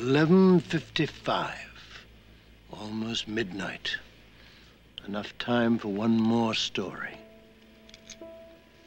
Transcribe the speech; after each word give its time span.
11.55. 0.00 1.52
Almost 2.72 3.28
midnight. 3.28 3.98
Enough 5.06 5.36
time 5.36 5.76
for 5.76 5.88
one 5.88 6.18
more 6.18 6.54
story. 6.54 7.18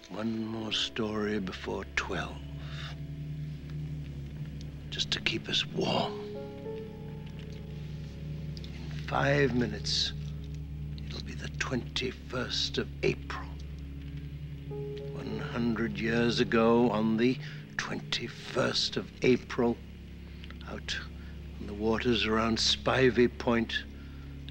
One 0.09 0.43
more 0.43 0.71
story 0.71 1.37
before 1.37 1.85
12. 1.95 2.31
Just 4.89 5.11
to 5.11 5.21
keep 5.21 5.47
us 5.49 5.63
warm. 5.67 6.19
In 8.57 9.07
five 9.07 9.53
minutes, 9.53 10.13
it'll 11.05 11.23
be 11.23 11.35
the 11.35 11.49
21st 11.59 12.79
of 12.79 12.87
April. 13.03 13.47
100 14.67 15.99
years 15.99 16.39
ago, 16.39 16.89
on 16.89 17.17
the 17.17 17.37
21st 17.77 18.97
of 18.97 19.11
April, 19.21 19.77
out 20.73 20.97
on 21.59 21.67
the 21.67 21.73
waters 21.73 22.25
around 22.25 22.57
Spivey 22.57 23.27
Point, 23.37 23.83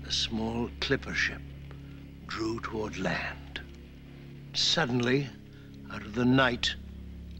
a 0.06 0.12
small 0.12 0.70
clipper 0.80 1.15
ship 1.15 1.41
drew 2.29 2.60
toward 2.60 2.96
land. 2.96 3.60
Suddenly, 4.52 5.29
out 5.93 6.02
of 6.02 6.15
the 6.15 6.24
night, 6.24 6.77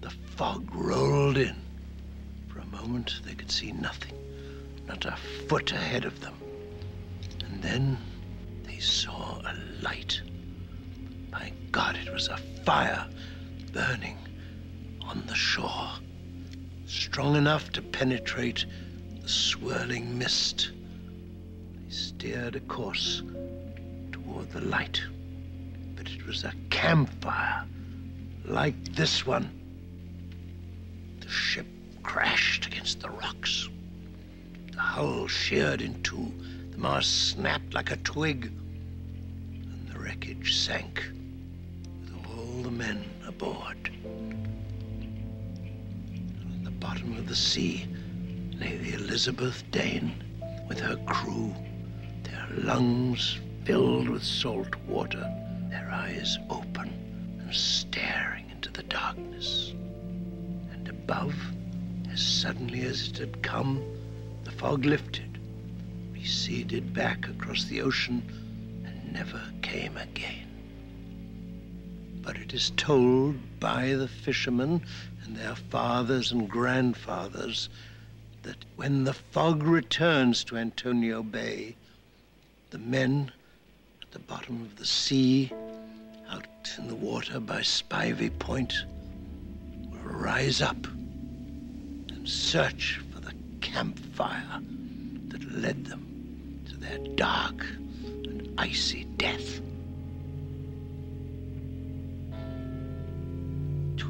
the 0.01 0.11
fog 0.11 0.69
rolled 0.75 1.37
in. 1.37 1.55
For 2.49 2.59
a 2.59 2.67
moment, 2.67 3.21
they 3.25 3.35
could 3.35 3.53
see 3.53 3.71
nothing, 3.71 4.15
not 4.89 5.05
a 5.05 5.17
foot 5.49 5.71
ahead 5.71 6.05
of 6.05 6.21
them. 6.21 6.35
And 7.45 7.63
then 7.63 7.97
they 8.65 8.81
saw 8.81 9.41
a 9.43 9.55
light. 9.81 10.21
My 11.31 11.53
God, 11.71 11.97
it 12.05 12.13
was 12.13 12.27
a 12.27 12.39
fire 12.65 13.07
burning 13.73 14.19
on 15.03 15.23
the 15.27 15.37
shore, 15.37 15.91
strong 16.93 17.37
enough 17.37 17.73
to 17.73 17.81
penetrate 17.81 18.67
the 19.23 19.29
swirling 19.29 20.19
mist. 20.19 20.73
They 21.75 21.91
steered 21.91 22.55
a 22.55 22.61
course 22.61 23.23
toward 24.13 24.53
the 24.53 24.61
light, 24.61 25.01
but 25.97 26.09
it 26.11 26.27
was 26.27 26.45
a 26.45 26.53
campfire 26.69 27.65
like 28.45 28.95
this 28.95 29.27
one. 29.27 29.51
The 31.21 31.31
ship 31.31 31.67
crashed 32.03 32.67
against 32.67 33.01
the 33.01 33.09
rocks. 33.09 33.69
The 34.73 34.81
hull 34.81 35.29
sheared 35.29 35.81
in 35.81 36.03
two, 36.03 36.31
the 36.73 36.79
mast 36.79 37.31
snapped 37.31 37.73
like 37.73 37.91
a 37.91 37.97
twig, 37.97 38.47
and 38.47 39.89
the 39.89 39.99
wreckage 39.99 40.57
sank 40.57 41.03
with 42.03 42.13
all 42.27 42.63
the 42.63 42.71
men 42.71 43.03
aboard. 43.27 43.91
Bottom 46.83 47.17
of 47.17 47.29
the 47.29 47.37
sea 47.37 47.87
lay 48.59 48.77
the 48.77 48.95
Elizabeth 48.95 49.63
Dane 49.71 50.13
with 50.69 50.81
her 50.81 50.97
crew, 51.07 51.55
their 52.25 52.49
lungs 52.51 53.39
filled 53.65 54.09
with 54.09 54.25
salt 54.25 54.75
water, 54.89 55.25
their 55.71 55.89
eyes 55.93 56.39
open 56.51 56.89
and 57.41 57.55
staring 57.55 58.51
into 58.51 58.69
the 58.73 58.83
darkness. 58.83 59.71
And 60.73 60.89
above, 60.89 61.37
as 62.11 62.21
suddenly 62.21 62.83
as 62.83 63.07
it 63.11 63.19
had 63.19 63.45
come, 63.45 63.81
the 64.43 64.51
fog 64.51 64.85
lifted, 64.85 65.39
receded 66.13 66.93
back 66.93 67.29
across 67.29 67.63
the 67.67 67.81
ocean, 67.81 68.25
and 68.85 69.13
never 69.13 69.41
came 69.63 69.97
again. 69.97 70.49
But 72.23 72.39
it 72.39 72.53
is 72.53 72.71
told 72.77 73.37
by 73.61 73.95
the 73.95 74.09
fishermen 74.09 74.83
and 75.25 75.37
their 75.37 75.55
fathers 75.55 76.33
and 76.33 76.49
grandfathers 76.49 77.69
that 78.43 78.65
when 78.77 79.05
the 79.05 79.13
fog 79.13 79.63
returns 79.63 80.45
to 80.45 80.57
Antonio 80.57 81.23
Bay, 81.23 81.77
the 82.71 82.79
men 82.79 83.31
at 84.03 84.11
the 84.11 84.19
bottom 84.19 84.63
of 84.63 84.77
the 84.77 84.85
sea, 84.85 85.53
out 86.31 86.47
in 86.79 86.89
the 86.89 86.95
water 86.95 87.39
by 87.39 87.61
Spivey 87.61 88.37
Point, 88.39 88.75
will 89.91 89.99
rise 90.13 90.61
up 90.61 90.87
and 90.87 92.29
search 92.29 93.01
for 93.13 93.21
the 93.21 93.35
campfire 93.61 94.61
that 95.29 95.53
led 95.53 95.85
them 95.87 96.61
to 96.69 96.77
their 96.77 96.99
dark 97.15 97.65
and 98.05 98.53
icy 98.59 99.05
death. 99.17 99.61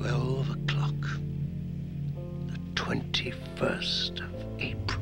12 0.03 0.51
o'clock, 0.51 1.01
the 2.49 2.59
21st 2.75 4.19
of 4.19 4.61
April. 4.61 5.02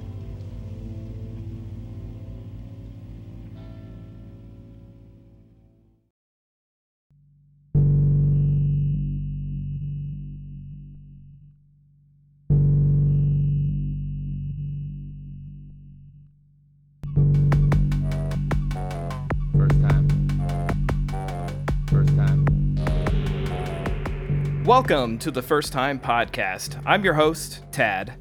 Welcome 24.70 25.18
to 25.18 25.32
the 25.32 25.42
First 25.42 25.72
Time 25.72 25.98
Podcast. 25.98 26.80
I'm 26.86 27.02
your 27.02 27.14
host, 27.14 27.64
Tad. 27.72 28.14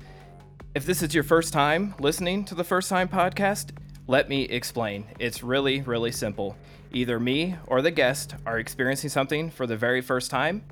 If 0.73 0.83
this 0.83 1.03
is 1.03 1.13
your 1.13 1.23
first 1.23 1.53
time 1.53 1.93
listening 1.99 2.43
to 2.45 2.55
the 2.55 2.63
First 2.63 2.89
Time 2.89 3.07
Podcast, 3.07 3.69
let 4.07 4.29
me 4.29 4.45
explain. 4.45 5.05
It's 5.19 5.43
really, 5.43 5.81
really 5.81 6.11
simple. 6.11 6.57
Either 6.91 7.19
me 7.19 7.55
or 7.67 7.83
the 7.83 7.91
guest 7.91 8.33
are 8.47 8.57
experiencing 8.57 9.11
something 9.11 9.51
for 9.51 9.67
the 9.67 9.77
very 9.77 10.01
first 10.01 10.31
time, 10.31 10.63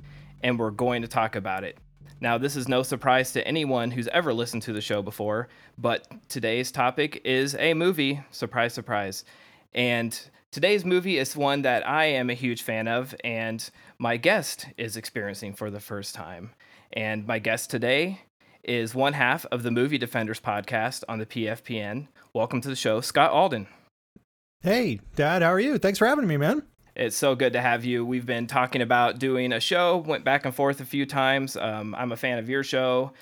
and 0.42 0.58
we're 0.58 0.72
going 0.72 1.00
to 1.02 1.06
talk 1.06 1.36
about 1.36 1.62
it. 1.62 1.78
Now, 2.20 2.38
this 2.38 2.56
is 2.56 2.66
no 2.66 2.82
surprise 2.82 3.30
to 3.34 3.46
anyone 3.46 3.92
who's 3.92 4.08
ever 4.08 4.34
listened 4.34 4.62
to 4.62 4.72
the 4.72 4.80
show 4.80 5.00
before, 5.00 5.46
but 5.78 6.08
today's 6.28 6.72
topic 6.72 7.20
is 7.24 7.54
a 7.54 7.72
movie. 7.72 8.20
Surprise, 8.32 8.74
surprise. 8.74 9.24
And 9.74 10.20
today's 10.50 10.84
movie 10.84 11.18
is 11.18 11.36
one 11.36 11.62
that 11.62 11.86
I 11.86 12.06
am 12.06 12.30
a 12.30 12.34
huge 12.34 12.62
fan 12.62 12.88
of, 12.88 13.14
and 13.22 13.68
my 13.98 14.16
guest 14.16 14.66
is 14.76 14.96
experiencing 14.96 15.54
for 15.54 15.70
the 15.70 15.80
first 15.80 16.14
time. 16.14 16.50
And 16.92 17.26
my 17.26 17.38
guest 17.38 17.70
today 17.70 18.22
is 18.64 18.94
one 18.94 19.12
half 19.12 19.44
of 19.46 19.62
the 19.62 19.70
Movie 19.70 19.98
Defenders 19.98 20.40
podcast 20.40 21.04
on 21.08 21.18
the 21.18 21.26
PFPN. 21.26 22.08
Welcome 22.32 22.60
to 22.62 22.68
the 22.68 22.76
show, 22.76 23.00
Scott 23.00 23.30
Alden. 23.30 23.66
Hey, 24.62 25.00
Tad, 25.16 25.42
how 25.42 25.52
are 25.52 25.60
you? 25.60 25.78
Thanks 25.78 25.98
for 25.98 26.06
having 26.06 26.26
me, 26.26 26.36
man. 26.36 26.62
It's 26.96 27.16
so 27.16 27.36
good 27.36 27.52
to 27.52 27.60
have 27.60 27.84
you. 27.84 28.04
We've 28.04 28.26
been 28.26 28.48
talking 28.48 28.82
about 28.82 29.20
doing 29.20 29.52
a 29.52 29.60
show, 29.60 29.98
went 29.98 30.24
back 30.24 30.44
and 30.44 30.54
forth 30.54 30.80
a 30.80 30.84
few 30.84 31.06
times. 31.06 31.56
Um, 31.56 31.94
I'm 31.94 32.10
a 32.10 32.16
fan 32.16 32.38
of 32.38 32.48
your 32.48 32.64
show, 32.64 33.12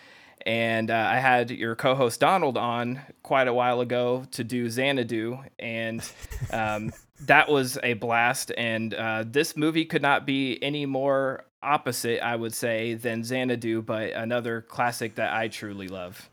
and 0.47 0.93
uh, 0.93 1.09
I 1.11 1.19
had 1.19 1.51
your 1.51 1.75
co-host 1.75 2.21
Donald 2.21 2.57
on 2.57 3.01
quite 3.25 3.49
a 3.49 3.53
while 3.53 3.81
ago 3.81 4.25
to 4.31 4.45
do 4.45 4.71
Xanadu, 4.71 5.41
and 5.59 6.09
um, 6.53 6.93
that 7.23 7.49
was 7.49 7.79
a 7.83 7.95
blast. 7.95 8.53
And 8.57 8.95
uh, 8.95 9.25
this 9.27 9.57
movie 9.57 9.85
could 9.85 10.03
not 10.03 10.25
be 10.25 10.63
any 10.63 10.87
more 10.87 11.45
opposite, 11.63 12.25
I 12.25 12.37
would 12.37 12.55
say, 12.55 12.95
than 12.95 13.25
Xanadu, 13.25 13.83
but 13.83 14.13
another 14.13 14.63
classic 14.63 15.17
that 15.17 15.35
I 15.35 15.49
truly 15.49 15.89
love. 15.89 16.31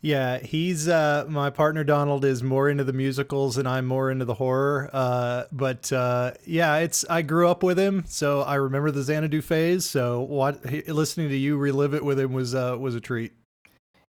Yeah, 0.00 0.38
he's 0.38 0.88
uh 0.88 1.26
my 1.28 1.50
partner 1.50 1.84
Donald 1.84 2.24
is 2.24 2.42
more 2.42 2.68
into 2.68 2.84
the 2.84 2.92
musicals 2.92 3.56
and 3.56 3.68
I'm 3.68 3.86
more 3.86 4.10
into 4.10 4.24
the 4.24 4.34
horror. 4.34 4.90
Uh 4.92 5.44
but 5.52 5.92
uh 5.92 6.32
yeah, 6.44 6.76
it's 6.78 7.04
I 7.08 7.22
grew 7.22 7.48
up 7.48 7.62
with 7.62 7.78
him, 7.78 8.04
so 8.06 8.42
I 8.42 8.56
remember 8.56 8.90
the 8.90 9.02
Xanadu 9.02 9.42
phase, 9.42 9.84
so 9.88 10.20
what 10.20 10.64
listening 10.88 11.28
to 11.28 11.36
you 11.36 11.56
relive 11.56 11.94
it 11.94 12.04
with 12.04 12.18
him 12.18 12.32
was 12.32 12.54
uh 12.54 12.76
was 12.78 12.94
a 12.94 13.00
treat. 13.00 13.32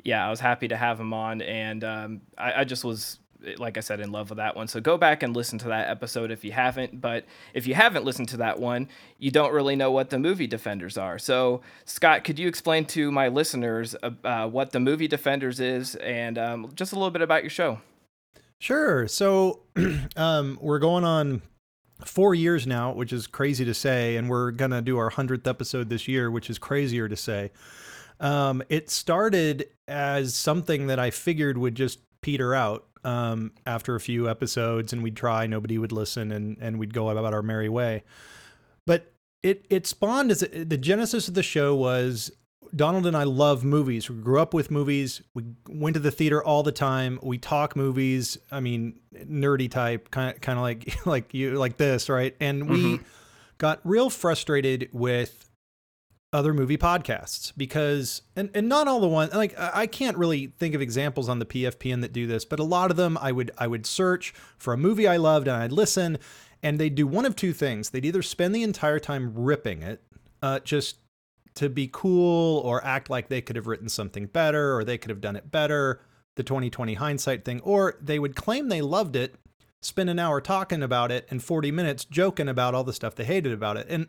yeah, 0.05 0.27
I 0.27 0.31
was 0.31 0.41
happy 0.41 0.69
to 0.69 0.77
have 0.77 0.99
him 1.01 1.13
on, 1.13 1.43
and 1.43 1.85
um, 1.85 2.21
I, 2.39 2.61
I 2.61 2.65
just 2.65 2.85
was, 2.85 3.19
like 3.59 3.77
I 3.77 3.81
said, 3.81 4.01
in 4.01 4.11
love 4.11 4.31
with 4.31 4.39
that 4.39 4.57
one. 4.57 4.69
So 4.69 4.81
go 4.81 4.97
back 4.97 5.23
and 5.23 5.35
listen 5.35 5.59
to 5.61 5.69
that 5.69 5.89
episode 5.89 6.31
if 6.31 6.45
you 6.45 6.53
haven't. 6.53 7.01
But 7.01 7.25
if 7.55 7.67
you 7.67 7.75
haven't 7.75 8.05
listened 8.05 8.29
to 8.31 8.37
that 8.39 8.59
one, 8.59 8.89
you 9.19 9.31
don't 9.31 9.53
really 9.53 9.77
know 9.77 9.91
what 9.91 10.11
the 10.11 10.19
movie 10.19 10.47
Defenders 10.47 10.99
are. 10.99 11.19
So 11.19 11.61
Scott, 11.85 12.25
could 12.25 12.39
you 12.39 12.49
explain 12.49 12.85
to 12.87 13.13
my 13.13 13.29
listeners 13.29 13.95
uh, 14.03 14.11
uh, 14.25 14.49
what 14.49 14.73
the 14.73 14.81
movie 14.81 15.09
Defenders 15.09 15.61
is, 15.61 15.95
and 15.97 16.39
um, 16.39 16.71
just 16.75 16.93
a 16.93 16.97
little 16.97 17.11
bit 17.11 17.23
about 17.23 17.43
your 17.43 17.51
show? 17.51 17.79
Sure. 18.59 19.07
So 19.07 19.61
um 20.17 20.59
we're 20.61 20.81
going 20.81 21.05
on 21.05 21.43
4 22.05 22.35
years 22.35 22.67
now, 22.67 22.93
which 22.93 23.13
is 23.13 23.27
crazy 23.27 23.65
to 23.65 23.75
say, 23.75 24.17
and 24.17 24.29
we're 24.29 24.53
going 24.53 24.71
to 24.71 24.81
do 24.81 24.99
our 24.99 25.11
100th 25.11 25.49
episode 25.49 25.89
this 25.89 26.07
year, 26.07 26.31
which 26.31 26.49
is 26.49 26.59
crazier 26.59 27.09
to 27.09 27.17
say. 27.17 27.53
Um 28.21 28.63
it 28.69 28.91
started 28.91 29.69
as 29.87 30.35
something 30.35 30.89
that 30.89 30.99
I 30.99 31.11
figured 31.11 31.57
would 31.57 31.77
just 31.77 32.01
peter 32.21 32.53
out 32.55 32.88
um, 33.05 33.53
after 33.67 33.95
a 33.95 34.01
few 34.01 34.29
episodes, 34.29 34.93
and 34.93 35.03
we'd 35.03 35.17
try, 35.17 35.47
nobody 35.47 35.79
would 35.79 35.93
listen, 35.93 36.33
and 36.33 36.57
and 36.61 36.79
we'd 36.79 36.95
go 36.95 37.09
about 37.11 37.33
our 37.35 37.43
merry 37.43 37.69
way. 37.69 38.03
But 38.87 39.13
it 39.43 39.67
it 39.71 39.87
spawned 39.87 40.31
as 40.31 40.43
a, 40.43 40.65
the 40.65 40.77
genesis 40.79 41.29
of 41.29 41.35
the 41.35 41.43
show 41.43 41.75
was 41.75 42.31
Donald 42.75 43.07
and 43.07 43.17
I 43.17 43.23
love 43.25 43.65
movies. 43.65 44.11
We 44.11 44.17
grew 44.17 44.41
up 44.41 44.53
with 44.53 44.71
movies. 44.71 45.23
We 45.33 45.45
went 45.69 45.95
to 45.95 46.01
the 46.01 46.11
theater 46.11 46.43
all 46.43 46.63
the 46.63 46.73
time. 46.73 47.19
We 47.23 47.39
talk 47.39 47.77
movies. 47.77 48.37
I 48.53 48.61
mean, 48.61 49.01
nerdy 49.15 49.71
type, 49.71 50.11
kind 50.11 50.35
of, 50.35 50.41
kind 50.43 50.59
of 50.59 50.63
like 50.63 51.07
like 51.07 51.33
you, 51.35 51.53
like 51.55 51.77
this, 51.79 52.09
right? 52.09 52.37
And 52.41 52.69
we 52.69 52.99
Mhm. 52.99 53.05
got 53.59 53.81
real 53.85 54.11
frustrated 54.11 54.91
with 54.93 55.48
other 56.33 56.53
movie 56.53 56.77
podcasts 56.77 57.53
because, 57.57 58.23
and 58.37 58.51
and 58.55 58.69
not 58.69 58.87
all 58.87 59.01
the 59.01 59.09
ones. 59.09 59.33
Like 59.35 59.59
I 59.59 59.87
can't 59.87 60.17
really 60.17 60.49
think 60.59 60.75
of 60.75 60.83
examples 60.83 61.29
on 61.29 61.39
the 61.39 61.47
PFPN 61.47 62.01
that 62.03 62.13
do 62.13 62.27
this, 62.27 62.45
but 62.45 62.61
a 62.61 62.65
lot 62.65 62.91
of 62.91 62.97
them, 62.97 63.19
I 63.21 63.33
would 63.33 63.51
I 63.59 63.67
would 63.67 63.87
search 63.87 64.35
for 64.57 64.73
a 64.73 64.77
movie 64.77 65.07
I 65.07 65.17
loved 65.17 65.49
and 65.49 65.57
I'd 65.57 65.73
listen, 65.73 66.19
and 66.63 66.79
they'd 66.79 66.95
do 66.95 67.07
one 67.07 67.25
of 67.25 67.37
two 67.37 67.53
things. 67.53 67.91
They'd 67.91 68.05
either 68.05 68.23
spend 68.23 68.55
the 68.55 68.63
entire 68.63 68.99
time 68.99 69.33
ripping 69.35 69.83
it, 69.83 70.03
uh, 70.43 70.61
just 70.61 70.97
to 71.55 71.69
be 71.69 71.89
cool 71.93 72.61
or 72.61 72.85
act 72.85 73.11
like 73.11 73.29
they 73.29 73.41
could 73.41 73.57
have 73.57 73.67
written 73.67 73.89
something 73.89 74.27
better 74.27 74.77
or 74.77 74.85
they 74.85 74.99
could 74.99 75.11
have 75.11 75.21
done 75.21 75.35
it 75.35 75.51
better, 75.51 76.01
the 76.37 76.43
2020 76.45 76.95
hindsight 76.95 77.45
thing, 77.45 77.61
or 77.63 77.97
they 78.01 78.19
would 78.19 78.37
claim 78.37 78.69
they 78.69 78.81
loved 78.81 79.17
it, 79.17 79.35
spend 79.81 80.09
an 80.09 80.19
hour 80.19 80.41
talking 80.41 80.83
about 80.83 81.11
it 81.11 81.27
and 81.31 81.43
40 81.43 81.73
minutes 81.73 82.05
joking 82.05 82.49
about 82.49 82.75
all 82.75 82.85
the 82.85 82.93
stuff 82.93 83.15
they 83.15 83.25
hated 83.25 83.53
about 83.53 83.77
it. 83.77 83.87
And 83.89 84.07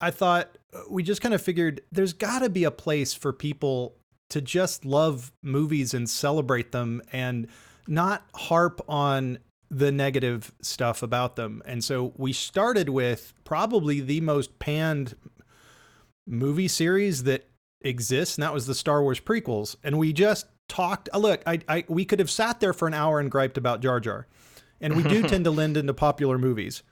I 0.00 0.10
thought 0.10 0.56
we 0.90 1.02
just 1.02 1.20
kind 1.20 1.34
of 1.34 1.42
figured 1.42 1.80
there's 1.90 2.12
got 2.12 2.40
to 2.40 2.50
be 2.50 2.64
a 2.64 2.70
place 2.70 3.14
for 3.14 3.32
people 3.32 3.96
to 4.30 4.40
just 4.40 4.84
love 4.84 5.32
movies 5.42 5.94
and 5.94 6.08
celebrate 6.08 6.72
them 6.72 7.00
and 7.12 7.48
not 7.86 8.26
harp 8.34 8.80
on 8.88 9.38
the 9.70 9.92
negative 9.92 10.52
stuff 10.62 11.02
about 11.02 11.36
them. 11.36 11.62
And 11.64 11.82
so 11.82 12.12
we 12.16 12.32
started 12.32 12.88
with 12.88 13.34
probably 13.44 14.00
the 14.00 14.20
most 14.20 14.58
panned 14.58 15.14
movie 16.26 16.68
series 16.68 17.24
that 17.24 17.48
exists, 17.80 18.36
and 18.36 18.42
that 18.42 18.54
was 18.54 18.66
the 18.66 18.74
Star 18.74 19.02
Wars 19.02 19.20
prequels. 19.20 19.76
And 19.82 19.98
we 19.98 20.12
just 20.12 20.46
talked. 20.68 21.08
Uh, 21.12 21.18
look, 21.18 21.42
I, 21.46 21.60
I 21.68 21.84
we 21.88 22.04
could 22.04 22.18
have 22.18 22.30
sat 22.30 22.60
there 22.60 22.72
for 22.72 22.88
an 22.88 22.94
hour 22.94 23.20
and 23.20 23.30
griped 23.30 23.58
about 23.58 23.80
Jar 23.80 24.00
Jar, 24.00 24.26
and 24.80 24.96
we 24.96 25.02
do 25.02 25.22
tend 25.28 25.44
to 25.44 25.50
lend 25.50 25.76
into 25.76 25.94
popular 25.94 26.38
movies, 26.38 26.82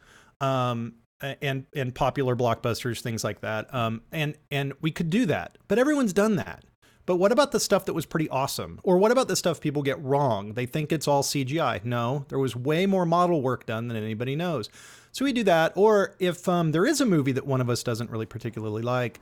um, 0.40 0.94
and 1.20 1.66
and 1.74 1.94
popular 1.94 2.36
blockbusters, 2.36 3.00
things 3.00 3.24
like 3.24 3.40
that. 3.40 3.72
Um, 3.74 4.02
and 4.12 4.36
and 4.50 4.72
we 4.80 4.90
could 4.90 5.10
do 5.10 5.26
that, 5.26 5.58
but 5.68 5.78
everyone's 5.78 6.12
done 6.12 6.36
that. 6.36 6.64
But 7.06 7.16
what 7.16 7.30
about 7.30 7.52
the 7.52 7.60
stuff 7.60 7.84
that 7.84 7.94
was 7.94 8.04
pretty 8.04 8.28
awesome? 8.28 8.80
Or 8.82 8.98
what 8.98 9.12
about 9.12 9.28
the 9.28 9.36
stuff 9.36 9.60
people 9.60 9.82
get 9.82 10.02
wrong? 10.02 10.54
They 10.54 10.66
think 10.66 10.90
it's 10.90 11.06
all 11.06 11.22
CGI. 11.22 11.84
No, 11.84 12.24
there 12.28 12.38
was 12.38 12.56
way 12.56 12.84
more 12.84 13.06
model 13.06 13.42
work 13.42 13.64
done 13.64 13.86
than 13.86 13.96
anybody 13.96 14.34
knows. 14.34 14.68
So 15.12 15.24
we 15.24 15.32
do 15.32 15.44
that. 15.44 15.72
Or 15.76 16.16
if 16.18 16.48
um, 16.48 16.72
there 16.72 16.84
is 16.84 17.00
a 17.00 17.06
movie 17.06 17.32
that 17.32 17.46
one 17.46 17.60
of 17.60 17.70
us 17.70 17.84
doesn't 17.84 18.10
really 18.10 18.26
particularly 18.26 18.82
like, 18.82 19.20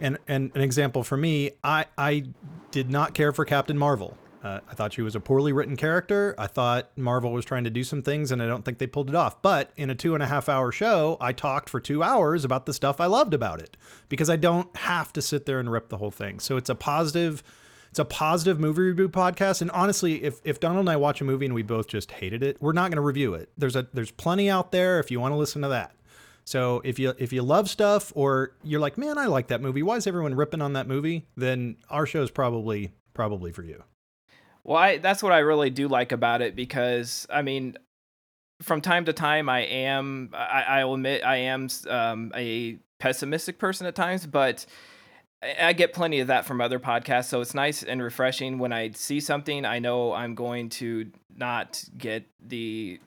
and 0.00 0.16
and 0.28 0.52
an 0.54 0.60
example 0.60 1.02
for 1.02 1.16
me, 1.16 1.50
I 1.64 1.86
I 1.98 2.24
did 2.70 2.88
not 2.88 3.14
care 3.14 3.32
for 3.32 3.44
Captain 3.44 3.76
Marvel. 3.76 4.16
Uh, 4.42 4.60
I 4.68 4.74
thought 4.74 4.92
she 4.92 5.02
was 5.02 5.16
a 5.16 5.20
poorly 5.20 5.52
written 5.52 5.76
character. 5.76 6.34
I 6.38 6.46
thought 6.46 6.96
Marvel 6.96 7.32
was 7.32 7.44
trying 7.44 7.64
to 7.64 7.70
do 7.70 7.82
some 7.82 8.02
things, 8.02 8.30
and 8.30 8.42
I 8.42 8.46
don't 8.46 8.64
think 8.64 8.78
they 8.78 8.86
pulled 8.86 9.08
it 9.08 9.14
off. 9.14 9.42
But 9.42 9.72
in 9.76 9.90
a 9.90 9.94
two 9.94 10.14
and 10.14 10.22
a 10.22 10.26
half 10.26 10.48
hour 10.48 10.70
show, 10.70 11.16
I 11.20 11.32
talked 11.32 11.68
for 11.68 11.80
two 11.80 12.02
hours 12.02 12.44
about 12.44 12.66
the 12.66 12.72
stuff 12.72 13.00
I 13.00 13.06
loved 13.06 13.34
about 13.34 13.60
it 13.60 13.76
because 14.08 14.30
I 14.30 14.36
don't 14.36 14.74
have 14.76 15.12
to 15.14 15.22
sit 15.22 15.46
there 15.46 15.58
and 15.58 15.70
rip 15.70 15.88
the 15.88 15.98
whole 15.98 16.10
thing. 16.10 16.38
So 16.38 16.56
it's 16.56 16.70
a 16.70 16.74
positive, 16.74 17.42
it's 17.90 17.98
a 17.98 18.04
positive 18.04 18.60
movie 18.60 18.82
review 18.82 19.08
podcast. 19.08 19.60
And 19.60 19.70
honestly, 19.72 20.22
if 20.22 20.40
if 20.44 20.60
Donald 20.60 20.80
and 20.80 20.90
I 20.90 20.96
watch 20.96 21.20
a 21.20 21.24
movie 21.24 21.46
and 21.46 21.54
we 21.54 21.62
both 21.62 21.88
just 21.88 22.12
hated 22.12 22.42
it, 22.42 22.58
we're 22.60 22.72
not 22.72 22.90
going 22.90 22.96
to 22.96 23.02
review 23.02 23.34
it. 23.34 23.50
There's 23.58 23.76
a 23.76 23.88
there's 23.92 24.12
plenty 24.12 24.48
out 24.48 24.70
there 24.70 25.00
if 25.00 25.10
you 25.10 25.18
want 25.18 25.32
to 25.32 25.36
listen 25.36 25.62
to 25.62 25.68
that. 25.68 25.94
So 26.44 26.80
if 26.84 26.98
you 26.98 27.12
if 27.18 27.32
you 27.32 27.42
love 27.42 27.68
stuff 27.68 28.12
or 28.14 28.52
you're 28.62 28.80
like, 28.80 28.96
man, 28.96 29.18
I 29.18 29.26
like 29.26 29.48
that 29.48 29.60
movie. 29.60 29.82
Why 29.82 29.96
is 29.96 30.06
everyone 30.06 30.34
ripping 30.34 30.62
on 30.62 30.74
that 30.74 30.86
movie? 30.86 31.26
Then 31.36 31.76
our 31.90 32.06
show 32.06 32.22
is 32.22 32.30
probably 32.30 32.92
probably 33.12 33.50
for 33.52 33.64
you. 33.64 33.82
Well, 34.64 34.76
I, 34.76 34.98
that's 34.98 35.22
what 35.22 35.32
I 35.32 35.38
really 35.38 35.70
do 35.70 35.88
like 35.88 36.12
about 36.12 36.42
it 36.42 36.54
because 36.54 37.26
I 37.30 37.42
mean, 37.42 37.76
from 38.62 38.80
time 38.80 39.04
to 39.06 39.12
time, 39.12 39.48
I 39.48 39.60
am 39.60 40.30
I, 40.34 40.64
I'll 40.68 40.94
admit 40.94 41.24
I 41.24 41.36
am 41.36 41.68
um, 41.88 42.32
a 42.34 42.78
pessimistic 42.98 43.58
person 43.58 43.86
at 43.86 43.94
times, 43.94 44.26
but 44.26 44.66
I 45.42 45.68
I 45.68 45.72
get 45.72 45.92
plenty 45.92 46.20
of 46.20 46.26
that 46.28 46.44
from 46.44 46.60
other 46.60 46.78
podcasts. 46.80 47.26
So 47.26 47.40
it's 47.40 47.54
nice 47.54 47.82
and 47.82 48.02
refreshing 48.02 48.58
when 48.58 48.72
I 48.72 48.90
see 48.90 49.20
something. 49.20 49.64
I 49.64 49.78
know 49.78 50.12
I'm 50.12 50.34
going 50.34 50.68
to 50.70 51.10
not 51.36 51.84
get 51.96 52.24
the 52.44 53.00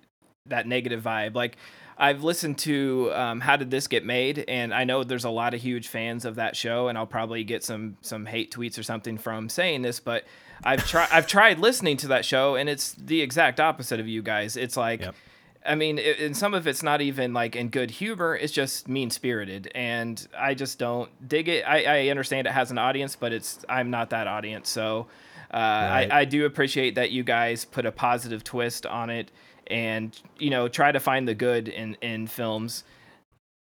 that 0.47 0.67
negative 0.67 1.03
vibe. 1.03 1.35
Like 1.35 1.57
I've 1.97 2.23
listened 2.23 2.57
to 2.59 3.11
um, 3.13 3.41
How 3.41 3.57
Did 3.57 3.69
This 3.69 3.87
Get 3.87 4.05
Made, 4.05 4.45
and 4.47 4.73
I 4.73 4.85
know 4.85 5.03
there's 5.03 5.25
a 5.25 5.29
lot 5.29 5.53
of 5.53 5.61
huge 5.61 5.87
fans 5.87 6.25
of 6.25 6.35
that 6.35 6.55
show, 6.55 6.87
and 6.87 6.97
I'll 6.97 7.05
probably 7.05 7.43
get 7.43 7.63
some 7.63 7.97
some 8.01 8.25
hate 8.25 8.51
tweets 8.51 8.79
or 8.79 8.83
something 8.83 9.17
from 9.17 9.49
saying 9.49 9.81
this, 9.81 9.99
but 9.99 10.23
I've 10.63 10.87
tried 10.87 11.09
I've 11.11 11.27
tried 11.27 11.59
listening 11.59 11.97
to 11.97 12.07
that 12.09 12.25
show, 12.25 12.55
and 12.55 12.69
it's 12.69 12.93
the 12.93 13.21
exact 13.21 13.59
opposite 13.59 13.99
of 13.99 14.07
you 14.07 14.21
guys. 14.21 14.57
It's 14.57 14.77
like. 14.77 15.01
Yep. 15.01 15.15
I 15.63 15.75
mean, 15.75 15.99
it, 15.99 16.19
and 16.19 16.35
some 16.35 16.55
of 16.55 16.65
it's 16.65 16.81
not 16.81 17.01
even 17.01 17.33
like 17.33 17.55
in 17.55 17.69
good 17.69 17.91
humor. 17.91 18.35
It's 18.35 18.51
just 18.51 18.87
mean 18.87 19.11
spirited, 19.11 19.71
and 19.75 20.27
I 20.35 20.55
just 20.55 20.79
don't 20.79 21.11
dig 21.29 21.47
it. 21.47 21.61
I, 21.67 22.05
I 22.05 22.07
understand 22.07 22.47
it 22.47 22.49
has 22.53 22.71
an 22.71 22.79
audience, 22.79 23.15
but 23.15 23.31
it's 23.31 23.63
I'm 23.69 23.91
not 23.91 24.09
that 24.09 24.25
audience. 24.25 24.69
So 24.69 25.05
uh, 25.53 25.57
Right. 25.57 26.11
I, 26.11 26.21
I 26.21 26.25
do 26.25 26.45
appreciate 26.47 26.95
that 26.95 27.11
you 27.11 27.23
guys 27.23 27.63
put 27.63 27.85
a 27.85 27.91
positive 27.91 28.43
twist 28.43 28.87
on 28.87 29.11
it, 29.11 29.31
and 29.67 30.19
you 30.39 30.49
know 30.49 30.67
try 30.67 30.91
to 30.91 30.99
find 30.99 31.27
the 31.27 31.35
good 31.35 31.67
in 31.67 31.95
in 32.01 32.25
films. 32.25 32.83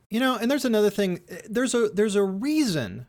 You 0.10 0.20
know, 0.20 0.38
and 0.38 0.50
there's 0.50 0.66
another 0.66 0.90
thing. 0.90 1.22
There's 1.48 1.76
a 1.76 1.90
there's 1.90 2.16
a 2.16 2.24
reason 2.24 3.06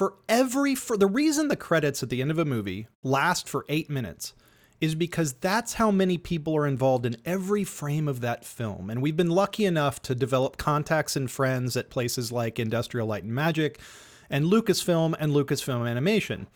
for 0.00 0.14
every 0.30 0.74
for 0.74 0.96
the 0.96 1.06
reason 1.06 1.48
the 1.48 1.56
credits 1.56 2.02
at 2.02 2.08
the 2.08 2.22
end 2.22 2.30
of 2.30 2.38
a 2.38 2.44
movie 2.46 2.88
last 3.02 3.46
for 3.46 3.66
8 3.68 3.90
minutes 3.90 4.32
is 4.80 4.94
because 4.94 5.34
that's 5.34 5.74
how 5.74 5.90
many 5.90 6.16
people 6.16 6.56
are 6.56 6.66
involved 6.66 7.04
in 7.04 7.18
every 7.26 7.64
frame 7.64 8.08
of 8.08 8.22
that 8.22 8.42
film. 8.42 8.88
And 8.88 9.02
we've 9.02 9.18
been 9.18 9.28
lucky 9.28 9.66
enough 9.66 10.00
to 10.04 10.14
develop 10.14 10.56
contacts 10.56 11.16
and 11.16 11.30
friends 11.30 11.76
at 11.76 11.90
places 11.90 12.32
like 12.32 12.58
Industrial 12.58 13.06
Light 13.06 13.24
and 13.24 13.34
Magic 13.34 13.78
and 14.30 14.46
Lucasfilm 14.46 15.14
and 15.20 15.34
Lucasfilm 15.34 15.86
Animation. 15.86 16.46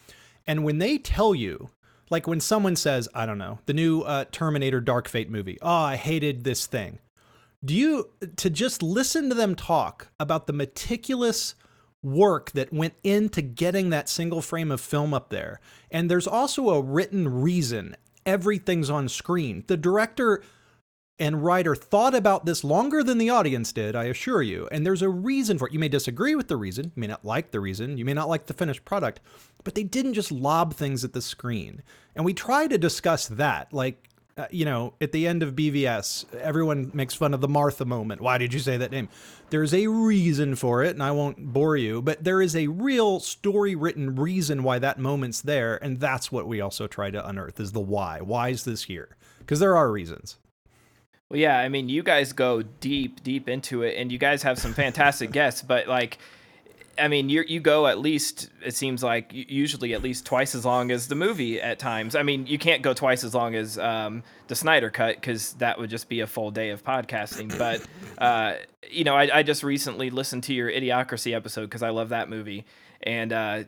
And 0.46 0.64
when 0.64 0.78
they 0.78 0.96
tell 0.96 1.34
you, 1.34 1.68
like 2.08 2.26
when 2.26 2.40
someone 2.40 2.76
says, 2.76 3.10
I 3.14 3.26
don't 3.26 3.36
know, 3.36 3.58
the 3.66 3.74
new 3.74 4.00
uh, 4.00 4.24
Terminator 4.32 4.80
Dark 4.80 5.06
Fate 5.06 5.28
movie, 5.28 5.58
oh, 5.60 5.68
I 5.68 5.96
hated 5.96 6.44
this 6.44 6.64
thing. 6.64 6.98
Do 7.62 7.74
you, 7.74 8.08
to 8.36 8.48
just 8.48 8.82
listen 8.82 9.28
to 9.28 9.34
them 9.34 9.54
talk 9.54 10.08
about 10.18 10.46
the 10.46 10.54
meticulous 10.54 11.54
work 12.04 12.52
that 12.52 12.72
went 12.72 12.94
into 13.02 13.42
getting 13.42 13.90
that 13.90 14.08
single 14.08 14.42
frame 14.42 14.70
of 14.70 14.80
film 14.80 15.14
up 15.14 15.30
there. 15.30 15.60
And 15.90 16.10
there's 16.10 16.26
also 16.26 16.70
a 16.70 16.80
written 16.80 17.40
reason 17.40 17.96
everything's 18.26 18.90
on 18.90 19.08
screen. 19.08 19.64
The 19.66 19.76
director 19.76 20.42
and 21.18 21.44
writer 21.44 21.76
thought 21.76 22.14
about 22.14 22.44
this 22.44 22.64
longer 22.64 23.02
than 23.02 23.18
the 23.18 23.30
audience 23.30 23.72
did, 23.72 23.94
I 23.94 24.04
assure 24.04 24.42
you. 24.42 24.68
And 24.72 24.84
there's 24.84 25.02
a 25.02 25.08
reason 25.08 25.58
for 25.58 25.68
it. 25.68 25.72
You 25.72 25.78
may 25.78 25.88
disagree 25.88 26.34
with 26.34 26.48
the 26.48 26.56
reason, 26.56 26.86
you 26.86 27.00
may 27.00 27.06
not 27.06 27.24
like 27.24 27.52
the 27.52 27.60
reason, 27.60 27.98
you 27.98 28.04
may 28.04 28.14
not 28.14 28.28
like 28.28 28.46
the 28.46 28.54
finished 28.54 28.84
product, 28.84 29.20
but 29.62 29.74
they 29.74 29.84
didn't 29.84 30.14
just 30.14 30.32
lob 30.32 30.74
things 30.74 31.04
at 31.04 31.12
the 31.12 31.22
screen. 31.22 31.82
And 32.16 32.24
we 32.24 32.34
try 32.34 32.66
to 32.66 32.78
discuss 32.78 33.28
that. 33.28 33.72
Like, 33.72 34.08
uh, 34.36 34.46
you 34.50 34.64
know, 34.64 34.94
at 35.00 35.12
the 35.12 35.26
end 35.26 35.42
of 35.42 35.54
BVS, 35.54 36.24
everyone 36.34 36.90
makes 36.92 37.14
fun 37.14 37.34
of 37.34 37.40
the 37.40 37.48
Martha 37.48 37.84
moment. 37.84 38.20
Why 38.20 38.36
did 38.38 38.52
you 38.52 38.58
say 38.58 38.76
that 38.76 38.90
name? 38.90 39.08
There's 39.50 39.72
a 39.72 39.86
reason 39.86 40.56
for 40.56 40.82
it, 40.82 40.90
and 40.90 41.02
I 41.02 41.12
won't 41.12 41.52
bore 41.52 41.76
you, 41.76 42.02
but 42.02 42.24
there 42.24 42.42
is 42.42 42.56
a 42.56 42.66
real 42.66 43.20
story 43.20 43.76
written 43.76 44.16
reason 44.16 44.64
why 44.64 44.80
that 44.80 44.98
moment's 44.98 45.40
there, 45.40 45.82
and 45.82 46.00
that's 46.00 46.32
what 46.32 46.48
we 46.48 46.60
also 46.60 46.86
try 46.88 47.10
to 47.10 47.26
unearth 47.26 47.60
is 47.60 47.72
the 47.72 47.80
why. 47.80 48.20
Why 48.20 48.48
is 48.48 48.64
this 48.64 48.84
here? 48.84 49.16
Because 49.38 49.60
there 49.60 49.76
are 49.76 49.90
reasons. 49.90 50.38
Well, 51.28 51.38
yeah, 51.38 51.58
I 51.58 51.68
mean, 51.68 51.88
you 51.88 52.02
guys 52.02 52.32
go 52.32 52.62
deep, 52.62 53.22
deep 53.22 53.48
into 53.48 53.82
it, 53.82 53.96
and 53.96 54.10
you 54.10 54.18
guys 54.18 54.42
have 54.42 54.58
some 54.58 54.74
fantastic 54.74 55.30
guests. 55.32 55.62
But 55.62 55.86
like, 55.86 56.18
I 56.98 57.08
mean, 57.08 57.28
you 57.28 57.44
you 57.46 57.60
go 57.60 57.86
at 57.86 57.98
least 57.98 58.50
it 58.64 58.74
seems 58.74 59.02
like 59.02 59.30
usually 59.32 59.94
at 59.94 60.02
least 60.02 60.26
twice 60.26 60.54
as 60.54 60.64
long 60.64 60.90
as 60.90 61.08
the 61.08 61.14
movie 61.14 61.60
at 61.60 61.78
times. 61.78 62.14
I 62.14 62.22
mean, 62.22 62.46
you 62.46 62.58
can't 62.58 62.82
go 62.82 62.94
twice 62.94 63.24
as 63.24 63.34
long 63.34 63.54
as 63.54 63.78
um, 63.78 64.22
the 64.48 64.54
Snyder 64.54 64.90
cut 64.90 65.16
because 65.16 65.54
that 65.54 65.78
would 65.78 65.90
just 65.90 66.08
be 66.08 66.20
a 66.20 66.26
full 66.26 66.50
day 66.50 66.70
of 66.70 66.84
podcasting. 66.84 67.56
But 67.58 67.82
uh, 68.18 68.54
you 68.90 69.04
know, 69.04 69.14
I, 69.14 69.38
I 69.38 69.42
just 69.42 69.62
recently 69.62 70.10
listened 70.10 70.44
to 70.44 70.54
your 70.54 70.70
Idiocracy 70.70 71.34
episode 71.34 71.62
because 71.62 71.82
I 71.82 71.90
love 71.90 72.10
that 72.10 72.28
movie, 72.28 72.64
and 73.02 73.32
uh, 73.32 73.64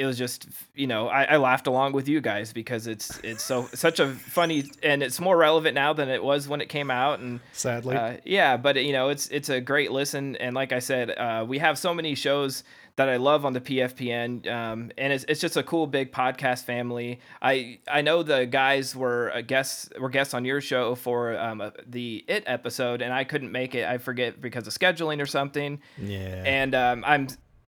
it 0.00 0.06
was 0.06 0.16
just 0.16 0.48
you 0.74 0.86
know 0.86 1.08
I, 1.08 1.24
I 1.24 1.36
laughed 1.36 1.66
along 1.66 1.92
with 1.92 2.08
you 2.08 2.22
guys 2.22 2.54
because 2.54 2.86
it's 2.86 3.18
it's 3.18 3.44
so 3.44 3.68
such 3.74 4.00
a 4.00 4.08
funny 4.08 4.64
and 4.82 5.02
it's 5.02 5.20
more 5.20 5.36
relevant 5.36 5.74
now 5.74 5.92
than 5.92 6.08
it 6.08 6.24
was 6.24 6.48
when 6.48 6.62
it 6.62 6.70
came 6.70 6.90
out 6.90 7.20
and 7.20 7.40
Sadly. 7.52 7.96
uh, 7.96 8.16
yeah 8.24 8.56
but 8.56 8.82
you 8.82 8.92
know 8.94 9.10
it's 9.10 9.28
it's 9.28 9.50
a 9.50 9.60
great 9.60 9.92
listen 9.92 10.36
and 10.36 10.54
like 10.54 10.72
I 10.72 10.78
said 10.78 11.10
uh, 11.10 11.44
we 11.46 11.58
have 11.58 11.78
so 11.78 11.92
many 11.92 12.14
shows 12.14 12.64
that 12.96 13.10
I 13.10 13.18
love 13.18 13.44
on 13.44 13.52
the 13.52 13.60
PFPN 13.60 14.50
um, 14.50 14.90
and 14.96 15.12
it's, 15.12 15.24
it's 15.28 15.40
just 15.40 15.56
a 15.58 15.62
cool 15.62 15.86
big 15.86 16.12
podcast 16.12 16.64
family 16.64 17.20
I 17.42 17.80
I 17.86 18.00
know 18.00 18.22
the 18.22 18.46
guys 18.46 18.96
were 18.96 19.30
uh, 19.34 19.42
guests 19.42 19.90
were 20.00 20.08
guests 20.08 20.32
on 20.32 20.46
your 20.46 20.62
show 20.62 20.94
for 20.94 21.38
um, 21.38 21.60
uh, 21.60 21.70
the 21.86 22.24
it 22.26 22.44
episode 22.46 23.02
and 23.02 23.12
I 23.12 23.24
couldn't 23.24 23.52
make 23.52 23.74
it 23.74 23.86
I 23.86 23.98
forget 23.98 24.40
because 24.40 24.66
of 24.66 24.72
scheduling 24.72 25.20
or 25.20 25.26
something 25.26 25.78
yeah. 25.98 26.42
and 26.46 26.74
um, 26.74 27.04
I'm 27.06 27.28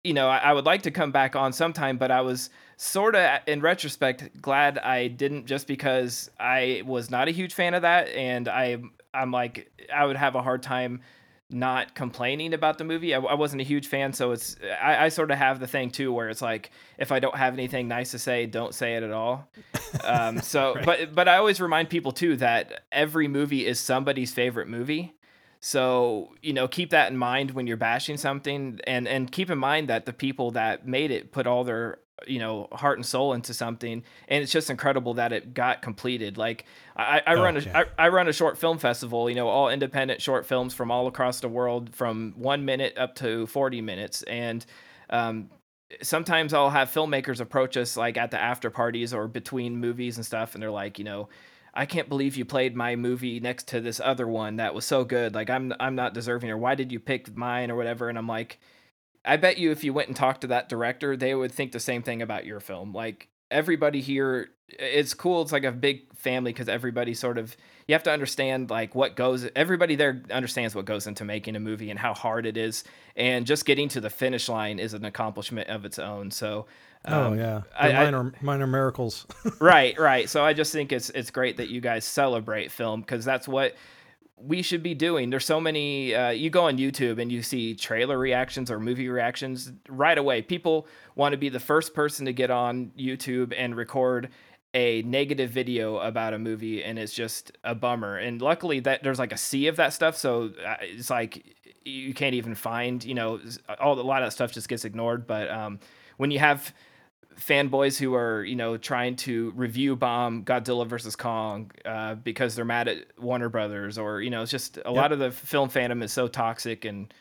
you 0.04 0.14
know, 0.14 0.28
I, 0.28 0.38
I 0.38 0.54
would 0.54 0.66
like 0.66 0.84
to 0.84 0.92
come 0.92 1.12
back 1.12 1.36
on 1.36 1.54
sometime, 1.54 1.98
but 1.98 2.12
I 2.12 2.22
was 2.22 2.50
sort 2.78 3.16
of, 3.16 3.40
in 3.48 3.62
retrospect, 3.62 4.42
glad 4.42 4.78
I 4.80 5.08
didn't, 5.08 5.46
just 5.46 5.68
because 5.68 6.32
I 6.40 6.84
was 6.86 7.12
not 7.12 7.28
a 7.28 7.32
huge 7.32 7.54
fan 7.54 7.74
of 7.74 7.84
that, 7.84 8.08
and 8.10 8.48
I, 8.48 8.78
I'm 9.14 9.32
like, 9.32 9.72
I 9.94 10.06
would 10.06 10.18
have 10.18 10.36
a 10.36 10.42
hard 10.42 10.64
time 10.64 11.02
not 11.54 11.94
complaining 11.96 12.54
about 12.54 12.78
the 12.78 12.84
movie. 12.84 13.14
I, 13.14 13.20
I 13.20 13.34
wasn't 13.34 13.62
a 13.62 13.66
huge 13.66 13.88
fan, 13.88 14.14
so 14.14 14.32
it's 14.32 14.56
I, 14.82 15.06
I, 15.06 15.10
sort 15.10 15.32
of 15.32 15.38
have 15.38 15.60
the 15.60 15.68
thing 15.68 15.92
too, 15.92 16.14
where 16.14 16.30
it's 16.30 16.42
like 16.42 16.72
if 16.98 17.12
I 17.12 17.20
don't 17.20 17.36
have 17.36 17.54
anything 17.54 17.88
nice 17.88 18.12
to 18.12 18.20
say, 18.20 18.46
don't 18.46 18.74
say 18.74 18.96
it 18.96 19.04
at 19.04 19.12
all. 19.12 19.48
Um, 20.06 20.40
so, 20.40 20.74
right. 20.74 20.86
but 20.86 21.14
but 21.14 21.28
I 21.28 21.36
always 21.36 21.60
remind 21.60 21.90
people 21.90 22.14
too 22.14 22.38
that 22.38 22.86
every 22.94 23.28
movie 23.28 23.68
is 23.68 23.78
somebody's 23.78 24.32
favorite 24.32 24.70
movie. 24.70 25.14
So, 25.64 26.34
you 26.42 26.54
know, 26.54 26.68
keep 26.68 26.90
that 26.90 27.12
in 27.12 27.18
mind 27.18 27.52
when 27.52 27.68
you're 27.68 27.78
bashing 27.78 28.18
something 28.18 28.80
and 28.86 29.08
and 29.08 29.32
keep 29.32 29.52
in 29.52 29.60
mind 29.60 29.90
that 29.90 30.08
the 30.08 30.14
people 30.14 30.52
that 30.52 30.88
made 30.88 31.12
it 31.12 31.32
put 31.32 31.46
all 31.46 31.64
their, 31.64 32.00
you 32.26 32.40
know, 32.40 32.68
heart 32.72 32.98
and 32.98 33.06
soul 33.06 33.34
into 33.34 33.54
something 33.54 34.04
and 34.28 34.44
it's 34.44 34.52
just 34.52 34.72
incredible 34.72 35.14
that 35.14 35.32
it 35.32 35.54
got 35.54 35.84
completed. 35.84 36.36
Like 36.36 36.66
I, 36.98 37.22
I 37.28 37.36
oh, 37.36 37.44
run 37.44 37.58
a 37.58 37.60
yeah. 37.60 37.84
I, 38.00 38.06
I 38.06 38.10
run 38.10 38.28
a 38.28 38.34
short 38.34 38.58
film 38.58 38.80
festival, 38.80 39.30
you 39.30 39.36
know, 39.36 39.50
all 39.50 39.70
independent 39.70 40.20
short 40.20 40.48
films 40.48 40.74
from 40.74 40.90
all 40.90 41.06
across 41.06 41.42
the 41.42 41.50
world 41.50 41.94
from 41.94 42.34
1 42.38 42.66
minute 42.66 42.98
up 42.98 43.14
to 43.18 43.46
40 43.46 43.82
minutes 43.82 44.24
and 44.24 44.66
um 45.12 45.52
sometimes 46.02 46.56
I'll 46.56 46.72
have 46.72 46.90
filmmakers 46.90 47.40
approach 47.40 47.78
us 47.78 47.96
like 47.96 48.18
at 48.18 48.32
the 48.32 48.42
after 48.42 48.72
parties 48.72 49.14
or 49.14 49.28
between 49.28 49.78
movies 49.78 50.18
and 50.18 50.26
stuff 50.26 50.56
and 50.56 50.64
they're 50.64 50.72
like, 50.72 50.98
you 50.98 51.06
know, 51.06 51.30
I 51.74 51.86
can't 51.86 52.10
believe 52.10 52.36
you 52.36 52.46
played 52.46 52.76
my 52.76 52.96
movie 52.96 53.40
next 53.40 53.68
to 53.70 53.80
this 53.80 54.02
other 54.04 54.28
one 54.28 54.58
that 54.58 54.74
was 54.74 54.86
so 54.86 55.04
good. 55.04 55.34
Like 55.34 55.50
I'm 55.50 55.74
I'm 55.80 55.96
not 55.96 56.14
deserving 56.14 56.50
or 56.50 56.58
why 56.58 56.76
did 56.76 56.92
you 56.92 57.00
pick 57.00 57.36
mine 57.36 57.72
or 57.72 57.76
whatever? 57.76 58.10
And 58.10 58.18
I'm 58.18 58.28
like, 58.28 58.60
I 59.24 59.38
bet 59.38 59.58
you 59.58 59.72
if 59.72 59.84
you 59.84 59.94
went 59.94 60.08
and 60.08 60.18
talked 60.18 60.42
to 60.42 60.48
that 60.48 60.70
director, 60.70 61.16
they 61.16 61.34
would 61.34 61.52
think 61.52 61.72
the 61.72 61.80
same 61.80 62.04
thing 62.04 62.22
about 62.22 62.46
your 62.46 62.60
film. 62.60 62.94
Like 62.94 63.30
everybody 63.50 64.02
here 64.02 64.50
it's 64.80 65.14
cool. 65.14 65.42
It's 65.42 65.52
like 65.52 65.66
a 65.66 65.72
big 65.72 66.14
family 66.16 66.54
because 66.54 66.70
everybody 66.70 67.14
sort 67.14 67.38
of 67.38 67.56
you 67.88 67.96
have 67.96 68.04
to 68.04 68.12
understand 68.12 68.70
like 68.70 68.96
what 68.96 69.16
goes 69.16 69.48
everybody 69.56 69.96
there 69.96 70.24
understands 70.32 70.76
what 70.76 70.86
goes 70.86 71.08
into 71.08 71.26
making 71.26 71.56
a 71.56 71.60
movie 71.60 71.90
and 71.90 72.00
how 72.00 72.14
hard 72.14 72.46
it 72.46 72.58
is 72.58 72.84
and 73.16 73.46
just 73.46 73.66
getting 73.66 73.90
to 73.90 74.02
the 74.02 74.10
finish 74.10 74.48
line 74.48 74.80
is 74.80 74.94
an 74.94 75.06
accomplishment 75.06 75.70
of 75.70 75.86
its 75.86 76.00
own. 76.00 76.32
So 76.32 76.68
Oh 77.06 77.28
um, 77.28 77.40
yeah, 77.40 77.62
I, 77.76 77.94
minor 77.94 78.34
I, 78.36 78.44
minor 78.46 78.68
miracles. 78.68 79.26
right, 79.60 79.98
right. 80.00 80.30
So 80.30 80.44
I 80.44 80.54
just 80.54 80.72
think 80.72 80.92
it's 80.92 81.10
it's 81.10 81.32
great 81.32 81.58
that 81.58 81.70
you 81.70 81.82
guys 81.82 82.06
celebrate 82.06 82.72
film 82.72 83.02
because 83.02 83.26
that's 83.26 83.48
what 83.48 83.76
we 84.38 84.62
should 84.62 84.84
be 84.84 84.94
doing. 84.94 85.30
There's 85.30 85.46
so 85.46 85.60
many. 85.60 86.14
Uh, 86.14 86.30
you 86.30 86.50
go 86.50 86.66
on 86.66 86.78
YouTube 86.78 87.20
and 87.20 87.32
you 87.32 87.42
see 87.42 87.74
trailer 87.74 88.18
reactions 88.18 88.70
or 88.70 88.80
movie 88.80 89.10
reactions 89.10 89.72
right 89.90 90.18
away. 90.18 90.42
People 90.42 90.88
want 91.16 91.34
to 91.34 91.38
be 91.38 91.50
the 91.50 91.60
first 91.60 91.94
person 91.94 92.26
to 92.28 92.34
get 92.34 92.52
on 92.52 92.92
YouTube 92.98 93.54
and 93.58 93.76
record 93.76 94.30
a 94.74 95.02
negative 95.02 95.50
video 95.50 95.98
about 95.98 96.34
a 96.34 96.40
movie, 96.40 96.84
and 96.84 96.98
it's 96.98 97.14
just 97.14 97.52
a 97.64 97.76
bummer. 97.76 98.18
And 98.18 98.42
luckily, 98.42 98.80
that 98.82 99.04
there's 99.04 99.20
like 99.20 99.34
a 99.34 99.38
sea 99.38 99.68
of 99.68 99.76
that 99.78 99.94
stuff, 99.94 100.16
so 100.16 100.52
uh, 100.66 100.76
it's 100.82 101.10
like 101.10 101.58
you 101.84 102.14
can't 102.14 102.36
even 102.36 102.56
find. 102.56 103.04
You 103.04 103.16
know, 103.16 103.40
all 103.80 104.00
a 104.00 104.02
lot 104.02 104.22
of 104.22 104.28
that 104.28 104.32
stuff 104.32 104.52
just 104.52 104.70
gets 104.70 104.86
ignored. 104.86 105.26
But 105.26 105.50
um, 105.50 105.80
when 106.18 106.32
you 106.32 106.40
have 106.40 106.74
fanboys 107.40 107.98
who 107.98 108.14
are 108.16 108.44
you 108.44 108.56
know 108.56 108.78
trying 108.78 109.16
to 109.16 109.52
review 109.56 109.96
bomb 109.96 110.44
Godzilla 110.44 110.88
versus 110.88 111.16
Kong 111.16 111.72
uh, 111.86 112.16
because 112.16 112.56
they're 112.56 112.66
mad 112.66 112.88
at 112.88 112.98
Warner 113.20 113.50
Brothers 113.50 113.98
or 113.98 114.22
you 114.22 114.30
know 114.30 114.42
it's 114.42 114.52
just 114.52 114.78
a 114.78 114.82
yep. 114.86 114.94
lot 114.94 115.12
of 115.12 115.20
the 115.20 115.32
film 115.32 115.70
fandom 115.70 116.04
is 116.04 116.12
so 116.12 116.28
toxic 116.28 116.86
and 116.86 117.14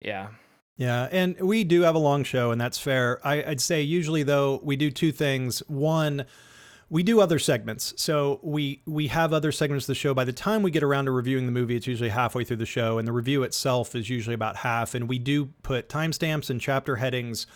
yeah. 0.00 0.28
Yeah, 0.76 1.08
and 1.12 1.40
we 1.40 1.62
do 1.62 1.82
have 1.82 1.94
a 1.94 2.00
long 2.00 2.24
show, 2.24 2.50
and 2.50 2.60
that's 2.60 2.80
fair. 2.80 3.24
I, 3.24 3.44
I'd 3.44 3.60
say 3.60 3.82
usually 3.82 4.24
though 4.24 4.60
we 4.64 4.74
do 4.74 4.90
two 4.90 5.12
things. 5.12 5.60
One, 5.68 6.24
we 6.90 7.02
do 7.04 7.20
other 7.20 7.38
segments. 7.38 7.94
So 7.96 8.40
we 8.42 8.82
we 8.84 9.06
have 9.08 9.32
other 9.32 9.52
segments 9.52 9.84
of 9.84 9.88
the 9.88 9.94
show. 9.94 10.14
By 10.14 10.24
the 10.24 10.32
time 10.32 10.62
we 10.62 10.70
get 10.70 10.82
around 10.82 11.04
to 11.04 11.12
reviewing 11.12 11.46
the 11.46 11.52
movie, 11.52 11.76
it's 11.76 11.86
usually 11.86 12.10
halfway 12.10 12.44
through 12.44 12.56
the 12.56 12.66
show, 12.66 12.98
and 12.98 13.06
the 13.06 13.12
review 13.12 13.44
itself 13.44 13.94
is 13.94 14.10
usually 14.10 14.34
about 14.34 14.56
half. 14.56 14.94
And 14.94 15.08
we 15.08 15.18
do 15.18 15.46
put 15.62 15.88
timestamps 15.88 16.50
and 16.50 16.60
chapter 16.60 16.96
headings 16.96 17.46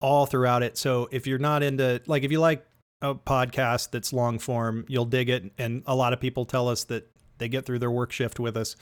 all 0.00 0.26
throughout 0.26 0.62
it. 0.62 0.76
So 0.76 1.08
if 1.10 1.26
you're 1.26 1.38
not 1.38 1.62
into 1.62 2.00
like 2.06 2.22
if 2.22 2.32
you 2.32 2.40
like 2.40 2.66
a 3.02 3.14
podcast 3.14 3.90
that's 3.90 4.12
long 4.12 4.38
form, 4.38 4.84
you'll 4.88 5.04
dig 5.04 5.28
it. 5.28 5.50
And 5.58 5.82
a 5.86 5.94
lot 5.94 6.12
of 6.12 6.20
people 6.20 6.44
tell 6.44 6.68
us 6.68 6.84
that 6.84 7.10
they 7.38 7.48
get 7.48 7.66
through 7.66 7.78
their 7.78 7.90
work 7.90 8.12
shift 8.12 8.40
with 8.40 8.56
us. 8.56 8.76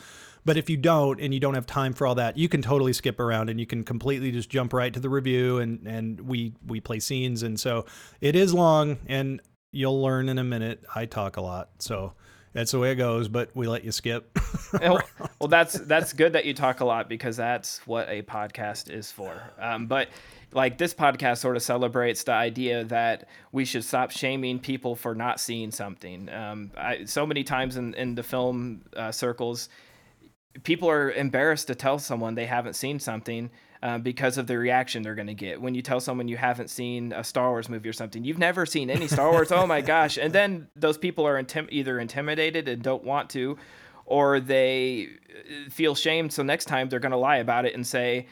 But 0.44 0.56
if 0.56 0.68
you 0.68 0.76
don't 0.76 1.20
and 1.20 1.32
you 1.32 1.40
don't 1.40 1.54
have 1.54 1.66
time 1.66 1.94
for 1.94 2.06
all 2.06 2.14
that, 2.16 2.36
you 2.36 2.48
can 2.48 2.62
totally 2.62 2.92
skip 2.92 3.18
around 3.18 3.48
and 3.48 3.58
you 3.58 3.66
can 3.66 3.82
completely 3.82 4.30
just 4.30 4.50
jump 4.50 4.72
right 4.72 4.92
to 4.92 5.00
the 5.00 5.08
review 5.08 5.58
and 5.58 5.86
and 5.86 6.20
we 6.20 6.54
we 6.66 6.80
play 6.80 7.00
scenes 7.00 7.42
and 7.42 7.58
so 7.58 7.86
it 8.20 8.36
is 8.36 8.52
long 8.52 8.98
and 9.06 9.40
you'll 9.72 10.00
learn 10.00 10.28
in 10.28 10.38
a 10.38 10.44
minute. 10.44 10.84
I 10.94 11.06
talk 11.06 11.36
a 11.36 11.40
lot. 11.40 11.70
So 11.78 12.12
that's 12.52 12.70
the 12.70 12.78
way 12.78 12.92
it 12.92 12.96
goes, 12.96 13.26
but 13.26 13.50
we 13.54 13.66
let 13.66 13.84
you 13.84 13.90
skip. 13.90 14.38
well, 14.80 15.00
that's 15.48 15.74
that's 15.74 16.12
good 16.12 16.34
that 16.34 16.44
you 16.44 16.54
talk 16.54 16.80
a 16.80 16.84
lot 16.84 17.08
because 17.08 17.36
that's 17.36 17.84
what 17.86 18.08
a 18.08 18.22
podcast 18.22 18.90
is 18.90 19.10
for. 19.10 19.42
Um, 19.58 19.86
but 19.86 20.08
like 20.54 20.78
this 20.78 20.94
podcast 20.94 21.38
sort 21.38 21.56
of 21.56 21.62
celebrates 21.62 22.22
the 22.22 22.32
idea 22.32 22.84
that 22.84 23.28
we 23.52 23.64
should 23.64 23.84
stop 23.84 24.10
shaming 24.10 24.58
people 24.58 24.94
for 24.94 25.14
not 25.14 25.40
seeing 25.40 25.70
something. 25.70 26.28
Um, 26.28 26.70
I, 26.76 27.04
so 27.04 27.26
many 27.26 27.44
times 27.44 27.76
in, 27.76 27.94
in 27.94 28.14
the 28.14 28.22
film 28.22 28.82
uh, 28.96 29.10
circles, 29.10 29.68
people 30.62 30.88
are 30.88 31.10
embarrassed 31.10 31.66
to 31.66 31.74
tell 31.74 31.98
someone 31.98 32.34
they 32.34 32.46
haven't 32.46 32.74
seen 32.74 33.00
something 33.00 33.50
uh, 33.82 33.98
because 33.98 34.38
of 34.38 34.46
the 34.46 34.56
reaction 34.56 35.02
they're 35.02 35.16
going 35.16 35.26
to 35.26 35.34
get. 35.34 35.60
When 35.60 35.74
you 35.74 35.82
tell 35.82 36.00
someone 36.00 36.28
you 36.28 36.36
haven't 36.36 36.70
seen 36.70 37.12
a 37.12 37.24
Star 37.24 37.50
Wars 37.50 37.68
movie 37.68 37.88
or 37.88 37.92
something, 37.92 38.24
you've 38.24 38.38
never 38.38 38.64
seen 38.64 38.88
any 38.88 39.08
Star 39.08 39.30
Wars, 39.30 39.52
oh 39.52 39.66
my 39.66 39.80
gosh. 39.80 40.16
And 40.16 40.32
then 40.32 40.68
those 40.76 40.96
people 40.96 41.26
are 41.26 41.42
intim- 41.42 41.68
either 41.70 41.98
intimidated 41.98 42.68
and 42.68 42.80
don't 42.82 43.04
want 43.04 43.28
to, 43.30 43.58
or 44.06 44.38
they 44.38 45.08
uh, 45.28 45.70
feel 45.70 45.94
shamed. 45.94 46.32
So 46.32 46.42
next 46.42 46.66
time 46.66 46.88
they're 46.88 47.00
going 47.00 47.12
to 47.12 47.18
lie 47.18 47.38
about 47.38 47.66
it 47.66 47.74
and 47.74 47.86
say, 47.86 48.26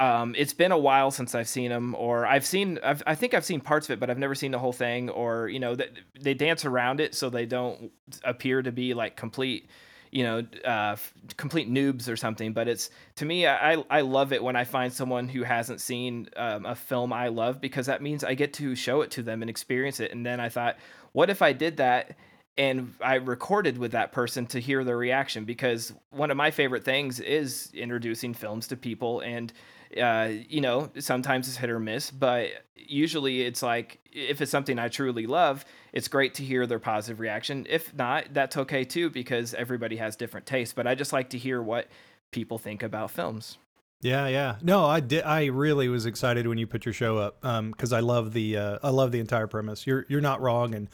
um, 0.00 0.34
it's 0.36 0.54
been 0.54 0.72
a 0.72 0.78
while 0.78 1.10
since 1.10 1.34
I've 1.34 1.46
seen 1.46 1.68
them, 1.68 1.94
or 1.94 2.26
I've 2.26 2.46
seen, 2.46 2.78
I've, 2.82 3.02
i 3.06 3.14
think 3.14 3.34
I've 3.34 3.44
seen 3.44 3.60
parts 3.60 3.86
of 3.86 3.92
it, 3.92 4.00
but 4.00 4.08
I've 4.08 4.18
never 4.18 4.34
seen 4.34 4.50
the 4.50 4.58
whole 4.58 4.72
thing, 4.72 5.10
or 5.10 5.48
you 5.48 5.60
know, 5.60 5.74
they, 5.74 5.90
they 6.18 6.32
dance 6.32 6.64
around 6.64 7.00
it 7.00 7.14
so 7.14 7.28
they 7.28 7.44
don't 7.44 7.92
appear 8.24 8.62
to 8.62 8.72
be 8.72 8.94
like 8.94 9.14
complete, 9.14 9.68
you 10.10 10.24
know, 10.24 10.46
uh, 10.64 10.96
complete 11.36 11.70
noobs 11.70 12.08
or 12.08 12.16
something. 12.16 12.54
But 12.54 12.66
it's 12.66 12.88
to 13.16 13.26
me, 13.26 13.46
I 13.46 13.84
I 13.90 14.00
love 14.00 14.32
it 14.32 14.42
when 14.42 14.56
I 14.56 14.64
find 14.64 14.90
someone 14.90 15.28
who 15.28 15.42
hasn't 15.42 15.82
seen 15.82 16.30
um, 16.34 16.64
a 16.64 16.74
film 16.74 17.12
I 17.12 17.28
love 17.28 17.60
because 17.60 17.84
that 17.84 18.00
means 18.00 18.24
I 18.24 18.32
get 18.32 18.54
to 18.54 18.74
show 18.74 19.02
it 19.02 19.10
to 19.12 19.22
them 19.22 19.42
and 19.42 19.50
experience 19.50 20.00
it. 20.00 20.12
And 20.12 20.24
then 20.24 20.40
I 20.40 20.48
thought, 20.48 20.78
what 21.12 21.28
if 21.28 21.42
I 21.42 21.52
did 21.52 21.76
that? 21.76 22.16
and 22.58 22.92
I 23.00 23.14
recorded 23.14 23.78
with 23.78 23.92
that 23.92 24.12
person 24.12 24.44
to 24.46 24.60
hear 24.60 24.82
their 24.84 24.96
reaction 24.96 25.44
because 25.44 25.94
one 26.10 26.30
of 26.30 26.36
my 26.36 26.50
favorite 26.50 26.84
things 26.84 27.18
is 27.18 27.70
introducing 27.72 28.34
films 28.34 28.66
to 28.68 28.76
people 28.76 29.20
and 29.20 29.52
uh, 30.00 30.30
you 30.48 30.60
know, 30.60 30.90
sometimes 30.98 31.48
it's 31.48 31.56
hit 31.56 31.70
or 31.70 31.80
miss, 31.80 32.10
but 32.10 32.50
usually 32.76 33.42
it's 33.42 33.62
like 33.62 34.00
if 34.12 34.40
it's 34.40 34.50
something 34.50 34.78
I 34.78 34.88
truly 34.88 35.26
love, 35.26 35.64
it's 35.92 36.08
great 36.08 36.34
to 36.34 36.44
hear 36.44 36.66
their 36.66 36.78
positive 36.78 37.20
reaction. 37.20 37.66
If 37.68 37.94
not, 37.94 38.32
that's 38.32 38.56
okay 38.56 38.84
too 38.84 39.10
because 39.10 39.54
everybody 39.54 39.96
has 39.96 40.16
different 40.16 40.46
tastes. 40.46 40.74
But 40.74 40.86
I 40.86 40.94
just 40.94 41.12
like 41.12 41.30
to 41.30 41.38
hear 41.38 41.62
what 41.62 41.88
people 42.30 42.58
think 42.58 42.82
about 42.82 43.10
films. 43.10 43.58
Yeah, 44.02 44.28
yeah. 44.28 44.56
No, 44.62 44.86
I 44.86 45.00
did. 45.00 45.24
I 45.24 45.46
really 45.46 45.88
was 45.88 46.06
excited 46.06 46.46
when 46.46 46.56
you 46.56 46.66
put 46.66 46.86
your 46.86 46.94
show 46.94 47.18
up 47.18 47.40
because 47.40 47.92
um, 47.92 47.96
I 47.96 48.00
love 48.00 48.32
the 48.32 48.56
uh, 48.56 48.78
I 48.82 48.90
love 48.90 49.12
the 49.12 49.20
entire 49.20 49.46
premise. 49.46 49.86
You're 49.86 50.06
you're 50.08 50.22
not 50.22 50.40
wrong, 50.40 50.74
and 50.74 50.88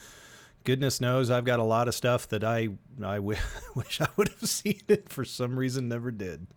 goodness 0.65 0.99
knows 0.99 1.31
I've 1.31 1.45
got 1.45 1.59
a 1.59 1.63
lot 1.63 1.87
of 1.87 1.95
stuff 1.95 2.27
that 2.29 2.43
I 2.43 2.69
I 3.01 3.15
w- 3.15 3.39
wish 3.75 4.01
I 4.01 4.07
would 4.17 4.27
have 4.27 4.49
seen 4.49 4.81
it 4.89 5.09
for 5.09 5.23
some 5.23 5.57
reason 5.57 5.87
never 5.87 6.11
did. 6.11 6.47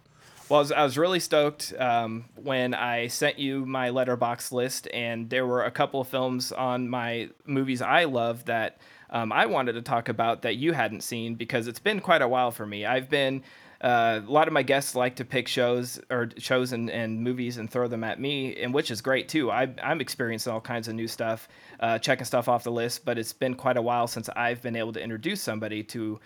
Well, 0.50 0.58
I 0.58 0.62
was, 0.62 0.72
I 0.72 0.82
was 0.82 0.98
really 0.98 1.20
stoked 1.20 1.72
um, 1.78 2.24
when 2.34 2.74
I 2.74 3.06
sent 3.06 3.38
you 3.38 3.64
my 3.64 3.90
Letterboxd 3.90 4.50
list, 4.50 4.88
and 4.92 5.30
there 5.30 5.46
were 5.46 5.62
a 5.62 5.70
couple 5.70 6.00
of 6.00 6.08
films 6.08 6.50
on 6.50 6.88
my 6.88 7.28
movies 7.46 7.80
I 7.80 8.02
love 8.02 8.46
that 8.46 8.80
um, 9.10 9.30
I 9.30 9.46
wanted 9.46 9.74
to 9.74 9.82
talk 9.82 10.08
about 10.08 10.42
that 10.42 10.56
you 10.56 10.72
hadn't 10.72 11.02
seen 11.02 11.36
because 11.36 11.68
it's 11.68 11.78
been 11.78 12.00
quite 12.00 12.20
a 12.20 12.26
while 12.26 12.50
for 12.50 12.66
me. 12.66 12.84
I've 12.84 13.08
been 13.08 13.44
uh, 13.80 14.22
a 14.26 14.28
lot 14.28 14.48
of 14.48 14.52
my 14.52 14.64
guests 14.64 14.96
like 14.96 15.14
to 15.16 15.24
pick 15.24 15.46
shows 15.46 16.00
or 16.10 16.30
shows 16.36 16.72
and, 16.72 16.90
and 16.90 17.22
movies 17.22 17.56
and 17.56 17.70
throw 17.70 17.86
them 17.86 18.02
at 18.02 18.18
me, 18.18 18.60
and 18.60 18.74
which 18.74 18.90
is 18.90 19.00
great 19.00 19.28
too. 19.28 19.52
I, 19.52 19.68
am 19.80 20.00
experiencing 20.00 20.52
all 20.52 20.60
kinds 20.60 20.88
of 20.88 20.96
new 20.96 21.06
stuff, 21.06 21.48
uh, 21.78 22.00
checking 22.00 22.24
stuff 22.24 22.48
off 22.48 22.64
the 22.64 22.72
list, 22.72 23.04
but 23.04 23.18
it's 23.18 23.32
been 23.32 23.54
quite 23.54 23.76
a 23.76 23.82
while 23.82 24.08
since 24.08 24.28
I've 24.30 24.60
been 24.62 24.74
able 24.74 24.94
to 24.94 25.00
introduce 25.00 25.40
somebody 25.40 25.84
to 25.84 26.18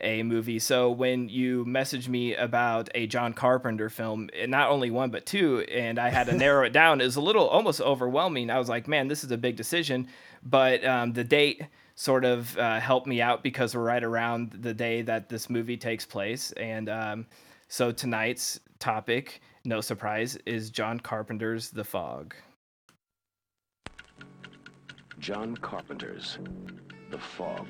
a 0.00 0.22
movie. 0.22 0.58
So 0.58 0.90
when 0.90 1.28
you 1.28 1.64
messaged 1.64 2.08
me 2.08 2.34
about 2.34 2.88
a 2.94 3.06
John 3.06 3.32
Carpenter 3.32 3.88
film, 3.88 4.28
not 4.46 4.70
only 4.70 4.90
one 4.90 5.10
but 5.10 5.26
two, 5.26 5.60
and 5.70 5.98
I 5.98 6.10
had 6.10 6.26
to 6.26 6.32
narrow 6.36 6.64
it 6.64 6.72
down, 6.72 7.00
it 7.00 7.04
was 7.04 7.16
a 7.16 7.20
little 7.20 7.46
almost 7.48 7.80
overwhelming. 7.80 8.50
I 8.50 8.58
was 8.58 8.68
like, 8.68 8.88
man, 8.88 9.08
this 9.08 9.24
is 9.24 9.30
a 9.30 9.38
big 9.38 9.56
decision. 9.56 10.08
But 10.42 10.84
um, 10.84 11.12
the 11.12 11.24
date 11.24 11.62
sort 11.96 12.24
of 12.24 12.56
uh, 12.58 12.78
helped 12.78 13.06
me 13.06 13.20
out 13.20 13.42
because 13.42 13.74
we're 13.74 13.82
right 13.82 14.04
around 14.04 14.52
the 14.60 14.74
day 14.74 15.02
that 15.02 15.28
this 15.28 15.48
movie 15.50 15.76
takes 15.76 16.04
place, 16.04 16.52
and 16.52 16.88
um, 16.88 17.26
so 17.68 17.90
tonight's 17.90 18.60
topic, 18.78 19.40
no 19.64 19.80
surprise, 19.80 20.36
is 20.46 20.70
John 20.70 21.00
Carpenter's 21.00 21.70
The 21.70 21.84
Fog. 21.84 22.34
John 25.18 25.56
Carpenter's 25.56 26.38
The 27.10 27.18
Fog. 27.18 27.66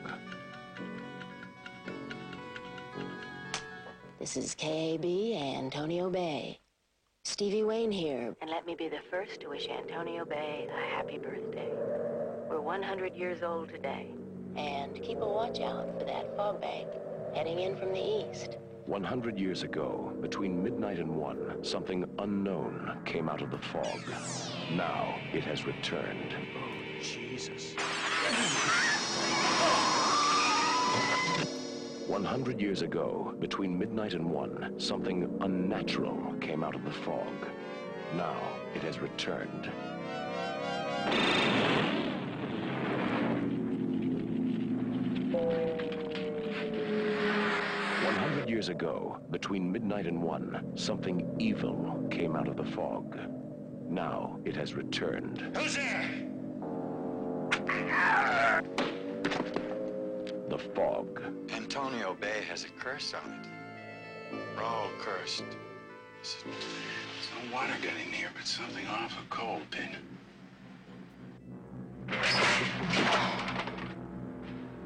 This 4.26 4.36
is 4.38 4.56
KAB 4.56 5.04
Antonio 5.04 6.10
Bay. 6.10 6.58
Stevie 7.24 7.62
Wayne 7.62 7.92
here, 7.92 8.34
and 8.40 8.50
let 8.50 8.66
me 8.66 8.74
be 8.74 8.88
the 8.88 8.98
first 9.08 9.40
to 9.42 9.50
wish 9.50 9.68
Antonio 9.68 10.24
Bay 10.24 10.66
a 10.68 10.96
happy 10.96 11.16
birthday. 11.16 11.70
We're 12.50 12.60
100 12.60 13.14
years 13.14 13.44
old 13.44 13.68
today, 13.68 14.08
and 14.56 15.00
keep 15.00 15.20
a 15.20 15.24
watch 15.24 15.60
out 15.60 15.96
for 15.96 16.04
that 16.06 16.36
fog 16.36 16.60
bank 16.60 16.88
heading 17.36 17.60
in 17.60 17.76
from 17.76 17.92
the 17.92 18.00
east. 18.00 18.56
100 18.86 19.38
years 19.38 19.62
ago, 19.62 20.12
between 20.20 20.60
midnight 20.60 20.98
and 20.98 21.14
one, 21.14 21.62
something 21.62 22.04
unknown 22.18 22.98
came 23.04 23.28
out 23.28 23.42
of 23.42 23.52
the 23.52 23.58
fog. 23.58 24.00
Now 24.72 25.14
it 25.32 25.44
has 25.44 25.66
returned. 25.66 26.34
Oh, 26.58 27.00
Jesus. 27.00 27.76
100 32.08 32.60
years 32.60 32.82
ago, 32.82 33.34
between 33.40 33.76
midnight 33.76 34.14
and 34.14 34.24
one, 34.24 34.72
something 34.78 35.28
unnatural 35.40 36.34
came 36.40 36.62
out 36.62 36.76
of 36.76 36.84
the 36.84 36.90
fog. 36.90 37.48
Now 38.14 38.40
it 38.76 38.82
has 38.82 39.00
returned. 39.00 39.70
Years 48.46 48.68
ago, 48.68 49.18
between 49.32 49.70
midnight 49.70 50.06
and 50.06 50.22
one, 50.22 50.72
something 50.76 51.34
evil 51.38 52.06
came 52.10 52.36
out 52.36 52.46
of 52.46 52.56
the 52.56 52.64
fog. 52.64 53.18
Now 53.88 54.38
it 54.44 54.54
has 54.54 54.74
returned. 54.74 55.40
Who's 55.56 55.74
there? 55.74 56.08
The 60.48 60.58
fog. 60.58 61.20
Antonio 61.52 62.14
Bay 62.20 62.44
has 62.48 62.64
a 62.64 62.68
curse 62.68 63.14
on 63.14 63.32
it. 63.32 63.48
We're 64.56 64.62
all 64.62 64.90
cursed. 65.00 65.44
There's, 66.22 66.36
there's 66.44 67.30
no 67.44 67.54
water 67.54 67.74
getting 67.82 68.12
here, 68.12 68.28
but 68.36 68.46
something 68.46 68.86
awful 68.86 69.24
cold 69.28 69.62
did. 69.72 69.96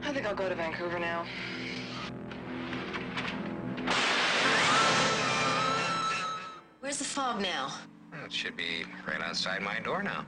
I 0.03 0.13
think 0.13 0.27
I'll 0.27 0.35
go 0.35 0.49
to 0.49 0.55
Vancouver 0.55 0.99
now. 0.99 1.27
Where's 6.81 6.99
the 6.99 7.05
fog 7.05 7.43
now? 7.43 7.75
It 8.25 8.33
should 8.33 8.57
be 8.57 8.85
right 9.07 9.21
outside 9.21 9.61
my 9.61 9.79
door 9.81 10.03
now. 10.03 10.25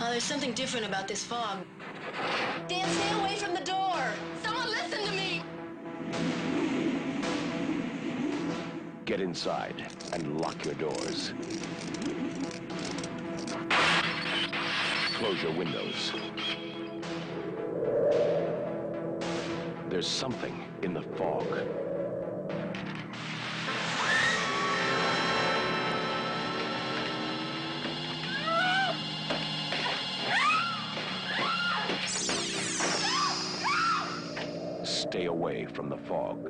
Oh, 0.00 0.10
there's 0.10 0.22
something 0.24 0.52
different 0.54 0.86
about 0.86 1.08
this 1.08 1.24
fog. 1.24 1.58
Dan, 2.68 2.88
stay 2.88 3.18
away 3.20 3.36
from 3.36 3.52
the 3.52 3.60
door! 3.60 4.14
Someone 4.42 4.42
listen 4.42 4.44
to 4.44 4.49
me! 4.49 4.49
Get 9.04 9.20
inside 9.20 9.86
and 10.12 10.40
lock 10.40 10.64
your 10.64 10.74
doors. 10.74 11.32
Close 15.14 15.42
your 15.42 15.52
windows. 15.52 16.12
There's 19.88 20.06
something 20.06 20.64
in 20.82 20.94
the 20.94 21.02
fog. 21.02 21.46
From 35.80 35.88
the 35.88 35.96
fog. 35.96 36.44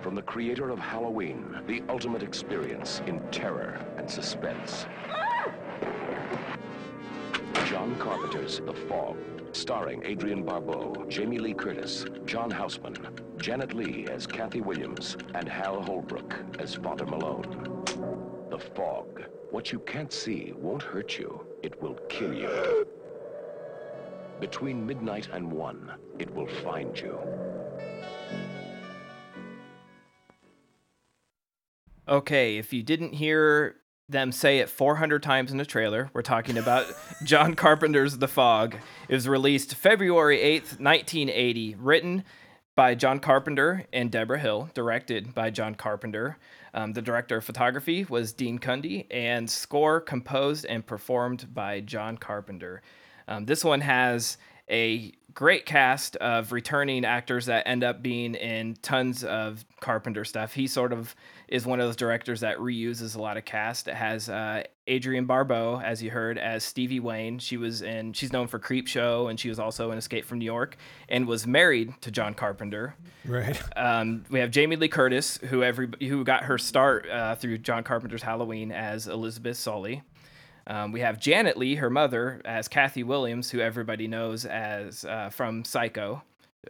From 0.00 0.14
the 0.14 0.22
creator 0.22 0.70
of 0.70 0.78
Halloween, 0.78 1.60
the 1.66 1.82
ultimate 1.90 2.22
experience 2.22 3.02
in 3.06 3.20
terror 3.30 3.78
and 3.98 4.10
suspense. 4.10 4.86
John 7.66 7.94
Carpenter's 7.98 8.60
The 8.60 8.72
Fog, 8.72 9.18
starring 9.52 10.06
Adrienne 10.06 10.42
Barbeau, 10.42 11.04
Jamie 11.10 11.38
Lee 11.38 11.52
Curtis, 11.52 12.06
John 12.24 12.50
Houseman, 12.50 12.96
Janet 13.36 13.74
Leigh 13.74 14.06
as 14.10 14.26
Kathy 14.26 14.62
Williams, 14.62 15.18
and 15.34 15.46
Hal 15.46 15.82
Holbrook 15.82 16.34
as 16.58 16.74
Father 16.74 17.04
Malone. 17.04 17.73
The 18.54 18.60
Fog. 18.60 19.24
What 19.50 19.72
you 19.72 19.80
can't 19.80 20.12
see 20.12 20.52
won't 20.54 20.84
hurt 20.84 21.18
you. 21.18 21.44
It 21.64 21.82
will 21.82 21.94
kill 22.08 22.32
you. 22.32 22.86
Between 24.38 24.86
midnight 24.86 25.28
and 25.32 25.50
one, 25.50 25.90
it 26.20 26.32
will 26.32 26.46
find 26.46 26.96
you. 26.96 27.18
Okay, 32.06 32.56
if 32.56 32.72
you 32.72 32.84
didn't 32.84 33.14
hear 33.14 33.74
them 34.08 34.30
say 34.30 34.60
it 34.60 34.68
400 34.68 35.20
times 35.20 35.50
in 35.50 35.58
the 35.58 35.66
trailer, 35.66 36.10
we're 36.12 36.22
talking 36.22 36.56
about 36.56 36.86
John 37.24 37.54
Carpenter's 37.54 38.18
The 38.18 38.28
Fog. 38.28 38.76
It 39.08 39.14
was 39.14 39.26
released 39.26 39.74
February 39.74 40.38
8th, 40.38 40.78
1980, 40.78 41.74
written 41.80 42.22
by 42.76 42.94
John 42.94 43.18
Carpenter 43.18 43.86
and 43.92 44.12
Deborah 44.12 44.38
Hill, 44.38 44.70
directed 44.74 45.34
by 45.34 45.50
John 45.50 45.74
Carpenter. 45.74 46.38
Um, 46.74 46.92
the 46.92 47.02
director 47.02 47.36
of 47.36 47.44
photography 47.44 48.04
was 48.04 48.32
Dean 48.32 48.58
Cundey, 48.58 49.06
and 49.10 49.48
score 49.48 50.00
composed 50.00 50.66
and 50.66 50.84
performed 50.84 51.54
by 51.54 51.80
John 51.80 52.18
Carpenter. 52.18 52.82
Um, 53.28 53.46
this 53.46 53.64
one 53.64 53.80
has 53.80 54.36
a 54.68 55.12
great 55.34 55.66
cast 55.66 56.16
of 56.16 56.52
returning 56.52 57.04
actors 57.04 57.46
that 57.46 57.66
end 57.66 57.82
up 57.82 58.02
being 58.02 58.34
in 58.34 58.76
tons 58.82 59.24
of 59.24 59.64
Carpenter 59.80 60.24
stuff. 60.24 60.54
He 60.54 60.66
sort 60.66 60.92
of 60.92 61.14
is 61.48 61.66
one 61.66 61.80
of 61.80 61.86
those 61.86 61.96
directors 61.96 62.40
that 62.40 62.58
reuses 62.58 63.16
a 63.16 63.20
lot 63.20 63.36
of 63.36 63.44
cast. 63.44 63.88
It 63.88 63.94
has 63.94 64.28
uh, 64.28 64.62
Adrienne 64.88 65.26
Barbeau, 65.26 65.80
as 65.80 66.02
you 66.02 66.10
heard, 66.10 66.38
as 66.38 66.64
Stevie 66.64 67.00
Wayne. 67.00 67.38
She 67.38 67.56
was 67.56 67.82
in. 67.82 68.12
She's 68.12 68.32
known 68.32 68.46
for 68.46 68.58
Creepshow, 68.58 69.28
and 69.28 69.38
she 69.38 69.48
was 69.48 69.58
also 69.58 69.90
in 69.90 69.98
Escape 69.98 70.24
from 70.24 70.38
New 70.38 70.44
York, 70.44 70.76
and 71.08 71.26
was 71.26 71.46
married 71.46 71.92
to 72.02 72.10
John 72.10 72.34
Carpenter. 72.34 72.94
Right. 73.24 73.60
Um, 73.76 74.24
we 74.30 74.38
have 74.40 74.50
Jamie 74.50 74.76
Lee 74.76 74.88
Curtis, 74.88 75.38
who 75.38 75.62
every 75.62 75.88
who 76.00 76.24
got 76.24 76.44
her 76.44 76.58
start 76.58 77.08
uh, 77.10 77.34
through 77.34 77.58
John 77.58 77.82
Carpenter's 77.82 78.22
Halloween 78.22 78.70
as 78.70 79.08
Elizabeth 79.08 79.56
Sully. 79.56 80.02
Um, 80.66 80.92
we 80.92 81.00
have 81.00 81.20
Janet 81.20 81.56
Leigh, 81.56 81.74
her 81.76 81.90
mother, 81.90 82.40
as 82.44 82.68
Kathy 82.68 83.02
Williams, 83.02 83.50
who 83.50 83.60
everybody 83.60 84.08
knows 84.08 84.44
as 84.46 85.04
uh, 85.04 85.28
from 85.30 85.64
Psycho, 85.64 86.22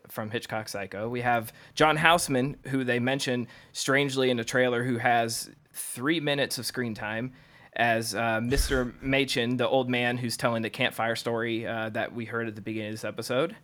from 0.09 0.31
Hitchcock 0.31 0.69
Psycho. 0.69 1.09
We 1.09 1.21
have 1.21 1.53
John 1.75 1.97
Houseman, 1.97 2.57
who 2.69 2.83
they 2.85 2.99
mention 2.99 3.47
strangely 3.73 4.31
in 4.31 4.37
the 4.37 4.45
trailer, 4.45 4.83
who 4.85 4.99
has 4.99 5.51
three 5.73 6.19
minutes 6.21 6.59
of 6.59 6.67
screen 6.67 6.95
time 6.95 7.33
as 7.77 8.15
uh, 8.15 8.41
Mr. 8.43 8.93
Machen, 9.03 9.57
the 9.57 9.69
old 9.69 9.89
man 9.89 10.17
who's 10.17 10.37
telling 10.37 10.63
the 10.63 10.71
campfire 10.71 11.17
story 11.17 11.67
uh, 11.67 11.91
that 11.91 12.13
we 12.15 12.25
heard 12.25 12.49
at 12.49 12.55
the 12.57 12.61
beginning 12.61 12.89
of 12.89 12.95
this 12.95 13.05
episode. 13.05 13.55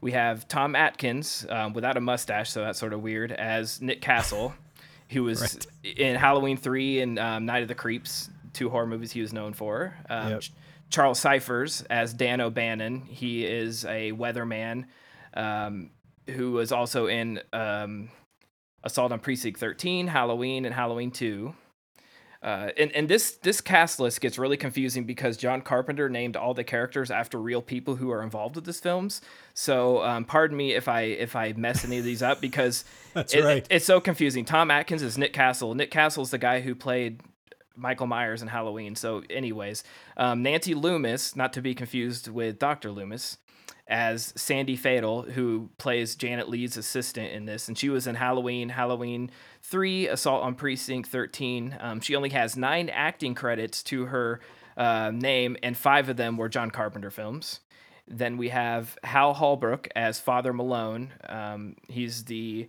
We 0.00 0.12
have 0.12 0.48
Tom 0.48 0.74
Atkins 0.74 1.46
um, 1.48 1.72
without 1.72 1.96
a 1.96 2.00
mustache, 2.00 2.50
so 2.50 2.60
that's 2.62 2.78
sort 2.78 2.92
of 2.92 3.02
weird, 3.02 3.30
as 3.30 3.80
Nick 3.80 4.00
Castle, 4.00 4.52
who 5.10 5.22
was 5.24 5.40
Right. 5.84 5.98
in 5.98 6.16
Halloween 6.16 6.56
3 6.56 7.00
and 7.02 7.18
um, 7.20 7.46
Night 7.46 7.62
of 7.62 7.68
the 7.68 7.76
Creeps, 7.76 8.28
two 8.52 8.70
horror 8.70 8.86
movies 8.86 9.12
he 9.12 9.20
was 9.20 9.32
known 9.32 9.52
for. 9.52 9.94
Um, 10.08 10.30
Yep. 10.30 10.40
Ch- 10.40 10.52
Charles 10.90 11.18
Cyphers 11.20 11.82
as 11.88 12.12
Dan 12.12 12.40
O'Bannon. 12.40 13.02
He 13.02 13.44
is 13.46 13.84
a 13.86 14.12
weatherman 14.12 14.84
um, 15.34 15.90
who 16.28 16.52
was 16.52 16.70
also 16.70 17.06
in 17.06 17.40
um, 17.52 18.10
Assault 18.84 19.10
on 19.12 19.18
Precinct 19.20 19.58
13, 19.58 20.08
Halloween, 20.08 20.64
and 20.66 20.74
Halloween 20.74 21.10
2. 21.10 21.54
Uh, 22.42 22.70
and 22.76 22.90
and 22.90 23.08
this 23.08 23.36
this 23.36 23.60
cast 23.60 24.00
list 24.00 24.20
gets 24.20 24.36
really 24.36 24.56
confusing 24.56 25.04
because 25.04 25.36
John 25.36 25.60
Carpenter 25.62 26.08
named 26.08 26.36
all 26.36 26.54
the 26.54 26.64
characters 26.64 27.08
after 27.08 27.40
real 27.40 27.62
people 27.62 27.94
who 27.94 28.10
are 28.10 28.20
involved 28.20 28.56
with 28.56 28.64
this 28.64 28.80
films. 28.80 29.20
So 29.54 30.02
um, 30.02 30.24
pardon 30.24 30.56
me 30.56 30.72
if 30.72 30.88
I 30.88 31.02
if 31.02 31.36
I 31.36 31.52
mess 31.52 31.84
any 31.84 31.98
of 31.98 32.04
these 32.04 32.20
up 32.20 32.40
because 32.40 32.84
That's 33.14 33.32
it- 33.32 33.44
right. 33.44 33.64
it's 33.70 33.84
so 33.84 34.00
confusing. 34.00 34.44
Tom 34.44 34.72
Atkins 34.72 35.02
is 35.02 35.16
Nick 35.16 35.32
Castle. 35.32 35.76
Nick 35.76 35.92
Castle 35.92 36.24
is 36.24 36.32
the 36.32 36.38
guy 36.38 36.62
who 36.62 36.74
played 36.74 37.20
Michael 37.76 38.06
Myers 38.06 38.42
and 38.42 38.50
Halloween. 38.50 38.94
So, 38.94 39.22
anyways, 39.30 39.84
um, 40.16 40.42
Nancy 40.42 40.74
Loomis, 40.74 41.36
not 41.36 41.52
to 41.54 41.62
be 41.62 41.74
confused 41.74 42.28
with 42.28 42.58
Dr. 42.58 42.90
Loomis, 42.90 43.38
as 43.88 44.32
Sandy 44.36 44.76
Fadel, 44.76 45.30
who 45.32 45.70
plays 45.76 46.14
Janet 46.14 46.48
Leigh's 46.48 46.76
assistant 46.76 47.32
in 47.32 47.44
this, 47.44 47.68
and 47.68 47.76
she 47.76 47.88
was 47.88 48.06
in 48.06 48.14
Halloween, 48.14 48.70
Halloween 48.70 49.30
Three, 49.60 50.08
Assault 50.08 50.42
on 50.42 50.54
Precinct 50.54 51.08
Thirteen. 51.08 51.76
Um, 51.80 52.00
she 52.00 52.16
only 52.16 52.30
has 52.30 52.56
nine 52.56 52.88
acting 52.88 53.34
credits 53.34 53.82
to 53.84 54.06
her 54.06 54.40
uh, 54.76 55.10
name, 55.12 55.56
and 55.62 55.76
five 55.76 56.08
of 56.08 56.16
them 56.16 56.36
were 56.36 56.48
John 56.48 56.70
Carpenter 56.70 57.10
films. 57.10 57.60
Then 58.08 58.36
we 58.36 58.48
have 58.48 58.98
Hal 59.04 59.34
Holbrook 59.34 59.88
as 59.94 60.20
Father 60.20 60.52
Malone. 60.52 61.12
Um, 61.28 61.76
he's 61.88 62.24
the 62.24 62.68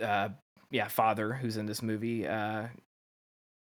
uh, 0.00 0.30
yeah 0.70 0.88
father 0.88 1.32
who's 1.32 1.56
in 1.56 1.66
this 1.66 1.82
movie, 1.82 2.26
uh, 2.26 2.68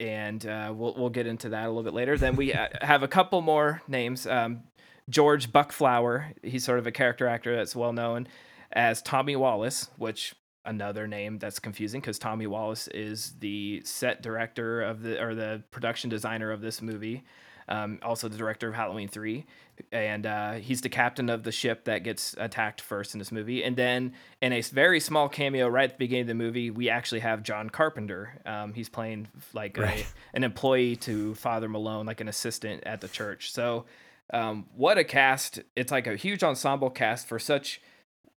and 0.03 0.45
uh, 0.45 0.73
we'll 0.75 0.95
we'll 0.97 1.11
get 1.11 1.27
into 1.27 1.51
that 1.51 1.65
a 1.65 1.69
little 1.69 1.85
bit 1.85 1.95
later. 1.95 2.19
Then 2.19 2.35
we 2.35 2.53
uh, 2.53 2.69
have 2.81 3.03
a 3.03 3.09
couple 3.09 3.41
more 3.41 3.83
names. 3.87 4.27
Um, 4.27 4.65
George 5.09 5.53
Buck 5.53 5.73
Flower. 5.73 6.33
He's 6.43 6.65
sort 6.65 6.79
of 6.79 6.87
a 6.87 6.93
character 6.93 7.29
actor 7.29 7.55
that's 7.57 7.77
well 7.77 7.93
known 7.93 8.27
as 8.73 9.01
Tommy 9.01 9.37
Wallace, 9.37 9.91
which 9.97 10.35
another 10.65 11.07
name 11.07 11.39
that's 11.39 11.59
confusing 11.59 12.01
because 12.01 12.19
Tommy 12.19 12.47
Wallace 12.47 12.89
is 12.89 13.35
the 13.39 13.83
set 13.85 14.23
director 14.23 14.83
of 14.83 15.03
the 15.03 15.23
or 15.23 15.35
the 15.35 15.63
production 15.71 16.11
designer 16.11 16.51
of 16.51 16.61
this 16.61 16.83
movie. 16.83 17.25
Um, 17.73 17.99
also 18.03 18.29
the 18.29 18.37
director 18.37 18.69
of 18.69 18.75
Halloween 18.75 19.09
3. 19.09 19.47
And 19.93 20.27
uh, 20.27 20.53
he's 20.55 20.83
the 20.83 20.91
captain 20.91 21.31
of 21.31 21.43
the 21.43 21.53
ship 21.53 21.85
that 21.85 22.05
gets 22.05 22.35
attacked 22.39 22.81
first 22.83 23.15
in 23.15 23.19
this 23.19 23.33
movie. 23.33 23.65
And 23.65 23.75
then 23.77 24.13
in 24.43 24.53
a 24.53 24.61
very 24.61 25.01
small 25.01 25.29
cameo 25.29 25.69
right 25.69 25.85
at 25.85 25.93
the 25.93 25.97
beginning 26.05 26.23
of 26.23 26.29
the 26.29 26.35
movie, 26.35 26.71
we 26.71 26.91
actually 26.91 27.21
have 27.21 27.43
John 27.43 27.71
Carpenter. 27.71 28.35
Um, 28.45 28.75
he's 28.75 28.91
playing 28.91 29.29
like 29.55 29.79
Right. 29.79 30.05
a, 30.35 30.37
an 30.37 30.45
employee 30.45 30.97
to 30.97 31.35
Father 31.37 31.69
Malone, 31.69 32.05
like 32.05 32.21
an 32.21 32.29
assistant 32.29 32.83
at 32.85 33.01
the 33.01 33.09
church. 33.09 33.53
So 33.53 33.87
um, 34.35 34.67
what 34.77 34.99
a 34.99 35.05
cast. 35.05 35.61
It's 35.75 35.91
like 35.91 36.07
a 36.07 36.17
huge 36.17 36.43
ensemble 36.43 36.91
cast 36.91 37.27
for 37.27 37.39
such 37.39 37.81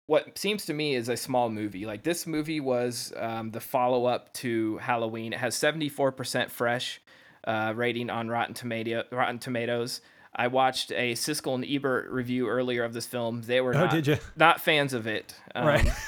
what 0.06 0.38
seems 0.38 0.64
to 0.66 0.72
me 0.72 0.94
is 0.94 1.08
a 1.08 1.16
small 1.16 1.50
movie. 1.50 1.84
Like 1.84 2.04
this 2.04 2.26
movie 2.26 2.60
was 2.60 3.12
um, 3.16 3.50
the 3.50 3.60
follow 3.60 4.06
up 4.06 4.32
to 4.34 4.78
Halloween. 4.78 5.32
It 5.32 5.40
has 5.40 5.56
74% 5.56 6.50
fresh 6.50 7.00
uh, 7.46 7.72
rating 7.76 8.10
on 8.10 8.28
Rotten 8.28 8.54
Tomato 8.54 9.04
Rotten 9.10 9.38
Tomatoes. 9.38 10.00
I 10.34 10.48
watched 10.48 10.92
a 10.92 11.14
Siskel 11.14 11.54
and 11.54 11.64
Ebert 11.66 12.10
review 12.10 12.46
earlier 12.48 12.84
of 12.84 12.92
this 12.92 13.06
film. 13.06 13.42
They 13.42 13.60
were 13.62 13.74
Oh, 13.74 13.86
not, 13.86 14.20
not 14.36 14.60
fans 14.60 14.92
of 14.92 15.06
it. 15.06 15.34
Um, 15.54 15.66
Right. 15.66 15.88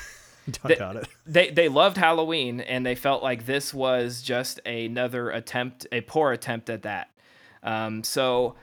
Don't 0.50 0.68
they, 0.68 0.74
doubt 0.76 0.96
it. 0.96 1.08
They 1.26 1.50
they 1.50 1.68
loved 1.68 1.98
Halloween 1.98 2.60
and 2.60 2.84
they 2.86 2.94
felt 2.94 3.22
like 3.22 3.44
this 3.44 3.74
was 3.74 4.22
just 4.22 4.60
another 4.64 5.30
attempt, 5.30 5.86
a 5.92 6.00
poor 6.00 6.32
attempt 6.32 6.70
at 6.70 6.82
that. 6.84 7.10
Um, 7.62 8.02
so 8.02 8.54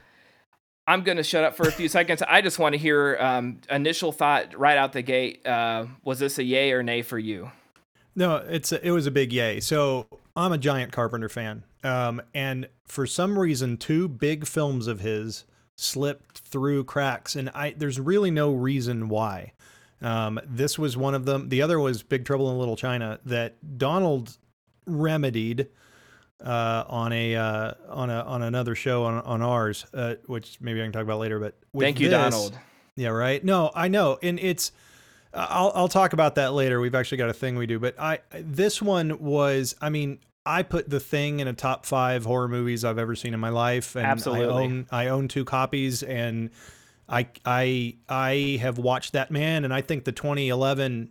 I'm 0.87 1.03
going 1.03 1.17
to 1.17 1.23
shut 1.23 1.43
up 1.43 1.55
for 1.55 1.67
a 1.67 1.71
few 1.71 1.87
seconds. 1.87 2.23
I 2.27 2.41
just 2.41 2.57
want 2.57 2.73
to 2.73 2.79
hear 2.79 3.17
um, 3.19 3.59
initial 3.69 4.11
thought 4.11 4.57
right 4.57 4.77
out 4.79 4.93
the 4.93 5.03
gate. 5.03 5.45
Uh, 5.45 5.85
was 6.03 6.17
this 6.17 6.39
a 6.39 6.43
yay 6.43 6.71
or 6.71 6.81
nay 6.81 7.03
for 7.03 7.19
you? 7.19 7.51
No, 8.15 8.37
it's 8.37 8.71
a, 8.71 8.83
it 8.83 8.91
was 8.91 9.05
a 9.05 9.11
big 9.11 9.31
yay. 9.31 9.59
So 9.59 10.07
I'm 10.35 10.53
a 10.53 10.57
giant 10.57 10.91
Carpenter 10.91 11.29
fan, 11.29 11.63
um, 11.85 12.21
and 12.33 12.67
for 12.85 13.05
some 13.05 13.37
reason, 13.37 13.77
two 13.77 14.07
big 14.07 14.45
films 14.47 14.87
of 14.87 14.99
his 14.99 15.45
slipped 15.75 16.39
through 16.39 16.83
cracks, 16.85 17.35
and 17.35 17.49
I 17.49 17.73
there's 17.77 17.99
really 17.99 18.31
no 18.31 18.51
reason 18.53 19.09
why. 19.09 19.53
Um, 20.01 20.39
this 20.45 20.77
was 20.77 20.97
one 20.97 21.15
of 21.15 21.25
them. 21.25 21.49
The 21.49 21.61
other 21.61 21.79
was 21.79 22.03
Big 22.03 22.25
Trouble 22.25 22.51
in 22.51 22.57
Little 22.59 22.75
China 22.75 23.19
that 23.25 23.77
Donald 23.77 24.37
remedied 24.85 25.67
uh, 26.43 26.83
on 26.87 27.13
a 27.13 27.35
uh, 27.35 27.73
on 27.89 28.09
a 28.09 28.21
on 28.21 28.41
another 28.41 28.75
show 28.75 29.03
on 29.03 29.21
on 29.21 29.41
ours, 29.41 29.85
uh, 29.93 30.15
which 30.25 30.57
maybe 30.59 30.81
I 30.81 30.85
can 30.85 30.91
talk 30.91 31.03
about 31.03 31.19
later. 31.19 31.39
But 31.39 31.55
Thank 31.77 31.99
you, 31.99 32.09
this- 32.09 32.17
Donald. 32.17 32.57
Yeah, 32.97 33.09
right. 33.09 33.43
No, 33.43 33.71
I 33.75 33.89
know, 33.89 34.17
and 34.23 34.39
it's. 34.39 34.71
I'll 35.33 35.73
I'll 35.75 35.89
talk 35.89 36.13
about 36.13 36.35
that 36.35 36.53
later. 36.53 36.79
We've 36.79 36.95
actually 36.95 37.17
got 37.17 37.29
a 37.29 37.33
thing 37.33 37.57
we 37.57 37.65
do, 37.65 37.77
but 37.77 37.99
I 37.99 38.19
this 38.31 38.81
one 38.81 39.19
was. 39.19 39.75
I 39.81 39.89
mean, 39.89 40.19
I 40.45 40.63
put 40.63 40.89
the 40.89 40.99
thing 40.99 41.39
in 41.39 41.47
a 41.47 41.53
top 41.53 41.85
five 41.85 42.25
horror 42.25 42.47
movies 42.47 42.85
I've 42.85 42.99
ever 42.99 43.15
seen 43.15 43.33
in 43.33 43.39
my 43.39 43.49
life, 43.49 43.95
and 43.95 44.05
Absolutely. 44.05 44.45
I 44.45 44.49
own 44.49 44.87
I 44.91 45.07
own 45.07 45.27
two 45.27 45.45
copies, 45.45 46.03
and 46.03 46.51
I 47.09 47.27
I 47.45 47.97
I 48.07 48.59
have 48.61 48.77
watched 48.77 49.13
that 49.13 49.31
man, 49.31 49.63
and 49.63 49.73
I 49.73 49.81
think 49.81 50.05
the 50.05 50.11
2011 50.11 51.09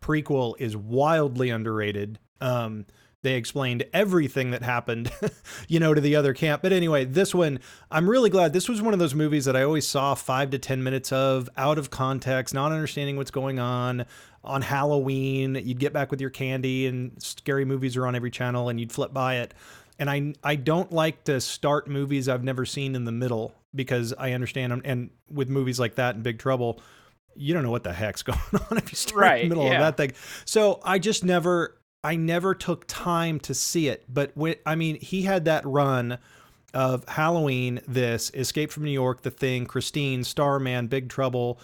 prequel 0.00 0.54
is 0.58 0.76
wildly 0.76 1.50
underrated. 1.50 2.18
Um, 2.40 2.86
they 3.22 3.34
explained 3.34 3.84
everything 3.92 4.50
that 4.52 4.62
happened, 4.62 5.12
you 5.68 5.78
know, 5.78 5.92
to 5.92 6.00
the 6.00 6.16
other 6.16 6.32
camp. 6.32 6.62
But 6.62 6.72
anyway, 6.72 7.04
this 7.04 7.34
one, 7.34 7.60
I'm 7.90 8.08
really 8.08 8.30
glad. 8.30 8.52
This 8.52 8.68
was 8.68 8.80
one 8.80 8.94
of 8.94 8.98
those 8.98 9.14
movies 9.14 9.44
that 9.44 9.56
I 9.56 9.62
always 9.62 9.86
saw 9.86 10.14
five 10.14 10.50
to 10.50 10.58
10 10.58 10.82
minutes 10.82 11.12
of 11.12 11.48
out 11.56 11.78
of 11.78 11.90
context, 11.90 12.54
not 12.54 12.72
understanding 12.72 13.16
what's 13.16 13.30
going 13.30 13.58
on. 13.58 14.06
On 14.42 14.62
Halloween, 14.62 15.54
you'd 15.54 15.78
get 15.80 15.92
back 15.92 16.10
with 16.10 16.20
your 16.20 16.30
candy, 16.30 16.86
and 16.86 17.12
scary 17.22 17.66
movies 17.66 17.94
are 17.98 18.06
on 18.06 18.14
every 18.14 18.30
channel, 18.30 18.70
and 18.70 18.80
you'd 18.80 18.90
flip 18.90 19.12
by 19.12 19.36
it. 19.36 19.52
And 19.98 20.08
I, 20.08 20.32
I 20.42 20.56
don't 20.56 20.90
like 20.90 21.24
to 21.24 21.42
start 21.42 21.88
movies 21.88 22.26
I've 22.26 22.42
never 22.42 22.64
seen 22.64 22.94
in 22.94 23.04
the 23.04 23.12
middle 23.12 23.54
because 23.74 24.14
I 24.16 24.32
understand. 24.32 24.80
And 24.86 25.10
with 25.30 25.50
movies 25.50 25.78
like 25.78 25.96
that 25.96 26.14
and 26.14 26.24
Big 26.24 26.38
Trouble, 26.38 26.80
you 27.36 27.54
don't 27.54 27.62
know 27.62 27.70
what 27.70 27.84
the 27.84 27.92
heck's 27.92 28.22
going 28.22 28.38
on 28.70 28.78
if 28.78 28.90
you 28.90 28.96
start 28.96 29.40
in 29.40 29.48
the 29.48 29.54
middle 29.54 29.64
yeah. 29.64 29.74
of 29.74 29.80
that 29.80 29.96
thing. 29.96 30.12
So 30.46 30.80
I 30.84 30.98
just 30.98 31.22
never, 31.22 31.79
I 32.02 32.16
never 32.16 32.54
took 32.54 32.86
time 32.86 33.40
to 33.40 33.54
see 33.54 33.88
it. 33.88 34.04
But 34.08 34.32
when, 34.34 34.56
I 34.64 34.74
mean, 34.74 34.98
he 35.00 35.22
had 35.22 35.44
that 35.44 35.66
run 35.66 36.18
of 36.72 37.06
Halloween, 37.08 37.80
this 37.86 38.30
Escape 38.32 38.70
from 38.70 38.84
New 38.84 38.90
York, 38.90 39.22
The 39.22 39.30
Thing, 39.30 39.66
Christine, 39.66 40.24
Starman, 40.24 40.86
Big 40.86 41.08
Trouble, 41.08 41.60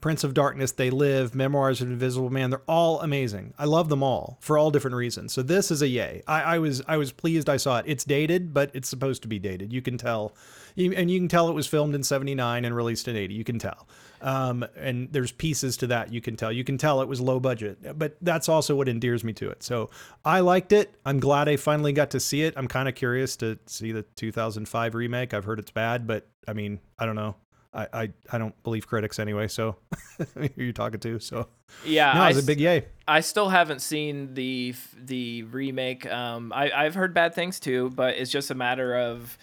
Prince 0.00 0.22
of 0.22 0.32
Darkness, 0.32 0.72
They 0.72 0.90
Live, 0.90 1.34
Memoirs 1.34 1.80
of 1.80 1.88
Invisible 1.88 2.30
Man. 2.30 2.50
They're 2.50 2.62
all 2.68 3.00
amazing. 3.00 3.52
I 3.58 3.64
love 3.64 3.88
them 3.88 4.02
all 4.02 4.38
for 4.40 4.56
all 4.56 4.70
different 4.70 4.96
reasons. 4.96 5.32
So 5.32 5.42
this 5.42 5.70
is 5.70 5.82
a 5.82 5.88
yay. 5.88 6.22
I, 6.26 6.42
I 6.42 6.58
was 6.58 6.82
I 6.86 6.96
was 6.96 7.12
pleased 7.12 7.48
I 7.48 7.56
saw 7.56 7.78
it. 7.78 7.84
It's 7.88 8.04
dated, 8.04 8.54
but 8.54 8.70
it's 8.72 8.88
supposed 8.88 9.22
to 9.22 9.28
be 9.28 9.38
dated. 9.38 9.72
You 9.72 9.82
can 9.82 9.98
tell, 9.98 10.34
and 10.76 11.10
you 11.10 11.18
can 11.18 11.28
tell 11.28 11.48
it 11.48 11.54
was 11.54 11.66
filmed 11.66 11.94
in 11.94 12.02
'79 12.02 12.64
and 12.64 12.74
released 12.74 13.08
in 13.08 13.16
'80. 13.16 13.34
You 13.34 13.44
can 13.44 13.58
tell. 13.58 13.86
Um, 14.22 14.66
and 14.76 15.08
there's 15.12 15.32
pieces 15.32 15.76
to 15.78 15.86
that 15.88 16.12
you 16.12 16.20
can 16.20 16.36
tell. 16.36 16.52
You 16.52 16.64
can 16.64 16.78
tell 16.78 17.00
it 17.00 17.08
was 17.08 17.20
low 17.20 17.40
budget, 17.40 17.98
but 17.98 18.16
that's 18.20 18.48
also 18.48 18.74
what 18.74 18.88
endears 18.88 19.24
me 19.24 19.32
to 19.34 19.50
it. 19.50 19.62
So 19.62 19.90
I 20.24 20.40
liked 20.40 20.72
it. 20.72 20.94
I'm 21.04 21.20
glad 21.20 21.48
I 21.48 21.56
finally 21.56 21.92
got 21.92 22.10
to 22.10 22.20
see 22.20 22.42
it. 22.42 22.54
I'm 22.56 22.68
kind 22.68 22.88
of 22.88 22.94
curious 22.94 23.36
to 23.36 23.58
see 23.66 23.92
the 23.92 24.02
2005 24.02 24.94
remake. 24.94 25.32
I've 25.32 25.44
heard 25.44 25.58
it's 25.58 25.70
bad, 25.70 26.06
but 26.06 26.28
I 26.46 26.52
mean, 26.52 26.80
I 26.98 27.06
don't 27.06 27.16
know. 27.16 27.36
I, 27.72 27.86
I, 27.92 28.12
I 28.32 28.38
don't 28.38 28.60
believe 28.64 28.86
critics 28.86 29.18
anyway, 29.18 29.46
so 29.46 29.76
who 30.34 30.48
you're 30.56 30.72
talking 30.72 31.00
to. 31.00 31.20
So 31.20 31.46
Yeah, 31.84 32.12
no, 32.14 32.22
I 32.22 32.30
it's 32.30 32.40
a 32.40 32.42
big 32.42 32.60
yay. 32.60 32.86
I 33.06 33.20
still 33.20 33.48
haven't 33.48 33.80
seen 33.80 34.34
the 34.34 34.74
the 34.96 35.44
remake. 35.44 36.10
Um, 36.10 36.52
I 36.52 36.72
I've 36.72 36.94
heard 36.94 37.14
bad 37.14 37.34
things 37.34 37.60
too, 37.60 37.90
but 37.94 38.16
it's 38.16 38.30
just 38.30 38.50
a 38.50 38.54
matter 38.54 38.96
of 38.96 39.38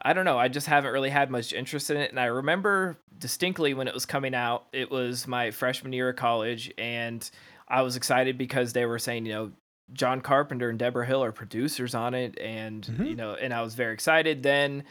I 0.00 0.12
don't 0.12 0.24
know. 0.24 0.38
I 0.38 0.48
just 0.48 0.66
haven't 0.66 0.92
really 0.92 1.10
had 1.10 1.30
much 1.30 1.52
interest 1.52 1.90
in 1.90 1.96
it. 1.96 2.10
And 2.10 2.20
I 2.20 2.26
remember 2.26 2.98
distinctly 3.18 3.74
when 3.74 3.88
it 3.88 3.94
was 3.94 4.06
coming 4.06 4.34
out. 4.34 4.66
It 4.72 4.90
was 4.90 5.26
my 5.26 5.50
freshman 5.50 5.92
year 5.92 6.10
of 6.10 6.16
college, 6.16 6.72
and 6.78 7.28
I 7.66 7.82
was 7.82 7.96
excited 7.96 8.38
because 8.38 8.72
they 8.72 8.86
were 8.86 8.98
saying, 8.98 9.26
you 9.26 9.32
know, 9.32 9.52
John 9.92 10.20
Carpenter 10.20 10.68
and 10.68 10.78
Deborah 10.78 11.06
Hill 11.06 11.24
are 11.24 11.32
producers 11.32 11.94
on 11.94 12.14
it, 12.14 12.38
and 12.38 12.86
you 12.98 13.14
know, 13.14 13.34
and 13.34 13.54
I 13.54 13.62
was 13.62 13.74
very 13.74 13.94
excited. 13.94 14.42
Then 14.42 14.84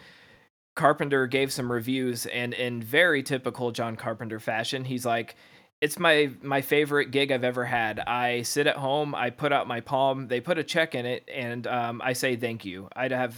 Carpenter 0.75 1.27
gave 1.27 1.51
some 1.51 1.71
reviews, 1.71 2.25
and 2.25 2.53
in 2.53 2.81
very 2.81 3.23
typical 3.23 3.71
John 3.71 3.95
Carpenter 3.95 4.39
fashion, 4.39 4.85
he's 4.85 5.05
like, 5.05 5.35
"It's 5.81 5.99
my 5.99 6.31
my 6.41 6.61
favorite 6.61 7.11
gig 7.11 7.31
I've 7.31 7.43
ever 7.43 7.65
had. 7.65 7.99
I 7.99 8.41
sit 8.41 8.65
at 8.65 8.77
home, 8.77 9.13
I 9.13 9.29
put 9.29 9.53
out 9.53 9.67
my 9.67 9.81
palm, 9.81 10.27
they 10.27 10.41
put 10.41 10.57
a 10.57 10.63
check 10.63 10.95
in 10.95 11.05
it, 11.05 11.29
and 11.33 11.67
um, 11.67 12.01
I 12.03 12.13
say 12.13 12.35
thank 12.35 12.65
you. 12.65 12.89
I'd 12.95 13.11
have 13.11 13.35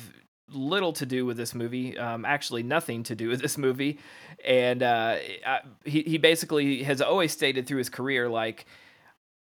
little 0.51 0.93
to 0.93 1.05
do 1.05 1.25
with 1.25 1.37
this 1.37 1.53
movie, 1.53 1.97
um, 1.97 2.25
actually 2.25 2.63
nothing 2.63 3.03
to 3.03 3.15
do 3.15 3.29
with 3.29 3.41
this 3.41 3.57
movie, 3.57 3.99
and 4.43 4.83
uh, 4.83 5.17
I, 5.45 5.59
he 5.85 6.01
he 6.03 6.17
basically 6.17 6.83
has 6.83 7.01
always 7.01 7.31
stated 7.31 7.67
through 7.67 7.79
his 7.79 7.89
career 7.89 8.29
like." 8.29 8.65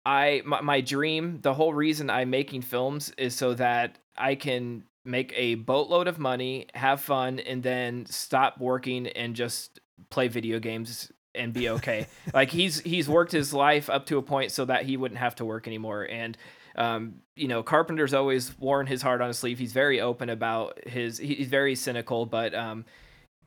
I 0.04 0.42
my, 0.46 0.62
my 0.62 0.82
dream, 0.82 1.42
the 1.42 1.54
whole 1.54 1.76
reason 1.76 2.10
I'm 2.10 2.32
making 2.32 2.64
films 2.64 3.14
is 3.20 3.36
so 3.36 3.54
that 3.54 4.00
I 4.18 4.34
can 4.34 4.86
make 5.06 5.34
a 5.36 5.56
boatload 5.56 6.08
of 6.08 6.20
money, 6.20 6.68
have 6.74 7.02
fun, 7.02 7.40
and 7.40 7.64
then 7.64 8.06
stop 8.08 8.60
working 8.60 9.08
and 9.08 9.36
just 9.36 9.80
play 10.10 10.28
video 10.28 10.60
games 10.60 11.12
and 11.34 11.54
be 11.54 11.70
okay. 11.70 12.08
like 12.34 12.52
he's 12.52 12.80
he's 12.82 13.08
worked 13.10 13.32
his 13.32 13.54
life 13.54 13.90
up 13.90 14.06
to 14.08 14.18
a 14.18 14.22
point 14.22 14.52
so 14.52 14.66
that 14.66 14.84
he 14.86 14.98
wouldn't 14.98 15.20
have 15.20 15.36
to 15.36 15.46
work 15.46 15.68
anymore. 15.68 16.08
And 16.10 16.38
um, 16.76 17.16
you 17.36 17.48
know, 17.48 17.64
Carpenter's 17.64 18.14
always 18.14 18.58
worn 18.60 18.88
his 18.88 19.02
heart 19.02 19.22
on 19.22 19.28
his 19.28 19.40
sleeve. 19.40 19.60
He's 19.60 19.74
very 19.74 20.00
open 20.02 20.30
about 20.30 20.88
his. 20.88 21.18
He's 21.18 21.48
very 21.48 21.76
cynical, 21.76 22.26
but 22.26 22.54
um, 22.54 22.86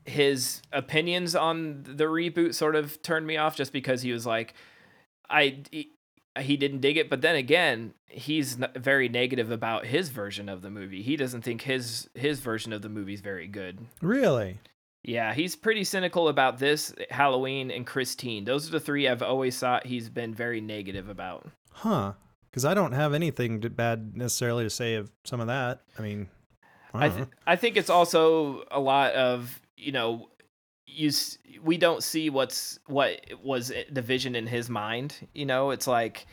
his 0.04 0.60
opinions 0.72 1.34
on 1.34 1.82
the 1.84 2.04
reboot 2.04 2.54
sort 2.54 2.76
of 2.76 3.00
turned 3.02 3.26
me 3.26 3.36
off 3.36 3.56
just 3.56 3.72
because 3.72 4.02
he 4.02 4.12
was 4.12 4.26
like, 4.26 4.54
I 5.30 5.62
he, 5.70 5.90
he 6.38 6.56
didn't 6.56 6.80
dig 6.80 6.96
it, 6.96 7.08
but 7.08 7.20
then 7.20 7.36
again, 7.36 7.94
he's 8.08 8.58
very 8.76 9.08
negative 9.08 9.50
about 9.50 9.86
his 9.86 10.08
version 10.08 10.48
of 10.48 10.62
the 10.62 10.70
movie. 10.70 11.02
He 11.02 11.16
doesn't 11.16 11.42
think 11.42 11.62
his 11.62 12.08
his 12.14 12.40
version 12.40 12.72
of 12.72 12.82
the 12.82 12.88
movie 12.88 13.14
is 13.14 13.20
very 13.20 13.46
good. 13.46 13.78
Really? 14.02 14.58
Yeah, 15.04 15.34
he's 15.34 15.54
pretty 15.54 15.84
cynical 15.84 16.28
about 16.28 16.58
this 16.58 16.94
Halloween 17.10 17.70
and 17.70 17.86
Christine. 17.86 18.44
Those 18.44 18.68
are 18.68 18.72
the 18.72 18.80
three 18.80 19.06
I've 19.06 19.22
always 19.22 19.58
thought 19.58 19.86
he's 19.86 20.08
been 20.08 20.34
very 20.34 20.62
negative 20.62 21.10
about. 21.10 21.46
Huh. 21.70 22.14
Because 22.54 22.64
I 22.64 22.72
don't 22.72 22.92
have 22.92 23.14
anything 23.14 23.58
bad 23.58 24.16
necessarily 24.16 24.62
to 24.62 24.70
say 24.70 24.94
of 24.94 25.10
some 25.24 25.40
of 25.40 25.48
that. 25.48 25.80
I 25.98 26.02
mean, 26.02 26.28
I, 26.94 27.08
th- 27.08 27.28
I 27.48 27.56
think 27.56 27.76
it's 27.76 27.90
also 27.90 28.62
a 28.70 28.78
lot 28.78 29.12
of 29.14 29.60
you 29.76 29.90
know 29.90 30.28
you 30.86 31.08
s- 31.08 31.36
we 31.64 31.78
don't 31.78 32.00
see 32.00 32.30
what's 32.30 32.78
what 32.86 33.18
was 33.42 33.72
the 33.90 34.02
vision 34.02 34.36
in 34.36 34.46
his 34.46 34.70
mind 34.70 35.16
you 35.34 35.46
know? 35.46 35.72
It's 35.72 35.88
like 35.88 36.28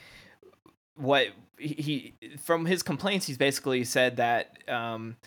what 0.96 1.30
he 1.58 2.14
he- 2.22 2.38
from 2.38 2.68
his 2.68 2.84
complaints 2.84 3.26
he's 3.26 3.40
basically 3.40 3.84
said 3.84 4.18
that 4.18 4.60
um 4.70 5.18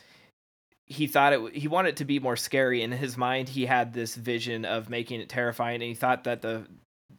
he 0.87 1.09
thought 1.09 1.33
it 1.33 1.57
he 1.57 1.66
wanted 1.66 1.88
it 1.88 1.96
to 1.96 2.04
be 2.04 2.20
more 2.20 2.37
scary. 2.37 2.83
In 2.83 2.92
his 2.92 3.16
mind 3.16 3.48
he 3.48 3.66
had 3.66 3.94
this 3.94 4.14
vision 4.14 4.64
of 4.64 4.88
making 4.88 5.20
it 5.20 5.28
terrifying 5.28 5.74
and 5.83 5.83
he 5.88 5.94
thought 5.94 6.22
that 6.22 6.40
the 6.40 6.68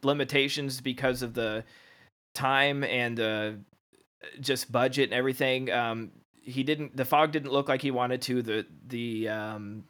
limitations 0.02 0.80
because 0.80 1.20
of 1.20 1.34
the 1.34 1.62
time 2.36 2.84
and 2.84 3.16
the 3.16 3.58
just 4.40 4.70
budget 4.70 5.04
and 5.10 5.14
everything 5.14 5.70
um 5.70 6.10
he 6.42 6.62
didn't 6.62 6.96
the 6.96 7.04
fog 7.04 7.32
didn't 7.32 7.50
look 7.52 7.68
like 7.68 7.82
he 7.82 7.90
wanted 7.90 8.22
to 8.22 8.42
the 8.42 8.66
the 8.86 9.28
um 9.28 9.84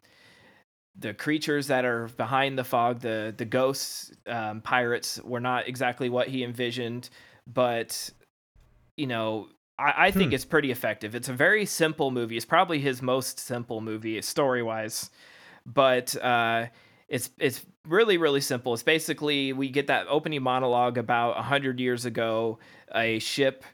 the 0.98 1.12
creatures 1.12 1.66
that 1.66 1.84
are 1.84 2.08
behind 2.16 2.58
the 2.58 2.64
fog 2.64 3.00
the 3.00 3.34
the 3.36 3.44
ghosts 3.44 4.12
um 4.26 4.60
pirates 4.62 5.20
were 5.22 5.40
not 5.40 5.68
exactly 5.68 6.08
what 6.08 6.28
he 6.28 6.42
envisioned 6.44 7.10
but 7.46 8.10
you 8.96 9.06
know 9.06 9.48
I, 9.78 10.06
I 10.06 10.10
think 10.10 10.30
Hmm. 10.30 10.34
it's 10.34 10.46
pretty 10.46 10.70
effective. 10.70 11.14
It's 11.14 11.28
a 11.28 11.34
very 11.34 11.66
simple 11.66 12.10
movie. 12.10 12.36
It's 12.38 12.46
probably 12.46 12.78
his 12.78 13.02
most 13.02 13.38
simple 13.38 13.82
movie 13.82 14.22
story 14.22 14.62
wise, 14.62 15.10
but 15.66 16.16
uh, 16.22 16.68
it's 17.08 17.30
it's 17.38 17.64
really 17.86 18.18
really 18.18 18.40
simple. 18.40 18.74
It's 18.74 18.82
basically 18.82 19.52
we 19.52 19.68
get 19.68 19.86
that 19.88 20.06
opening 20.08 20.42
monologue 20.42 20.98
about 20.98 21.36
hundred 21.36 21.78
years 21.80 22.04
ago. 22.04 22.58
A 22.94 23.18
ship 23.18 23.64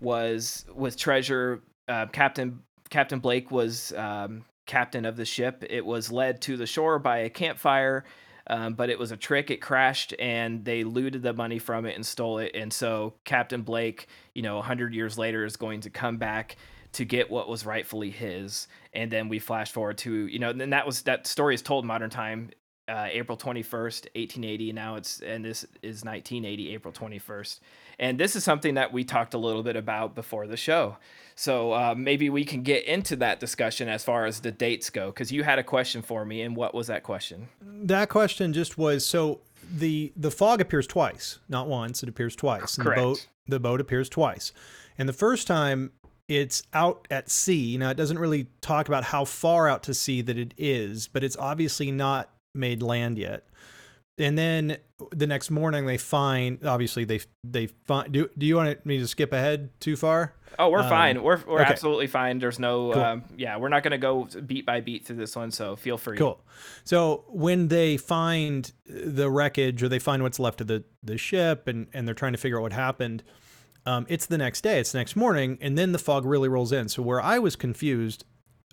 was 0.00 0.64
with 0.74 0.96
treasure. 0.96 1.62
Uh, 1.88 2.06
Captain 2.06 2.60
Captain 2.90 3.18
Blake 3.18 3.50
was 3.50 3.92
um, 3.92 4.44
captain 4.66 5.04
of 5.04 5.16
the 5.16 5.24
ship. 5.24 5.64
It 5.68 5.84
was 5.84 6.12
led 6.12 6.42
to 6.42 6.56
the 6.56 6.66
shore 6.66 6.98
by 6.98 7.18
a 7.18 7.30
campfire. 7.30 8.04
Um, 8.48 8.74
but 8.74 8.90
it 8.90 8.98
was 8.98 9.12
a 9.12 9.16
trick. 9.16 9.52
It 9.52 9.60
crashed, 9.60 10.14
and 10.18 10.64
they 10.64 10.82
looted 10.82 11.22
the 11.22 11.32
money 11.32 11.60
from 11.60 11.86
it 11.86 11.94
and 11.94 12.04
stole 12.04 12.38
it. 12.38 12.50
And 12.54 12.72
so 12.72 13.14
Captain 13.24 13.62
Blake, 13.62 14.08
you 14.34 14.42
know, 14.42 14.60
hundred 14.60 14.94
years 14.94 15.16
later, 15.16 15.44
is 15.44 15.56
going 15.56 15.82
to 15.82 15.90
come 15.90 16.16
back 16.16 16.56
to 16.94 17.04
get 17.04 17.30
what 17.30 17.48
was 17.48 17.64
rightfully 17.64 18.10
his. 18.10 18.66
And 18.92 19.10
then 19.10 19.28
we 19.28 19.38
flash 19.38 19.70
forward 19.70 19.98
to, 19.98 20.26
you 20.26 20.40
know, 20.40 20.50
and 20.50 20.72
that 20.72 20.86
was 20.86 21.02
that 21.02 21.28
story 21.28 21.54
is 21.54 21.62
told 21.62 21.84
modern 21.84 22.10
time, 22.10 22.50
uh, 22.92 23.08
April 23.10 23.36
twenty 23.36 23.62
first, 23.62 24.08
eighteen 24.14 24.44
eighty. 24.44 24.72
Now 24.72 24.96
it's 24.96 25.20
and 25.20 25.44
this 25.44 25.64
is 25.82 26.04
nineteen 26.04 26.44
eighty, 26.44 26.74
April 26.74 26.92
twenty 26.92 27.18
first. 27.18 27.62
And 27.98 28.18
this 28.18 28.36
is 28.36 28.44
something 28.44 28.74
that 28.74 28.92
we 28.92 29.04
talked 29.04 29.34
a 29.34 29.38
little 29.38 29.62
bit 29.62 29.76
about 29.76 30.14
before 30.14 30.46
the 30.46 30.56
show. 30.56 30.96
So 31.34 31.72
uh, 31.72 31.94
maybe 31.96 32.28
we 32.30 32.44
can 32.44 32.62
get 32.62 32.84
into 32.84 33.16
that 33.16 33.40
discussion 33.40 33.88
as 33.88 34.04
far 34.04 34.26
as 34.26 34.40
the 34.40 34.52
dates 34.52 34.90
go, 34.90 35.06
because 35.06 35.32
you 35.32 35.44
had 35.44 35.58
a 35.58 35.64
question 35.64 36.02
for 36.02 36.24
me, 36.24 36.42
and 36.42 36.54
what 36.54 36.74
was 36.74 36.88
that 36.88 37.02
question? 37.02 37.48
That 37.62 38.08
question 38.08 38.52
just 38.52 38.76
was 38.76 39.06
so 39.06 39.40
the 39.78 40.12
the 40.14 40.30
fog 40.30 40.60
appears 40.60 40.86
twice, 40.86 41.38
not 41.48 41.68
once. 41.68 42.02
It 42.02 42.08
appears 42.08 42.36
twice. 42.36 42.76
And 42.76 42.86
Correct. 42.86 43.00
the 43.00 43.04
boat 43.04 43.26
the 43.48 43.60
boat 43.60 43.80
appears 43.80 44.08
twice, 44.08 44.52
and 44.98 45.08
the 45.08 45.14
first 45.14 45.46
time 45.46 45.92
it's 46.28 46.62
out 46.72 47.08
at 47.10 47.30
sea. 47.30 47.76
Now 47.78 47.90
it 47.90 47.96
doesn't 47.96 48.18
really 48.18 48.48
talk 48.60 48.88
about 48.88 49.04
how 49.04 49.24
far 49.24 49.68
out 49.68 49.82
to 49.84 49.94
sea 49.94 50.22
that 50.22 50.38
it 50.38 50.54
is, 50.56 51.08
but 51.08 51.24
it's 51.24 51.36
obviously 51.36 51.90
not 51.90 52.30
made 52.54 52.82
land 52.82 53.18
yet. 53.18 53.46
And 54.18 54.36
then 54.36 54.76
the 55.10 55.26
next 55.26 55.50
morning 55.50 55.86
they 55.86 55.96
find 55.96 56.64
obviously 56.66 57.04
they 57.04 57.20
they 57.42 57.66
find 57.86 58.12
do 58.12 58.28
do 58.36 58.44
you 58.46 58.56
want 58.56 58.84
me 58.84 58.98
to 58.98 59.08
skip 59.08 59.32
ahead 59.32 59.70
too 59.80 59.96
far? 59.96 60.34
Oh, 60.58 60.68
we're 60.68 60.80
Um, 60.80 60.88
fine. 60.90 61.22
We're 61.22 61.40
we're 61.46 61.62
okay. 61.62 61.70
absolutely 61.70 62.08
fine. 62.08 62.38
There's 62.38 62.58
no, 62.58 62.92
Cool. 62.92 63.02
um, 63.02 63.24
yeah, 63.38 63.56
we're 63.56 63.70
not 63.70 63.82
gonna 63.82 63.96
go 63.96 64.28
beat 64.46 64.66
by 64.66 64.80
beat 64.82 65.06
through 65.06 65.16
this 65.16 65.34
one. 65.34 65.50
So 65.50 65.76
feel 65.76 65.96
free. 65.96 66.18
Cool. 66.18 66.44
So 66.84 67.24
when 67.28 67.68
they 67.68 67.96
find 67.96 68.70
the 68.86 69.30
wreckage 69.30 69.82
or 69.82 69.88
they 69.88 69.98
find 69.98 70.22
what's 70.22 70.38
left 70.38 70.60
of 70.60 70.66
the, 70.66 70.84
the 71.02 71.16
ship 71.16 71.66
and, 71.66 71.86
and 71.94 72.06
they're 72.06 72.14
trying 72.14 72.32
to 72.32 72.38
figure 72.38 72.58
out 72.58 72.62
what 72.62 72.74
happened, 72.74 73.22
um, 73.86 74.04
it's 74.10 74.26
the 74.26 74.36
next 74.38 74.60
day, 74.60 74.78
it's 74.78 74.92
the 74.92 74.98
next 74.98 75.16
morning, 75.16 75.56
and 75.62 75.78
then 75.78 75.92
the 75.92 75.98
fog 75.98 76.26
really 76.26 76.50
rolls 76.50 76.70
in. 76.70 76.88
So 76.90 77.02
where 77.02 77.20
I 77.20 77.38
was 77.38 77.56
confused 77.56 78.24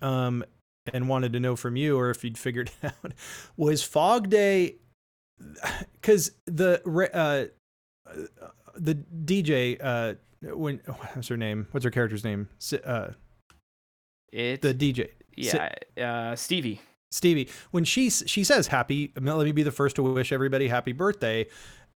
um, 0.02 0.44
and 0.92 1.08
wanted 1.08 1.32
to 1.32 1.40
know 1.40 1.56
from 1.56 1.76
you 1.76 1.96
or 1.98 2.10
if 2.10 2.24
you'd 2.24 2.38
figured 2.38 2.70
it 2.82 2.92
out 3.04 3.12
was 3.56 3.82
fog 3.82 4.30
day 4.30 4.76
because 6.00 6.32
the 6.46 6.80
uh, 7.14 7.44
the 8.76 8.94
DJ 9.24 9.78
uh, 9.80 10.14
when 10.54 10.78
what's 11.14 11.28
her 11.28 11.36
name? 11.36 11.66
What's 11.70 11.84
her 11.84 11.90
character's 11.90 12.24
name? 12.24 12.48
Uh, 12.84 13.10
It's 14.32 14.62
the 14.62 14.74
DJ. 14.74 15.10
Yeah, 15.36 15.72
uh, 15.98 16.36
Stevie. 16.36 16.80
Stevie, 17.12 17.48
when 17.72 17.84
she 17.84 18.08
she 18.08 18.44
says 18.44 18.68
happy, 18.68 19.12
let 19.20 19.44
me 19.44 19.52
be 19.52 19.64
the 19.64 19.72
first 19.72 19.96
to 19.96 20.02
wish 20.02 20.30
everybody 20.32 20.68
happy 20.68 20.92
birthday, 20.92 21.46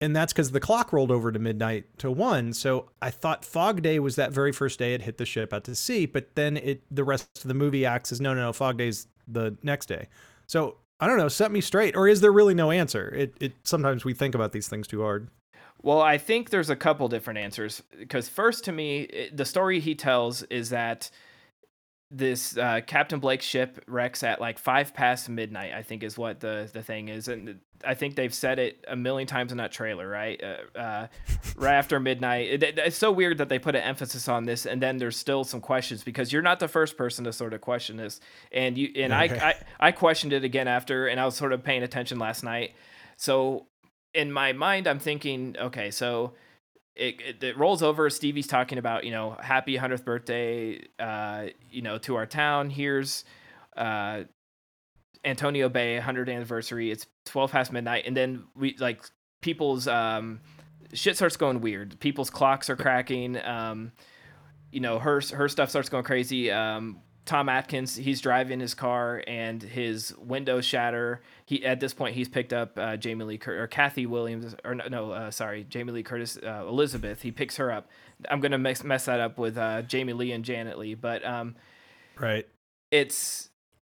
and 0.01 0.15
that's 0.15 0.33
because 0.33 0.51
the 0.51 0.59
clock 0.59 0.91
rolled 0.91 1.11
over 1.11 1.31
to 1.31 1.39
midnight 1.39 1.85
to 1.99 2.11
one. 2.11 2.53
So 2.53 2.89
I 3.01 3.11
thought 3.11 3.45
Fog 3.45 3.81
Day 3.81 3.99
was 3.99 4.15
that 4.15 4.31
very 4.31 4.51
first 4.51 4.79
day 4.79 4.93
it 4.95 5.03
hit 5.03 5.17
the 5.17 5.25
ship 5.25 5.53
out 5.53 5.63
to 5.65 5.75
sea, 5.75 6.07
but 6.07 6.35
then 6.35 6.57
it 6.57 6.81
the 6.89 7.03
rest 7.03 7.29
of 7.37 7.47
the 7.47 7.53
movie 7.53 7.85
acts 7.85 8.11
as 8.11 8.19
no, 8.19 8.33
no, 8.33 8.41
no, 8.41 8.53
Fog 8.53 8.77
Day's 8.77 9.07
the 9.27 9.55
next 9.61 9.85
day. 9.85 10.07
So 10.47 10.77
I 10.99 11.07
don't 11.07 11.17
know, 11.17 11.29
set 11.29 11.51
me 11.51 11.61
straight, 11.61 11.95
or 11.95 12.07
is 12.07 12.21
there 12.21 12.31
really 12.31 12.55
no 12.55 12.71
answer? 12.71 13.13
It 13.15 13.35
it 13.39 13.53
sometimes 13.63 14.03
we 14.03 14.13
think 14.13 14.35
about 14.35 14.51
these 14.51 14.67
things 14.67 14.87
too 14.87 15.01
hard. 15.01 15.29
Well, 15.83 16.01
I 16.01 16.17
think 16.17 16.49
there's 16.49 16.69
a 16.69 16.75
couple 16.75 17.07
different 17.07 17.39
answers. 17.39 17.81
Because 17.97 18.29
first, 18.29 18.65
to 18.65 18.71
me, 18.71 19.01
it, 19.01 19.35
the 19.35 19.45
story 19.45 19.79
he 19.79 19.95
tells 19.95 20.43
is 20.43 20.69
that 20.69 21.09
this 22.11 22.57
uh, 22.57 22.81
Captain 22.85 23.19
Blake 23.19 23.41
ship 23.41 23.81
wrecks 23.87 24.21
at 24.21 24.41
like 24.41 24.59
five 24.59 24.93
past 24.93 25.29
midnight. 25.29 25.73
I 25.73 25.81
think 25.81 26.03
is 26.03 26.17
what 26.17 26.41
the 26.41 26.69
the 26.71 26.83
thing 26.83 27.07
is, 27.07 27.29
and 27.29 27.59
I 27.85 27.93
think 27.93 28.15
they've 28.15 28.33
said 28.33 28.59
it 28.59 28.83
a 28.87 28.97
million 28.97 29.27
times 29.27 29.51
in 29.51 29.57
that 29.59 29.71
trailer, 29.71 30.07
right? 30.07 30.41
Uh, 30.43 30.77
uh, 30.77 31.07
right 31.55 31.73
after 31.73 31.99
midnight. 31.99 32.63
It, 32.63 32.77
it's 32.77 32.97
so 32.97 33.11
weird 33.11 33.37
that 33.37 33.47
they 33.47 33.59
put 33.59 33.75
an 33.75 33.83
emphasis 33.83 34.27
on 34.27 34.43
this, 34.43 34.65
and 34.65 34.81
then 34.81 34.97
there's 34.97 35.15
still 35.17 35.45
some 35.45 35.61
questions 35.61 36.03
because 36.03 36.33
you're 36.33 36.41
not 36.41 36.59
the 36.59 36.67
first 36.67 36.97
person 36.97 37.23
to 37.23 37.33
sort 37.33 37.53
of 37.53 37.61
question 37.61 37.95
this, 37.95 38.19
and 38.51 38.77
you 38.77 38.91
and 38.97 39.13
Okay. 39.13 39.39
I, 39.39 39.49
I 39.79 39.87
I 39.87 39.91
questioned 39.93 40.33
it 40.33 40.43
again 40.43 40.67
after, 40.67 41.07
and 41.07 41.19
I 41.19 41.25
was 41.25 41.35
sort 41.35 41.53
of 41.53 41.63
paying 41.63 41.81
attention 41.81 42.19
last 42.19 42.43
night. 42.43 42.73
So 43.15 43.67
in 44.13 44.31
my 44.31 44.51
mind, 44.51 44.87
I'm 44.87 44.99
thinking, 44.99 45.55
okay, 45.57 45.91
so 45.91 46.33
it, 47.01 47.19
it, 47.19 47.43
it 47.43 47.57
rolls 47.57 47.81
over. 47.81 48.09
Stevie's 48.11 48.45
talking 48.45 48.77
about, 48.77 49.03
you 49.03 49.11
know, 49.11 49.35
happy 49.41 49.75
100th 49.75 50.05
birthday, 50.05 50.81
uh, 50.99 51.47
you 51.71 51.81
know, 51.81 51.97
to 51.97 52.15
our 52.15 52.27
town. 52.27 52.69
Here's 52.69 53.25
uh, 53.75 54.23
Antonio 55.25 55.67
Bay 55.67 55.99
100th 55.99 56.31
anniversary. 56.31 56.91
It's 56.91 57.07
12 57.25 57.51
past 57.51 57.71
midnight. 57.71 58.03
And 58.05 58.15
then 58.15 58.43
we 58.55 58.75
like 58.77 59.03
people's 59.41 59.87
um, 59.87 60.41
shit 60.93 61.15
starts 61.15 61.37
going 61.37 61.59
weird. 61.59 61.99
People's 61.99 62.29
clocks 62.29 62.69
are 62.69 62.75
cracking. 62.75 63.35
Um, 63.43 63.93
you 64.71 64.79
know, 64.79 64.99
her, 64.99 65.21
her 65.33 65.49
stuff 65.49 65.71
starts 65.71 65.89
going 65.89 66.03
crazy. 66.03 66.51
Um, 66.51 66.99
Tom 67.25 67.49
Atkins, 67.49 67.95
he's 67.95 68.19
driving 68.19 68.59
his 68.59 68.73
car 68.73 69.23
and 69.27 69.61
his 69.61 70.15
windows 70.17 70.65
shatter. 70.65 71.21
He 71.45 71.63
at 71.65 71.79
this 71.79 71.93
point 71.93 72.15
he's 72.15 72.27
picked 72.27 72.51
up 72.51 72.77
uh, 72.77 72.97
Jamie 72.97 73.25
Lee 73.25 73.37
Cur- 73.37 73.61
or 73.61 73.67
Kathy 73.67 74.05
Williams 74.07 74.55
or 74.65 74.73
no, 74.75 74.87
no 74.87 75.11
uh, 75.11 75.31
sorry 75.31 75.63
Jamie 75.69 75.91
Lee 75.91 76.03
Curtis 76.03 76.37
uh, 76.37 76.65
Elizabeth. 76.67 77.21
He 77.21 77.31
picks 77.31 77.57
her 77.57 77.71
up. 77.71 77.87
I'm 78.29 78.39
gonna 78.39 78.57
mess, 78.57 78.83
mess 78.83 79.05
that 79.05 79.19
up 79.19 79.37
with 79.37 79.57
uh, 79.57 79.83
Jamie 79.83 80.13
Lee 80.13 80.31
and 80.31 80.43
Janet 80.43 80.77
Leigh, 80.79 80.95
but 80.95 81.23
um, 81.25 81.55
Right. 82.17 82.47
it's 82.91 83.49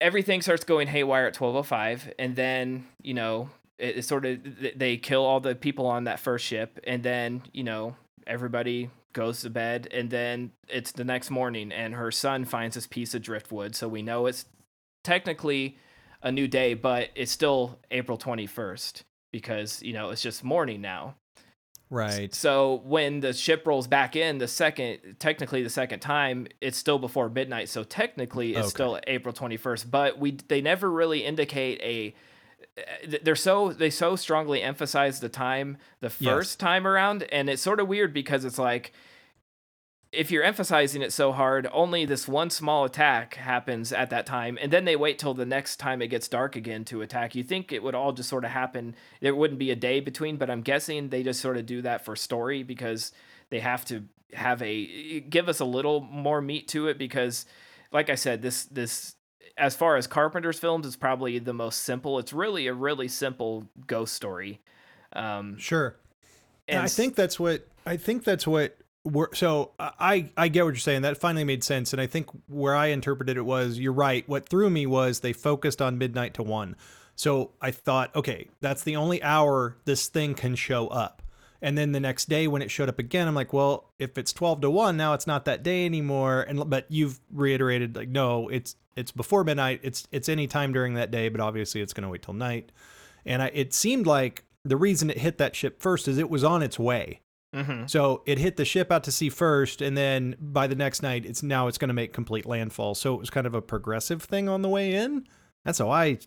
everything 0.02 0.42
starts 0.42 0.64
going 0.66 0.88
haywire 0.88 1.26
at 1.28 1.34
12:05, 1.34 2.12
and 2.20 2.36
then 2.36 2.86
you 3.02 3.14
know 3.14 3.50
it, 3.80 3.98
it's 3.98 4.08
sort 4.08 4.26
of 4.26 4.40
they 4.76 4.98
kill 4.98 5.24
all 5.24 5.40
the 5.40 5.56
people 5.56 5.86
on 5.88 6.04
that 6.06 6.20
first 6.20 6.46
ship, 6.46 6.80
and 6.86 7.04
then 7.04 7.42
you 7.54 7.64
know 7.64 7.96
everybody 8.28 8.90
goes 9.14 9.42
to 9.42 9.50
bed, 9.50 9.88
and 9.92 10.10
then 10.10 10.52
it's 10.68 10.92
the 10.92 11.04
next 11.04 11.30
morning, 11.30 11.72
and 11.72 11.94
her 11.94 12.12
son 12.12 12.46
finds 12.46 12.76
this 12.76 12.88
piece 12.88 13.14
of 13.14 13.22
driftwood, 13.22 13.76
so 13.76 13.88
we 13.88 14.02
know 14.02 14.26
it's 14.26 14.46
technically 15.04 15.78
a 16.22 16.32
new 16.32 16.48
day, 16.48 16.74
but 16.74 17.10
it's 17.16 17.32
still 17.32 17.80
April 17.92 18.18
21st 18.18 19.02
because 19.32 19.82
you 19.82 19.94
know 19.94 20.10
it's 20.10 20.22
just 20.22 20.44
morning 20.44 20.82
now. 20.82 21.16
Right. 21.90 22.34
So 22.34 22.82
when 22.86 23.20
the 23.20 23.34
ship 23.34 23.68
rolls 23.68 23.86
back 23.88 24.16
in 24.16 24.40
the 24.40 24.48
second, 24.48 25.18
technically 25.20 25.62
the 25.62 25.70
second 25.70 26.00
time, 26.00 26.48
it's 26.60 26.78
still 26.78 26.98
before 26.98 27.30
midnight. 27.30 27.70
So 27.70 27.84
technically, 27.84 28.52
it's 28.56 28.60
Okay. 28.60 28.70
still 28.70 29.00
April 29.06 29.32
twenty 29.34 29.58
first. 29.58 29.92
But 29.92 30.18
we 30.18 30.32
they 30.48 30.62
never 30.62 30.90
really 30.90 31.24
indicate 31.24 31.80
a. 31.82 32.16
Eh, 32.78 33.18
they're 33.22 33.36
so 33.36 33.72
they 33.74 33.90
so 33.90 34.16
strongly 34.16 34.62
emphasize 34.62 35.20
the 35.20 35.30
time 35.30 35.78
the 36.00 36.12
Yes. 36.20 36.34
first 36.34 36.60
time 36.60 36.88
around, 36.88 37.24
and 37.32 37.50
it's 37.50 37.62
sort 37.62 37.80
of 37.80 37.88
weird 37.88 38.14
because 38.14 38.46
it's 38.46 38.58
like 38.60 38.94
if 40.12 40.30
you're 40.30 40.44
emphasizing 40.44 41.02
it 41.02 41.12
so 41.12 41.32
hard, 41.32 41.68
only 41.72 42.06
this 42.06 42.28
one 42.28 42.50
small 42.52 42.86
attack 42.86 43.34
happens 43.36 43.92
at 43.92 44.12
that 44.12 44.28
time, 44.28 44.60
and 44.62 44.72
then 44.72 44.86
they 44.86 44.96
wait 44.96 45.18
till 45.18 45.34
the 45.34 45.46
next 45.46 45.78
time 45.78 46.02
it 46.04 46.08
gets 46.08 46.28
dark 46.28 46.56
again 46.56 46.86
to 46.86 47.02
attack. 47.02 47.34
You 47.34 47.44
think 47.44 47.72
it 47.72 47.82
would 47.82 47.96
all 47.96 48.12
just 48.12 48.30
sort 48.30 48.46
of 48.46 48.52
happen? 48.52 48.96
There 49.22 49.34
wouldn't 49.36 49.60
be 49.60 49.72
a 49.72 49.76
day 49.76 50.00
between, 50.00 50.38
but 50.38 50.52
I'm 50.52 50.62
guessing 50.62 51.10
they 51.10 51.24
just 51.24 51.42
sort 51.42 51.58
of 51.58 51.66
do 51.66 51.82
that 51.82 52.06
for 52.06 52.16
story 52.16 52.62
because 52.62 53.12
they 53.50 53.60
have 53.60 53.86
to 53.86 54.04
have 54.34 54.62
a 54.62 55.16
eh, 55.18 55.20
give 55.30 55.50
us 55.50 55.60
a 55.60 55.66
little 55.66 56.02
more 56.02 56.42
meat 56.42 56.68
to 56.70 56.88
it 56.88 56.98
because, 57.00 57.46
like 57.92 58.10
I 58.12 58.16
said, 58.16 58.42
this 58.44 58.66
this 58.66 59.16
as 59.58 59.76
far 59.76 59.98
as 59.98 60.08
Carpenter's 60.08 60.60
films, 60.60 60.86
it's 60.86 60.96
probably 60.96 61.40
the 61.40 61.54
most 61.54 61.84
simple. 61.84 62.20
It's 62.20 62.34
really 62.34 62.68
a 62.68 62.74
really 62.74 63.08
simple 63.08 63.68
ghost 63.88 64.14
story. 64.14 64.62
Um, 65.14 65.58
Sure. 65.58 65.96
And 66.68 66.82
I 66.82 66.88
think 66.88 67.16
that's 67.16 67.40
what 67.40 67.68
I 67.86 67.98
think 67.98 68.24
that's 68.24 68.48
what 68.48 68.78
we're 69.04 69.34
so 69.34 69.72
I 69.80 70.30
I 70.38 70.48
get 70.48 70.64
what 70.64 70.70
you're 70.70 70.78
saying. 70.78 71.02
That 71.02 71.18
finally 71.18 71.44
made 71.44 71.64
sense. 71.64 71.92
And 71.92 72.02
I 72.02 72.08
think 72.08 72.30
where 72.48 72.76
I 72.76 72.88
interpreted 72.88 73.36
it 73.36 73.42
was 73.42 73.80
you're 73.80 73.92
right. 73.92 74.28
What 74.30 74.48
threw 74.48 74.70
me 74.70 74.86
was 74.86 75.20
they 75.20 75.34
focused 75.34 75.82
on 75.82 75.98
midnight 75.98 76.34
to 76.36 76.44
one. 76.44 76.76
So 77.16 77.52
I 77.62 77.72
thought, 77.72 78.16
okay, 78.16 78.50
that's 78.62 78.84
the 78.84 78.96
only 78.96 79.22
hour 79.22 79.76
this 79.86 80.08
thing 80.08 80.36
can 80.36 80.56
show 80.56 80.88
up. 80.88 81.22
And 81.64 81.78
then 81.78 81.94
the 81.94 82.00
next 82.00 82.28
day 82.28 82.48
when 82.48 82.62
it 82.62 82.70
showed 82.70 82.90
up 82.90 83.00
again, 83.00 83.28
I'm 83.28 83.34
like, 83.34 83.54
well, 83.54 83.90
if 83.98 84.18
it's 84.18 84.34
12 84.34 84.62
to 84.62 84.70
1, 84.70 84.98
now 84.98 85.14
it's 85.14 85.26
not 85.26 85.46
that 85.46 85.64
day 85.64 85.86
anymore. 85.86 86.42
And 86.42 86.70
but 86.70 86.86
you've 86.90 87.20
reiterated 87.32 87.96
like 87.96 88.10
no, 88.10 88.50
it's 88.50 88.76
it's 88.96 89.12
before 89.12 89.44
midnight. 89.46 89.80
It's 89.82 90.06
it's 90.12 90.28
any 90.30 90.46
time 90.46 90.74
during 90.74 90.94
that 90.96 91.10
day, 91.10 91.30
but 91.30 91.40
obviously 91.42 91.82
it's 91.82 91.94
going 91.94 92.04
to 92.04 92.10
wait 92.10 92.22
till 92.22 92.34
night. 92.34 92.72
And 93.26 93.42
I, 93.42 93.48
it 93.54 93.74
seemed 93.74 94.06
like 94.06 94.44
the 94.66 94.76
reason 94.76 95.10
it 95.10 95.18
hit 95.20 95.38
that 95.38 95.56
ship 95.56 95.82
first 95.82 96.08
is 96.10 96.18
it 96.18 96.30
was 96.30 96.44
on 96.44 96.62
its 96.62 96.78
way. 96.78 97.22
mhm. 97.56 97.90
So 97.90 98.24
it 98.26 98.40
hit 98.40 98.58
the 98.58 98.66
ship 98.66 98.92
out 98.92 99.06
to 99.06 99.12
sea 99.14 99.30
first, 99.30 99.82
and 99.82 99.96
then 99.98 100.36
by 100.42 100.68
the 100.68 100.76
next 100.76 101.02
night, 101.02 101.26
it's 101.26 101.42
now 101.42 101.68
it's 101.68 101.78
going 101.78 101.88
to 101.88 101.94
make 101.94 102.12
complete 102.12 102.46
landfall. 102.46 102.94
So 102.94 103.14
it 103.14 103.20
was 103.22 103.30
kind 103.30 103.48
of 103.48 103.56
a 103.56 103.62
progressive 103.62 104.22
thing 104.22 104.50
on 104.50 104.64
the 104.64 104.70
way 104.70 104.94
in. 104.96 105.26
That's 105.64 105.80
how 105.80 105.90
I. 105.90 106.18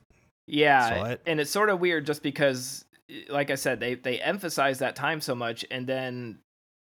Yeah, 0.46 0.88
saw 0.88 1.04
it. 1.10 1.20
and 1.26 1.40
it's 1.40 1.50
sort 1.50 1.68
of 1.68 1.78
weird 1.80 2.06
just 2.06 2.22
because, 2.22 2.85
like 3.28 3.50
I 3.50 3.54
said, 3.54 3.80
they 3.80 3.94
they 3.94 4.20
emphasize 4.20 4.78
that 4.78 4.96
time 4.96 5.20
so 5.20 5.34
much, 5.34 5.64
and 5.70 5.86
then 5.86 6.38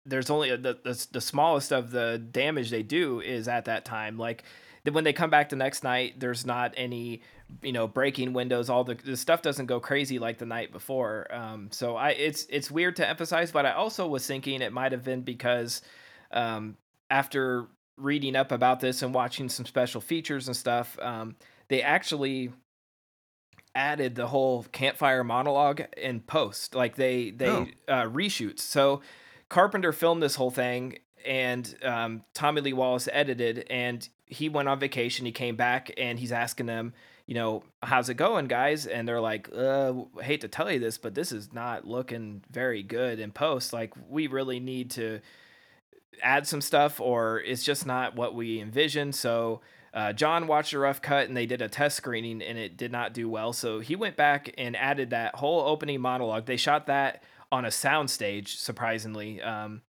there's 0.06 0.30
only 0.30 0.56
the 0.56 0.80
the, 0.84 1.08
the 1.12 1.22
smallest 1.22 1.72
of 1.72 1.92
the 1.92 2.18
damage 2.32 2.70
they 2.70 2.84
do 2.84 3.22
is 3.22 3.48
at 3.48 3.66
that 3.66 3.86
time. 3.86 4.18
Like 4.18 4.44
when 4.90 5.04
they 5.04 5.14
come 5.14 5.30
back 5.30 5.50
the 5.50 5.56
next 5.56 5.84
night, 5.84 6.20
there's 6.20 6.46
not 6.46 6.74
any 6.78 7.22
you 7.62 7.72
know 7.72 7.88
breaking 7.88 8.34
windows. 8.34 8.70
All 8.70 8.84
the 8.84 8.96
the 8.96 9.18
stuff 9.18 9.42
doesn't 9.42 9.66
go 9.68 9.80
crazy 9.80 10.20
like 10.20 10.38
the 10.38 10.46
night 10.46 10.72
before. 10.72 11.28
Um, 11.34 11.70
so 11.72 11.96
I 11.96 12.12
it's 12.12 12.46
it's 12.50 12.72
weird 12.72 12.96
to 12.98 13.08
emphasize, 13.08 13.52
but 13.52 13.66
I 13.66 13.74
also 13.74 14.08
was 14.08 14.26
thinking 14.26 14.62
it 14.62 14.74
might 14.74 14.92
have 14.92 15.04
been 15.04 15.22
because 15.22 15.82
um, 16.32 16.78
after 17.10 17.68
reading 17.98 18.36
up 18.36 18.52
about 18.52 18.80
this 18.80 19.02
and 19.02 19.14
watching 19.14 19.50
some 19.50 19.66
special 19.66 20.02
features 20.02 20.48
and 20.48 20.56
stuff, 20.56 20.98
um, 21.00 21.36
they 21.68 21.82
actually 21.82 22.52
added 23.76 24.16
the 24.16 24.28
whole 24.28 24.64
campfire 24.72 25.24
monologue 25.24 25.82
in 25.98 26.20
post 26.20 26.76
like 26.76 26.96
they 26.96 27.32
they 27.32 27.48
Oh. 27.50 27.68
uh, 27.88 28.04
reshoots. 28.06 28.60
So 28.60 29.02
carpenter 29.50 29.92
filmed 29.94 30.22
this 30.22 30.36
whole 30.36 30.52
thing 30.52 30.98
and 31.26 31.76
um, 31.84 32.24
tommy 32.34 32.62
lee 32.62 32.74
wallace 32.74 33.08
edited 33.12 33.66
and 33.70 34.08
he 34.26 34.50
went 34.50 34.68
on 34.68 34.80
vacation 34.80 35.26
he 35.26 35.32
came 35.32 35.56
back 35.56 35.92
and 35.98 36.18
he's 36.20 36.32
asking 36.32 36.66
them 36.66 36.94
you 37.28 37.36
know 37.36 37.64
how's 37.84 38.10
it 38.10 38.16
going 38.16 38.48
guys? 38.48 38.86
And 38.88 39.08
they're 39.08 39.22
like 39.22 39.48
uh 39.56 39.94
hate 40.22 40.42
to 40.42 40.48
tell 40.50 40.70
you 40.72 40.80
this 40.80 40.98
but 40.98 41.16
this 41.16 41.32
is 41.32 41.54
not 41.54 41.88
looking 41.88 42.44
very 42.52 42.84
good 42.84 43.20
in 43.20 43.32
post. 43.32 43.72
Like 43.72 43.94
we 44.10 44.28
really 44.28 44.60
need 44.60 44.92
to 44.92 45.22
add 46.22 46.46
some 46.48 46.62
stuff 46.62 47.00
or 47.00 47.40
it's 47.40 47.64
just 47.64 47.86
not 47.86 48.16
what 48.16 48.36
we 48.36 48.60
envisioned. 48.60 49.16
So 49.16 49.62
uh, 49.94 50.14
John 50.14 50.48
watched 50.48 50.74
a 50.74 50.80
rough 50.80 51.02
cut 51.02 51.28
and 51.28 51.36
they 51.36 51.46
did 51.46 51.62
a 51.62 51.68
test 51.68 51.98
screening 51.98 52.42
and 52.42 52.58
it 52.58 52.78
did 52.78 52.92
not 52.92 53.14
do 53.14 53.30
well. 53.30 53.52
So 53.54 53.80
he 53.80 53.96
went 53.96 54.16
back 54.16 54.54
and 54.58 54.76
added 54.76 55.10
that 55.10 55.36
whole 55.36 55.62
opening 55.62 56.00
monologue. 56.02 56.46
They 56.46 56.58
shot 56.58 56.88
that 56.88 57.24
on 57.52 57.66
a 57.66 57.70
soundstage, 57.70 58.48
surprisingly. 58.50 59.42
Um, 59.42 59.82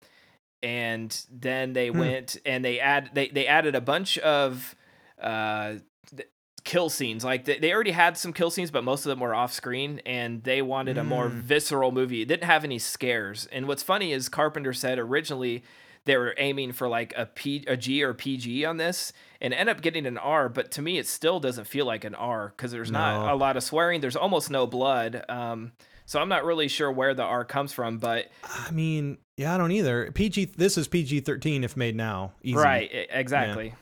and 0.64 1.26
then 1.32 1.74
they 1.74 1.88
Hmm. 1.90 2.00
went 2.00 2.38
and 2.46 2.64
they 2.64 2.80
add 2.80 3.12
they, 3.14 3.28
they 3.30 3.48
added 3.48 3.76
a 3.76 3.82
bunch 3.82 4.18
of 4.20 4.76
uh, 5.22 5.76
th- 6.16 6.30
kill 6.64 6.90
scenes. 6.90 7.24
Like 7.24 7.46
they, 7.46 7.58
they 7.60 7.74
already 7.74 7.92
had 7.92 8.18
some 8.18 8.34
kill 8.34 8.50
scenes, 8.52 8.72
but 8.72 8.84
most 8.84 9.06
of 9.06 9.10
them 9.10 9.20
were 9.20 9.34
off 9.36 9.54
screen 9.54 10.02
and 10.06 10.44
they 10.44 10.62
wanted 10.62 10.98
a 10.98 11.04
more 11.04 11.30
Mm. 11.30 11.42
visceral 11.42 11.92
movie. 11.92 12.22
It 12.22 12.28
didn't 12.28 12.46
have 12.46 12.64
any 12.64 12.80
scares. 12.80 13.48
And 13.52 13.68
what's 13.68 13.84
funny 13.84 14.14
is 14.14 14.30
Carpenter 14.30 14.74
said 14.74 14.98
originally 15.00 15.64
they 16.06 16.18
were 16.18 16.34
aiming 16.38 16.72
for 16.74 16.88
like 16.88 17.14
a 17.16 17.26
P, 17.28 17.64
a 17.68 17.78
G 17.78 18.04
or 18.04 18.14
PG 18.16 18.66
on 18.66 18.78
this, 18.78 19.14
and 19.42 19.54
end 19.54 19.68
up 19.70 19.82
getting 19.82 20.06
an 20.06 20.18
R. 20.18 20.48
But 20.48 20.72
to 20.72 20.82
me, 20.82 20.98
it 20.98 21.08
still 21.08 21.40
doesn't 21.40 21.66
feel 21.66 21.86
like 21.86 22.04
an 22.06 22.16
R 22.16 22.54
because 22.56 22.72
there's 22.72 22.92
not 22.92 23.32
a 23.32 23.36
lot 23.36 23.58
of 23.58 23.64
swearing. 23.64 24.00
There's 24.00 24.16
almost 24.16 24.50
no 24.50 24.68
blood. 24.68 25.26
Um, 25.28 25.74
so 26.06 26.22
I'm 26.22 26.30
not 26.30 26.46
really 26.46 26.68
sure 26.68 26.92
where 26.92 27.14
the 27.14 27.24
R 27.24 27.44
comes 27.44 27.74
from, 27.74 27.98
but 27.98 28.30
I 28.44 28.72
mean, 28.72 29.18
yeah, 29.38 29.56
I 29.56 29.58
don't 29.58 29.72
either. 29.72 30.12
PG. 30.12 30.46
This 30.58 30.78
is 30.78 30.88
PG 30.88 31.22
thirteen 31.22 31.64
if 31.64 31.76
made 31.76 31.96
now. 31.96 32.34
Easy. 32.44 32.56
right, 32.58 32.90
exactly. 33.10 33.74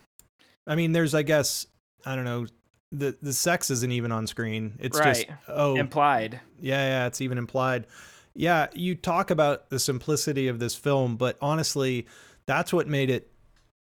I 0.66 0.76
mean, 0.76 0.92
there's 0.94 1.14
I 1.14 1.24
guess 1.24 1.66
I 2.06 2.16
don't 2.16 2.26
know. 2.26 2.48
The 2.92 3.16
the 3.22 3.34
sex 3.34 3.70
isn't 3.70 3.92
even 3.92 4.12
on 4.12 4.26
screen. 4.28 4.78
It's 4.80 4.98
Right. 4.98 5.16
just 5.16 5.28
oh 5.48 5.76
Implied. 5.76 6.40
Yeah, 6.60 6.86
yeah, 6.88 7.08
it's 7.08 7.22
even 7.22 7.38
implied. 7.38 7.86
Yeah, 8.36 8.68
you 8.74 8.96
talk 8.96 9.32
about 9.32 9.70
the 9.70 9.80
simplicity 9.80 10.48
of 10.48 10.60
this 10.60 10.76
film, 10.76 11.18
but 11.18 11.38
honestly, 11.42 12.08
that's 12.46 12.72
what 12.72 12.88
made 12.88 13.10
it 13.10 13.30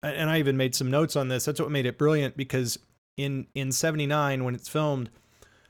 and 0.03 0.29
I 0.29 0.39
even 0.39 0.57
made 0.57 0.75
some 0.75 0.89
notes 0.89 1.15
on 1.15 1.27
this. 1.27 1.45
That's 1.45 1.59
what 1.59 1.71
made 1.71 1.85
it 1.85 1.97
brilliant 1.97 2.37
because 2.37 2.77
in 3.17 3.47
in 3.53 3.71
79 3.71 4.43
when 4.43 4.55
it's 4.55 4.69
filmed, 4.69 5.09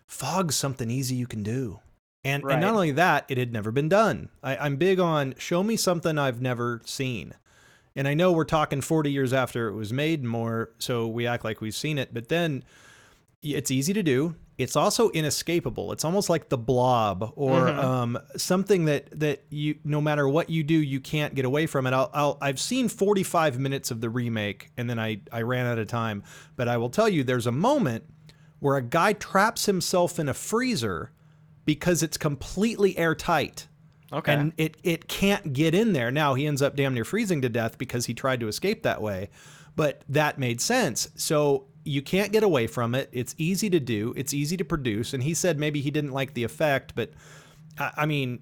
fog's 0.05 0.55
something 0.55 0.89
easy 0.89 1.15
you 1.15 1.27
can 1.27 1.43
do. 1.43 1.79
And 2.23 2.43
and 2.43 2.61
not 2.61 2.73
only 2.73 2.91
that, 2.91 3.25
it 3.29 3.37
had 3.37 3.53
never 3.53 3.71
been 3.71 3.89
done. 3.89 4.29
I, 4.43 4.57
I'm 4.57 4.75
big 4.75 4.99
on 4.99 5.35
show 5.37 5.63
me 5.63 5.75
something 5.75 6.17
I've 6.17 6.41
never 6.41 6.81
seen. 6.85 7.33
And 7.95 8.07
I 8.07 8.13
know 8.13 8.31
we're 8.31 8.45
talking 8.45 8.81
40 8.81 9.11
years 9.11 9.33
after 9.33 9.67
it 9.67 9.73
was 9.73 9.91
made 9.91 10.23
more, 10.23 10.69
so 10.77 11.07
we 11.07 11.25
act 11.25 11.43
like 11.43 11.59
we've 11.59 11.75
seen 11.75 11.97
it, 11.97 12.13
but 12.13 12.29
then 12.29 12.63
it's 13.41 13.71
easy 13.71 13.93
to 13.93 14.03
do. 14.03 14.35
It's 14.59 14.75
also 14.75 15.09
inescapable. 15.11 15.93
It's 15.93 16.03
almost 16.03 16.29
like 16.29 16.49
the 16.49 16.57
blob 16.57 17.31
or 17.35 17.61
Mhm. 17.67 17.77
um, 17.83 18.19
something 18.35 18.85
that 18.85 19.17
that 19.19 19.43
you 19.49 19.75
no 19.85 20.01
matter 20.01 20.27
what 20.27 20.49
you 20.49 20.63
do, 20.63 20.73
you 20.75 20.99
can't 20.99 21.33
get 21.33 21.45
away 21.45 21.65
from 21.65 21.87
it. 21.87 21.93
I'll, 21.93 22.11
I'll 22.13 22.37
I've 22.41 22.59
seen 22.59 22.89
45 22.89 23.57
minutes 23.57 23.89
of 23.89 24.01
the 24.01 24.09
remake 24.09 24.69
and 24.77 24.89
then 24.89 24.99
I 24.99 25.21
I 25.31 25.43
ran 25.43 25.65
out 25.65 25.79
of 25.79 25.87
time, 25.87 26.23
but 26.57 26.67
I 26.67 26.75
will 26.75 26.89
tell 26.89 27.07
you 27.07 27.23
there's 27.23 27.47
a 27.47 27.53
moment 27.53 28.03
where 28.59 28.75
a 28.75 28.81
guy 28.81 29.13
traps 29.13 29.65
himself 29.65 30.19
in 30.19 30.27
a 30.27 30.33
freezer 30.33 31.11
because 31.63 32.03
it's 32.03 32.17
completely 32.17 32.97
airtight 32.97 33.67
Okay. 34.11 34.33
and 34.33 34.51
it 34.57 34.75
it 34.83 35.07
can't 35.07 35.53
get 35.53 35.73
in 35.73 35.93
there. 35.93 36.11
Now 36.11 36.33
he 36.33 36.45
ends 36.45 36.61
up 36.61 36.75
damn 36.75 36.93
near 36.93 37.05
freezing 37.05 37.41
to 37.43 37.49
death 37.49 37.77
because 37.77 38.07
he 38.07 38.13
tried 38.13 38.41
to 38.41 38.49
escape 38.49 38.83
that 38.83 39.01
way, 39.01 39.29
but 39.77 40.03
that 40.09 40.37
made 40.37 40.59
sense. 40.59 41.07
So 41.15 41.67
you 41.83 42.01
can't 42.01 42.31
get 42.31 42.43
away 42.43 42.67
from 42.67 42.95
it. 42.95 43.09
It's 43.11 43.35
easy 43.37 43.69
to 43.69 43.79
do. 43.79 44.13
It's 44.15 44.33
easy 44.33 44.57
to 44.57 44.65
produce. 44.65 45.13
And 45.13 45.23
he 45.23 45.33
said 45.33 45.59
maybe 45.59 45.81
he 45.81 45.91
didn't 45.91 46.11
like 46.11 46.33
the 46.33 46.43
effect, 46.43 46.93
but 46.95 47.11
I, 47.77 47.91
I 47.97 48.05
mean, 48.05 48.41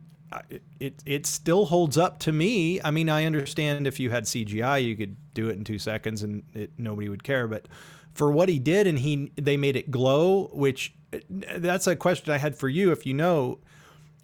it 0.80 1.02
it 1.06 1.26
still 1.26 1.66
holds 1.66 1.98
up 1.98 2.20
to 2.20 2.32
me. 2.32 2.82
I 2.82 2.92
mean, 2.92 3.10
I 3.10 3.26
understand 3.26 3.88
if 3.88 4.00
you 4.00 4.10
had 4.10 4.26
CGI, 4.26 4.84
you 4.84 4.96
could 4.96 5.16
do 5.34 5.50
it 5.50 5.58
in 5.58 5.64
two 5.64 5.80
seconds 5.80 6.24
and 6.24 6.44
it, 6.54 6.72
nobody 6.78 7.10
would 7.10 7.24
care. 7.24 7.48
But 7.48 7.68
for 8.14 8.32
what 8.32 8.50
he 8.50 8.60
did, 8.60 8.88
and 8.88 9.00
he 9.00 9.32
they 9.36 9.56
made 9.56 9.76
it 9.76 9.92
glow, 9.92 10.50
which 10.54 10.94
that's 11.30 11.88
a 11.88 11.96
question 11.96 12.34
I 12.34 12.38
had 12.38 12.56
for 12.58 12.68
you. 12.68 12.92
If 12.92 13.06
you 13.06 13.14
know, 13.14 13.60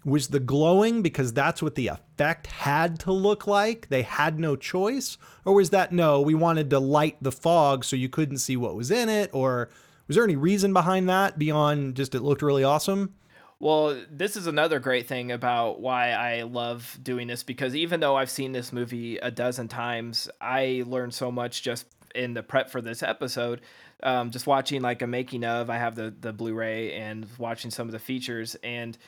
was 0.04 0.28
the 0.28 0.40
glowing 0.40 1.02
because 1.02 1.32
that's 1.32 1.62
what 1.62 1.74
the 1.74 1.88
effect 1.88 2.46
had 2.46 2.98
to 3.00 3.12
look 3.12 3.46
like? 3.46 3.88
They 3.88 4.02
had 4.02 4.38
no 4.38 4.56
choice? 4.56 5.16
Or 5.44 5.54
was 5.54 5.70
that 5.70 5.92
no, 5.92 6.20
we 6.20 6.34
wanted 6.34 6.70
to 6.70 6.78
light 6.78 7.16
the 7.22 7.32
fog 7.32 7.84
so 7.84 7.96
you 7.96 8.08
couldn't 8.08 8.38
see 8.38 8.56
what 8.56 8.76
was 8.76 8.90
in 8.90 9.08
it? 9.08 9.30
Or 9.32 9.70
was 10.06 10.16
there 10.16 10.24
any 10.24 10.36
reason 10.36 10.72
behind 10.72 11.08
that 11.08 11.38
beyond 11.38 11.96
just 11.96 12.14
it 12.14 12.20
looked 12.20 12.42
really 12.42 12.64
awesome? 12.64 13.14
Well, 13.60 13.98
this 14.10 14.36
is 14.36 14.46
another 14.46 14.78
great 14.78 15.06
thing 15.06 15.32
about 15.32 15.80
why 15.80 16.10
I 16.10 16.42
love 16.42 16.98
doing 17.02 17.28
this 17.28 17.42
because 17.42 17.74
even 17.74 18.00
though 18.00 18.16
I've 18.16 18.30
seen 18.30 18.52
this 18.52 18.72
movie 18.72 19.16
a 19.18 19.30
dozen 19.30 19.68
times, 19.68 20.28
I 20.40 20.84
learned 20.86 21.14
so 21.14 21.30
much 21.30 21.62
just 21.62 21.86
in 22.14 22.34
the 22.34 22.42
prep 22.42 22.68
for 22.68 22.82
this 22.82 23.02
episode. 23.02 23.60
Um, 24.02 24.30
just 24.30 24.46
watching 24.46 24.82
like 24.82 25.02
a 25.02 25.06
making 25.06 25.44
of, 25.44 25.70
I 25.70 25.78
have 25.78 25.94
the 25.94 26.12
the 26.20 26.32
Blu-ray 26.32 26.92
and 26.92 27.26
watching 27.38 27.70
some 27.70 27.88
of 27.88 27.92
the 27.92 27.98
features, 27.98 28.54
and 28.56 28.98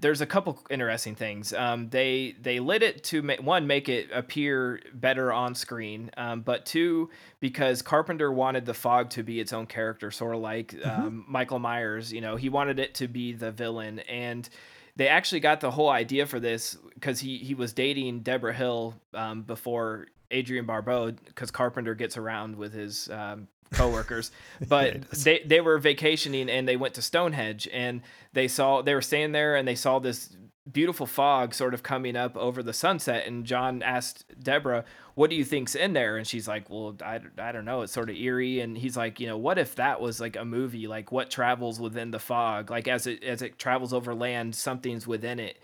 there's 0.00 0.20
a 0.20 0.26
couple 0.26 0.58
interesting 0.70 1.14
things. 1.14 1.52
Um, 1.52 1.88
they 1.88 2.34
they 2.40 2.60
lit 2.60 2.82
it 2.82 3.04
to 3.04 3.22
ma- 3.22 3.34
one 3.40 3.66
make 3.66 3.88
it 3.88 4.10
appear 4.12 4.80
better 4.94 5.32
on 5.32 5.54
screen, 5.54 6.10
um, 6.16 6.42
but 6.42 6.66
two 6.66 7.10
because 7.40 7.82
Carpenter 7.82 8.30
wanted 8.30 8.66
the 8.66 8.74
fog 8.74 9.10
to 9.10 9.22
be 9.22 9.40
its 9.40 9.52
own 9.52 9.66
character, 9.66 10.10
sort 10.10 10.34
of 10.34 10.40
like 10.40 10.74
um, 10.84 11.24
Michael 11.28 11.58
Myers. 11.58 12.12
You 12.12 12.20
know, 12.20 12.36
he 12.36 12.48
wanted 12.48 12.78
it 12.78 12.94
to 12.96 13.08
be 13.08 13.32
the 13.32 13.50
villain, 13.50 13.98
and 14.00 14.48
they 14.96 15.08
actually 15.08 15.40
got 15.40 15.60
the 15.60 15.70
whole 15.70 15.88
idea 15.88 16.26
for 16.26 16.40
this 16.40 16.76
because 16.94 17.20
he 17.20 17.38
he 17.38 17.54
was 17.54 17.72
dating 17.72 18.20
Debra 18.20 18.54
Hill 18.54 18.94
um, 19.14 19.42
before 19.42 20.06
Adrienne 20.32 20.66
Barbeau 20.66 21.12
because 21.12 21.50
Carpenter 21.50 21.94
gets 21.94 22.16
around 22.16 22.56
with 22.56 22.72
his 22.72 23.08
um, 23.10 23.48
coworkers, 23.72 24.30
but 24.68 25.10
they 25.10 25.42
they 25.44 25.60
were 25.60 25.78
vacationing 25.78 26.48
and 26.48 26.68
they 26.68 26.76
went 26.76 26.94
to 26.94 27.02
Stonehenge 27.02 27.68
and 27.72 28.02
they 28.32 28.48
saw 28.48 28.82
they 28.82 28.94
were 28.94 29.02
staying 29.02 29.32
there 29.32 29.56
and 29.56 29.66
they 29.66 29.74
saw 29.74 29.98
this 29.98 30.36
beautiful 30.70 31.06
fog 31.06 31.54
sort 31.54 31.72
of 31.72 31.82
coming 31.82 32.14
up 32.14 32.36
over 32.36 32.62
the 32.62 32.72
sunset. 32.72 33.26
And 33.26 33.44
John 33.44 33.82
asked 33.82 34.24
Debra, 34.42 34.84
"What 35.14 35.30
do 35.30 35.36
you 35.36 35.44
think's 35.44 35.74
in 35.74 35.92
there?" 35.92 36.16
And 36.16 36.26
she's 36.26 36.46
like, 36.46 36.68
"Well, 36.70 36.96
I, 37.02 37.20
I 37.38 37.52
don't 37.52 37.64
know. 37.64 37.82
It's 37.82 37.92
sort 37.92 38.10
of 38.10 38.16
eerie." 38.16 38.60
And 38.60 38.76
he's 38.76 38.96
like, 38.96 39.20
"You 39.20 39.26
know, 39.26 39.38
what 39.38 39.58
if 39.58 39.74
that 39.76 40.00
was 40.00 40.20
like 40.20 40.36
a 40.36 40.44
movie? 40.44 40.86
Like 40.86 41.12
what 41.12 41.30
travels 41.30 41.80
within 41.80 42.10
the 42.10 42.18
fog? 42.18 42.70
Like 42.70 42.88
as 42.88 43.06
it 43.06 43.22
as 43.24 43.42
it 43.42 43.58
travels 43.58 43.92
over 43.92 44.14
land, 44.14 44.54
something's 44.54 45.06
within 45.06 45.38
it." 45.38 45.58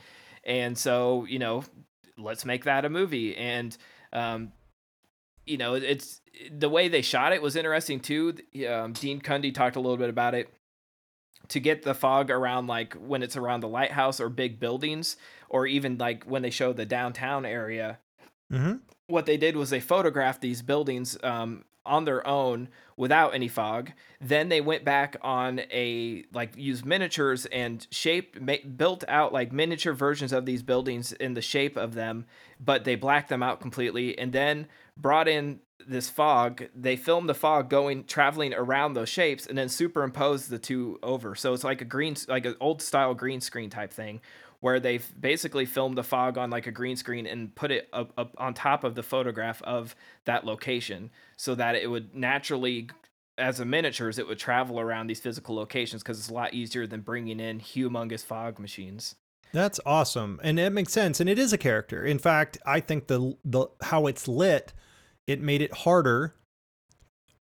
And 0.45 0.77
so, 0.77 1.25
you 1.25 1.39
know, 1.39 1.65
let's 2.19 2.45
make 2.45 2.65
that 2.65 2.85
a 2.85 2.91
movie. 2.91 3.37
And 3.37 3.77
um, 4.13 4.53
you 5.47 5.57
know, 5.57 5.75
it's 5.75 6.21
the 6.51 6.69
way 6.69 6.89
they 6.89 7.03
shot 7.03 7.33
it 7.33 7.43
was 7.43 7.57
interesting 7.57 8.01
too. 8.01 8.35
Um, 8.69 8.93
Dean 8.93 9.21
Cundey 9.21 9.55
talked 9.55 9.77
a 9.77 9.81
little 9.81 9.97
bit 9.97 10.11
about 10.11 10.35
it 10.35 10.49
to 11.49 11.61
get 11.61 11.83
the 11.83 11.95
fog 11.95 12.31
around 12.31 12.67
like 12.67 12.95
when 12.95 13.23
it's 13.23 13.37
around 13.37 13.61
the 13.61 13.69
lighthouse 13.69 14.21
or 14.21 14.29
big 14.29 14.59
buildings 14.59 15.17
or 15.49 15.67
even 15.67 15.99
like 15.99 16.25
when 16.25 16.43
they 16.43 16.51
show 16.51 16.73
the 16.73 16.87
downtown 16.87 17.45
area 17.45 17.99
Mm-hmm. 18.53 18.75
what 19.07 19.25
they 19.25 19.39
did 19.39 19.57
was 19.57 19.71
they 19.71 19.81
photographed 19.81 20.43
these 20.43 20.61
buildings 20.61 21.17
um, 21.25 21.65
on 21.87 22.05
their 22.05 22.27
own 22.27 22.69
without 22.97 23.35
any 23.35 23.49
fog. 23.49 23.93
Then 24.21 24.49
they 24.49 24.61
went 24.61 24.85
back 24.85 25.17
on 25.23 25.61
a 25.71 26.25
like 26.33 26.57
used 26.57 26.85
miniatures 26.85 27.47
and 27.47 27.87
shaped 27.91 28.41
ma- 28.41 28.55
built 28.77 29.05
out 29.09 29.33
like 29.33 29.53
miniature 29.53 29.93
versions 29.93 30.33
of 30.33 30.47
these 30.47 30.63
buildings 30.63 31.13
in 31.13 31.35
the 31.35 31.43
shape 31.43 31.77
of 31.77 31.95
them 31.95 32.27
but 32.61 32.85
they 32.85 32.95
blacked 32.95 33.29
them 33.29 33.43
out 33.43 33.61
completely 33.61 34.19
and 34.19 34.33
then 34.33 34.67
brought 34.97 35.29
in 35.29 35.61
this 35.87 36.09
fog. 36.09 36.65
They 36.75 36.97
filmed 36.97 37.29
the 37.29 37.35
fog 37.35 37.69
going 37.69 38.05
traveling 38.05 38.55
around 38.55 38.95
those 38.95 39.09
shapes 39.09 39.47
and 39.47 39.57
then 39.59 39.69
superimposed 39.69 40.49
the 40.49 40.59
two 40.59 40.99
over. 41.03 41.35
So 41.35 41.53
it's 41.53 41.65
like 41.65 41.81
a 41.81 41.85
green 41.85 42.17
like 42.29 42.47
an 42.47 42.57
old 42.61 42.81
style 42.81 43.15
green 43.15 43.41
screen 43.41 43.71
type 43.71 43.93
thing 43.93 44.21
where 44.61 44.81
they've 44.81 45.07
basically 45.21 45.67
filmed 45.67 45.99
the 45.99 46.03
fog 46.03 46.39
on 46.39 46.49
like 46.49 46.67
a 46.67 46.71
green 46.71 46.97
screen 46.97 47.27
and 47.27 47.55
put 47.55 47.71
it 47.71 47.87
up, 47.93 48.13
up 48.17 48.35
on 48.39 48.55
top 48.55 48.83
of 48.83 48.95
the 48.95 49.03
photograph 49.03 49.61
of 49.63 49.95
that 50.25 50.47
location 50.47 51.11
so 51.37 51.55
that 51.55 51.75
it 51.75 51.91
would 51.91 52.15
naturally 52.15 52.89
as 53.37 53.59
a 53.61 53.65
miniatures 53.65 54.19
it 54.19 54.27
would 54.29 54.39
travel 54.39 54.79
around 54.79 55.09
these 55.09 55.21
physical 55.21 55.55
locations 55.55 56.03
because 56.03 56.19
it's 56.19 56.29
a 56.29 56.35
lot 56.35 56.55
easier 56.55 56.87
than 56.87 57.01
bringing 57.01 57.41
in 57.41 57.59
humongous 57.59 58.25
fog 58.25 58.59
machines 58.59 59.17
That's 59.53 59.79
awesome, 59.87 60.41
and 60.43 60.59
it 60.59 60.71
makes 60.71 60.93
sense, 60.93 61.21
and 61.21 61.31
it 61.31 61.39
is 61.39 61.53
a 61.53 61.59
character. 61.59 62.05
In 62.05 62.19
fact, 62.19 62.59
I 62.67 62.81
think 62.81 63.07
the 63.07 63.37
the 63.45 63.69
how 63.83 64.07
it's 64.09 64.27
lit, 64.27 64.73
it 65.29 65.41
made 65.41 65.63
it 65.63 65.73
harder 65.73 66.35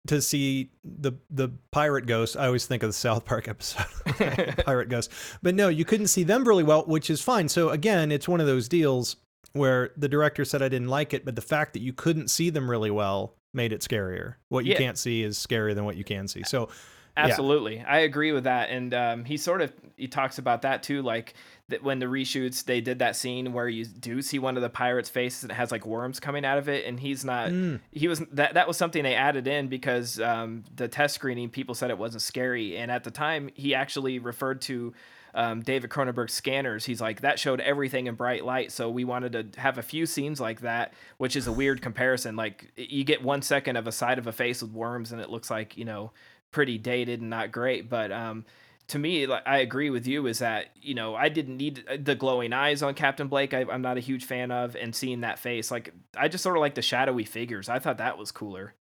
to 0.09 0.21
see 0.21 0.73
the 0.85 1.13
the 1.31 1.49
pirate 1.71 2.07
ghost. 2.07 2.37
I 2.37 2.47
always 2.47 2.67
think 2.67 2.83
of 2.83 2.91
the 2.91 2.95
South 2.95 3.25
Park 3.25 3.49
episode, 3.55 3.87
pirate 4.67 4.91
ghost, 4.91 5.11
but 5.43 5.55
no, 5.55 5.69
you 5.69 5.85
couldn't 5.85 6.09
see 6.09 6.23
them 6.23 6.45
really 6.45 6.65
well, 6.65 6.85
which 6.85 7.09
is 7.09 7.23
fine. 7.23 7.49
So 7.49 7.71
again, 7.71 8.13
it's 8.13 8.29
one 8.29 8.41
of 8.41 8.47
those 8.47 8.69
deals 8.69 9.17
where 9.53 9.91
the 9.97 10.09
director 10.09 10.45
said 10.45 10.63
I 10.63 10.69
didn't 10.69 10.89
like 10.89 11.15
it, 11.15 11.25
but 11.25 11.37
the 11.37 11.43
fact 11.43 11.73
that 11.75 11.83
you 11.83 11.93
couldn't 11.93 12.29
see 12.29 12.51
them 12.51 12.71
really 12.71 12.91
well 12.91 13.37
made 13.53 13.73
it 13.73 13.81
scarier. 13.81 14.35
What 14.49 14.65
you 14.65 14.73
Yeah. 14.73 14.79
can't 14.79 14.99
see 14.99 15.23
is 15.23 15.39
scarier 15.39 15.75
than 15.75 15.85
what 15.85 15.97
you 15.97 16.05
can 16.05 16.29
see. 16.29 16.43
So 16.45 16.69
yeah. 17.17 17.25
Absolutely, 17.25 17.81
I 17.81 17.99
agree 17.99 18.33
with 18.33 18.45
that, 18.45 18.71
and 18.71 18.95
um, 18.95 19.25
he 19.27 19.37
sort 19.37 19.61
of 19.61 19.71
he 19.99 20.09
talks 20.09 20.39
about 20.39 20.63
that 20.63 20.83
too, 20.83 21.03
like 21.03 21.35
that 21.69 21.83
when 21.83 21.99
the 21.99 22.07
reshoots 22.07 22.65
they 22.65 22.81
did 22.81 23.01
that 23.01 23.17
scene 23.17 23.53
where 23.53 23.69
you 23.69 23.85
do 23.85 24.23
see 24.23 24.39
one 24.39 24.57
of 24.57 24.63
the 24.63 24.71
pirates' 24.71 25.11
faces 25.11 25.43
and 25.43 25.53
it 25.53 25.57
has 25.57 25.71
like 25.71 25.85
worms 25.85 26.19
coming 26.21 26.43
out 26.47 26.57
of 26.57 26.71
it, 26.71 26.87
and 26.87 26.99
he's 26.99 27.23
not 27.23 27.51
Mm. 27.51 27.81
he 27.91 28.09
was 28.09 28.21
that 28.33 28.55
that 28.55 28.67
was 28.67 28.79
something 28.79 29.03
they 29.03 29.15
added 29.15 29.47
in 29.47 29.69
because 29.69 30.19
um, 30.21 30.65
the 30.75 30.89
test 30.89 31.15
screening 31.15 31.51
people 31.51 31.75
said 31.75 31.91
it 31.91 31.99
wasn't 31.99 32.23
scary, 32.23 32.79
and 32.79 32.91
at 32.91 33.05
the 33.05 33.11
time 33.11 33.51
he 33.53 33.75
actually 33.75 34.19
referred 34.19 34.63
to. 34.63 34.95
Um, 35.35 35.63
David 35.63 35.91
Cronenberg's 35.91 36.35
scanners. 36.35 36.85
He's 36.85 37.01
like 37.01 37.23
that 37.23 37.39
showed 37.39 37.61
everything 37.61 38.07
in 38.07 38.15
bright 38.15 38.45
light, 38.45 38.71
so 38.71 38.91
we 38.91 39.05
wanted 39.05 39.33
to 39.53 39.61
have 39.61 39.79
a 39.79 39.83
few 39.83 40.07
scenes 40.07 40.41
like 40.41 40.61
that, 40.61 40.93
which 41.17 41.37
is 41.37 41.47
a 41.47 41.53
weird 41.53 41.81
comparison. 41.81 42.37
Like 42.37 42.71
you 42.77 43.05
get 43.05 43.23
one 43.23 43.43
second 43.43 43.77
of 43.77 43.87
a 43.87 43.93
side 43.93 44.19
of 44.19 44.27
a 44.27 44.33
face 44.33 44.63
with 44.63 44.73
worms, 44.73 45.13
and 45.13 45.21
it 45.21 45.31
looks 45.31 45.51
like 45.51 45.77
you 45.77 45.85
know 45.85 46.13
pretty 46.51 46.79
dated 46.79 47.21
and 47.21 47.31
not 47.31 47.51
great. 47.51 47.89
But 47.89 48.13
um, 48.13 48.45
to 48.89 48.99
me, 48.99 49.27
I 49.27 49.59
agree 49.59 49.89
with 49.89 50.07
you. 50.07 50.27
Is 50.27 50.41
that 50.41 50.67
you 50.81 50.95
know 50.95 51.15
I 51.15 51.29
didn't 51.31 51.57
need 51.57 51.85
the 52.01 52.15
glowing 52.15 52.53
eyes 52.53 52.83
on 52.83 52.95
Captain 52.95 53.29
Blake. 53.29 53.55
I, 53.55 53.65
I'm 53.71 53.83
not 53.83 53.97
a 53.97 54.01
huge 54.01 54.25
fan 54.25 54.51
of, 54.51 54.77
and 54.77 54.95
seeing 54.95 55.23
that 55.23 55.39
face, 55.39 55.71
like 55.71 55.95
I 56.17 56.29
just 56.29 56.43
sort 56.43 56.57
of 56.57 56.61
like 56.61 56.75
the 56.75 56.83
shadowy 56.83 57.25
figures. 57.25 57.69
I 57.69 57.79
thought 57.79 57.99
that 57.99 58.19
was 58.19 58.33
cooler. 58.33 58.75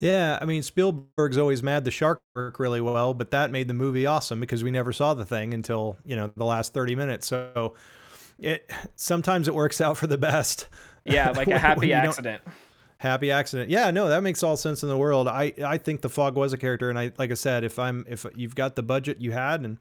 Yeah, 0.00 0.38
I 0.40 0.44
mean 0.44 0.62
Spielberg's 0.62 1.38
always 1.38 1.62
mad 1.62 1.84
the 1.84 1.90
shark 1.90 2.20
work 2.34 2.58
really 2.58 2.80
well, 2.82 3.14
but 3.14 3.30
that 3.30 3.50
made 3.50 3.66
the 3.66 3.74
movie 3.74 4.04
awesome 4.04 4.40
because 4.40 4.62
we 4.62 4.70
never 4.70 4.92
saw 4.92 5.14
the 5.14 5.24
thing 5.24 5.54
until 5.54 5.96
you 6.04 6.16
know 6.16 6.30
the 6.36 6.44
last 6.44 6.74
thirty 6.74 6.94
minutes. 6.94 7.26
So 7.26 7.74
it 8.38 8.70
sometimes 8.94 9.48
it 9.48 9.54
works 9.54 9.80
out 9.80 9.96
for 9.96 10.06
the 10.06 10.18
best. 10.18 10.68
Yeah, 11.08 11.30
like 11.30 11.46
a 11.46 11.56
happy 11.56 11.92
accident. 11.92 12.42
Happy 12.98 13.30
accident. 13.30 13.70
Yeah, 13.70 13.92
no, 13.92 14.08
that 14.08 14.24
makes 14.24 14.42
all 14.42 14.56
sense 14.56 14.82
in 14.82 14.88
the 14.88 14.96
world. 14.96 15.28
I 15.28 15.52
I 15.64 15.78
think 15.78 16.00
the 16.00 16.08
fog 16.08 16.34
was 16.34 16.52
a 16.52 16.58
character, 16.58 16.90
and 16.90 16.98
I 16.98 17.12
like 17.16 17.30
I 17.30 17.34
said, 17.34 17.62
if 17.62 17.78
I'm 17.78 18.04
if 18.08 18.26
you've 18.34 18.56
got 18.56 18.74
the 18.74 18.82
budget 18.82 19.20
you 19.20 19.30
had 19.30 19.60
and 19.60 19.78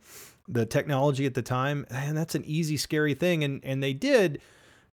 the 0.48 0.68
technology 0.68 1.26
at 1.26 1.34
the 1.34 1.42
time, 1.42 1.88
and 1.90 2.16
that's 2.16 2.36
an 2.36 2.44
easy 2.46 2.78
scary 2.78 3.16
thing, 3.16 3.44
and 3.44 3.60
and 3.66 3.82
they 3.82 3.92
did, 3.92 4.40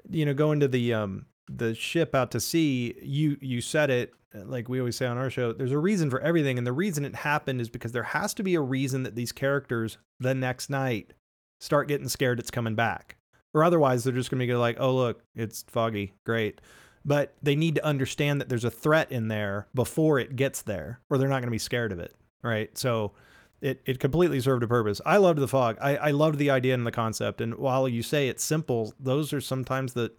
you 0.10 0.26
know, 0.26 0.34
go 0.34 0.52
into 0.52 0.68
the 0.68 0.94
um 0.94 1.28
the 1.50 1.76
ship 1.76 2.16
out 2.16 2.32
to 2.32 2.40
sea. 2.40 2.96
You 3.02 3.38
you 3.42 3.62
said 3.62 3.90
it 3.90 4.14
like 4.34 4.70
we 4.70 4.80
always 4.80 4.96
say 4.96 5.06
on 5.06 5.18
our 5.18 5.30
show. 5.30 5.54
There's 5.54 5.72
a 5.72 5.78
reason 5.78 6.10
for 6.10 6.20
everything, 6.22 6.58
and 6.58 6.68
the 6.68 6.74
reason 6.74 7.06
it 7.06 7.16
happened 7.16 7.62
is 7.62 7.70
because 7.70 7.92
there 7.92 8.04
has 8.04 8.34
to 8.36 8.44
be 8.44 8.56
a 8.56 8.62
reason 8.62 9.04
that 9.04 9.16
these 9.16 9.32
characters 9.32 9.98
the 10.20 10.36
next 10.36 10.70
night 10.70 11.14
start 11.60 11.88
getting 11.88 12.10
scared 12.10 12.40
it's 12.40 12.52
coming 12.52 12.76
back, 12.76 13.18
or 13.54 13.64
otherwise 13.64 14.04
they're 14.04 14.14
just 14.14 14.30
gonna 14.30 14.46
be 14.46 14.54
like, 14.54 14.78
oh 14.80 14.96
look, 14.96 15.24
it's 15.36 15.64
foggy, 15.68 16.14
great 16.26 16.62
but 17.08 17.34
they 17.42 17.56
need 17.56 17.76
to 17.76 17.86
understand 17.86 18.42
that 18.42 18.50
there's 18.50 18.66
a 18.66 18.70
threat 18.70 19.12
in 19.12 19.30
there 19.30 19.68
before 19.74 20.20
it 20.20 20.36
gets 20.36 20.62
there 20.62 21.00
or 21.10 21.18
they're 21.18 21.30
not 21.30 21.40
going 21.40 21.48
to 21.48 21.52
be 21.52 21.58
scared 21.58 21.92
of 21.92 22.00
it 22.00 22.14
right 22.44 22.78
so 22.78 23.14
it, 23.62 23.82
it 23.86 24.00
completely 24.00 24.40
served 24.40 24.62
a 24.62 24.68
purpose 24.68 25.02
i 25.06 25.18
loved 25.18 25.40
the 25.40 25.48
fog 25.48 25.78
I, 25.82 25.96
I 25.96 26.12
loved 26.12 26.38
the 26.38 26.52
idea 26.52 26.76
and 26.76 26.86
the 26.86 26.92
concept 26.92 27.42
and 27.42 27.56
while 27.56 27.88
you 27.88 28.04
say 28.04 28.28
it's 28.28 28.44
simple 28.44 28.94
those 29.00 29.34
are 29.34 29.42
sometimes 29.42 29.94
the 29.94 30.12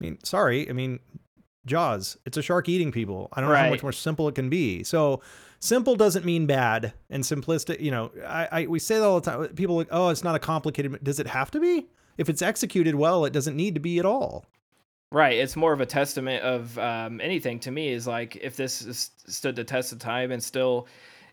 i 0.00 0.04
mean 0.04 0.18
sorry 0.24 0.68
i 0.68 0.72
mean 0.72 0.98
jaws 1.66 2.16
it's 2.24 2.36
a 2.36 2.42
shark 2.42 2.68
eating 2.68 2.90
people. 2.90 3.28
I 3.32 3.40
don't 3.40 3.50
know 3.50 3.56
how 3.56 3.70
much 3.70 3.82
more 3.82 3.92
simple 3.92 4.28
it 4.28 4.34
can 4.34 4.48
be. 4.48 4.82
So 4.84 5.20
simple 5.60 5.96
doesn't 5.96 6.24
mean 6.24 6.46
bad 6.46 6.92
and 7.10 7.22
simplistic 7.22 7.80
you 7.80 7.90
know 7.90 8.10
i, 8.26 8.48
I 8.52 8.66
we 8.66 8.78
say 8.78 8.96
that 8.96 9.04
all 9.04 9.20
the 9.20 9.30
time. 9.30 9.48
People 9.48 9.74
are 9.76 9.78
like 9.78 9.88
oh 9.90 10.08
it's 10.08 10.24
not 10.24 10.34
a 10.34 10.38
complicated 10.38 11.02
does 11.02 11.20
it 11.20 11.26
have 11.26 11.50
to 11.52 11.60
be? 11.60 11.86
If 12.16 12.28
it's 12.28 12.42
executed 12.42 12.94
well 12.94 13.24
it 13.24 13.32
doesn't 13.32 13.56
need 13.56 13.74
to 13.74 13.80
be 13.80 13.98
at 13.98 14.06
all. 14.06 14.46
Right. 15.10 15.38
It's 15.38 15.56
more 15.56 15.72
of 15.72 15.80
a 15.80 15.86
testament 15.86 16.42
of 16.44 16.78
um, 16.78 17.20
anything 17.20 17.60
to 17.60 17.70
me 17.70 17.88
is 17.88 18.06
like 18.06 18.36
if 18.36 18.56
this 18.56 18.82
is, 18.82 19.10
stood 19.26 19.56
the 19.56 19.64
test 19.64 19.90
of 19.92 19.98
time 19.98 20.30
and 20.30 20.42
still 20.42 20.86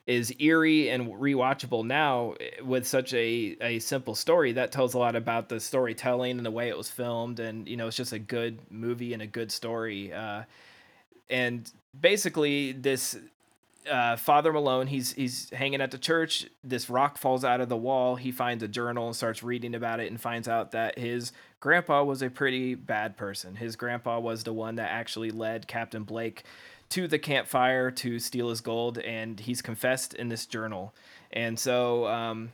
is 0.07 0.33
eerie 0.39 0.89
and 0.89 1.07
rewatchable 1.07 1.85
now 1.85 2.35
eh, 2.39 2.61
with 2.63 2.87
such 2.87 3.13
a, 3.13 3.57
a 3.61 3.79
simple 3.79 4.15
story, 4.15 4.53
that 4.53 4.71
tells 4.71 4.93
a 4.93 4.99
lot 4.99 5.15
about 5.15 5.49
the 5.49 5.59
storytelling 5.59 6.37
and 6.37 6.45
the 6.45 6.51
way 6.51 6.69
it 6.69 6.77
was 6.77 6.89
filmed. 6.89 7.39
And, 7.39 7.67
you 7.67 7.77
know, 7.77 7.87
it's 7.87 7.97
just 7.97 8.13
a 8.13 8.19
good 8.19 8.59
movie 8.69 9.13
and 9.13 9.21
a 9.21 9.27
good 9.27 9.51
story. 9.51 10.13
Uh, 10.13 10.43
and 11.29 11.71
basically, 11.99 12.71
this 12.71 13.17
uh, 13.89 14.15
Father 14.15 14.51
Malone, 14.51 14.87
he's 14.87 15.13
he's 15.13 15.49
hanging 15.51 15.81
at 15.81 15.91
the 15.91 15.97
church. 15.97 16.47
This 16.63 16.89
rock 16.89 17.17
falls 17.17 17.43
out 17.43 17.61
of 17.61 17.69
the 17.69 17.77
wall. 17.77 18.15
He 18.15 18.31
finds 18.31 18.63
a 18.63 18.67
journal 18.67 19.07
and 19.07 19.15
starts 19.15 19.43
reading 19.43 19.75
about 19.75 19.99
it, 19.99 20.09
and 20.09 20.19
finds 20.19 20.47
out 20.47 20.71
that 20.71 20.97
his 20.97 21.31
grandpa 21.59 22.03
was 22.03 22.21
a 22.21 22.29
pretty 22.29 22.75
bad 22.75 23.17
person. 23.17 23.55
His 23.55 23.75
grandpa 23.75 24.19
was 24.19 24.43
the 24.43 24.53
one 24.53 24.75
that 24.75 24.91
actually 24.91 25.31
led 25.31 25.67
Captain 25.67 26.03
Blake 26.03 26.43
to 26.95 27.09
the 27.09 27.19
campfire 27.19 27.91
to 27.91 28.19
steal 28.19 28.47
his 28.47 28.61
gold, 28.61 28.99
and 28.99 29.41
he's 29.41 29.61
confessed 29.61 30.13
in 30.13 30.29
this 30.29 30.45
journal. 30.45 30.95
And 31.33 31.59
so 31.59 32.07
um, 32.07 32.53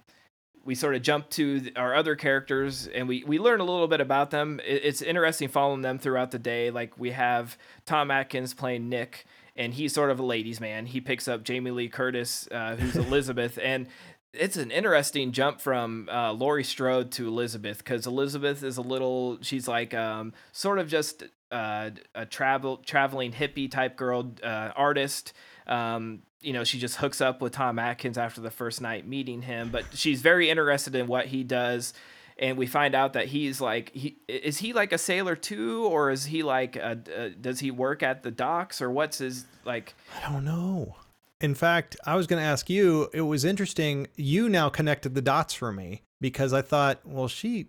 we 0.66 0.74
sort 0.74 0.96
of 0.96 1.04
jump 1.04 1.30
to 1.32 1.72
our 1.76 1.94
other 1.94 2.16
characters 2.16 2.88
and 2.88 3.08
we, 3.08 3.24
we 3.24 3.38
learn 3.38 3.60
a 3.60 3.64
little 3.64 3.88
bit 3.88 4.02
about 4.02 4.32
them. 4.32 4.60
It, 4.66 4.82
it's 4.84 5.04
interesting 5.04 5.48
following 5.48 5.84
them 5.84 6.00
throughout 6.00 6.32
the 6.32 6.40
day. 6.40 6.72
Like 6.72 6.98
we 6.98 7.12
have 7.12 7.56
Tom 7.86 8.10
Atkins 8.10 8.56
playing 8.56 8.90
Nick, 8.90 9.26
and 9.56 9.76
he's 9.76 9.94
sort 9.94 10.10
of 10.10 10.20
a 10.20 10.24
ladies' 10.26 10.60
man. 10.60 10.88
He 10.88 11.02
picks 11.02 11.28
up 11.28 11.44
Jamie 11.44 11.70
Lee 11.70 11.88
Curtis, 11.88 12.48
uh, 12.52 12.76
who's 12.78 12.96
Elizabeth, 13.08 13.60
and 13.62 13.86
it's 14.34 14.58
an 14.58 14.72
interesting 14.72 15.34
jump 15.34 15.62
from 15.62 16.10
uh, 16.12 16.32
Laurie 16.32 16.64
Strode 16.64 17.12
to 17.12 17.28
Elizabeth 17.28 17.78
because 17.78 18.08
Elizabeth 18.08 18.64
is 18.64 18.78
a 18.78 18.82
little, 18.82 19.38
she's 19.42 19.68
like 19.68 19.94
um, 19.94 20.34
sort 20.52 20.80
of 20.80 20.88
just 20.88 21.26
uh, 21.52 21.92
a 22.16 22.26
travel 22.26 22.78
traveling 22.78 23.32
hippie 23.34 23.70
type 23.70 23.96
girl, 23.96 24.34
uh, 24.44 24.72
artist. 24.76 25.34
Um, 25.68 26.22
you 26.42 26.54
know, 26.54 26.64
she 26.64 26.80
just 26.80 26.98
hooks 26.98 27.22
up 27.22 27.42
with 27.42 27.54
Tom 27.54 27.78
Atkins 27.78 28.18
after 28.18 28.42
the 28.42 28.50
first 28.50 28.82
night 28.82 29.08
meeting 29.08 29.44
him, 29.44 29.70
but 29.70 29.86
she's 29.94 30.22
very 30.22 30.50
interested 30.50 30.96
in 30.96 31.08
what 31.08 31.28
he 31.28 31.44
does. 31.44 31.94
And 32.40 32.58
we 32.58 32.66
find 32.66 32.96
out 32.96 33.14
that 33.14 33.28
he's 33.28 33.62
like, 33.62 33.92
he 33.94 34.18
is 34.28 34.58
he 34.58 34.74
like 34.74 34.92
a 34.92 34.98
sailor 34.98 35.36
too, 35.36 35.86
or 35.86 36.10
is 36.10 36.26
he 36.26 36.42
like, 36.42 36.76
a, 36.76 37.00
uh 37.16 37.30
does 37.40 37.60
he 37.60 37.70
work 37.70 38.02
at 38.02 38.24
the 38.24 38.32
docks, 38.32 38.82
or 38.82 38.90
what's 38.90 39.20
his 39.20 39.46
like? 39.66 39.94
I 40.18 40.32
don't 40.32 40.46
know. 40.46 40.96
In 41.40 41.56
fact, 41.56 41.98
I 42.06 42.16
was 42.16 42.28
going 42.28 42.40
to 42.40 42.48
ask 42.48 42.70
you, 42.70 43.10
it 43.14 43.22
was 43.22 43.46
interesting. 43.46 44.08
You 44.16 44.48
now 44.48 44.70
connected 44.70 45.16
the 45.16 45.24
dots 45.24 45.56
for 45.56 45.72
me 45.72 46.04
because 46.20 46.54
I 46.54 46.62
thought, 46.62 47.00
well, 47.04 47.28
she 47.28 47.68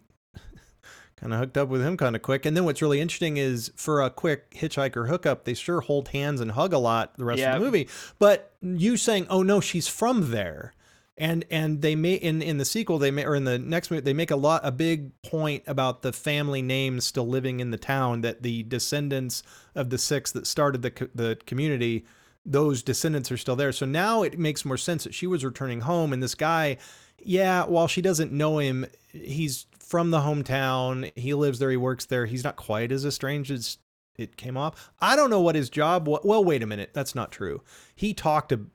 kind 1.22 1.32
of 1.32 1.38
hooked 1.38 1.56
up 1.56 1.68
with 1.68 1.80
him 1.82 1.96
kind 1.96 2.16
of 2.16 2.22
quick. 2.22 2.44
And 2.44 2.56
then 2.56 2.64
what's 2.64 2.82
really 2.82 3.00
interesting 3.00 3.36
is 3.36 3.70
for 3.76 4.02
a 4.02 4.10
quick 4.10 4.50
hitchhiker 4.50 5.08
hookup, 5.08 5.44
they 5.44 5.54
sure 5.54 5.80
hold 5.80 6.08
hands 6.08 6.40
and 6.40 6.50
hug 6.50 6.72
a 6.72 6.78
lot 6.78 7.16
the 7.16 7.24
rest 7.24 7.38
Yeah. 7.38 7.54
of 7.54 7.60
the 7.60 7.64
movie. 7.64 7.88
But 8.18 8.52
you 8.60 8.96
saying, 8.96 9.26
"Oh 9.30 9.42
no, 9.44 9.60
she's 9.60 9.86
from 9.86 10.32
there," 10.32 10.72
and 11.16 11.44
and 11.48 11.80
they 11.80 11.94
may 11.94 12.14
in 12.14 12.42
in 12.42 12.58
the 12.58 12.64
sequel 12.64 12.98
they 12.98 13.12
may 13.12 13.24
or 13.24 13.36
in 13.36 13.44
the 13.44 13.58
next 13.58 13.90
movie 13.90 14.00
they 14.00 14.12
make 14.12 14.30
a 14.32 14.36
lot 14.36 14.60
a 14.64 14.72
big 14.72 15.10
point 15.22 15.62
about 15.68 16.02
the 16.02 16.12
family 16.12 16.60
names 16.62 17.04
still 17.04 17.28
living 17.28 17.60
in 17.60 17.70
the 17.70 17.78
town 17.78 18.22
that 18.22 18.42
the 18.42 18.64
descendants 18.64 19.42
of 19.76 19.90
the 19.90 19.98
six 19.98 20.32
that 20.32 20.46
started 20.46 20.82
the 20.82 21.08
the 21.14 21.38
community 21.46 22.04
those 22.44 22.82
descendants 22.82 23.30
are 23.30 23.36
still 23.36 23.54
there 23.54 23.70
so 23.72 23.84
now 23.86 24.22
it 24.22 24.36
makes 24.38 24.64
more 24.64 24.76
sense 24.78 25.04
that 25.04 25.14
she 25.14 25.26
was 25.28 25.44
returning 25.44 25.82
home 25.82 26.12
and 26.14 26.22
this 26.22 26.34
guy 26.34 26.76
yeah 27.22 27.62
while 27.64 27.86
she 27.86 28.00
doesn't 28.02 28.32
know 28.32 28.58
him 28.58 28.84
he's 29.12 29.66
from 29.93 30.11
the 30.11 30.20
hometown. 30.20 31.12
He 31.16 31.34
lives 31.34 31.59
there. 31.59 31.70
He 31.70 31.76
works 31.76 32.07
there. 32.07 32.24
He's 32.24 32.43
not 32.43 32.57
quite 32.57 32.90
as 32.90 33.05
estranged 33.05 33.51
as 33.51 33.76
it 34.16 34.36
came 34.36 34.59
off 34.59 34.93
i 35.01 35.16
don't 35.16 35.30
know 35.30 35.40
what 35.40 35.55
his 35.55 35.70
job 35.70 36.07
was 36.07 36.20
well 36.22 36.45
wait 36.45 36.62
a 36.62 36.66
minute. 36.66 36.90
That's 36.93 37.14
not 37.14 37.32
true. 37.32 37.62
He 37.95 38.14
talked 38.14 38.51
to 38.51 38.66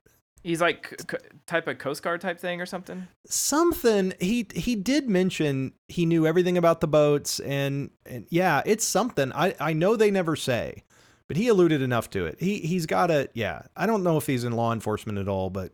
He's 0.44 0.62
like 0.62 1.02
type 1.46 1.68
of 1.68 1.78
Coast 1.78 2.04
Guard 2.04 2.22
type 2.22 2.40
thing 2.40 2.62
or 2.62 2.66
something. 2.66 3.08
something. 3.26 4.14
He 4.20 4.48
he 4.54 4.76
did 4.76 5.10
mention 5.10 5.74
he 5.88 6.06
knew 6.06 6.26
everything 6.26 6.58
about 6.58 6.80
the 6.80 6.88
boats 6.88 7.40
and, 7.40 7.90
and 8.06 8.28
yeah 8.30 8.62
it's 8.66 8.86
something. 8.86 9.34
I 9.34 9.56
i 9.60 9.74
know 9.74 9.96
they 9.96 10.12
never 10.12 10.36
say 10.36 10.84
but 11.28 11.38
he 11.38 11.48
alluded 11.50 11.82
enough 11.82 12.10
to 12.12 12.26
it. 12.26 12.38
He 12.40 12.60
he's 12.60 12.86
got 12.86 13.12
a 13.12 13.30
yeah. 13.34 13.64
I 13.76 13.86
don't 13.86 14.04
know 14.04 14.18
if 14.18 14.28
he's 14.28 14.44
in 14.44 14.54
law 14.54 14.72
enforcement 14.74 15.18
at 15.18 15.28
all 15.28 15.50
but 15.50 15.74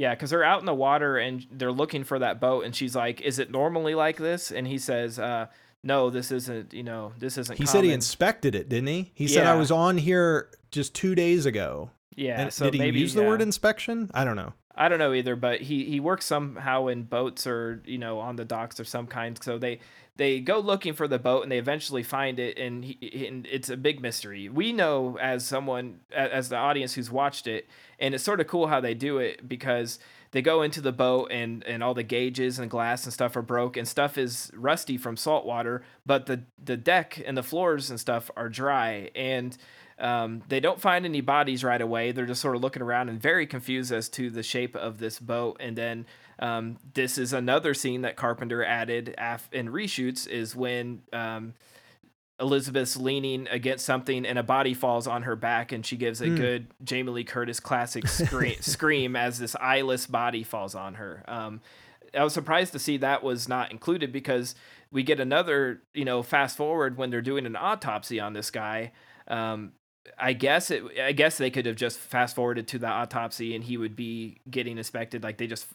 Yeah, 0.00 0.14
because 0.14 0.30
they're 0.30 0.42
out 0.42 0.60
in 0.60 0.64
the 0.64 0.74
water 0.74 1.18
and 1.18 1.46
they're 1.52 1.70
looking 1.70 2.04
for 2.04 2.18
that 2.20 2.40
boat, 2.40 2.64
and 2.64 2.74
she's 2.74 2.96
like, 2.96 3.20
"Is 3.20 3.38
it 3.38 3.50
normally 3.50 3.94
like 3.94 4.16
this?" 4.16 4.50
And 4.50 4.66
he 4.66 4.78
says, 4.78 5.18
uh, 5.18 5.48
"No, 5.82 6.08
this 6.08 6.30
isn't. 6.30 6.72
You 6.72 6.84
know, 6.84 7.12
this 7.18 7.36
isn't." 7.36 7.58
he 7.58 7.66
said 7.66 7.84
he 7.84 7.92
inspected 7.92 8.54
it 8.54 8.70
didn't 8.70 8.86
he 8.86 9.10
he 9.12 9.28
said 9.28 9.46
i 9.46 9.54
was 9.54 9.70
on 9.70 9.98
here 9.98 10.48
just 10.70 10.94
two 10.94 11.14
days 11.14 11.44
ago 11.44 11.90
Yeah, 12.16 12.40
and 12.40 12.50
so 12.50 12.64
did 12.64 12.74
he 12.74 12.80
maybe 12.80 12.98
use 12.98 13.12
the 13.12 13.24
word 13.24 13.42
inspection 13.42 14.10
i 14.14 14.24
don't 14.24 14.36
know 14.36 14.54
I 14.74 14.88
don't 14.88 14.98
know 14.98 15.12
either, 15.12 15.36
but 15.36 15.60
he 15.60 15.84
he 15.84 16.00
works 16.00 16.24
somehow 16.24 16.86
in 16.86 17.02
boats 17.02 17.46
or 17.46 17.82
you 17.84 17.98
know 17.98 18.18
on 18.20 18.36
the 18.36 18.46
docks 18.46 18.80
or 18.80 18.84
some 18.84 19.06
kind. 19.06 19.38
So 19.42 19.58
they 19.58 19.80
they 20.20 20.38
go 20.38 20.58
looking 20.58 20.92
for 20.92 21.08
the 21.08 21.18
boat 21.18 21.42
and 21.44 21.50
they 21.50 21.56
eventually 21.56 22.02
find 22.02 22.38
it, 22.38 22.58
and, 22.58 22.84
he, 22.84 23.26
and 23.26 23.48
it's 23.50 23.70
a 23.70 23.76
big 23.76 24.02
mystery. 24.02 24.50
We 24.50 24.70
know 24.70 25.16
as 25.18 25.46
someone 25.46 26.00
as 26.14 26.50
the 26.50 26.56
audience 26.56 26.92
who's 26.92 27.10
watched 27.10 27.46
it, 27.46 27.66
and 27.98 28.14
it's 28.14 28.22
sort 28.22 28.38
of 28.38 28.46
cool 28.46 28.66
how 28.66 28.82
they 28.82 28.92
do 28.92 29.16
it 29.16 29.48
because 29.48 29.98
they 30.32 30.42
go 30.42 30.60
into 30.60 30.82
the 30.82 30.92
boat 30.92 31.32
and 31.32 31.64
and 31.64 31.82
all 31.82 31.94
the 31.94 32.02
gauges 32.02 32.58
and 32.58 32.70
glass 32.70 33.04
and 33.04 33.14
stuff 33.14 33.34
are 33.34 33.40
broke 33.40 33.78
and 33.78 33.88
stuff 33.88 34.18
is 34.18 34.50
rusty 34.54 34.98
from 34.98 35.16
salt 35.16 35.46
water, 35.46 35.82
but 36.04 36.26
the 36.26 36.42
the 36.62 36.76
deck 36.76 37.22
and 37.24 37.34
the 37.34 37.42
floors 37.42 37.88
and 37.88 37.98
stuff 37.98 38.30
are 38.36 38.50
dry 38.50 39.10
and. 39.14 39.56
Um, 39.98 40.42
they 40.48 40.60
don't 40.60 40.80
find 40.80 41.04
any 41.04 41.20
bodies 41.20 41.62
right 41.62 41.78
away. 41.78 42.12
They're 42.12 42.24
just 42.24 42.40
sort 42.40 42.56
of 42.56 42.62
looking 42.62 42.80
around 42.80 43.10
and 43.10 43.20
very 43.20 43.46
confused 43.46 43.92
as 43.92 44.08
to 44.10 44.30
the 44.30 44.42
shape 44.42 44.74
of 44.74 44.96
this 44.96 45.18
boat. 45.18 45.58
And 45.60 45.76
then 45.76 46.06
um, 46.40 46.78
this 46.94 47.18
is 47.18 47.32
another 47.32 47.74
scene 47.74 48.00
that 48.02 48.16
Carpenter 48.16 48.64
added 48.64 49.14
af- 49.18 49.48
in 49.52 49.68
reshoots 49.68 50.26
is 50.26 50.56
when 50.56 51.02
um, 51.12 51.54
Elizabeth's 52.40 52.96
leaning 52.96 53.46
against 53.50 53.84
something 53.84 54.24
and 54.24 54.38
a 54.38 54.42
body 54.42 54.72
falls 54.72 55.06
on 55.06 55.24
her 55.24 55.36
back 55.36 55.72
and 55.72 55.84
she 55.84 55.96
gives 55.96 56.22
a 56.22 56.26
Mm. 56.26 56.36
good 56.36 56.66
Jamie 56.82 57.10
Lee 57.12 57.24
Curtis 57.24 57.60
classic 57.60 58.08
scream, 58.08 58.56
scream 58.60 59.14
as 59.14 59.38
this 59.38 59.54
eyeless 59.56 60.06
body 60.06 60.42
falls 60.42 60.74
on 60.74 60.94
her. 60.94 61.22
Um, 61.28 61.60
I 62.14 62.24
was 62.24 62.32
surprised 62.32 62.72
to 62.72 62.78
see 62.78 62.96
that 62.96 63.22
was 63.22 63.46
not 63.48 63.70
included 63.70 64.10
because 64.10 64.54
we 64.90 65.02
get 65.02 65.20
another, 65.20 65.82
you 65.94 66.04
know, 66.06 66.22
fast 66.22 66.56
forward 66.56 66.96
when 66.96 67.10
they're 67.10 67.20
doing 67.20 67.44
an 67.46 67.54
autopsy 67.56 68.18
on 68.18 68.32
this 68.32 68.50
guy. 68.50 68.92
Um, 69.28 69.72
I 70.18 70.32
guess 70.32 70.70
it. 70.70 70.82
I 71.02 71.12
guess 71.12 71.38
they 71.38 71.50
could 71.50 71.66
have 71.66 71.76
just 71.76 71.98
fast 71.98 72.34
forwarded 72.34 72.68
to 72.68 72.78
the 72.78 72.86
autopsy 72.86 73.54
and 73.54 73.62
he 73.62 73.76
would 73.76 73.96
be 73.96 74.40
getting 74.50 74.78
inspected. 74.78 75.22
Like 75.22 75.38
they 75.38 75.46
just. 75.46 75.66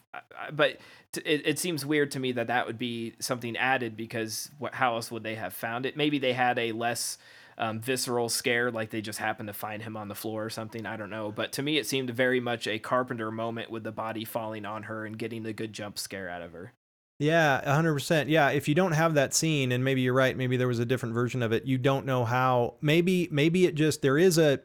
But 0.52 0.78
it, 1.24 1.46
it 1.46 1.58
seems 1.58 1.86
weird 1.86 2.10
to 2.12 2.20
me 2.20 2.32
that 2.32 2.48
that 2.48 2.66
would 2.66 2.78
be 2.78 3.14
something 3.20 3.56
added 3.56 3.96
because 3.96 4.50
what? 4.58 4.74
How 4.74 4.94
else 4.94 5.10
would 5.10 5.22
they 5.22 5.36
have 5.36 5.54
found 5.54 5.86
it? 5.86 5.96
Maybe 5.96 6.18
they 6.18 6.32
had 6.32 6.58
a 6.58 6.72
less 6.72 7.18
um, 7.58 7.80
visceral 7.80 8.28
scare, 8.28 8.70
like 8.70 8.90
they 8.90 9.00
just 9.00 9.18
happened 9.18 9.48
to 9.48 9.52
find 9.52 9.82
him 9.82 9.96
on 9.96 10.08
the 10.08 10.14
floor 10.14 10.44
or 10.44 10.50
something. 10.50 10.86
I 10.86 10.96
don't 10.96 11.10
know. 11.10 11.32
But 11.32 11.52
to 11.52 11.62
me, 11.62 11.78
it 11.78 11.86
seemed 11.86 12.10
very 12.10 12.40
much 12.40 12.66
a 12.66 12.78
Carpenter 12.78 13.30
moment 13.30 13.70
with 13.70 13.84
the 13.84 13.92
body 13.92 14.24
falling 14.24 14.64
on 14.64 14.84
her 14.84 15.06
and 15.06 15.18
getting 15.18 15.42
the 15.42 15.52
good 15.52 15.72
jump 15.72 15.98
scare 15.98 16.28
out 16.28 16.42
of 16.42 16.52
her. 16.52 16.72
Yeah, 17.18 17.62
100%. 17.64 18.28
Yeah, 18.28 18.50
if 18.50 18.68
you 18.68 18.74
don't 18.74 18.92
have 18.92 19.14
that 19.14 19.32
scene 19.32 19.72
and 19.72 19.82
maybe 19.82 20.02
you're 20.02 20.12
right, 20.12 20.36
maybe 20.36 20.56
there 20.58 20.68
was 20.68 20.78
a 20.78 20.84
different 20.84 21.14
version 21.14 21.42
of 21.42 21.52
it, 21.52 21.64
you 21.64 21.78
don't 21.78 22.04
know 22.04 22.24
how 22.24 22.74
maybe 22.82 23.28
maybe 23.30 23.64
it 23.64 23.74
just 23.74 24.02
there 24.02 24.18
is 24.18 24.36
a 24.36 24.60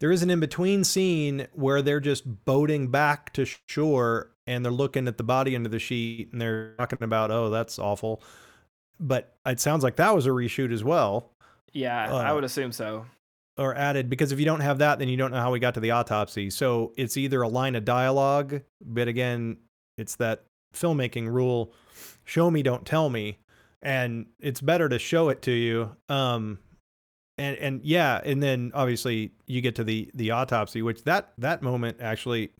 there 0.00 0.10
is 0.10 0.22
an 0.22 0.28
in-between 0.30 0.82
scene 0.84 1.46
where 1.52 1.80
they're 1.82 2.00
just 2.00 2.44
boating 2.44 2.88
back 2.90 3.32
to 3.34 3.46
shore 3.68 4.30
and 4.46 4.64
they're 4.64 4.72
looking 4.72 5.06
at 5.08 5.16
the 5.16 5.24
body 5.24 5.54
under 5.56 5.68
the 5.68 5.78
sheet 5.78 6.28
and 6.32 6.40
they're 6.40 6.74
talking 6.76 6.98
about, 7.02 7.30
"Oh, 7.30 7.50
that's 7.50 7.78
awful." 7.78 8.22
But 9.00 9.36
it 9.46 9.60
sounds 9.60 9.84
like 9.84 9.96
that 9.96 10.14
was 10.14 10.26
a 10.26 10.30
reshoot 10.30 10.72
as 10.72 10.82
well 10.82 11.30
Yeah, 11.72 12.12
I 12.12 12.30
Uh, 12.30 12.34
would 12.34 12.44
assume 12.44 12.72
so. 12.72 13.06
or 13.58 13.74
added 13.76 14.10
because 14.10 14.32
if 14.32 14.38
you 14.40 14.44
don't 14.44 14.60
have 14.60 14.78
that 14.78 14.98
then 14.98 15.08
you 15.08 15.16
don't 15.16 15.30
know 15.30 15.40
how 15.40 15.52
we 15.52 15.58
got 15.60 15.74
to 15.74 15.80
the 15.80 15.90
autopsy 15.92 16.50
so 16.50 16.92
it's 16.96 17.16
either 17.16 17.40
a 17.42 17.48
line 17.48 17.74
of 17.74 17.84
dialogue 17.86 18.60
but 18.84 19.08
again 19.08 19.56
it's 19.98 20.16
that 20.16 20.44
filmmaking 20.76 21.28
rule 21.28 21.72
show 22.24 22.50
me 22.50 22.62
don't 22.62 22.84
tell 22.86 23.08
me 23.10 23.38
and 23.82 24.26
it's 24.40 24.60
better 24.60 24.88
to 24.88 24.98
show 24.98 25.28
it 25.28 25.42
to 25.42 25.50
you 25.50 25.94
um 26.08 26.58
and 27.38 27.56
and 27.58 27.82
yeah 27.84 28.20
and 28.24 28.42
then 28.42 28.70
obviously 28.74 29.32
you 29.46 29.60
get 29.60 29.74
to 29.74 29.84
the 29.84 30.10
the 30.14 30.30
autopsy 30.30 30.82
which 30.82 31.02
that 31.04 31.32
that 31.38 31.62
moment 31.62 31.96
actually 32.00 32.50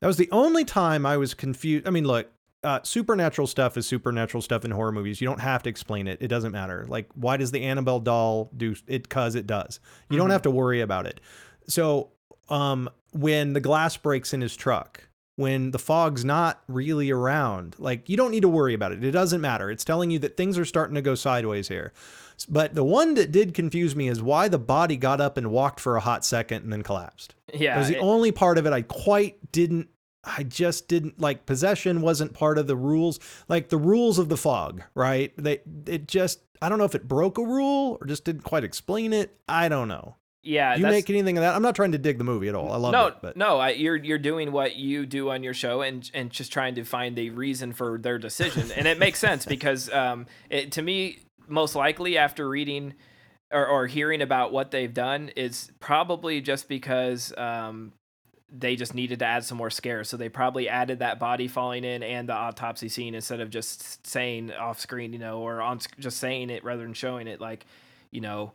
that 0.00 0.06
was 0.06 0.16
the 0.16 0.28
only 0.30 0.64
time 0.64 1.04
i 1.06 1.16
was 1.16 1.34
confused 1.34 1.86
i 1.86 1.90
mean 1.90 2.04
look 2.04 2.28
uh, 2.62 2.80
supernatural 2.82 3.46
stuff 3.46 3.76
is 3.76 3.86
supernatural 3.86 4.40
stuff 4.40 4.64
in 4.64 4.70
horror 4.70 4.90
movies. 4.90 5.20
You 5.20 5.28
don't 5.28 5.40
have 5.42 5.62
to 5.64 5.68
explain 5.68 6.08
it. 6.08 6.16
It 6.22 6.28
doesn't 6.28 6.52
matter. 6.52 6.86
Like, 6.88 7.10
why 7.14 7.36
does 7.36 7.50
the 7.50 7.62
Annabelle 7.62 8.00
doll 8.00 8.50
do 8.56 8.74
it? 8.86 9.10
Cause 9.10 9.34
it 9.34 9.46
does. 9.46 9.80
You 10.08 10.16
don't 10.16 10.30
Mhm. 10.30 10.32
have 10.32 10.40
to 10.42 10.50
worry 10.50 10.80
about 10.80 11.04
it. 11.04 11.20
So, 11.68 12.12
um, 12.48 12.88
when 13.12 13.52
the 13.52 13.60
glass 13.60 13.98
breaks 13.98 14.32
in 14.32 14.40
his 14.40 14.56
truck, 14.56 15.06
when 15.36 15.72
the 15.72 15.78
fog's 15.78 16.24
not 16.24 16.62
really 16.68 17.10
around, 17.10 17.74
like 17.78 18.08
you 18.08 18.16
don't 18.16 18.30
need 18.30 18.42
to 18.42 18.48
worry 18.48 18.74
about 18.74 18.92
it. 18.92 19.02
It 19.02 19.10
doesn't 19.10 19.40
matter. 19.40 19.70
It's 19.70 19.84
telling 19.84 20.10
you 20.10 20.18
that 20.20 20.36
things 20.36 20.56
are 20.58 20.64
starting 20.64 20.94
to 20.94 21.02
go 21.02 21.14
sideways 21.14 21.68
here. 21.68 21.92
But 22.48 22.74
the 22.74 22.84
one 22.84 23.14
that 23.14 23.30
did 23.32 23.54
confuse 23.54 23.94
me 23.96 24.08
is 24.08 24.20
why 24.22 24.48
the 24.48 24.58
body 24.58 24.96
got 24.96 25.20
up 25.20 25.36
and 25.36 25.50
walked 25.50 25.78
for 25.80 25.96
a 25.96 26.00
hot 26.00 26.24
second 26.24 26.64
and 26.64 26.72
then 26.72 26.82
collapsed. 26.82 27.34
Yeah, 27.52 27.74
That 27.74 27.78
was 27.80 27.88
the 27.88 27.96
it- 27.96 28.00
only 28.02 28.32
part 28.32 28.58
of 28.58 28.66
it 28.66 28.72
I 28.72 28.82
quite 28.82 29.52
didn't. 29.52 29.88
I 30.26 30.42
just 30.42 30.88
didn't 30.88 31.20
like 31.20 31.44
possession 31.46 32.00
wasn't 32.00 32.32
part 32.32 32.56
of 32.56 32.66
the 32.66 32.76
rules, 32.76 33.20
like 33.46 33.68
the 33.68 33.76
rules 33.76 34.18
of 34.18 34.28
the 34.30 34.38
fog, 34.38 34.82
right? 34.94 35.32
They 35.36 35.60
it 35.86 36.08
just 36.08 36.40
I 36.62 36.68
don't 36.70 36.78
know 36.78 36.84
if 36.86 36.94
it 36.94 37.06
broke 37.06 37.36
a 37.36 37.44
rule 37.44 37.98
or 38.00 38.06
just 38.06 38.24
didn't 38.24 38.42
quite 38.42 38.64
explain 38.64 39.12
it. 39.12 39.36
I 39.48 39.68
don't 39.68 39.86
know. 39.88 40.16
Yeah. 40.44 40.74
Do 40.74 40.82
you 40.82 40.86
make 40.86 41.08
anything 41.10 41.38
of 41.38 41.42
that? 41.42 41.54
I'm 41.54 41.62
not 41.62 41.74
trying 41.74 41.92
to 41.92 41.98
dig 41.98 42.18
the 42.18 42.24
movie 42.24 42.48
at 42.48 42.54
all. 42.54 42.70
I 42.70 42.76
love 42.76 42.92
no, 42.92 43.06
it, 43.06 43.14
but 43.22 43.36
no, 43.36 43.58
I, 43.58 43.70
you're 43.70 43.96
you're 43.96 44.18
doing 44.18 44.52
what 44.52 44.76
you 44.76 45.06
do 45.06 45.30
on 45.30 45.42
your 45.42 45.54
show 45.54 45.82
and 45.82 46.08
and 46.14 46.30
just 46.30 46.52
trying 46.52 46.74
to 46.76 46.84
find 46.84 47.18
a 47.18 47.30
reason 47.30 47.72
for 47.72 47.98
their 47.98 48.18
decision, 48.18 48.70
and 48.76 48.86
it 48.86 48.98
makes 48.98 49.18
sense 49.18 49.46
because 49.46 49.90
um, 49.90 50.26
it, 50.50 50.72
to 50.72 50.82
me, 50.82 51.18
most 51.48 51.74
likely 51.74 52.18
after 52.18 52.48
reading 52.48 52.94
or, 53.50 53.66
or 53.66 53.86
hearing 53.86 54.22
about 54.22 54.52
what 54.52 54.70
they've 54.70 54.92
done, 54.92 55.30
is 55.30 55.70
probably 55.80 56.40
just 56.40 56.68
because 56.68 57.32
um, 57.36 57.92
they 58.50 58.76
just 58.76 58.94
needed 58.94 59.18
to 59.20 59.24
add 59.24 59.44
some 59.44 59.58
more 59.58 59.70
scares, 59.70 60.08
so 60.08 60.16
they 60.16 60.28
probably 60.28 60.68
added 60.68 61.00
that 61.00 61.18
body 61.18 61.48
falling 61.48 61.84
in 61.84 62.02
and 62.02 62.28
the 62.28 62.34
autopsy 62.34 62.88
scene 62.88 63.14
instead 63.14 63.40
of 63.40 63.50
just 63.50 64.06
saying 64.06 64.52
off 64.52 64.78
screen, 64.78 65.12
you 65.12 65.18
know, 65.18 65.40
or 65.40 65.60
on 65.60 65.80
just 65.98 66.18
saying 66.18 66.50
it 66.50 66.62
rather 66.64 66.82
than 66.82 66.94
showing 66.94 67.26
it, 67.26 67.40
like, 67.40 67.66
you 68.10 68.20
know, 68.20 68.52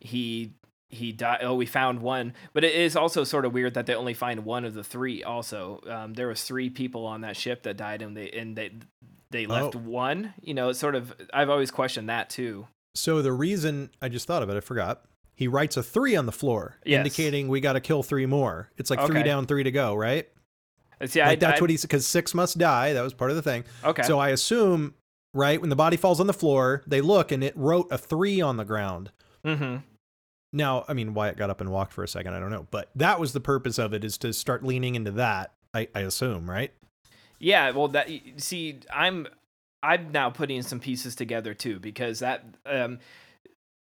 he 0.00 0.52
he 0.88 1.12
died. 1.12 1.40
Oh, 1.42 1.54
we 1.54 1.66
found 1.66 2.00
one, 2.00 2.32
but 2.52 2.62
it 2.64 2.74
is 2.74 2.94
also 2.96 3.24
sort 3.24 3.44
of 3.44 3.52
weird 3.52 3.74
that 3.74 3.86
they 3.86 3.94
only 3.94 4.14
find 4.14 4.44
one 4.44 4.64
of 4.64 4.74
the 4.74 4.84
three. 4.84 5.22
Also, 5.22 5.80
um, 5.90 6.14
there 6.14 6.28
was 6.28 6.42
three 6.44 6.70
people 6.70 7.06
on 7.06 7.22
that 7.22 7.36
ship 7.36 7.62
that 7.64 7.76
died, 7.76 8.02
and 8.02 8.16
they 8.16 8.30
and 8.30 8.56
they 8.56 8.70
they 9.30 9.46
left 9.46 9.74
Oh. 9.74 9.80
one. 9.80 10.34
You 10.40 10.54
know, 10.54 10.68
it's 10.68 10.78
sort 10.78 10.94
of 10.94 11.12
I've 11.34 11.50
always 11.50 11.70
questioned 11.70 12.08
that 12.08 12.30
too. 12.30 12.66
so 12.94 13.20
the 13.22 13.32
reason 13.32 13.90
I 14.00 14.08
just 14.08 14.26
thought 14.26 14.42
of 14.42 14.48
it, 14.50 14.56
I 14.56 14.60
forgot. 14.60 15.02
He 15.34 15.48
writes 15.48 15.76
a 15.76 15.82
three 15.82 16.16
on 16.16 16.24
the 16.24 16.32
floor, 16.32 16.76
Yes. 16.86 16.98
indicating 16.98 17.48
we 17.48 17.60
got 17.60 17.74
to 17.74 17.80
kill 17.80 18.02
three 18.02 18.24
more. 18.24 18.70
It's 18.78 18.88
like 18.88 19.04
three 19.06 19.22
down, 19.22 19.44
three 19.46 19.64
to 19.64 19.70
go, 19.70 19.94
right? 19.94 20.26
Uh, 20.98 21.06
See, 21.06 21.20
like 21.20 21.28
I, 21.28 21.34
that's 21.34 21.60
I, 21.60 21.60
what 21.60 21.68
he 21.68 21.76
said 21.76 21.88
because 21.90 22.06
six 22.06 22.32
must 22.32 22.56
die. 22.56 22.94
That 22.94 23.02
was 23.02 23.12
part 23.12 23.30
of 23.30 23.36
the 23.36 23.42
thing. 23.42 23.64
Okay. 23.84 24.02
So 24.04 24.18
I 24.18 24.30
assume, 24.30 24.94
right, 25.34 25.60
when 25.60 25.68
the 25.68 25.76
body 25.76 25.98
falls 25.98 26.20
on 26.20 26.26
the 26.26 26.32
floor, 26.32 26.82
they 26.86 27.02
look 27.02 27.32
and 27.32 27.44
it 27.44 27.54
wrote 27.54 27.88
a 27.90 27.98
three 27.98 28.40
on 28.40 28.56
the 28.56 28.64
ground. 28.64 29.10
Mm-hmm. 29.44 29.76
Now, 30.56 30.86
I 30.88 30.94
mean, 30.94 31.12
Wyatt 31.12 31.36
got 31.36 31.50
up 31.50 31.60
and 31.60 31.70
walked 31.70 31.92
for 31.92 32.02
a 32.02 32.08
second. 32.08 32.32
I 32.32 32.40
don't 32.40 32.50
know, 32.50 32.66
but 32.70 32.88
that 32.96 33.20
was 33.20 33.34
the 33.34 33.40
purpose 33.40 33.78
of 33.78 33.92
it 33.92 34.04
is 34.04 34.16
to 34.18 34.32
start 34.32 34.64
leaning 34.64 34.94
into 34.94 35.10
that. 35.12 35.52
I, 35.74 35.88
I 35.94 36.00
assume, 36.00 36.48
right? 36.48 36.72
Yeah, 37.38 37.72
well, 37.72 37.88
that 37.88 38.08
see, 38.38 38.80
I'm 38.90 39.26
I'm 39.82 40.10
now 40.12 40.30
putting 40.30 40.62
some 40.62 40.80
pieces 40.80 41.14
together 41.14 41.52
too 41.52 41.78
because 41.78 42.20
that 42.20 42.44
um, 42.64 43.00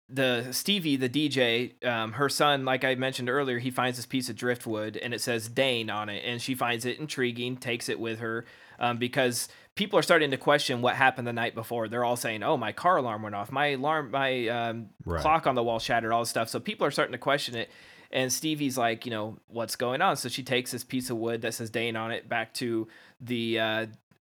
the 0.08 0.48
Stevie, 0.52 0.96
the 0.96 1.10
DJ, 1.10 1.84
um, 1.86 2.12
her 2.12 2.30
son, 2.30 2.64
like 2.64 2.82
I 2.82 2.94
mentioned 2.94 3.28
earlier, 3.28 3.58
he 3.58 3.70
finds 3.70 3.98
this 3.98 4.06
piece 4.06 4.30
of 4.30 4.36
driftwood 4.36 4.96
and 4.96 5.12
it 5.12 5.20
says 5.20 5.48
Dane 5.48 5.90
on 5.90 6.08
it, 6.08 6.22
and 6.24 6.40
she 6.40 6.54
finds 6.54 6.86
it 6.86 6.98
intriguing, 6.98 7.58
takes 7.58 7.90
it 7.90 8.00
with 8.00 8.20
her 8.20 8.46
um, 8.78 8.96
because 8.96 9.48
people 9.74 9.98
are 9.98 10.02
starting 10.02 10.30
to 10.30 10.36
question 10.36 10.82
what 10.82 10.94
happened 10.96 11.26
the 11.26 11.32
night 11.32 11.54
before. 11.54 11.88
They're 11.88 12.04
all 12.04 12.16
saying, 12.16 12.42
"Oh, 12.42 12.56
my 12.56 12.72
car 12.72 12.96
alarm 12.98 13.22
went 13.22 13.34
off, 13.34 13.50
my 13.50 13.68
alarm, 13.68 14.10
my 14.12 14.48
um, 14.48 14.90
Right. 15.04 15.20
clock 15.20 15.46
on 15.46 15.54
the 15.54 15.62
wall 15.62 15.78
shattered, 15.78 16.12
all 16.12 16.20
this 16.22 16.30
stuff." 16.30 16.48
So 16.48 16.60
people 16.60 16.86
are 16.86 16.90
starting 16.90 17.12
to 17.12 17.18
question 17.18 17.56
it. 17.56 17.70
And 18.12 18.32
Stevie's 18.32 18.78
like, 18.78 19.06
you 19.06 19.10
know, 19.10 19.38
what's 19.48 19.74
going 19.74 20.00
on? 20.00 20.16
So 20.16 20.28
she 20.28 20.44
takes 20.44 20.70
this 20.70 20.84
piece 20.84 21.10
of 21.10 21.16
wood 21.16 21.42
that 21.42 21.52
says 21.54 21.68
Dane 21.70 21.96
on 21.96 22.12
it 22.12 22.28
back 22.28 22.54
to 22.54 22.86
the 23.20 23.58
uh, 23.58 23.86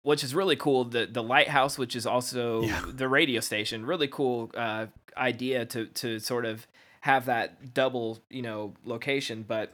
which 0.02 0.22
is 0.24 0.34
really 0.34 0.56
cool. 0.56 0.84
The 0.84 1.06
the 1.06 1.22
lighthouse, 1.22 1.78
which 1.78 1.96
is 1.96 2.06
also 2.06 2.62
Yeah. 2.62 2.82
the 2.86 3.08
radio 3.08 3.40
station, 3.40 3.86
really 3.86 4.08
cool 4.08 4.50
uh, 4.54 4.86
idea 5.16 5.64
to 5.66 5.86
to 5.86 6.18
sort 6.18 6.44
of 6.44 6.66
have 7.02 7.24
that 7.26 7.72
double 7.72 8.18
you 8.28 8.42
know 8.42 8.74
location. 8.84 9.42
But 9.48 9.72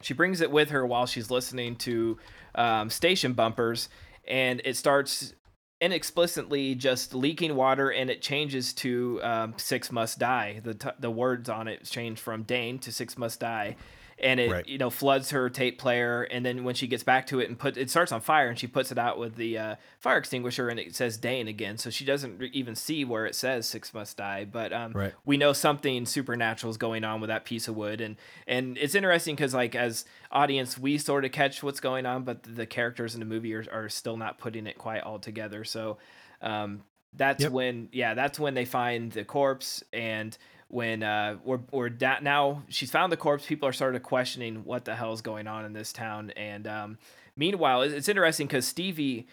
she 0.00 0.14
brings 0.14 0.40
it 0.40 0.50
with 0.50 0.70
her 0.70 0.86
while 0.86 1.04
she's 1.06 1.30
listening 1.30 1.76
to 1.76 2.16
um, 2.54 2.88
station 2.88 3.34
bumpers, 3.34 3.90
and 4.30 4.62
it 4.64 4.76
starts 4.76 5.34
inexplicitly 5.82 6.76
just 6.76 7.14
leaking 7.14 7.56
water, 7.56 7.90
and 7.90 8.08
it 8.08 8.22
changes 8.22 8.72
to 8.74 9.20
um, 9.22 9.54
"Six 9.56 9.90
Must 9.90 10.18
Die." 10.18 10.60
The 10.62 10.74
t- 10.74 10.90
the 10.98 11.10
words 11.10 11.48
on 11.48 11.68
it 11.68 11.84
change 11.84 12.20
from 12.20 12.44
Dane 12.44 12.78
to 12.80 12.92
"Six 12.92 13.18
Must 13.18 13.40
Die." 13.40 13.76
And 14.22 14.38
it, 14.40 14.50
Right. 14.50 14.68
you 14.68 14.78
know, 14.78 14.90
floods 14.90 15.30
her 15.30 15.48
tape 15.50 15.78
player, 15.78 16.22
and 16.24 16.44
then 16.44 16.64
when 16.64 16.74
she 16.74 16.86
gets 16.86 17.02
back 17.02 17.26
to 17.28 17.40
it 17.40 17.48
and 17.48 17.58
put 17.58 17.76
it 17.76 17.90
starts 17.90 18.12
on 18.12 18.20
fire, 18.20 18.48
and 18.48 18.58
she 18.58 18.66
puts 18.66 18.92
it 18.92 18.98
out 18.98 19.18
with 19.18 19.36
the 19.36 19.56
uh, 19.58 19.74
fire 19.98 20.18
extinguisher, 20.18 20.68
and 20.68 20.78
it 20.78 20.94
says 20.94 21.16
Dane 21.16 21.48
again. 21.48 21.78
So 21.78 21.90
she 21.90 22.04
doesn't 22.04 22.38
re- 22.38 22.50
even 22.52 22.74
see 22.74 23.04
where 23.04 23.26
it 23.26 23.34
says 23.34 23.66
six 23.66 23.94
Must 23.94 24.16
Die," 24.16 24.44
but 24.44 24.72
um, 24.72 24.92
Right. 24.92 25.14
we 25.24 25.36
know 25.36 25.52
something 25.52 26.04
supernatural 26.06 26.70
is 26.70 26.76
going 26.76 27.04
on 27.04 27.20
with 27.20 27.28
that 27.28 27.44
piece 27.44 27.68
of 27.68 27.76
wood 27.76 28.00
and 28.00 28.16
and 28.46 28.76
it's 28.78 28.94
interesting 28.94 29.34
because 29.36 29.54
like 29.54 29.74
as 29.74 30.04
audience 30.30 30.76
we 30.78 30.98
sort 30.98 31.24
of 31.24 31.32
catch 31.32 31.62
what's 31.62 31.80
going 31.80 32.06
on 32.06 32.24
but 32.24 32.42
the 32.42 32.66
characters 32.66 33.14
in 33.14 33.20
the 33.20 33.26
movie 33.26 33.54
are, 33.54 33.64
are 33.72 33.88
still 33.88 34.16
not 34.16 34.38
putting 34.38 34.66
it 34.66 34.76
quite 34.78 35.02
all 35.02 35.18
together 35.18 35.64
so 35.64 35.98
um 36.42 36.82
that's 37.14 37.42
Yep. 37.42 37.52
when 37.52 37.88
yeah 37.92 38.14
that's 38.14 38.38
when 38.38 38.54
they 38.54 38.64
find 38.64 39.12
the 39.12 39.24
corpse 39.24 39.82
and 39.92 40.36
when 40.70 41.02
uh 41.02 41.36
we're, 41.44 41.60
we're 41.72 41.88
da- 41.88 42.20
now 42.20 42.62
she's 42.68 42.90
found 42.90 43.12
the 43.12 43.16
corpse 43.16 43.44
people 43.46 43.68
are 43.68 43.72
started 43.72 44.02
questioning 44.02 44.64
what 44.64 44.84
the 44.84 44.94
hell 44.94 45.12
is 45.12 45.20
going 45.20 45.46
on 45.46 45.64
in 45.64 45.72
this 45.72 45.92
town 45.92 46.30
and 46.36 46.66
um 46.66 46.98
meanwhile 47.36 47.82
it's 47.82 47.92
it's 47.92 48.08
interesting 48.08 48.46
because 48.46 48.66
stevie 48.66 49.26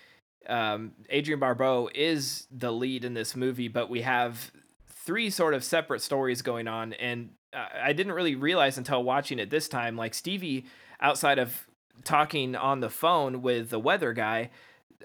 um, 0.48 0.94
Adrienne 1.12 1.40
Barbeau 1.40 1.90
is 1.94 2.48
the 2.52 2.72
lead 2.72 3.04
in 3.04 3.14
this 3.14 3.36
movie, 3.36 3.68
but 3.68 3.90
we 3.90 4.02
have 4.02 4.52
three 4.88 5.30
sort 5.30 5.54
of 5.54 5.64
separate 5.64 6.02
stories 6.02 6.42
going 6.42 6.68
on. 6.68 6.94
And 6.94 7.32
uh, 7.54 7.66
I 7.82 7.94
didn't 7.94 8.14
really 8.14 8.36
realize 8.36 8.78
until 8.78 9.04
watching 9.04 9.40
it 9.40 9.50
this 9.50 9.68
time, 9.68 9.96
like 9.96 10.14
Stevie, 10.14 10.66
outside 11.02 11.40
of 11.40 11.68
talking 12.04 12.56
on 12.56 12.80
the 12.80 12.90
phone 12.90 13.42
with 13.42 13.70
the 13.70 13.80
weather 13.80 14.14
guy, 14.14 14.50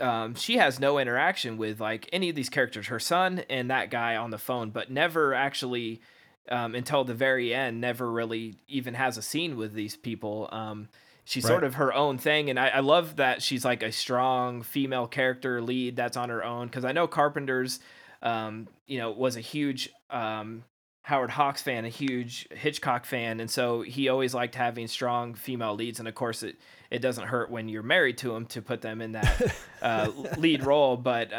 um, 0.00 0.34
she 0.34 0.56
has 0.56 0.80
no 0.80 0.98
interaction 0.98 1.58
with 1.58 1.80
like 1.80 2.08
any 2.12 2.30
of 2.30 2.36
these 2.36 2.48
characters, 2.48 2.86
her 2.86 3.00
son 3.00 3.42
and 3.50 3.70
that 3.70 3.90
guy 3.90 4.16
on 4.16 4.30
the 4.30 4.38
phone, 4.38 4.70
but 4.70 4.90
never 4.90 5.34
actually 5.34 6.00
um, 6.48 6.74
until 6.74 7.04
the 7.04 7.14
very 7.14 7.54
end, 7.54 7.80
never 7.80 8.10
really 8.10 8.56
even 8.68 8.94
has 8.94 9.16
a 9.16 9.22
scene 9.22 9.56
with 9.56 9.72
these 9.72 9.96
people. 9.96 10.48
Um, 10.52 10.88
she's 11.24 11.46
sort 11.46 11.64
of 11.64 11.74
her 11.74 11.92
own 11.94 12.18
thing, 12.18 12.50
and 12.50 12.58
I, 12.58 12.68
I 12.68 12.80
love 12.80 13.16
that 13.16 13.42
she's 13.42 13.64
like 13.64 13.82
a 13.82 13.92
strong 13.92 14.62
female 14.62 15.06
character 15.06 15.62
lead 15.62 15.96
that's 15.96 16.16
on 16.16 16.28
her 16.28 16.44
own. 16.44 16.66
Because 16.66 16.84
I 16.84 16.92
know 16.92 17.06
Carpenter's, 17.06 17.80
um, 18.22 18.68
you 18.86 18.98
know, 18.98 19.10
was 19.12 19.36
a 19.36 19.40
huge 19.40 19.90
um, 20.10 20.64
Howard 21.02 21.30
Hawks 21.30 21.62
fan, 21.62 21.84
a 21.84 21.88
huge 21.88 22.48
Hitchcock 22.50 23.04
fan, 23.04 23.40
and 23.40 23.50
so 23.50 23.82
he 23.82 24.08
always 24.08 24.34
liked 24.34 24.54
having 24.54 24.88
strong 24.88 25.34
female 25.34 25.74
leads. 25.74 26.00
And 26.00 26.08
of 26.08 26.14
course, 26.14 26.42
it 26.42 26.56
it 26.90 27.00
doesn't 27.00 27.28
hurt 27.28 27.50
when 27.50 27.68
you're 27.68 27.82
married 27.82 28.18
to 28.18 28.34
him 28.34 28.46
to 28.46 28.60
put 28.60 28.80
them 28.80 29.00
in 29.00 29.12
that 29.12 29.54
uh, 29.82 30.10
lead 30.36 30.64
role, 30.64 30.96
but. 30.96 31.32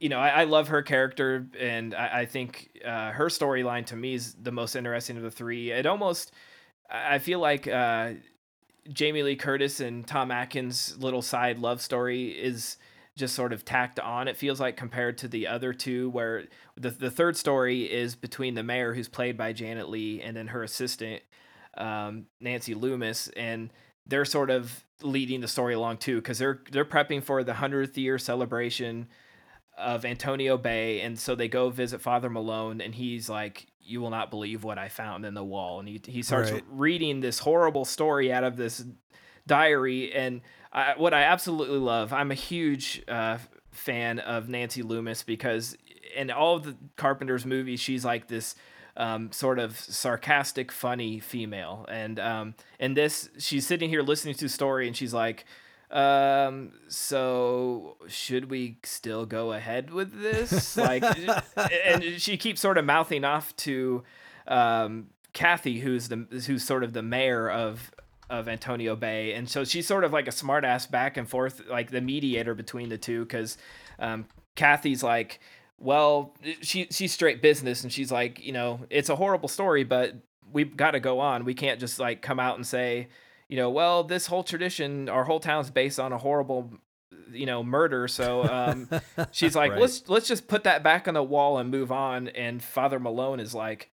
You 0.00 0.08
know, 0.08 0.18
I, 0.18 0.28
I 0.28 0.44
love 0.44 0.68
her 0.68 0.82
character, 0.82 1.46
and 1.58 1.94
I, 1.94 2.20
I 2.20 2.26
think 2.26 2.70
uh, 2.84 3.10
her 3.10 3.26
storyline 3.26 3.84
to 3.86 3.96
me 3.96 4.14
is 4.14 4.34
the 4.34 4.50
most 4.50 4.74
interesting 4.74 5.18
of 5.18 5.22
the 5.22 5.30
three. 5.30 5.70
It 5.70 5.86
almost, 5.86 6.32
I 6.90 7.18
feel 7.18 7.38
like 7.38 7.68
uh, 7.68 8.14
Jamie 8.90 9.22
Lee 9.22 9.36
Curtis 9.36 9.78
and 9.80 10.06
Tom 10.06 10.30
Atkins' 10.30 10.96
little 10.98 11.20
side 11.22 11.58
love 11.58 11.82
story 11.82 12.30
is 12.30 12.78
just 13.14 13.34
sort 13.34 13.52
of 13.52 13.64
tacked 13.66 14.00
on. 14.00 14.26
It 14.26 14.38
feels 14.38 14.58
like 14.58 14.76
compared 14.78 15.18
to 15.18 15.28
the 15.28 15.46
other 15.46 15.74
two, 15.74 16.08
where 16.10 16.44
the 16.76 16.90
the 16.90 17.10
third 17.10 17.36
story 17.36 17.82
is 17.82 18.16
between 18.16 18.54
the 18.54 18.62
mayor, 18.62 18.94
who's 18.94 19.08
played 19.08 19.36
by 19.36 19.52
Janet 19.52 19.90
Leigh, 19.90 20.22
and 20.22 20.34
then 20.34 20.46
her 20.48 20.62
assistant 20.62 21.22
um, 21.76 22.24
Nancy 22.40 22.72
Loomis, 22.74 23.28
and 23.36 23.70
they're 24.06 24.24
sort 24.24 24.48
of 24.48 24.82
leading 25.02 25.42
the 25.42 25.48
story 25.48 25.74
along 25.74 25.98
too, 25.98 26.16
because 26.16 26.38
they're 26.38 26.62
they're 26.72 26.86
prepping 26.86 27.22
for 27.22 27.44
the 27.44 27.54
hundredth 27.54 27.98
year 27.98 28.16
celebration 28.18 29.08
of 29.80 30.04
Antonio 30.04 30.56
Bay, 30.56 31.00
and 31.00 31.18
so 31.18 31.34
they 31.34 31.48
go 31.48 31.70
visit 31.70 32.00
Father 32.00 32.30
Malone, 32.30 32.80
and 32.80 32.94
he's 32.94 33.28
like, 33.28 33.66
"You 33.82 34.00
will 34.00 34.10
not 34.10 34.30
believe 34.30 34.62
what 34.64 34.78
I 34.78 34.88
found 34.88 35.24
in 35.24 35.34
the 35.34 35.44
wall," 35.44 35.80
and 35.80 35.88
he 35.88 36.00
he 36.06 36.22
starts 36.22 36.50
Right. 36.52 36.64
reading 36.70 37.20
this 37.20 37.40
horrible 37.40 37.84
story 37.84 38.32
out 38.32 38.44
of 38.44 38.56
this 38.56 38.84
diary, 39.46 40.12
and 40.12 40.40
I, 40.72 40.94
what 40.96 41.14
I 41.14 41.22
absolutely 41.24 41.78
love, 41.78 42.12
I'm 42.12 42.30
a 42.30 42.34
huge 42.34 43.02
uh, 43.08 43.38
fan 43.72 44.18
of 44.20 44.48
Nancy 44.48 44.82
Loomis 44.82 45.22
because 45.22 45.76
in 46.14 46.30
all 46.30 46.56
of 46.56 46.64
the 46.64 46.76
Carpenter's 46.96 47.44
movies, 47.46 47.80
she's 47.80 48.04
like 48.04 48.28
this. 48.28 48.54
Um, 48.96 49.30
sort 49.32 49.60
of 49.60 49.78
sarcastic, 49.78 50.72
funny 50.72 51.20
female, 51.20 51.86
and 51.88 52.18
um, 52.18 52.54
and 52.80 52.96
this 52.96 53.30
she's 53.38 53.64
sitting 53.66 53.88
here 53.88 54.02
listening 54.02 54.34
to 54.34 54.44
the 54.44 54.48
story, 54.48 54.88
and 54.88 54.96
she's 54.96 55.14
like, 55.14 55.46
um 55.90 56.72
so 56.88 57.96
should 58.06 58.50
we 58.50 58.78
still 58.84 59.26
go 59.26 59.52
ahead 59.52 59.90
with 59.90 60.20
this? 60.20 60.76
Like 60.76 61.04
and 61.84 62.20
she 62.20 62.36
keeps 62.36 62.60
sort 62.60 62.78
of 62.78 62.84
mouthing 62.84 63.24
off 63.24 63.54
to 63.58 64.02
um 64.46 65.08
kathy 65.32 65.80
who's 65.80 66.08
the 66.08 66.26
who's 66.46 66.64
sort 66.64 66.84
of 66.84 66.92
the 66.92 67.02
mayor 67.02 67.50
of 67.50 67.90
of 68.28 68.48
antonio 68.48 68.94
bay. 68.94 69.32
And 69.32 69.48
so 69.48 69.64
she's 69.64 69.86
sort 69.86 70.04
of 70.04 70.12
like 70.12 70.28
a 70.28 70.32
smart 70.32 70.64
ass 70.64 70.86
back 70.86 71.16
and 71.16 71.28
forth 71.28 71.62
like 71.68 71.90
the 71.90 72.00
mediator 72.00 72.54
between 72.54 72.88
the 72.88 72.98
two 72.98 73.24
because 73.24 73.58
um 73.98 74.26
kathy's 74.54 75.02
like 75.02 75.40
well 75.78 76.36
she 76.60 76.86
she's 76.90 77.12
straight 77.12 77.40
business 77.40 77.82
and 77.82 77.92
she's 77.92 78.12
like 78.12 78.44
you 78.44 78.52
know 78.52 78.80
it's 78.90 79.08
a 79.08 79.16
horrible 79.16 79.48
story 79.48 79.82
but 79.82 80.14
we've 80.52 80.76
got 80.76 80.92
to 80.92 81.00
go 81.00 81.20
on. 81.20 81.44
We 81.44 81.54
can't 81.54 81.80
just 81.80 81.98
like 81.98 82.22
come 82.22 82.40
out 82.40 82.56
and 82.56 82.66
say 82.66 83.08
you 83.50 83.56
know, 83.56 83.68
well, 83.68 84.04
this 84.04 84.26
whole 84.28 84.44
tradition, 84.44 85.08
our 85.08 85.24
whole 85.24 85.40
town's 85.40 85.70
based 85.70 85.98
on 85.98 86.12
a 86.12 86.18
horrible, 86.18 86.72
you 87.32 87.46
know, 87.46 87.64
murder. 87.64 88.06
So 88.06 88.44
um, 88.44 88.88
she's 89.32 89.56
like, 89.56 89.72
Right. 89.72 89.80
let's 89.80 90.08
let's 90.08 90.28
just 90.28 90.46
put 90.46 90.62
that 90.64 90.84
back 90.84 91.08
on 91.08 91.14
the 91.14 91.22
wall 91.22 91.58
and 91.58 91.68
move 91.68 91.90
on. 91.90 92.28
And 92.28 92.62
Father 92.62 93.00
Malone 93.00 93.40
is 93.40 93.52
like, 93.52 93.90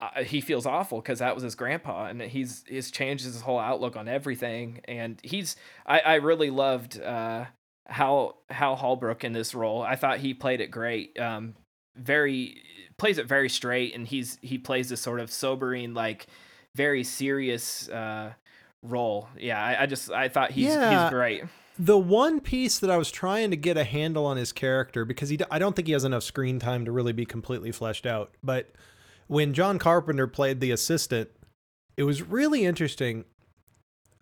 uh, 0.00 0.22
he 0.22 0.40
feels 0.40 0.66
awful 0.66 1.00
because 1.00 1.18
that 1.18 1.34
was 1.34 1.42
his 1.42 1.56
grandpa, 1.56 2.06
and 2.06 2.22
he's 2.22 2.64
he's 2.68 2.92
changed 2.92 3.24
his 3.24 3.40
whole 3.40 3.58
outlook 3.58 3.96
on 3.96 4.06
everything. 4.06 4.80
And 4.86 5.18
he's, 5.24 5.56
I, 5.84 5.98
I 6.00 6.14
really 6.14 6.50
loved 6.50 7.00
uh, 7.00 7.46
Hal 7.86 8.38
Hal 8.50 8.76
Holbrook 8.76 9.24
in 9.24 9.32
this 9.32 9.52
role. 9.52 9.82
I 9.82 9.96
thought 9.96 10.18
he 10.18 10.32
played 10.32 10.60
it 10.60 10.70
great. 10.70 11.18
Um, 11.18 11.54
very 11.96 12.62
plays 12.98 13.18
it 13.18 13.26
very 13.26 13.48
straight, 13.48 13.96
and 13.96 14.06
he's 14.06 14.38
he 14.42 14.58
plays 14.58 14.88
this 14.88 15.00
sort 15.00 15.18
of 15.18 15.30
sobering, 15.30 15.92
like 15.92 16.26
very 16.76 17.02
serious. 17.04 17.88
Uh, 17.88 18.32
role. 18.82 19.28
Yeah, 19.38 19.62
I, 19.62 19.82
I 19.82 19.86
just 19.86 20.10
I 20.10 20.28
thought 20.28 20.50
he's 20.50 20.66
Yeah. 20.66 21.04
he's 21.04 21.10
great. 21.10 21.44
The 21.78 21.98
one 21.98 22.40
piece 22.40 22.78
that 22.80 22.90
I 22.90 22.96
was 22.96 23.10
trying 23.10 23.50
to 23.50 23.56
get 23.56 23.76
a 23.76 23.84
handle 23.84 24.26
on 24.26 24.36
his 24.36 24.52
character 24.52 25.04
because 25.04 25.30
he 25.30 25.38
I 25.50 25.58
don't 25.58 25.74
think 25.74 25.86
he 25.88 25.92
has 25.92 26.04
enough 26.04 26.22
screen 26.22 26.58
time 26.58 26.84
to 26.84 26.92
really 26.92 27.12
be 27.12 27.24
completely 27.24 27.72
fleshed 27.72 28.06
out. 28.06 28.34
But 28.42 28.72
when 29.26 29.54
John 29.54 29.78
Carpenter 29.78 30.26
played 30.26 30.60
the 30.60 30.70
assistant, 30.70 31.30
it 31.96 32.02
was 32.02 32.22
really 32.22 32.64
interesting. 32.64 33.24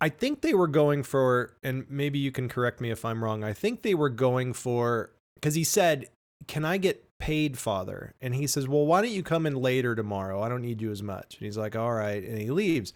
I 0.00 0.08
think 0.08 0.40
they 0.40 0.54
were 0.54 0.68
going 0.68 1.02
for 1.02 1.56
and 1.62 1.86
maybe 1.90 2.18
you 2.18 2.30
can 2.30 2.48
correct 2.48 2.80
me 2.80 2.90
if 2.90 3.04
I'm 3.04 3.22
wrong. 3.24 3.42
I 3.42 3.52
think 3.52 3.82
they 3.82 3.94
were 3.94 4.11
going 4.11 4.52
for 4.52 5.11
cuz 5.42 5.54
he 5.54 5.64
said, 5.64 6.08
"Can 6.46 6.64
I 6.64 6.76
get 6.78 7.18
paid, 7.18 7.58
father?" 7.58 8.14
And 8.20 8.34
he 8.34 8.46
says, 8.46 8.68
"Well, 8.68 8.86
why 8.86 9.02
don't 9.02 9.11
you 9.11 9.22
come 9.22 9.44
in 9.44 9.56
later 9.56 9.94
tomorrow? 9.94 10.40
I 10.42 10.48
don't 10.48 10.62
need 10.62 10.80
you 10.80 10.90
as 10.90 11.02
much." 11.02 11.36
And 11.38 11.44
he's 11.46 11.58
like, 11.58 11.74
"All 11.76 11.92
right." 11.92 12.22
And 12.22 12.38
he 12.38 12.50
leaves. 12.50 12.94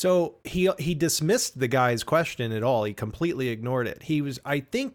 So 0.00 0.36
he 0.44 0.70
he 0.78 0.94
dismissed 0.94 1.58
the 1.60 1.68
guy's 1.68 2.02
question 2.04 2.52
at 2.52 2.62
all. 2.62 2.84
He 2.84 2.94
completely 2.94 3.50
ignored 3.50 3.86
it. 3.86 4.04
He 4.04 4.22
was, 4.22 4.38
I 4.46 4.60
think, 4.60 4.94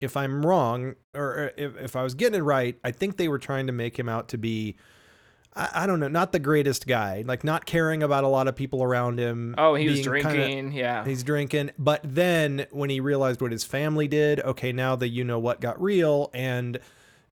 if 0.00 0.16
I'm 0.16 0.46
wrong, 0.46 0.94
or 1.12 1.50
if, 1.56 1.76
if 1.76 1.96
I 1.96 2.04
was 2.04 2.14
getting 2.14 2.38
it 2.38 2.44
right, 2.44 2.78
I 2.84 2.92
think 2.92 3.16
they 3.16 3.26
were 3.26 3.40
trying 3.40 3.66
to 3.66 3.72
make 3.72 3.98
him 3.98 4.08
out 4.08 4.28
to 4.28 4.38
be 4.38 4.76
I, 5.56 5.70
I 5.74 5.86
don't 5.88 5.98
know, 5.98 6.06
not 6.06 6.30
the 6.30 6.38
greatest 6.38 6.86
guy, 6.86 7.24
like 7.26 7.42
not 7.42 7.66
caring 7.66 8.04
about 8.04 8.22
a 8.22 8.28
lot 8.28 8.46
of 8.46 8.54
people 8.54 8.80
around 8.80 9.18
him. 9.18 9.56
Oh, 9.58 9.74
he 9.74 9.88
was 9.88 10.06
being 10.06 10.22
kinda- 10.22 10.36
drinking. 10.36 10.72
yeah. 10.74 11.04
He's 11.04 11.24
drinking, 11.24 11.72
but 11.76 12.00
then 12.04 12.66
when 12.70 12.90
he 12.90 13.00
realized 13.00 13.40
what 13.40 13.50
his 13.50 13.64
family 13.64 14.06
did, 14.06 14.38
okay, 14.38 14.70
now 14.70 14.94
the 14.94 15.08
you 15.08 15.24
know 15.24 15.40
what 15.40 15.60
got 15.60 15.82
real, 15.82 16.30
and 16.32 16.78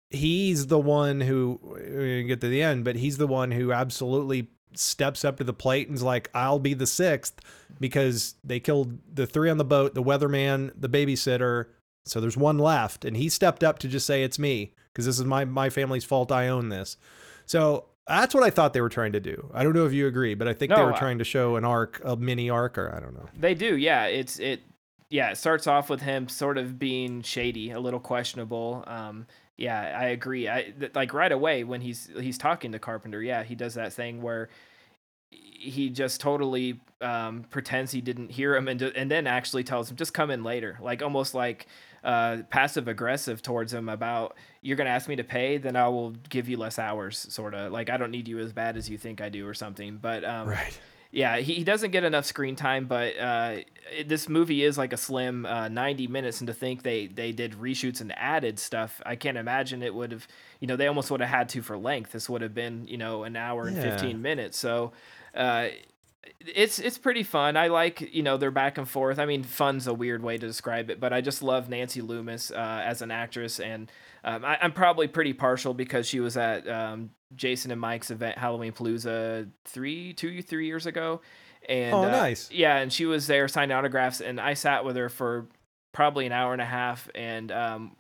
he's 0.08 0.68
the 0.68 0.78
one 0.78 1.20
who 1.20 1.60
we 1.62 2.22
get 2.22 2.40
to 2.40 2.48
the 2.48 2.62
end, 2.62 2.86
but 2.86 2.96
he's 2.96 3.18
the 3.18 3.26
one 3.26 3.50
who 3.50 3.72
absolutely 3.72 4.48
steps 4.74 5.24
up 5.24 5.36
to 5.38 5.44
the 5.44 5.52
plate 5.52 5.88
and 5.88 5.94
and's 5.94 6.02
like, 6.02 6.30
"I'll 6.34 6.58
be 6.58 6.74
the 6.74 6.86
sixth 6.86 7.40
because 7.80 8.34
they 8.44 8.60
killed 8.60 8.98
the 9.12 9.26
three 9.26 9.50
on 9.50 9.58
the 9.58 9.64
boat, 9.64 9.94
the 9.94 10.02
weatherman, 10.02 10.72
the 10.76 10.88
babysitter, 10.88 11.66
so 12.04 12.20
there's 12.20 12.36
one 12.36 12.58
left, 12.58 13.04
and 13.04 13.16
he 13.16 13.28
stepped 13.28 13.62
up 13.62 13.78
to 13.80 13.88
just 13.88 14.06
say 14.06 14.22
it's 14.22 14.38
me 14.38 14.72
because 14.92 15.06
this 15.06 15.18
is 15.18 15.24
my 15.24 15.44
my 15.44 15.70
family's 15.70 16.04
fault. 16.04 16.32
I 16.32 16.48
own 16.48 16.68
this." 16.68 16.96
So 17.46 17.86
that's 18.06 18.34
what 18.34 18.42
I 18.42 18.50
thought 18.50 18.72
they 18.72 18.80
were 18.80 18.88
trying 18.88 19.12
to 19.12 19.20
do. 19.20 19.50
I 19.52 19.62
don't 19.62 19.74
know 19.74 19.86
if 19.86 19.92
you 19.92 20.06
agree, 20.06 20.34
but 20.34 20.48
I 20.48 20.54
think 20.54 20.74
they 20.74 20.82
were 20.82 20.94
I- 20.94 20.98
trying 20.98 21.18
to 21.18 21.24
show 21.24 21.56
an 21.56 21.64
arc, 21.64 22.00
a 22.04 22.16
mini 22.16 22.48
arc, 22.50 22.78
or 22.78 22.94
I 22.94 23.00
don't 23.00 23.14
know. 23.14 23.26
They 23.38 23.54
do, 23.54 23.76
yeah. 23.76 24.06
It's 24.06 24.38
it, 24.38 24.62
yeah. 25.10 25.30
It 25.30 25.36
starts 25.36 25.66
off 25.66 25.90
with 25.90 26.00
him 26.02 26.28
sort 26.28 26.58
of 26.58 26.78
being 26.78 27.22
shady, 27.22 27.70
a 27.70 27.80
little 27.80 28.00
questionable. 28.00 28.84
Um, 28.86 29.26
yeah, 29.58 29.98
I 30.00 30.06
agree. 30.06 30.48
I 30.48 30.72
th- 30.78 30.94
like 30.94 31.12
right 31.12 31.32
away 31.32 31.64
when 31.64 31.80
he's 31.80 32.08
he's 32.18 32.38
talking 32.38 32.72
to 32.72 32.78
Carpenter. 32.78 33.20
Yeah, 33.20 33.42
he 33.42 33.54
does 33.54 33.74
that 33.74 33.92
thing 33.92 34.22
where 34.22 34.48
he 35.30 35.90
just 35.90 36.20
totally 36.20 36.80
um, 37.00 37.44
pretends 37.50 37.90
he 37.90 38.00
didn't 38.00 38.30
hear 38.30 38.54
him, 38.54 38.68
and 38.68 38.80
and 38.80 39.10
then 39.10 39.26
actually 39.26 39.64
tells 39.64 39.90
him 39.90 39.96
just 39.96 40.14
come 40.14 40.30
in 40.30 40.44
later, 40.44 40.78
like 40.80 41.02
almost 41.02 41.34
like 41.34 41.66
uh, 42.04 42.38
passive 42.50 42.86
aggressive 42.86 43.42
towards 43.42 43.74
him 43.74 43.88
about 43.88 44.36
you're 44.62 44.76
gonna 44.76 44.90
ask 44.90 45.08
me 45.08 45.16
to 45.16 45.24
pay, 45.24 45.58
then 45.58 45.74
I 45.74 45.88
will 45.88 46.10
give 46.28 46.48
you 46.48 46.56
less 46.56 46.78
hours, 46.78 47.18
sort 47.18 47.54
of 47.54 47.72
like 47.72 47.90
I 47.90 47.96
don't 47.96 48.12
need 48.12 48.28
you 48.28 48.38
as 48.38 48.52
bad 48.52 48.76
as 48.76 48.88
you 48.88 48.96
think 48.96 49.20
I 49.20 49.28
do 49.28 49.46
or 49.46 49.54
something. 49.54 49.98
But 49.98 50.24
um, 50.24 50.48
Right. 50.48 50.78
Yeah, 51.10 51.38
he, 51.38 51.54
he 51.54 51.64
doesn't 51.64 51.90
get 51.90 52.04
enough 52.04 52.24
screen 52.26 52.54
time, 52.56 52.86
but 52.86 53.18
uh, 53.18 53.56
it- 53.96 54.08
this 54.08 54.28
movie 54.28 54.62
is 54.62 54.76
like 54.76 54.92
a 54.92 54.96
slim 54.96 55.46
uh, 55.46 55.68
90 55.68 56.06
minutes. 56.08 56.40
And 56.40 56.46
to 56.48 56.52
think 56.54 56.82
they, 56.82 57.06
they 57.06 57.32
did 57.32 57.52
reshoots 57.52 58.00
and 58.00 58.12
added 58.18 58.58
stuff, 58.58 59.00
I 59.06 59.16
can't 59.16 59.38
imagine 59.38 59.82
it 59.82 59.94
would 59.94 60.12
have, 60.12 60.28
you 60.60 60.66
know, 60.66 60.76
they 60.76 60.86
almost 60.86 61.10
would 61.10 61.20
have 61.20 61.30
had 61.30 61.48
to 61.50 61.62
for 61.62 61.78
length. 61.78 62.12
This 62.12 62.28
would 62.28 62.42
have 62.42 62.54
been, 62.54 62.86
you 62.86 62.98
know, 62.98 63.24
an 63.24 63.36
hour 63.36 63.66
and 63.66 63.76
Yeah. 63.76 63.90
15 63.90 64.20
minutes. 64.20 64.58
So 64.58 64.92
uh, 65.34 65.68
it's 66.54 66.78
it's 66.78 66.98
pretty 66.98 67.22
fun. 67.22 67.56
I 67.56 67.68
like, 67.68 68.14
you 68.14 68.22
know, 68.22 68.36
they're 68.36 68.50
back 68.50 68.76
and 68.78 68.88
forth. 68.88 69.18
I 69.18 69.24
mean, 69.26 69.42
fun's 69.42 69.86
a 69.86 69.94
weird 69.94 70.22
way 70.22 70.36
to 70.36 70.46
describe 70.46 70.90
it, 70.90 71.00
but 71.00 71.12
I 71.12 71.20
just 71.20 71.42
love 71.42 71.68
Nancy 71.68 72.00
Loomis 72.02 72.50
uh, 72.50 72.82
as 72.84 73.00
an 73.02 73.10
actress. 73.10 73.58
And 73.60 73.90
um, 74.24 74.44
I, 74.44 74.58
I'm 74.60 74.72
probably 74.72 75.08
pretty 75.08 75.32
partial 75.32 75.74
because 75.74 76.06
she 76.06 76.20
was 76.20 76.36
at 76.36 76.68
um, 76.68 77.10
Jason 77.34 77.70
and 77.70 77.80
Mike's 77.80 78.10
event, 78.10 78.38
Halloween 78.38 78.72
Palooza, 78.72 79.48
three, 79.64 80.12
two, 80.12 80.42
three 80.42 80.66
years 80.66 80.86
ago. 80.86 81.20
And 81.68 81.94
Oh, 81.94 82.04
uh, 82.04 82.10
nice. 82.10 82.50
Yeah, 82.50 82.76
and 82.76 82.92
she 82.92 83.04
was 83.04 83.26
there 83.26 83.48
signing 83.48 83.76
autographs, 83.76 84.20
and 84.20 84.40
I 84.40 84.54
sat 84.54 84.84
with 84.84 84.96
her 84.96 85.08
for 85.08 85.48
probably 85.92 86.26
an 86.26 86.32
hour 86.32 86.52
and 86.52 86.62
a 86.62 86.66
half, 86.66 87.08
and 87.14 87.52
um, 87.52 87.96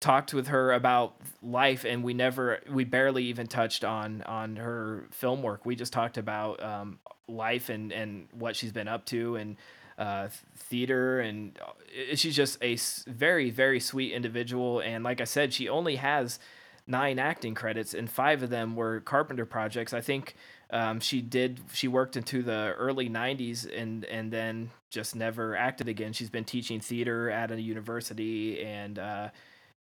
talked 0.00 0.34
with 0.34 0.48
her 0.48 0.72
about 0.72 1.16
life 1.42 1.84
and 1.84 2.04
we 2.04 2.12
never 2.12 2.60
we 2.70 2.84
barely 2.84 3.24
even 3.24 3.46
touched 3.46 3.82
on 3.82 4.22
on 4.22 4.56
her 4.56 5.06
film 5.10 5.42
work 5.42 5.64
we 5.64 5.74
just 5.74 5.92
talked 5.92 6.18
about 6.18 6.62
um, 6.62 6.98
life 7.28 7.70
and 7.70 7.92
and 7.92 8.28
what 8.32 8.54
she's 8.54 8.72
been 8.72 8.88
up 8.88 9.06
to 9.06 9.36
and 9.36 9.56
uh, 9.98 10.28
theater 10.56 11.20
and 11.20 11.58
uh, 11.64 12.14
she's 12.14 12.36
just 12.36 12.62
a 12.62 12.76
very 13.10 13.50
very 13.50 13.80
sweet 13.80 14.12
individual 14.12 14.80
and 14.80 15.02
like 15.04 15.20
i 15.20 15.24
said 15.24 15.52
she 15.54 15.68
only 15.68 15.96
has 15.96 16.38
nine 16.86 17.18
acting 17.18 17.54
credits 17.54 17.94
and 17.94 18.08
five 18.08 18.42
of 18.42 18.50
them 18.50 18.76
were 18.76 19.00
carpenter 19.00 19.44
projects. 19.44 19.92
I 19.92 20.00
think 20.00 20.36
um, 20.70 21.00
she 21.00 21.20
did 21.20 21.60
she 21.72 21.88
worked 21.88 22.16
into 22.16 22.42
the 22.42 22.74
early 22.78 23.08
90s 23.08 23.66
and 23.76 24.04
and 24.04 24.32
then 24.32 24.70
just 24.90 25.16
never 25.16 25.56
acted 25.56 25.88
again. 25.88 26.12
She's 26.12 26.30
been 26.30 26.44
teaching 26.44 26.80
theater 26.80 27.30
at 27.30 27.50
a 27.50 27.60
university 27.60 28.62
and 28.62 28.98
uh, 28.98 29.28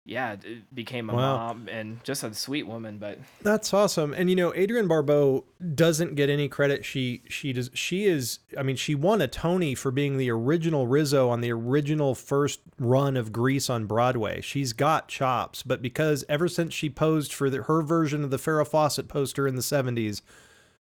yeah, 0.04 0.36
became 0.74 1.10
a 1.10 1.14
Wow. 1.14 1.36
mom 1.36 1.68
and 1.70 2.02
just 2.04 2.24
a 2.24 2.32
sweet 2.34 2.66
woman. 2.66 2.98
But 2.98 3.18
That's 3.42 3.72
awesome. 3.74 4.12
And 4.14 4.28
you 4.30 4.36
know, 4.36 4.52
Adrienne 4.54 4.88
Barbeau 4.88 5.44
doesn't 5.74 6.14
get 6.14 6.30
any 6.30 6.48
credit. 6.48 6.84
She 6.84 7.22
she 7.28 7.52
does 7.52 7.70
she 7.74 8.06
is 8.06 8.38
I 8.58 8.62
mean, 8.62 8.76
she 8.76 8.94
won 8.94 9.20
a 9.20 9.28
Tony 9.28 9.74
for 9.74 9.90
being 9.90 10.16
the 10.16 10.30
original 10.30 10.86
Rizzo 10.86 11.28
on 11.28 11.40
the 11.42 11.52
original 11.52 12.14
first 12.14 12.60
run 12.78 13.16
of 13.16 13.32
Grease 13.32 13.68
on 13.70 13.86
Broadway. 13.86 14.40
She's 14.40 14.72
got 14.72 15.08
chops, 15.08 15.62
but 15.62 15.82
because 15.82 16.24
ever 16.28 16.48
since 16.48 16.72
she 16.74 16.88
posed 16.90 17.32
for 17.32 17.50
the, 17.50 17.62
her 17.64 17.82
version 17.82 18.24
of 18.24 18.30
the 18.30 18.38
Farrah 18.38 18.66
Fawcett 18.66 19.06
poster 19.08 19.46
in 19.46 19.54
the 19.54 19.62
70s, 19.62 20.22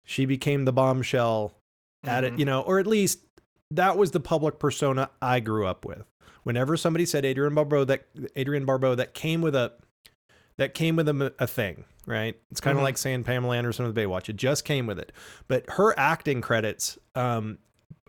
she 0.03 0.26
became 0.26 0.66
the 0.66 0.74
bombshell 0.74 1.53
at 2.03 2.24
it, 2.24 2.34
Mhm. 2.34 2.39
you 2.39 2.45
know, 2.45 2.62
or 2.62 2.80
at 2.80 2.88
least 2.88 3.20
that 3.72 3.98
was 3.98 4.12
the 4.12 4.20
public 4.20 4.60
persona 4.60 5.10
I 5.22 5.40
grew 5.40 5.66
up 5.66 5.86
with. 5.86 6.04
Whenever 6.44 6.76
somebody 6.78 7.06
said 7.06 7.26
Adrian 7.26 7.54
Barbeau 7.56 7.86
that 7.86 8.06
Adrienne 8.38 8.66
Barbeau 8.66 8.96
that 8.96 9.14
came 9.14 9.42
with 9.42 9.56
a 9.56 9.74
that 10.58 10.74
came 10.74 10.96
with 10.96 11.08
a, 11.08 11.34
a 11.40 11.48
thing, 11.48 11.86
right? 12.06 12.36
It's 12.52 12.60
kind 12.62 12.78
of 12.78 12.82
Mhm. 12.82 12.86
like 12.86 12.98
saying 12.98 13.24
Pamela 13.24 13.58
Anderson 13.58 13.86
with 13.86 13.96
Baywatch. 13.96 14.30
It 14.30 14.36
just 14.36 14.66
came 14.66 14.86
with 14.86 15.00
it. 15.00 15.12
But 15.48 15.66
her 15.70 15.98
acting 15.98 16.42
credits, 16.42 16.98
um, 17.16 17.58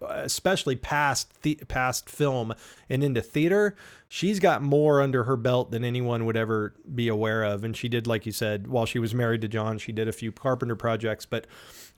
especially 0.09 0.77
past 0.77 1.43
the 1.43 1.57
past 1.69 2.09
film 2.09 2.55
and 2.89 3.03
into 3.03 3.21
theater, 3.21 3.77
she's 4.09 4.41
got 4.41 4.63
more 4.63 5.01
under 5.01 5.25
her 5.25 5.37
belt 5.37 5.71
than 5.71 5.85
anyone 5.85 6.25
would 6.27 6.37
ever 6.37 6.75
be 6.95 7.09
aware 7.09 7.43
of. 7.43 7.65
And 7.65 7.77
she 7.77 7.89
did, 7.89 8.07
like 8.07 8.27
you 8.27 8.33
said, 8.33 8.67
while 8.67 8.87
she 8.87 8.99
was 8.99 9.15
married 9.15 9.41
to 9.43 9.49
John, 9.49 9.79
she 9.79 9.93
did 9.93 10.09
a 10.09 10.13
few 10.13 10.33
Carpenter 10.33 10.77
projects, 10.77 11.27
but 11.27 11.47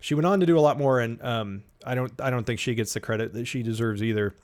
she 0.00 0.14
went 0.14 0.26
on 0.26 0.40
to 0.40 0.46
do 0.46 0.58
a 0.58 0.60
lot 0.60 0.78
more. 0.78 1.00
And 1.00 1.22
um, 1.22 1.62
I 1.84 1.94
don't, 1.94 2.12
I 2.20 2.30
don't 2.30 2.44
think 2.44 2.60
she 2.60 2.74
gets 2.74 2.94
the 2.94 3.00
credit 3.00 3.32
that 3.34 3.46
she 3.46 3.62
deserves 3.62 4.02
either. 4.02 4.34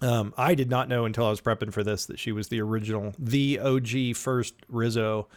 Um, 0.00 0.32
I 0.36 0.54
did 0.54 0.70
not 0.70 0.88
know 0.88 1.06
until 1.06 1.26
I 1.26 1.30
was 1.30 1.40
prepping 1.40 1.72
for 1.72 1.82
this 1.82 2.06
that 2.06 2.18
she 2.18 2.30
was 2.30 2.48
the 2.48 2.60
original, 2.60 3.14
the 3.18 3.58
OG 3.58 4.16
first 4.16 4.54
Rizzo, 4.68 5.28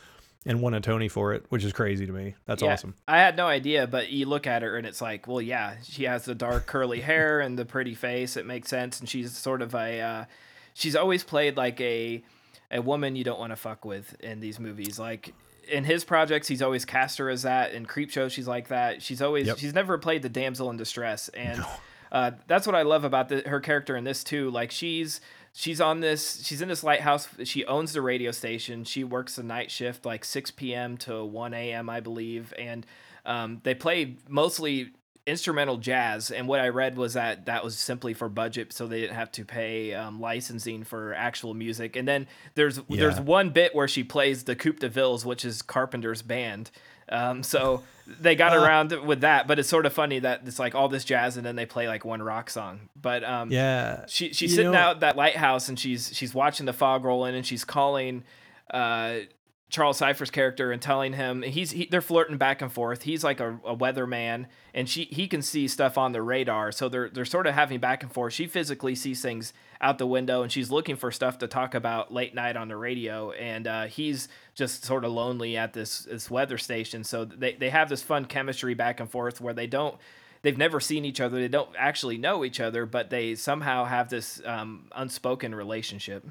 and 0.46 0.62
won 0.62 0.74
a 0.74 0.82
Tony 0.82 1.08
for 1.08 1.34
it, 1.34 1.46
which 1.50 1.64
is 1.64 1.72
crazy 1.72 2.06
to 2.06 2.12
me. 2.12 2.36
That's 2.46 2.64
yeah, 2.64 2.74
awesome. 2.74 2.96
I 3.08 3.18
had 3.20 3.38
no 3.38 3.46
idea, 3.48 3.86
but 3.88 4.10
you 4.10 4.26
look 4.26 4.48
at 4.48 4.64
her 4.64 4.76
and 4.76 4.88
it's 4.88 5.02
like, 5.02 5.28
well, 5.28 5.42
yeah, 5.42 5.76
she 5.84 6.06
has 6.06 6.26
the 6.26 6.34
dark 6.36 6.66
curly 6.66 7.02
hair 7.12 7.40
and 7.40 7.58
the 7.60 7.66
pretty 7.66 7.94
face. 7.94 8.38
It 8.38 8.46
makes 8.46 8.70
sense, 8.70 9.00
and 9.00 9.08
she's 9.08 9.36
sort 9.38 9.62
of 9.62 9.76
a, 9.76 10.02
uh, 10.02 10.26
she's 10.74 10.96
always 10.96 11.24
played 11.24 11.58
like 11.58 11.80
a, 11.80 12.24
a 12.72 12.82
woman 12.82 13.16
you 13.16 13.24
don't 13.24 13.40
want 13.40 13.52
to 13.52 13.56
fuck 13.58 13.86
with 13.86 14.20
in 14.22 14.40
these 14.40 14.60
movies. 14.60 14.98
Like 14.98 15.34
in 15.70 15.84
his 15.84 16.04
projects, 16.04 16.48
he's 16.48 16.62
always 16.64 16.86
cast 16.86 17.20
her 17.20 17.30
as 17.30 17.44
that. 17.44 17.74
In 17.74 17.86
Creepshow, 17.86 18.32
she's 18.32 18.48
like 18.48 18.70
that. 18.70 19.02
She's 19.04 19.22
always, 19.22 19.46
Yep. 19.48 19.58
she's 19.60 19.74
never 19.76 19.98
played 20.00 20.24
the 20.24 20.30
damsel 20.30 20.70
in 20.70 20.78
distress, 20.78 21.30
and. 21.30 21.64
Uh, 22.14 22.32
that's 22.46 22.68
what 22.68 22.76
I 22.76 22.82
love 22.82 23.06
about 23.06 23.30
the, 23.30 23.42
her 23.48 23.62
character 23.62 23.96
in 23.96 24.04
this 24.04 24.22
too. 24.22 24.52
Like 24.52 24.70
she's 24.70 25.22
she's 25.54 25.82
on 25.82 26.00
this 26.00 26.46
she's 26.46 26.62
in 26.62 26.70
this 26.70 26.84
lighthouse. 26.84 27.28
She 27.44 27.66
owns 27.66 27.94
the 27.94 28.02
radio 28.02 28.32
station. 28.32 28.84
She 28.84 29.04
works 29.04 29.36
the 29.36 29.44
night 29.44 29.72
shift, 29.72 30.06
like 30.06 30.26
6 30.26 30.52
p.m. 30.52 30.98
to 30.98 31.24
1 31.24 31.54
a.m. 31.54 31.90
I 31.90 32.00
believe, 32.00 32.54
and 32.58 32.86
um, 33.26 33.62
they 33.64 33.76
play 33.76 34.18
mostly 34.28 34.92
instrumental 35.26 35.78
jazz. 35.78 36.32
And 36.32 36.48
what 36.48 36.60
I 36.60 36.70
read 36.70 36.98
was 36.98 37.14
that 37.14 37.46
that 37.46 37.64
was 37.64 37.78
simply 37.78 38.14
for 38.14 38.30
budget, 38.30 38.74
so 38.74 38.88
they 38.88 39.02
didn't 39.02 39.16
have 39.16 39.32
to 39.34 39.46
pay 39.46 39.94
um, 39.94 40.20
licensing 40.20 40.84
for 40.84 41.14
actual 41.14 41.54
music. 41.54 41.96
And 41.96 42.08
then 42.08 42.28
there's 42.56 42.80
there's 42.90 43.20
one 43.20 43.50
bit 43.50 43.76
where 43.76 43.88
she 43.88 44.04
plays 44.04 44.44
the 44.44 44.56
Coupe 44.56 44.80
de 44.80 44.90
Villes, 44.90 45.26
which 45.26 45.46
is 45.46 45.62
Carpenter's 45.62 46.22
band. 46.22 46.72
Um, 47.12 47.44
so 47.44 47.84
they 48.08 48.36
got 48.36 48.54
Uh, 48.54 48.62
around 48.62 48.92
with 49.06 49.22
that, 49.22 49.48
but 49.48 49.60
it's 49.60 49.70
sort 49.70 49.86
of 49.86 49.94
funny 49.94 50.20
that 50.20 50.42
it's 50.46 50.60
like 50.60 50.74
all 50.76 50.88
this 50.90 51.04
jazz 51.04 51.38
and 51.38 51.46
then 51.46 51.56
they 51.56 51.66
play 51.66 51.88
like 51.88 52.04
one 52.06 52.22
rock 52.22 52.50
song. 52.50 52.90
But 53.00 53.24
um, 53.24 53.52
Yeah. 53.52 54.06
she 54.08 54.34
she's 54.34 54.52
You 54.52 54.56
sitting 54.58 54.72
know- 54.72 54.78
out 54.80 55.00
that 55.02 55.16
lighthouse 55.16 55.70
and 55.70 55.80
she's 55.80 56.12
she's 56.16 56.34
watching 56.34 56.66
the 56.66 56.74
fog 56.74 57.04
roll 57.04 57.26
in 57.26 57.36
and 57.36 57.46
she's 57.46 57.64
calling 57.66 58.24
uh, 58.74 59.20
Charles 59.70 59.98
Cyphers' 59.98 60.30
character 60.32 60.72
and 60.74 60.82
telling 60.82 61.14
him 61.14 61.44
he's 61.44 61.72
he, 61.72 61.86
they're 61.86 62.02
flirting 62.02 62.38
back 62.38 62.62
and 62.62 62.72
forth. 62.72 63.04
He's 63.04 63.24
like 63.24 63.40
a, 63.40 63.60
a 63.66 63.76
weatherman 63.76 64.48
and 64.74 64.90
she 64.90 65.06
he 65.06 65.28
can 65.28 65.42
see 65.42 65.68
stuff 65.68 65.98
on 65.98 66.12
the 66.12 66.22
radar, 66.22 66.72
so 66.74 66.90
they're 66.90 67.10
they're 67.10 67.26
sort 67.26 67.48
of 67.48 67.54
having 67.54 67.80
back 67.80 68.04
and 68.04 68.12
forth. 68.12 68.34
She 68.34 68.48
physically 68.48 68.96
sees 68.96 69.22
things 69.22 69.54
out 69.82 69.98
the 69.98 70.08
window 70.08 70.44
and 70.44 70.52
she's 70.52 70.70
looking 70.70 70.96
for 70.96 71.12
stuff 71.12 71.40
to 71.40 71.48
talk 71.48 71.74
about 71.74 72.14
late 72.14 72.36
night 72.36 72.56
on 72.56 72.68
the 72.68 72.78
radio, 72.78 73.32
and 73.32 73.68
uh, 73.68 73.86
he's 73.86 74.28
just 74.54 74.86
sort 74.86 75.04
of 75.04 75.12
lonely 75.12 75.58
at 75.58 75.74
this 75.74 76.00
this 76.00 76.30
weather 76.30 76.58
station. 76.58 77.04
So 77.04 77.26
they 77.26 77.56
they 77.56 77.70
have 77.70 77.90
this 77.90 78.04
fun 78.04 78.26
chemistry 78.26 78.76
back 78.76 79.00
and 79.00 79.10
forth 79.10 79.42
where 79.42 79.54
they 79.54 79.68
don't 79.68 79.98
they've 80.44 80.58
never 80.58 80.80
seen 80.80 81.06
each 81.06 81.20
other. 81.20 81.40
They 81.40 81.48
don't 81.48 81.70
actually 81.78 82.18
know 82.18 82.46
each 82.46 82.60
other, 82.60 82.86
but 82.86 83.10
they 83.10 83.36
somehow 83.36 83.86
have 83.86 84.10
this 84.10 84.42
um, 84.46 84.88
unspoken 84.96 85.56
relationship. 85.56 86.26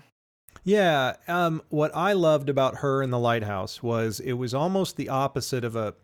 Yeah. 0.64 1.16
Um, 1.26 1.62
what 1.68 1.94
I 1.94 2.12
loved 2.12 2.48
about 2.48 2.76
her 2.76 3.02
in 3.02 3.10
the 3.10 3.18
lighthouse 3.18 3.82
was 3.82 4.20
it 4.20 4.34
was 4.34 4.54
almost 4.54 4.96
the 4.96 5.08
opposite 5.08 5.64
of 5.64 5.76
a. 5.76 5.94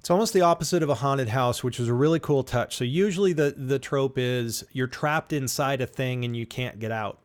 It's 0.00 0.08
almost 0.10 0.32
the 0.32 0.40
opposite 0.40 0.82
of 0.82 0.88
a 0.88 0.94
haunted 0.94 1.28
house, 1.28 1.62
which 1.62 1.78
was 1.78 1.88
a 1.88 1.94
really 1.94 2.18
cool 2.18 2.42
touch. 2.42 2.74
So 2.74 2.84
usually 2.84 3.34
the 3.34 3.54
the 3.56 3.78
trope 3.78 4.16
is 4.16 4.64
you're 4.72 4.86
trapped 4.86 5.30
inside 5.32 5.82
a 5.82 5.86
thing 5.86 6.24
and 6.24 6.34
you 6.34 6.46
can't 6.46 6.78
get 6.78 6.90
out. 6.90 7.20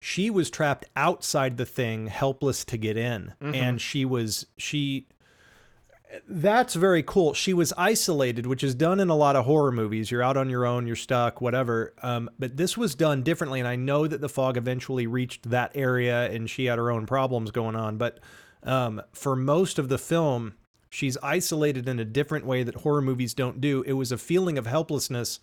She 0.00 0.28
was 0.28 0.50
trapped 0.50 0.84
outside 0.96 1.56
the 1.56 1.64
thing, 1.64 2.08
helpless 2.08 2.64
to 2.66 2.76
get 2.76 2.96
in, 2.96 3.32
Mhm. 3.40 3.54
and 3.54 3.80
she 3.80 4.04
was 4.04 4.46
she. 4.58 5.06
that's 6.28 6.74
very 6.74 7.02
cool. 7.02 7.34
She 7.34 7.52
was 7.52 7.72
isolated, 7.76 8.46
which 8.46 8.62
is 8.64 8.74
done 8.76 9.00
in 9.00 9.08
a 9.08 9.16
lot 9.16 9.34
of 9.36 9.44
horror 9.44 9.72
movies. 9.72 10.10
You're 10.10 10.22
out 10.22 10.36
on 10.36 10.48
your 10.48 10.64
own, 10.64 10.86
you're 10.86 10.94
stuck, 10.96 11.40
whatever. 11.40 11.94
Um, 12.02 12.30
but 12.38 12.56
this 12.56 12.76
was 12.76 12.94
done 12.94 13.22
differently, 13.22 13.58
and 13.60 13.68
I 13.68 13.74
know 13.76 14.06
that 14.06 14.20
the 14.20 14.28
fog 14.28 14.56
eventually 14.56 15.06
reached 15.06 15.50
that 15.50 15.72
area, 15.74 16.30
and 16.30 16.48
she 16.48 16.66
had 16.66 16.78
her 16.78 16.90
own 16.92 17.06
problems 17.06 17.50
going 17.50 17.74
on. 17.76 17.98
But 17.98 18.20
um, 18.62 19.02
for 19.12 19.34
most 19.36 19.78
of 19.80 19.88
the 19.88 19.98
film, 19.98 20.54
she's 20.90 21.16
isolated 21.18 21.88
in 21.88 21.98
a 21.98 22.04
different 22.04 22.46
way 22.46 22.62
that 22.62 22.76
horror 22.76 23.02
movies 23.02 23.34
don't 23.34 23.60
do. 23.60 23.82
It 23.82 23.94
was 23.94 24.12
a 24.12 24.18
feeling 24.18 24.58
of 24.58 24.66
helplessness 24.66 25.40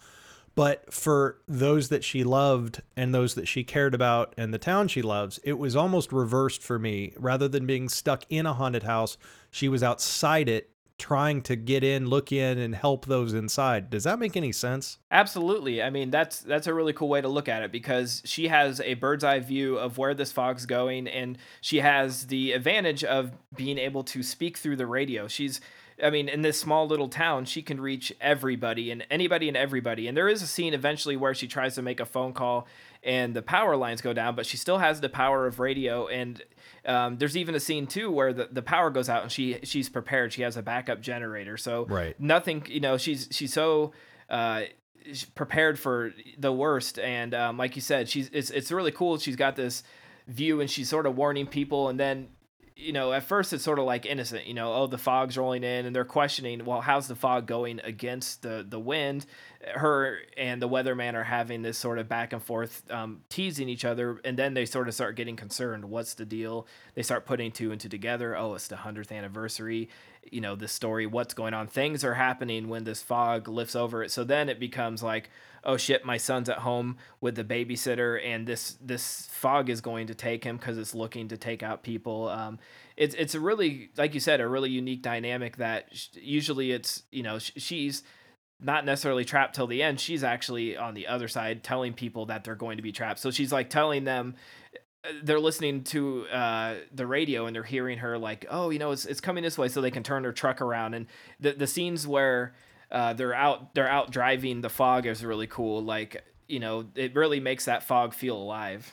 but 0.55 0.93
for 0.93 1.37
those 1.47 1.89
that 1.89 2.03
she 2.03 2.23
loved 2.23 2.81
and 2.95 3.13
those 3.13 3.33
that 3.35 3.47
she 3.47 3.63
cared 3.63 3.95
about 3.95 4.33
and 4.37 4.53
the 4.53 4.59
town 4.59 4.87
she 4.87 5.01
loves, 5.01 5.39
it 5.43 5.53
was 5.53 5.75
almost 5.75 6.11
reversed 6.11 6.61
for 6.61 6.77
me. 6.77 7.13
Rather 7.17 7.47
than 7.47 7.65
being 7.65 7.89
stuck 7.89 8.23
in 8.29 8.45
a 8.45 8.53
haunted 8.53 8.83
house, 8.83 9.17
she 9.49 9.67
was 9.67 9.81
outside 9.81 10.47
it 10.47 10.69
trying 11.03 11.41
to 11.41 11.57
get 11.57 11.83
in, 11.83 12.07
look 12.07 12.31
in 12.31 12.57
and 12.57 12.73
help 12.73 13.07
those 13.07 13.33
inside. 13.33 13.89
Does 13.89 14.05
that 14.05 14.19
make 14.19 14.37
any 14.37 14.53
sense? 14.53 14.99
Absolutely. 15.11 15.83
I 15.83 15.89
mean, 15.89 16.11
that's 16.11 16.39
that's 16.39 16.65
a 16.65 16.73
really 16.73 16.93
cool 16.93 17.09
way 17.09 17.19
to 17.19 17.27
look 17.27 17.49
at 17.49 17.61
it 17.61 17.73
because 17.73 18.21
she 18.23 18.47
has 18.47 18.79
a 18.79 18.93
bird's 18.93 19.25
eye 19.25 19.39
view 19.39 19.77
of 19.77 19.97
where 19.97 20.13
this 20.13 20.31
fog's 20.31 20.65
going 20.65 21.09
and 21.09 21.37
she 21.59 21.81
has 21.81 22.27
the 22.27 22.53
advantage 22.53 23.03
of 23.03 23.33
being 23.53 23.77
able 23.77 24.05
to 24.05 24.23
speak 24.23 24.57
through 24.57 24.77
the 24.77 24.87
radio. 24.87 25.27
She's 25.27 25.59
I 26.01 26.09
mean, 26.09 26.29
in 26.29 26.41
this 26.41 26.57
small 26.57 26.87
little 26.87 27.09
town, 27.09 27.45
she 27.45 27.61
can 27.61 27.81
reach 27.81 28.13
everybody 28.21 28.89
and 28.89 29.05
anybody 29.11 29.49
and 29.49 29.57
everybody. 29.57 30.07
And 30.07 30.15
there 30.15 30.29
is 30.29 30.41
a 30.41 30.47
scene 30.47 30.73
eventually 30.73 31.17
where 31.17 31.33
she 31.33 31.47
tries 31.47 31.75
to 31.75 31.81
make 31.81 31.99
a 31.99 32.05
phone 32.05 32.31
call 32.31 32.65
and 33.03 33.35
the 33.35 33.41
power 33.41 33.75
lines 33.75 34.01
go 34.01 34.13
down, 34.13 34.35
but 34.35 34.45
she 34.45 34.55
still 34.55 34.77
has 34.77 35.01
the 35.01 35.09
power 35.09 35.45
of 35.45 35.59
radio. 35.59 36.07
And 36.07 36.41
um, 36.85 37.17
there's 37.17 37.37
even 37.37 37.55
a 37.55 37.59
scene 37.59 37.87
too 37.87 38.11
where 38.11 38.33
the, 38.33 38.49
the 38.51 38.61
power 38.61 38.89
goes 38.89 39.09
out 39.09 39.23
and 39.23 39.31
she 39.31 39.59
she's 39.63 39.89
prepared. 39.89 40.33
She 40.33 40.41
has 40.41 40.57
a 40.57 40.61
backup 40.61 41.01
generator, 41.01 41.57
so 41.57 41.85
right. 41.85 42.19
nothing. 42.19 42.65
You 42.67 42.79
know, 42.79 42.97
she's 42.97 43.29
she's 43.31 43.53
so. 43.53 43.93
Uh, 44.29 44.63
prepared 45.35 45.77
for 45.77 46.13
the 46.37 46.51
worst 46.51 46.97
and 46.97 47.33
um, 47.33 47.57
like 47.57 47.75
you 47.75 47.81
said 47.81 48.07
she's 48.07 48.29
it's, 48.31 48.49
it's 48.51 48.71
really 48.71 48.89
cool 48.89 49.17
she's 49.17 49.35
got 49.35 49.57
this 49.57 49.83
view 50.27 50.61
and 50.61 50.69
she's 50.69 50.87
sort 50.87 51.05
of 51.05 51.17
warning 51.17 51.45
people 51.45 51.89
and 51.89 51.99
then 51.99 52.29
you 52.83 52.93
know, 52.93 53.13
at 53.13 53.23
first 53.23 53.53
it's 53.53 53.63
sort 53.63 53.79
of 53.79 53.85
like 53.85 54.05
innocent, 54.05 54.45
you 54.45 54.53
know, 54.53 54.73
oh, 54.73 54.87
the 54.87 54.97
fog's 54.97 55.37
rolling 55.37 55.63
in 55.63 55.85
and 55.85 55.95
they're 55.95 56.03
questioning, 56.03 56.65
well, 56.65 56.81
how's 56.81 57.07
the 57.07 57.15
fog 57.15 57.47
going 57.47 57.79
against 57.83 58.41
the, 58.41 58.65
the 58.67 58.79
wind? 58.79 59.25
Her 59.75 60.19
and 60.35 60.61
the 60.61 60.67
weatherman 60.67 61.13
are 61.13 61.23
having 61.23 61.61
this 61.61 61.77
sort 61.77 61.97
of 61.97 62.09
back 62.09 62.33
and 62.33 62.43
forth, 62.43 62.83
um, 62.91 63.21
teasing 63.29 63.69
each 63.69 63.85
other. 63.85 64.19
And 64.25 64.37
then 64.37 64.53
they 64.53 64.65
sort 64.65 64.87
of 64.87 64.93
start 64.93 65.15
getting 65.15 65.37
concerned. 65.37 65.85
What's 65.85 66.15
the 66.15 66.25
deal? 66.25 66.67
They 66.95 67.01
start 67.01 67.25
putting 67.25 67.51
two 67.51 67.71
and 67.71 67.79
two 67.79 67.89
together. 67.89 68.35
Oh, 68.37 68.55
it's 68.55 68.67
the 68.67 68.75
100th 68.75 69.11
anniversary. 69.11 69.89
You 70.29 70.41
know, 70.41 70.55
this 70.55 70.73
story, 70.73 71.05
what's 71.05 71.33
going 71.33 71.53
on? 71.53 71.67
Things 71.67 72.03
are 72.03 72.15
happening 72.15 72.67
when 72.67 72.83
this 72.83 73.01
fog 73.01 73.47
lifts 73.47 73.75
over 73.75 74.03
it. 74.03 74.11
So 74.11 74.23
then 74.23 74.49
it 74.49 74.59
becomes 74.59 75.01
like, 75.01 75.29
oh 75.65 75.77
shit, 75.77 76.05
my 76.05 76.17
son's 76.17 76.49
at 76.49 76.59
home 76.59 76.97
with 77.21 77.35
the 77.35 77.43
babysitter, 77.43 78.23
and 78.23 78.47
this 78.47 78.77
this 78.81 79.27
fog 79.31 79.69
is 79.69 79.81
going 79.81 80.07
to 80.07 80.15
take 80.15 80.43
him 80.43 80.57
because 80.57 80.77
it's 80.77 80.93
looking 80.93 81.29
to 81.29 81.37
take 81.37 81.63
out 81.63 81.83
people. 81.83 82.27
Um, 82.29 82.59
it's 82.97 83.15
it's 83.15 83.35
a 83.35 83.39
really 83.39 83.89
like 83.97 84.13
you 84.13 84.19
said 84.19 84.41
a 84.41 84.47
really 84.47 84.69
unique 84.69 85.01
dynamic 85.01 85.57
that 85.57 85.89
usually 86.13 86.71
it's 86.71 87.03
you 87.11 87.23
know 87.23 87.39
she's 87.39 88.03
not 88.59 88.85
necessarily 88.85 89.25
trapped 89.25 89.55
till 89.55 89.67
the 89.67 89.81
end. 89.83 89.99
She's 89.99 90.23
actually 90.23 90.77
on 90.77 90.93
the 90.93 91.07
other 91.07 91.27
side 91.27 91.63
telling 91.63 91.93
people 91.93 92.27
that 92.27 92.43
they're 92.43 92.55
going 92.55 92.77
to 92.77 92.83
be 92.83 92.91
trapped. 92.91 93.19
So 93.19 93.31
she's 93.31 93.51
like 93.51 93.69
telling 93.69 94.03
them 94.03 94.35
uh, 95.03 95.09
they're 95.23 95.39
listening 95.39 95.83
to 95.85 96.25
uh, 96.27 96.75
the 96.93 97.05
radio 97.05 97.45
and 97.45 97.55
they're 97.55 97.63
hearing 97.63 97.99
her 97.99 98.17
like 98.17 98.45
oh 98.49 98.69
you 98.69 98.79
know 98.79 98.91
it's, 98.91 99.05
it's 99.05 99.21
coming 99.21 99.43
this 99.43 99.57
way 99.57 99.67
so 99.67 99.81
they 99.81 99.91
can 99.91 100.03
turn 100.03 100.23
their 100.23 100.33
truck 100.33 100.61
around. 100.61 100.93
And 100.93 101.07
the, 101.39 101.53
the 101.53 101.67
scenes 101.67 102.05
where 102.05 102.53
uh, 102.93 103.13
they're 103.13 103.33
out 103.33 103.73
they're 103.73 103.89
out 103.89 104.11
driving 104.11 104.61
the 104.61 104.69
fog 104.69 105.05
is 105.05 105.25
really 105.25 105.47
cool 105.47 105.83
like 105.83 106.23
you 106.47 106.59
know 106.59 106.85
it 106.95 107.15
really 107.15 107.39
makes 107.39 107.65
that 107.65 107.83
fog 107.83 108.13
feel 108.13 108.37
alive. 108.37 108.91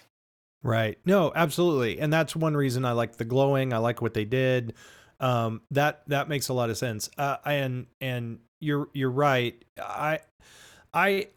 Right. 0.62 0.98
No 1.04 1.32
absolutely. 1.34 2.00
And 2.00 2.12
that's 2.12 2.34
one 2.34 2.56
reason 2.56 2.84
i 2.84 2.92
like 2.92 3.16
the 3.16 3.24
glowing 3.24 3.72
i 3.72 3.78
like 3.78 4.02
what 4.02 4.14
they 4.14 4.24
did. 4.24 4.74
Um, 5.20 5.60
that 5.70 6.02
that 6.08 6.28
makes 6.28 6.48
a 6.48 6.54
lot 6.54 6.70
of 6.70 6.78
sense. 6.78 7.10
Uh, 7.18 7.36
and 7.44 7.86
and 8.00 8.38
you're 8.58 8.88
you're 8.94 9.10
right. 9.10 9.62
I 9.78 10.20
i 10.94 11.28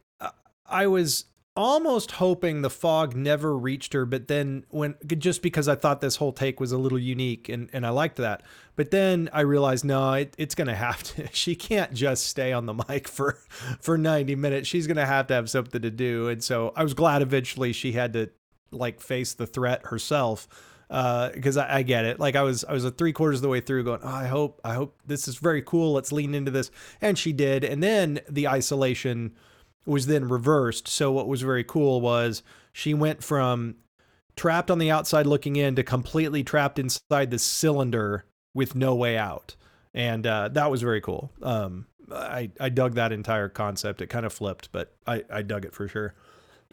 i 0.65 0.87
was 0.87 1.25
almost 1.55 2.13
hoping 2.13 2.61
the 2.61 2.69
fog 2.69 3.15
never 3.15 3.55
reached 3.55 3.93
her, 3.93 4.05
but 4.05 4.27
then 4.27 4.65
when 4.69 4.95
just 5.17 5.41
because 5.41 5.67
I 5.67 5.75
thought 5.75 6.01
this 6.01 6.15
whole 6.15 6.33
take 6.33 6.59
was 6.59 6.71
a 6.71 6.77
little 6.77 6.97
unique 6.97 7.47
and, 7.47 7.69
and 7.73 7.85
I 7.85 7.89
liked 7.89 8.17
that. 8.17 8.41
But 8.75 8.89
then 8.89 9.29
I 9.31 9.41
realized 9.41 9.85
no, 9.85 10.13
it, 10.13 10.33
it's 10.37 10.55
gonna 10.55 10.75
have 10.75 11.03
to 11.03 11.27
she 11.33 11.55
can't 11.55 11.93
just 11.93 12.25
stay 12.25 12.51
on 12.51 12.65
the 12.65 12.73
mic 12.73 13.07
for 13.07 13.33
for 13.79 13.97
90 13.97 14.35
minutes. 14.35 14.67
She's 14.67 14.87
gonna 14.87 15.05
have 15.05 15.27
to 15.27 15.35
have 15.35 15.49
something 15.49 15.81
to 15.81 15.91
do. 15.91 16.27
And 16.27 16.43
so 16.43 16.73
I 16.75 16.83
was 16.83 16.93
glad 16.93 17.21
eventually 17.21 17.71
she 17.71 17.91
had 17.91 18.13
to 18.13 18.31
like 18.71 18.99
face 18.99 19.33
the 19.33 19.45
threat 19.45 19.85
herself. 19.87 20.47
because 20.87 21.57
uh, 21.57 21.67
I, 21.69 21.77
I, 21.77 21.83
get 21.83 22.05
it. 22.05 22.19
Like 22.19 22.35
I 22.35 22.41
was, 22.41 22.63
I 22.65 22.73
was 22.73 22.85
a 22.85 22.91
three 22.91 23.13
quarters 23.13 23.39
of 23.39 23.43
the 23.43 23.49
way 23.49 23.61
through, 23.61 23.83
going, 23.83 24.01
oh, 24.03 24.07
I 24.07 24.25
hope, 24.25 24.59
I 24.63 24.73
hope 24.73 24.99
this 25.05 25.27
is 25.27 25.37
very 25.37 25.61
cool. 25.61 25.93
Let's 25.93 26.11
lean 26.11 26.33
into 26.33 26.51
this, 26.51 26.71
and 27.01 27.17
she 27.17 27.31
did. 27.31 27.63
And 27.63 27.81
then 27.81 28.19
the 28.29 28.47
isolation 28.47 29.33
was 29.85 30.07
then 30.07 30.27
reversed. 30.27 30.87
So 30.87 31.11
what 31.11 31.27
was 31.27 31.41
very 31.41 31.63
cool 31.63 32.01
was 32.01 32.43
she 32.71 32.93
went 32.93 33.23
from 33.23 33.75
trapped 34.35 34.71
on 34.71 34.79
the 34.79 34.89
outside 34.89 35.27
looking 35.27 35.55
in 35.55 35.75
to 35.75 35.83
completely 35.83 36.43
trapped 36.43 36.79
inside 36.79 37.31
the 37.31 37.39
cylinder 37.39 38.25
with 38.53 38.75
no 38.75 38.95
way 38.95 39.17
out. 39.17 39.55
And 39.93 40.25
uh, 40.25 40.49
that 40.49 40.71
was 40.71 40.81
very 40.81 41.01
cool. 41.01 41.31
Um, 41.41 41.85
I, 42.11 42.51
I 42.59 42.69
dug 42.69 42.95
that 42.95 43.11
entire 43.11 43.49
concept. 43.49 44.01
It 44.01 44.07
kind 44.07 44.25
of 44.25 44.33
flipped, 44.33 44.71
but 44.71 44.93
I, 45.05 45.23
I 45.29 45.41
dug 45.41 45.65
it 45.65 45.73
for 45.73 45.87
sure. 45.87 46.13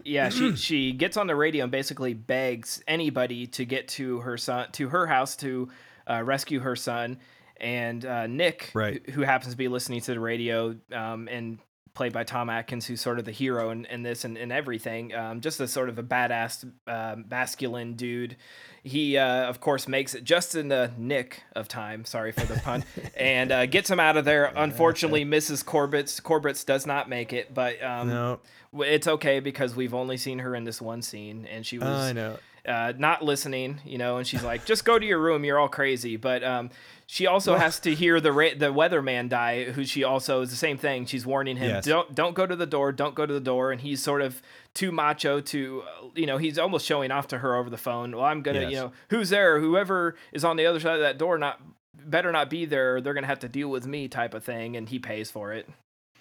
Yeah, 0.05 0.31
she 0.31 0.57
she 0.57 0.93
gets 0.93 1.17
on 1.17 1.27
the 1.27 1.37
radio 1.37 1.65
and 1.65 1.73
basically 1.73 2.15
begs 2.15 2.83
anybody 2.89 3.47
to 3.49 3.65
get 3.65 3.89
to 3.89 4.21
her 4.21 4.37
son 4.37 4.69
to 4.73 4.89
her 4.89 5.07
house 5.07 5.37
to 5.37 5.69
uh, 6.09 6.23
rescue 6.23 6.61
her 6.61 6.77
son. 6.77 7.19
And 7.59 8.07
uh, 8.07 8.27
Nick, 8.27 8.71
right. 8.73 9.03
who, 9.07 9.13
who, 9.13 9.21
happens 9.23 9.53
to 9.53 9.57
be 9.57 9.69
listening 9.69 10.01
to 10.01 10.15
the 10.15 10.21
radio 10.21 10.77
um, 10.93 11.29
and 11.31 11.59
played 11.95 12.13
by 12.13 12.25
Tom 12.25 12.51
Atkins, 12.51 12.87
who's 12.87 13.01
sort 13.01 13.19
of 13.19 13.25
the 13.25 13.33
hero 13.33 13.71
in, 13.71 13.85
in 13.87 14.03
this 14.03 14.25
and, 14.25 14.37
and 14.37 14.53
everything. 14.53 15.15
Um, 15.15 15.41
just 15.41 15.61
a 15.61 15.69
sort 15.69 15.89
of 15.89 15.99
a 15.99 16.03
badass, 16.03 16.71
uh, 16.87 17.17
masculine 17.29 17.95
dude. 17.95 18.37
He, 18.83 19.19
uh, 19.19 19.49
of 19.49 19.61
course, 19.61 19.87
makes 19.87 20.15
it 20.15 20.25
just 20.25 20.55
in 20.55 20.69
the 20.69 20.93
nick 20.97 21.43
of 21.55 21.69
time. 21.69 22.05
Sorry 22.05 22.33
for 22.33 22.47
the 22.47 22.59
pun, 22.61 22.85
and 23.17 23.53
uh, 23.53 23.67
gets 23.67 23.91
him 23.91 24.01
out 24.01 24.17
of 24.17 24.25
there. 24.25 24.53
Unfortunately, 24.57 25.25
Mrs. 25.25 25.65
Corbett's 25.65 26.19
Corbett's 26.21 26.65
does 26.65 26.87
not 26.87 27.09
make 27.09 27.33
it, 27.33 27.53
but 27.53 27.83
um, 27.83 28.09
no. 28.09 28.41
it's 28.79 29.07
okay 29.07 29.41
because 29.41 29.77
we've 29.77 29.95
only 29.95 30.17
seen 30.17 30.39
her 30.39 30.55
in 30.55 30.65
this 30.65 30.81
one 30.81 31.03
scene, 31.03 31.47
and 31.47 31.67
she 31.67 31.79
was. 31.79 31.89
I 31.89 32.13
know. 32.13 32.39
Uh, 32.67 32.93
not 32.97 33.23
listening, 33.25 33.81
you 33.85 33.99
know, 33.99 34.19
and 34.19 34.27
she's 34.27 34.43
like, 34.43 34.65
"Just 34.67 34.85
go 34.85 34.99
to 34.99 35.07
your 35.07 35.19
room. 35.19 35.45
You're 35.45 35.59
all 35.59 35.69
crazy." 35.69 36.17
But 36.17 36.45
um, 36.45 36.71
she 37.11 37.27
also 37.27 37.57
has 37.57 37.81
to 37.81 37.93
hear 37.93 38.21
the 38.21 38.31
ra- 38.31 38.55
the 38.57 38.73
weatherman 38.73 39.29
die, 39.29 39.65
who 39.65 39.85
she 39.85 40.05
also 40.05 40.43
is 40.43 40.51
the 40.51 40.57
same 40.57 40.79
thing. 40.79 41.07
She's 41.07 41.27
warning 41.27 41.57
him, 41.57 41.71
yes. 41.71 41.85
don't 41.85 42.15
don't 42.15 42.37
go 42.37 42.47
to 42.47 42.55
the 42.55 42.67
door, 42.67 42.93
don't 42.93 43.17
go 43.17 43.27
to 43.27 43.35
the 43.35 43.41
door, 43.41 43.73
and 43.73 43.81
he's 43.81 44.01
sort 44.01 44.23
of 44.23 44.41
too 44.75 44.93
macho 44.93 45.41
to, 45.41 45.83
you 46.15 46.27
know, 46.27 46.39
he's 46.39 46.57
almost 46.57 46.87
showing 46.87 47.11
off 47.11 47.27
to 47.29 47.39
her 47.39 47.57
over 47.57 47.69
the 47.69 47.77
phone. 47.77 48.15
Well, 48.15 48.25
I'm 48.25 48.43
gonna, 48.43 48.61
yes. 48.61 48.71
you 48.71 48.77
know, 48.77 48.93
who's 49.09 49.31
there? 49.31 49.59
Whoever 49.59 50.15
is 50.33 50.45
on 50.45 50.57
the 50.57 50.67
other 50.67 50.79
side 50.79 50.95
of 50.95 51.01
that 51.01 51.19
door, 51.19 51.37
not 51.37 51.61
better 51.95 52.31
not 52.31 52.49
be 52.49 52.65
there. 52.65 53.01
They're 53.01 53.15
gonna 53.15 53.27
have 53.27 53.41
to 53.41 53.49
deal 53.49 53.71
with 53.71 53.89
me, 53.89 54.07
type 54.07 54.33
of 54.33 54.45
thing, 54.45 54.77
and 54.77 54.89
he 54.89 55.01
pays 55.01 55.33
for 55.33 55.53
it. 55.53 55.69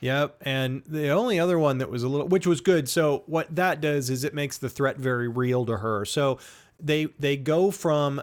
Yep, 0.01 0.37
and 0.41 0.83
the 0.85 1.09
only 1.09 1.39
other 1.39 1.59
one 1.59 1.79
that 1.79 1.89
was 1.89 2.03
a 2.03 2.07
little, 2.07 2.27
which 2.27 2.47
was 2.47 2.61
good. 2.61 2.87
So 2.87 3.23
what 3.25 3.53
that 3.55 3.81
does 3.81 4.09
is 4.09 4.23
it 4.23 4.33
makes 4.33 4.57
the 4.57 4.69
threat 4.69 4.97
very 4.97 5.27
real 5.27 5.65
to 5.65 5.77
her. 5.77 6.05
So 6.05 6.39
they 6.79 7.05
they 7.19 7.37
go 7.37 7.71
from 7.71 8.21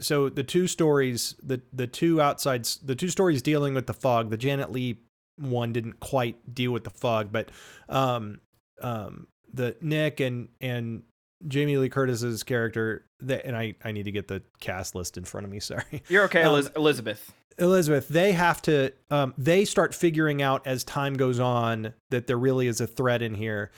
so 0.00 0.28
the 0.28 0.42
two 0.42 0.66
stories 0.66 1.34
the 1.42 1.60
the 1.72 1.86
two 1.86 2.20
outsides 2.20 2.78
the 2.78 2.94
two 2.94 3.08
stories 3.08 3.42
dealing 3.42 3.74
with 3.74 3.86
the 3.86 3.94
fog 3.94 4.30
the 4.30 4.36
janet 4.36 4.72
Leigh 4.72 4.98
one 5.38 5.72
didn't 5.72 6.00
quite 6.00 6.54
deal 6.54 6.72
with 6.72 6.84
the 6.84 6.90
fog 6.90 7.30
but 7.30 7.50
um 7.88 8.40
um 8.82 9.26
the 9.52 9.76
nick 9.80 10.20
and 10.20 10.48
and 10.60 11.02
jamie 11.46 11.76
lee 11.76 11.88
curtis's 11.88 12.42
character 12.42 13.04
that 13.20 13.44
and 13.44 13.56
i 13.56 13.74
i 13.84 13.92
need 13.92 14.04
to 14.04 14.12
get 14.12 14.28
the 14.28 14.42
cast 14.60 14.94
list 14.94 15.16
in 15.16 15.24
front 15.24 15.44
of 15.44 15.52
me 15.52 15.60
sorry 15.60 16.02
you're 16.08 16.24
okay 16.24 16.42
um, 16.42 16.68
elizabeth 16.74 17.32
elizabeth 17.58 18.08
they 18.08 18.32
have 18.32 18.60
to 18.60 18.92
um 19.10 19.32
they 19.38 19.64
start 19.64 19.94
figuring 19.94 20.42
out 20.42 20.66
as 20.66 20.84
time 20.84 21.14
goes 21.14 21.40
on 21.40 21.92
that 22.10 22.26
there 22.26 22.38
really 22.38 22.66
is 22.66 22.80
a 22.80 22.86
threat 22.86 23.22
in 23.22 23.34
here 23.34 23.70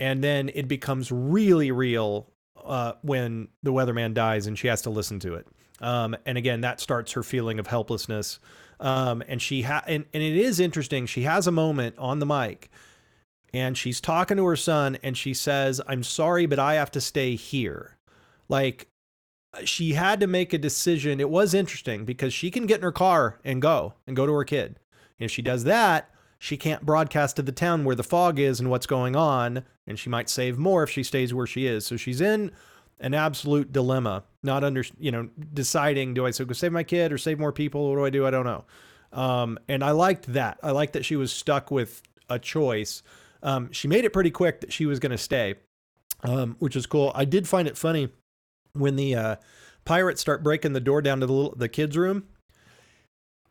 and 0.00 0.24
then 0.24 0.50
it 0.54 0.66
becomes 0.66 1.12
really 1.12 1.70
real 1.70 2.32
uh, 2.64 2.94
when 3.02 3.48
the 3.62 3.72
weatherman 3.72 4.14
dies 4.14 4.46
and 4.46 4.58
she 4.58 4.66
has 4.66 4.82
to 4.82 4.90
listen 4.90 5.20
to 5.20 5.34
it. 5.34 5.46
Um, 5.80 6.16
and 6.26 6.36
again, 6.36 6.62
that 6.62 6.80
starts 6.80 7.12
her 7.12 7.22
feeling 7.22 7.58
of 7.58 7.66
helplessness. 7.66 8.38
Um, 8.80 9.22
and 9.28 9.40
she 9.40 9.62
ha- 9.62 9.84
and, 9.86 10.06
and 10.12 10.22
it 10.22 10.36
is 10.36 10.58
interesting. 10.58 11.06
She 11.06 11.22
has 11.22 11.46
a 11.46 11.52
moment 11.52 11.96
on 11.98 12.18
the 12.18 12.26
mic 12.26 12.70
and 13.52 13.76
she's 13.76 14.00
talking 14.00 14.38
to 14.38 14.46
her 14.46 14.56
son 14.56 14.98
and 15.02 15.16
she 15.16 15.34
says, 15.34 15.80
I'm 15.86 16.02
sorry, 16.02 16.46
but 16.46 16.58
I 16.58 16.74
have 16.74 16.90
to 16.92 17.00
stay 17.00 17.34
here. 17.34 17.98
Like 18.48 18.88
she 19.64 19.94
had 19.94 20.20
to 20.20 20.26
make 20.26 20.52
a 20.52 20.58
decision. 20.58 21.20
It 21.20 21.30
was 21.30 21.54
interesting 21.54 22.04
because 22.04 22.32
she 22.32 22.50
can 22.50 22.66
get 22.66 22.78
in 22.78 22.84
her 22.84 22.92
car 22.92 23.40
and 23.44 23.60
go 23.60 23.94
and 24.06 24.16
go 24.16 24.26
to 24.26 24.32
her 24.32 24.44
kid. 24.44 24.78
And 25.18 25.26
if 25.26 25.30
she 25.30 25.42
does 25.42 25.64
that, 25.64 26.10
she 26.38 26.56
can't 26.56 26.86
broadcast 26.86 27.36
to 27.36 27.42
the 27.42 27.52
town 27.52 27.84
where 27.84 27.96
the 27.96 28.02
fog 28.02 28.38
is 28.38 28.60
and 28.60 28.70
what's 28.70 28.86
going 28.86 29.14
on, 29.14 29.64
and 29.86 29.98
she 29.98 30.08
might 30.08 30.30
save 30.30 30.56
more 30.56 30.82
if 30.82 30.90
she 30.90 31.02
stays 31.02 31.34
where 31.34 31.46
she 31.46 31.66
is. 31.66 31.84
So 31.84 31.96
she's 31.96 32.20
in 32.20 32.52
an 32.98 33.12
absolute 33.12 33.72
dilemma, 33.72 34.24
not 34.42 34.64
under, 34.64 34.84
you 34.98 35.10
know, 35.10 35.28
deciding 35.52 36.14
do 36.14 36.26
I 36.26 36.30
so 36.30 36.44
go 36.44 36.54
save 36.54 36.72
my 36.72 36.82
kid 36.82 37.12
or 37.12 37.18
save 37.18 37.38
more 37.38 37.52
people? 37.52 37.90
What 37.90 37.96
do 37.96 38.04
I 38.06 38.10
do? 38.10 38.26
I 38.26 38.30
don't 38.30 38.46
know. 38.46 38.64
Um, 39.12 39.58
and 39.68 39.82
I 39.82 39.90
liked 39.90 40.32
that. 40.32 40.58
I 40.62 40.70
liked 40.70 40.94
that 40.94 41.04
she 41.04 41.16
was 41.16 41.32
stuck 41.32 41.70
with 41.70 42.02
a 42.30 42.38
choice. 42.38 43.02
Um, 43.42 43.70
she 43.72 43.88
made 43.88 44.04
it 44.04 44.12
pretty 44.12 44.30
quick 44.30 44.60
that 44.60 44.72
she 44.72 44.86
was 44.86 44.98
going 44.98 45.12
to 45.12 45.18
stay, 45.18 45.56
um, 46.22 46.56
which 46.58 46.76
is 46.76 46.86
cool. 46.86 47.12
I 47.14 47.24
did 47.24 47.48
find 47.48 47.66
it 47.68 47.76
funny 47.76 48.10
when 48.74 48.96
the 48.96 49.14
uh, 49.14 49.36
pirates 49.84 50.20
start 50.20 50.42
breaking 50.42 50.72
the 50.72 50.80
door 50.80 51.02
down 51.02 51.20
to 51.20 51.26
the 51.26 51.32
little, 51.32 51.54
the 51.56 51.68
kids' 51.68 51.96
room. 51.96 52.24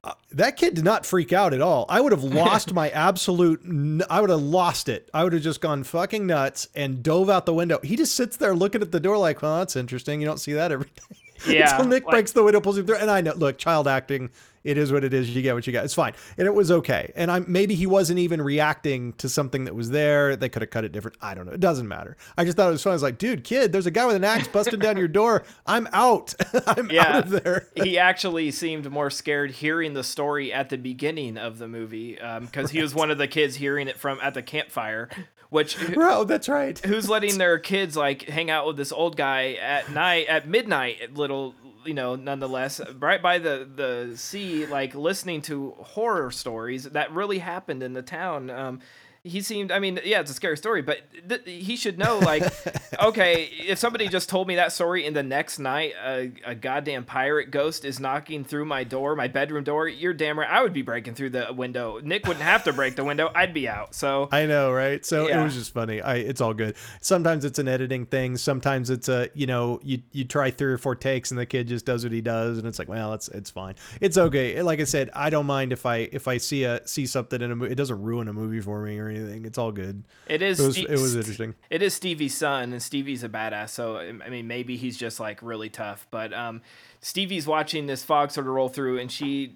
Uh, 0.01 0.13
that 0.31 0.55
kid 0.55 0.75
did 0.75 0.85
not 0.85 1.05
freak 1.05 1.33
out 1.33 1.53
at 1.53 1.59
all. 1.61 1.85
I 1.89 1.99
would 1.99 2.13
have 2.13 2.23
lost 2.23 2.73
my 2.73 2.89
absolute. 2.89 3.61
n- 3.65 4.01
I 4.09 4.21
would 4.21 4.29
have 4.29 4.41
lost 4.41 4.87
it. 4.87 5.09
I 5.13 5.23
would 5.25 5.33
have 5.33 5.41
just 5.41 5.59
gone 5.59 5.83
fucking 5.83 6.25
nuts 6.25 6.69
and 6.73 7.03
dove 7.03 7.29
out 7.29 7.45
the 7.45 7.53
window. 7.53 7.79
He 7.83 7.97
just 7.97 8.15
sits 8.15 8.37
there 8.37 8.55
looking 8.55 8.81
at 8.81 8.91
the 8.93 8.99
door 9.01 9.17
like, 9.17 9.41
"Well, 9.41 9.57
that's 9.59 9.75
interesting. 9.75 10.21
You 10.21 10.27
don't 10.27 10.37
see 10.39 10.53
that 10.53 10.71
every 10.71 10.85
day." 10.95 11.17
Yeah, 11.47 11.71
Until 11.75 11.87
Nick 11.89 12.05
like- 12.05 12.11
breaks 12.11 12.31
the 12.31 12.43
window, 12.43 12.61
pulls 12.61 12.77
him 12.77 12.85
through, 12.85 12.97
and 12.97 13.09
I 13.09 13.21
know. 13.21 13.33
Look, 13.33 13.57
child 13.57 13.87
acting. 13.87 14.29
It 14.61 14.77
is 14.77 14.91
what 14.91 15.05
it 15.05 15.13
is. 15.13 15.33
You 15.33 15.41
get 15.41 15.55
what 15.55 15.65
you 15.65 15.71
get. 15.71 15.85
It's 15.85 15.93
fine, 15.93 16.11
and 16.37 16.45
it 16.45 16.53
was 16.53 16.69
okay. 16.69 17.13
And 17.15 17.31
I'm 17.31 17.45
maybe 17.47 17.75
he 17.75 17.87
wasn't 17.87 18.19
even 18.19 18.41
reacting 18.41 19.13
to 19.13 19.29
something 19.29 19.63
that 19.63 19.73
was 19.73 19.89
there. 19.89 20.35
They 20.35 20.49
could 20.49 20.61
have 20.61 20.69
cut 20.69 20.83
it 20.83 20.91
different. 20.91 21.15
I 21.21 21.33
don't 21.33 21.45
know. 21.45 21.53
It 21.53 21.61
doesn't 21.61 21.87
matter. 21.87 22.17
I 22.37 22.43
just 22.43 22.57
thought 22.57 22.67
it 22.67 22.71
was 22.73 22.83
fun. 22.83 22.91
I 22.91 22.95
was 22.95 23.01
like, 23.01 23.17
dude, 23.17 23.45
kid, 23.45 23.71
there's 23.71 23.85
a 23.85 23.91
guy 23.91 24.05
with 24.05 24.17
an 24.17 24.25
axe 24.25 24.49
busting 24.49 24.79
down 24.81 24.97
your 24.97 25.07
door. 25.07 25.43
I'm 25.65 25.87
out. 25.93 26.33
I'm 26.67 26.91
Yeah. 26.91 27.03
out 27.19 27.23
of 27.23 27.29
there. 27.41 27.67
he 27.73 27.97
actually 27.97 28.51
seemed 28.51 28.91
more 28.91 29.09
scared 29.09 29.51
hearing 29.51 29.93
the 29.93 30.03
story 30.03 30.51
at 30.51 30.67
the 30.69 30.77
beginning 30.77 31.37
of 31.37 31.57
the 31.57 31.69
movie 31.69 32.19
um, 32.19 32.45
because 32.45 32.71
he 32.71 32.81
was 32.81 32.93
one 32.93 33.09
of 33.11 33.17
the 33.17 33.29
kids 33.29 33.55
hearing 33.55 33.87
it 33.87 33.97
from 33.97 34.19
at 34.21 34.33
the 34.33 34.41
campfire. 34.43 35.07
Which 35.49 35.77
Bro, 35.93 36.25
that's 36.25 36.47
right. 36.47 36.77
who's 36.79 37.09
letting 37.09 37.37
their 37.39 37.57
kids 37.57 37.97
like 37.97 38.23
hang 38.23 38.51
out 38.51 38.67
with 38.67 38.77
this 38.77 38.91
old 38.91 39.17
guy 39.17 39.53
at 39.53 39.91
night 39.91 40.27
at 40.27 40.47
midnight 40.47 41.15
little 41.15 41.55
you 41.85 41.93
know 41.93 42.15
nonetheless 42.15 42.81
right 42.99 43.21
by 43.21 43.39
the 43.39 43.67
the 43.73 44.15
sea 44.17 44.65
like 44.65 44.93
listening 44.93 45.41
to 45.43 45.71
horror 45.79 46.29
stories 46.29 46.83
that 46.83 47.11
really 47.13 47.39
happened 47.39 47.81
in 47.81 47.93
the 47.93 48.01
town 48.01 48.49
um 48.49 48.79
he 49.23 49.41
seemed 49.41 49.71
i 49.71 49.79
mean 49.79 49.99
yeah 50.03 50.19
it's 50.19 50.31
a 50.31 50.33
scary 50.33 50.57
story 50.57 50.81
but 50.81 50.99
th- 51.27 51.41
he 51.45 51.75
should 51.75 51.97
know 51.97 52.19
like 52.19 52.43
okay 53.03 53.49
if 53.65 53.77
somebody 53.77 54.07
just 54.07 54.29
told 54.29 54.47
me 54.47 54.55
that 54.55 54.71
story 54.71 55.05
and 55.05 55.15
the 55.15 55.23
next 55.23 55.59
night 55.59 55.93
a, 56.03 56.31
a 56.45 56.55
goddamn 56.55 57.03
pirate 57.03 57.51
ghost 57.51 57.85
is 57.85 57.99
knocking 57.99 58.43
through 58.43 58.65
my 58.65 58.83
door 58.83 59.15
my 59.15 59.27
bedroom 59.27 59.63
door 59.63 59.87
you're 59.87 60.13
damn 60.13 60.39
right 60.39 60.49
i 60.49 60.61
would 60.61 60.73
be 60.73 60.81
breaking 60.81 61.13
through 61.13 61.29
the 61.29 61.47
window 61.53 61.99
nick 62.03 62.25
wouldn't 62.27 62.45
have 62.45 62.63
to 62.63 62.73
break 62.73 62.95
the 62.95 63.03
window 63.03 63.31
i'd 63.35 63.53
be 63.53 63.67
out 63.67 63.93
so 63.93 64.29
I 64.39 64.45
know, 64.45 64.71
right? 64.71 65.05
So 65.05 65.27
it 65.27 65.41
was 65.41 65.53
just 65.53 65.73
funny. 65.73 66.01
I 66.01 66.15
it's 66.15 66.41
all 66.41 66.53
good. 66.53 66.75
Sometimes 67.01 67.45
it's 67.45 67.59
an 67.59 67.67
editing 67.67 68.05
thing. 68.05 68.37
Sometimes 68.37 68.89
it's 68.89 69.09
a 69.09 69.29
you 69.33 69.47
know 69.47 69.79
you 69.83 70.01
you 70.11 70.23
try 70.23 70.51
three 70.51 70.71
or 70.71 70.77
four 70.77 70.95
takes 70.95 71.31
and 71.31 71.39
the 71.39 71.45
kid 71.45 71.67
just 71.67 71.85
does 71.85 72.03
what 72.03 72.13
he 72.13 72.21
does 72.21 72.57
and 72.57 72.67
it's 72.67 72.79
like 72.79 72.87
well 72.87 73.13
it's 73.13 73.27
it's 73.29 73.49
fine. 73.49 73.75
It's 74.01 74.17
okay. 74.17 74.61
Like 74.61 74.79
I 74.79 74.85
said, 74.85 75.09
I 75.13 75.29
don't 75.29 75.45
mind 75.45 75.73
if 75.73 75.85
I 75.85 76.09
if 76.11 76.27
I 76.27 76.37
see 76.37 76.63
a 76.63 76.85
see 76.87 77.05
something 77.05 77.41
in 77.41 77.51
a 77.51 77.55
movie. 77.55 77.71
It 77.71 77.75
doesn't 77.75 78.01
ruin 78.01 78.27
a 78.27 78.33
movie 78.33 78.61
for 78.61 78.81
me 78.81 78.97
or 78.97 79.09
anything. 79.09 79.18
It's 79.27 79.57
all 79.57 79.71
good. 79.71 80.03
It 80.27 80.41
is. 80.41 80.59
It 80.59 80.65
was, 80.65 80.77
it 80.77 80.89
was 80.91 81.15
interesting. 81.15 81.55
It 81.69 81.81
is 81.81 81.93
Stevie's 81.93 82.35
son, 82.35 82.73
and 82.73 82.81
Stevie's 82.81 83.23
a 83.23 83.29
badass. 83.29 83.69
So 83.69 83.97
I 83.97 84.29
mean, 84.29 84.47
maybe 84.47 84.77
he's 84.77 84.97
just 84.97 85.19
like 85.19 85.41
really 85.41 85.69
tough. 85.69 86.07
But 86.11 86.33
um, 86.33 86.61
Stevie's 87.01 87.47
watching 87.47 87.87
this 87.87 88.03
fog 88.03 88.31
sort 88.31 88.47
of 88.47 88.53
roll 88.53 88.69
through, 88.69 88.99
and 88.99 89.11
she 89.11 89.55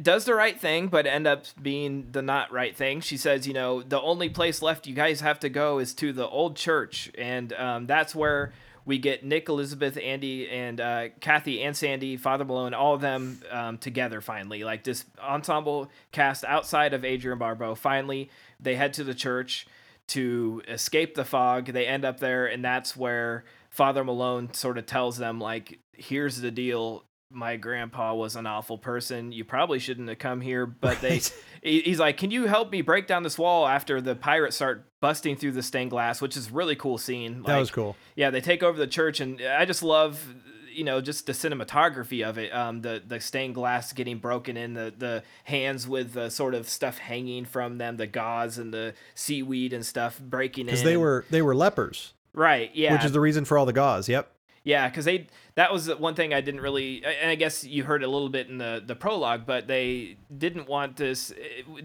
does 0.00 0.24
the 0.24 0.34
right 0.34 0.60
thing, 0.60 0.86
but 0.88 1.06
end 1.06 1.26
up 1.26 1.44
being 1.60 2.08
the 2.12 2.22
not 2.22 2.52
right 2.52 2.76
thing. 2.76 3.00
She 3.00 3.16
says, 3.16 3.46
you 3.46 3.52
know, 3.52 3.82
the 3.82 4.00
only 4.00 4.28
place 4.28 4.62
left 4.62 4.86
you 4.86 4.94
guys 4.94 5.20
have 5.20 5.40
to 5.40 5.48
go 5.48 5.78
is 5.78 5.92
to 5.94 6.12
the 6.12 6.28
old 6.28 6.56
church, 6.56 7.10
and 7.16 7.52
um, 7.54 7.86
that's 7.86 8.14
where 8.14 8.52
we 8.84 8.98
get 8.98 9.24
Nick, 9.24 9.48
Elizabeth, 9.48 9.96
Andy, 9.96 10.48
and 10.48 10.80
uh, 10.80 11.08
Kathy 11.20 11.62
and 11.62 11.76
Sandy, 11.76 12.16
Father 12.16 12.44
Malone, 12.44 12.74
all 12.74 12.94
of 12.94 13.00
them 13.00 13.40
um, 13.50 13.78
together 13.78 14.20
finally. 14.20 14.64
Like 14.64 14.84
this 14.84 15.04
ensemble 15.20 15.90
cast 16.10 16.44
outside 16.44 16.94
of 16.94 17.04
Adrienne 17.04 17.38
Barbeau. 17.38 17.74
Finally, 17.74 18.30
they 18.58 18.74
head 18.74 18.92
to 18.94 19.04
the 19.04 19.14
church 19.14 19.66
to 20.08 20.62
escape 20.68 21.14
the 21.14 21.24
fog. 21.24 21.66
They 21.66 21.86
end 21.86 22.04
up 22.04 22.18
there, 22.20 22.46
and 22.46 22.64
that's 22.64 22.96
where 22.96 23.44
Father 23.70 24.04
Malone 24.04 24.52
sort 24.52 24.78
of 24.78 24.86
tells 24.86 25.16
them, 25.16 25.38
like, 25.40 25.78
here's 25.92 26.40
the 26.40 26.50
deal. 26.50 27.04
My 27.30 27.56
grandpa 27.56 28.14
was 28.14 28.36
an 28.36 28.46
awful 28.46 28.76
person. 28.76 29.32
You 29.32 29.44
probably 29.44 29.78
shouldn't 29.78 30.08
have 30.08 30.18
come 30.18 30.42
here. 30.42 30.66
But 30.66 31.00
they, 31.00 31.22
he's 31.62 31.98
like, 31.98 32.18
can 32.18 32.30
you 32.30 32.46
help 32.46 32.70
me 32.70 32.82
break 32.82 33.06
down 33.06 33.22
this 33.22 33.38
wall 33.38 33.66
after 33.66 34.00
the 34.00 34.14
pirates 34.14 34.56
start 34.56 34.86
busting 35.02 35.36
through 35.36 35.52
the 35.52 35.62
stained 35.62 35.90
glass, 35.90 36.22
which 36.22 36.36
is 36.36 36.50
really 36.50 36.76
cool 36.76 36.96
scene. 36.96 37.42
That 37.42 37.58
was 37.58 37.70
cool. 37.70 37.96
yeah, 38.16 38.30
they 38.30 38.40
take 38.40 38.62
over 38.62 38.78
the 38.78 38.86
church, 38.86 39.20
and 39.20 39.42
I 39.42 39.64
just 39.66 39.82
love, 39.82 40.34
you 40.72 40.84
know, 40.84 41.00
just 41.02 41.26
the 41.26 41.32
cinematography 41.32 42.26
of 42.26 42.38
it. 42.38 42.54
Um, 42.54 42.80
the 42.82 43.02
the 43.06 43.20
stained 43.20 43.54
glass 43.56 43.92
getting 43.92 44.18
broken 44.18 44.56
in, 44.56 44.74
the 44.74 44.94
the 44.96 45.22
hands 45.44 45.86
with 45.86 46.12
the 46.14 46.30
sort 46.30 46.54
of 46.54 46.68
stuff 46.68 46.98
hanging 46.98 47.44
from 47.44 47.78
them, 47.78 47.96
the 47.98 48.06
gauze 48.06 48.56
and 48.56 48.72
the 48.72 48.94
seaweed 49.14 49.72
and 49.72 49.84
stuff 49.84 50.20
breaking 50.20 50.62
in. 50.62 50.66
Because 50.66 50.84
they 50.84 50.96
were 50.96 51.26
they 51.30 51.42
were 51.42 51.54
lepers, 51.54 52.14
right, 52.32 52.70
yeah, 52.74 52.94
which 52.94 53.04
is 53.04 53.12
the 53.12 53.20
reason 53.20 53.44
for 53.44 53.58
all 53.58 53.66
the 53.66 53.72
gauze. 53.72 54.08
Yep. 54.08 54.30
yeah, 54.62 54.88
because 54.88 55.04
they 55.04 55.26
that 55.56 55.72
was 55.72 55.88
one 55.96 56.14
thing 56.14 56.32
I 56.32 56.40
didn't 56.40 56.60
really, 56.60 57.04
and 57.04 57.28
I 57.28 57.34
guess 57.34 57.64
you 57.64 57.82
heard 57.82 58.04
a 58.04 58.08
little 58.08 58.28
bit 58.30 58.48
in 58.48 58.58
the 58.58 58.80
the 58.86 58.94
prologue, 58.94 59.46
but 59.46 59.66
they 59.66 60.16
didn't 60.38 60.68
want 60.68 60.96
this. 60.96 61.34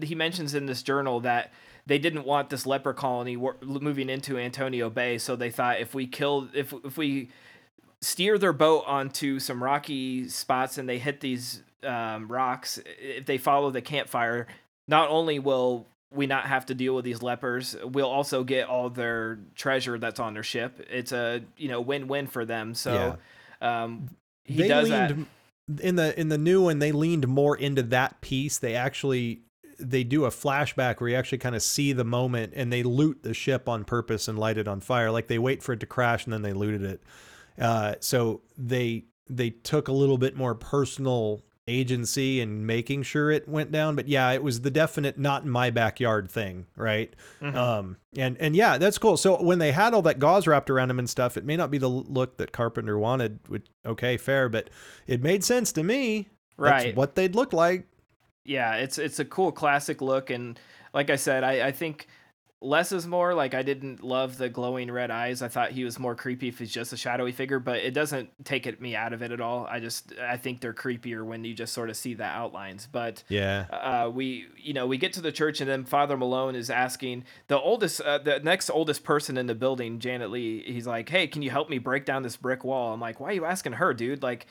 He 0.00 0.14
mentions 0.14 0.54
in 0.54 0.66
this 0.66 0.84
journal 0.84 1.18
that 1.20 1.52
they 1.88 1.98
didn't 1.98 2.24
want 2.24 2.50
this 2.50 2.66
leper 2.66 2.92
colony 2.92 3.36
moving 3.62 4.10
into 4.10 4.36
Antonio 4.36 4.90
Bay, 4.90 5.16
so 5.16 5.36
they 5.36 5.50
thought 5.50 5.80
if 5.80 5.94
we 5.94 6.06
kill, 6.06 6.48
if 6.52 6.74
if 6.84 6.98
we 6.98 7.30
steer 8.02 8.36
their 8.36 8.52
boat 8.52 8.84
onto 8.86 9.38
some 9.38 9.64
rocky 9.64 10.28
spots 10.28 10.76
and 10.76 10.86
they 10.86 10.98
hit 10.98 11.20
these 11.20 11.62
um, 11.82 12.30
rocks, 12.30 12.78
if 13.00 13.24
they 13.24 13.38
follow 13.38 13.70
the 13.70 13.80
campfire, 13.80 14.46
not 14.86 15.08
only 15.08 15.38
will 15.38 15.86
we 16.12 16.26
not 16.26 16.44
have 16.44 16.66
to 16.66 16.74
deal 16.74 16.94
with 16.94 17.06
these 17.06 17.22
lepers, 17.22 17.74
we'll 17.82 18.10
also 18.10 18.44
get 18.44 18.68
all 18.68 18.90
their 18.90 19.38
treasure 19.54 19.98
that's 19.98 20.20
on 20.20 20.34
their 20.34 20.42
ship. 20.42 20.86
It's 20.90 21.12
a 21.12 21.40
you 21.56 21.68
know 21.68 21.80
win 21.80 22.06
win 22.06 22.26
for 22.26 22.44
them. 22.44 22.74
So 22.74 23.16
um, 23.62 24.10
he 24.44 24.58
they 24.58 24.68
does 24.68 24.90
that. 24.90 25.16
in 25.80 25.96
the 25.96 26.18
in 26.20 26.28
the 26.28 26.38
new 26.38 26.62
one 26.62 26.80
they 26.80 26.92
leaned 26.92 27.26
more 27.26 27.56
into 27.56 27.82
that 27.82 28.20
piece 28.20 28.56
they 28.56 28.74
actually 28.74 29.40
they 29.78 30.04
do 30.04 30.24
a 30.24 30.30
flashback 30.30 31.00
where 31.00 31.10
you 31.10 31.16
actually 31.16 31.38
kind 31.38 31.54
of 31.54 31.62
see 31.62 31.92
the 31.92 32.04
moment 32.04 32.52
and 32.56 32.72
they 32.72 32.82
loot 32.82 33.22
the 33.22 33.34
ship 33.34 33.68
on 33.68 33.84
purpose 33.84 34.28
and 34.28 34.38
light 34.38 34.58
it 34.58 34.66
on 34.68 34.80
fire. 34.80 35.10
Like 35.10 35.28
they 35.28 35.38
wait 35.38 35.62
for 35.62 35.72
it 35.72 35.80
to 35.80 35.86
crash 35.86 36.24
and 36.24 36.32
then 36.32 36.42
they 36.42 36.52
looted 36.52 36.82
it. 36.82 37.02
Uh, 37.60 37.94
so 38.00 38.40
they 38.56 39.04
they 39.30 39.50
took 39.50 39.88
a 39.88 39.92
little 39.92 40.18
bit 40.18 40.36
more 40.36 40.54
personal 40.54 41.42
agency 41.66 42.40
in 42.40 42.64
making 42.64 43.02
sure 43.02 43.30
it 43.30 43.46
went 43.46 43.70
down. 43.70 43.94
But 43.94 44.08
yeah 44.08 44.30
it 44.32 44.42
was 44.42 44.62
the 44.62 44.70
definite 44.70 45.18
not 45.18 45.42
in 45.44 45.50
my 45.50 45.70
backyard 45.70 46.30
thing 46.30 46.66
right? 46.76 47.14
Um 47.42 47.98
and 48.16 48.36
and 48.38 48.56
yeah 48.56 48.78
that's 48.78 48.96
cool. 48.98 49.16
So 49.16 49.40
when 49.42 49.58
they 49.58 49.72
had 49.72 49.92
all 49.94 50.02
that 50.02 50.18
gauze 50.18 50.46
wrapped 50.46 50.70
around 50.70 50.90
him 50.90 50.98
and 50.98 51.08
stuff 51.10 51.36
it 51.36 51.44
may 51.44 51.56
not 51.56 51.70
be 51.70 51.78
the 51.78 51.88
look 51.90 52.38
that 52.38 52.52
carpenter 52.52 52.98
wanted 52.98 53.38
which 53.48 53.66
okay 53.84 54.16
fair 54.16 54.48
but 54.48 54.70
it 55.06 55.22
made 55.22 55.44
sense 55.44 55.70
to 55.72 55.82
me. 55.84 56.28
That's 56.58 56.84
Right. 56.86 56.96
what 56.96 57.14
they'd 57.14 57.34
look 57.36 57.52
like 57.52 57.86
yeah, 58.48 58.76
it's 58.76 58.98
it's 58.98 59.18
a 59.18 59.24
cool 59.24 59.52
classic 59.52 60.00
look, 60.00 60.30
and 60.30 60.58
like 60.94 61.10
I 61.10 61.16
said, 61.16 61.44
I, 61.44 61.68
I 61.68 61.72
think 61.72 62.08
less 62.60 62.92
is 62.92 63.06
more. 63.06 63.34
Like 63.34 63.54
I 63.54 63.62
didn't 63.62 64.02
love 64.02 64.38
the 64.38 64.48
glowing 64.48 64.90
red 64.90 65.10
eyes. 65.10 65.42
I 65.42 65.48
thought 65.48 65.70
he 65.70 65.84
was 65.84 65.98
more 65.98 66.14
creepy 66.14 66.48
if 66.48 66.58
he's 66.58 66.72
just 66.72 66.92
a 66.92 66.96
shadowy 66.96 67.32
figure, 67.32 67.58
but 67.58 67.76
it 67.76 67.92
doesn't 67.92 68.30
take 68.44 68.66
it 68.66 68.80
me 68.80 68.96
out 68.96 69.12
of 69.12 69.22
it 69.22 69.30
at 69.32 69.40
all. 69.40 69.66
I 69.66 69.80
just 69.80 70.12
I 70.20 70.36
think 70.36 70.60
they're 70.60 70.74
creepier 70.74 71.24
when 71.24 71.44
you 71.44 71.54
just 71.54 71.72
sort 71.72 71.90
of 71.90 71.96
see 71.96 72.14
the 72.14 72.24
outlines. 72.24 72.88
But 72.90 73.22
yeah 73.28 73.66
uh, 73.70 74.10
we 74.10 74.46
you 74.56 74.72
know 74.72 74.86
we 74.86 74.98
get 74.98 75.12
to 75.14 75.20
the 75.20 75.32
church 75.32 75.60
and 75.60 75.68
then 75.68 75.84
Father 75.84 76.16
Malone 76.16 76.56
is 76.56 76.70
asking 76.70 77.24
the 77.48 77.58
oldest 77.58 78.00
uh, 78.00 78.18
the 78.18 78.40
next 78.40 78.70
oldest 78.70 79.04
person 79.04 79.36
in 79.36 79.46
the 79.46 79.54
building, 79.54 79.98
Janet 79.98 80.30
Leigh. 80.30 80.62
He's 80.62 80.86
like, 80.86 81.08
"Hey, 81.08 81.26
can 81.26 81.42
you 81.42 81.50
help 81.50 81.70
me 81.70 81.78
break 81.78 82.04
down 82.04 82.22
this 82.22 82.36
brick 82.36 82.64
wall?" 82.64 82.92
I'm 82.92 83.00
like, 83.00 83.20
"Why 83.20 83.28
are 83.28 83.34
you 83.34 83.44
asking 83.44 83.74
her, 83.74 83.94
dude?" 83.94 84.22
Like 84.22 84.46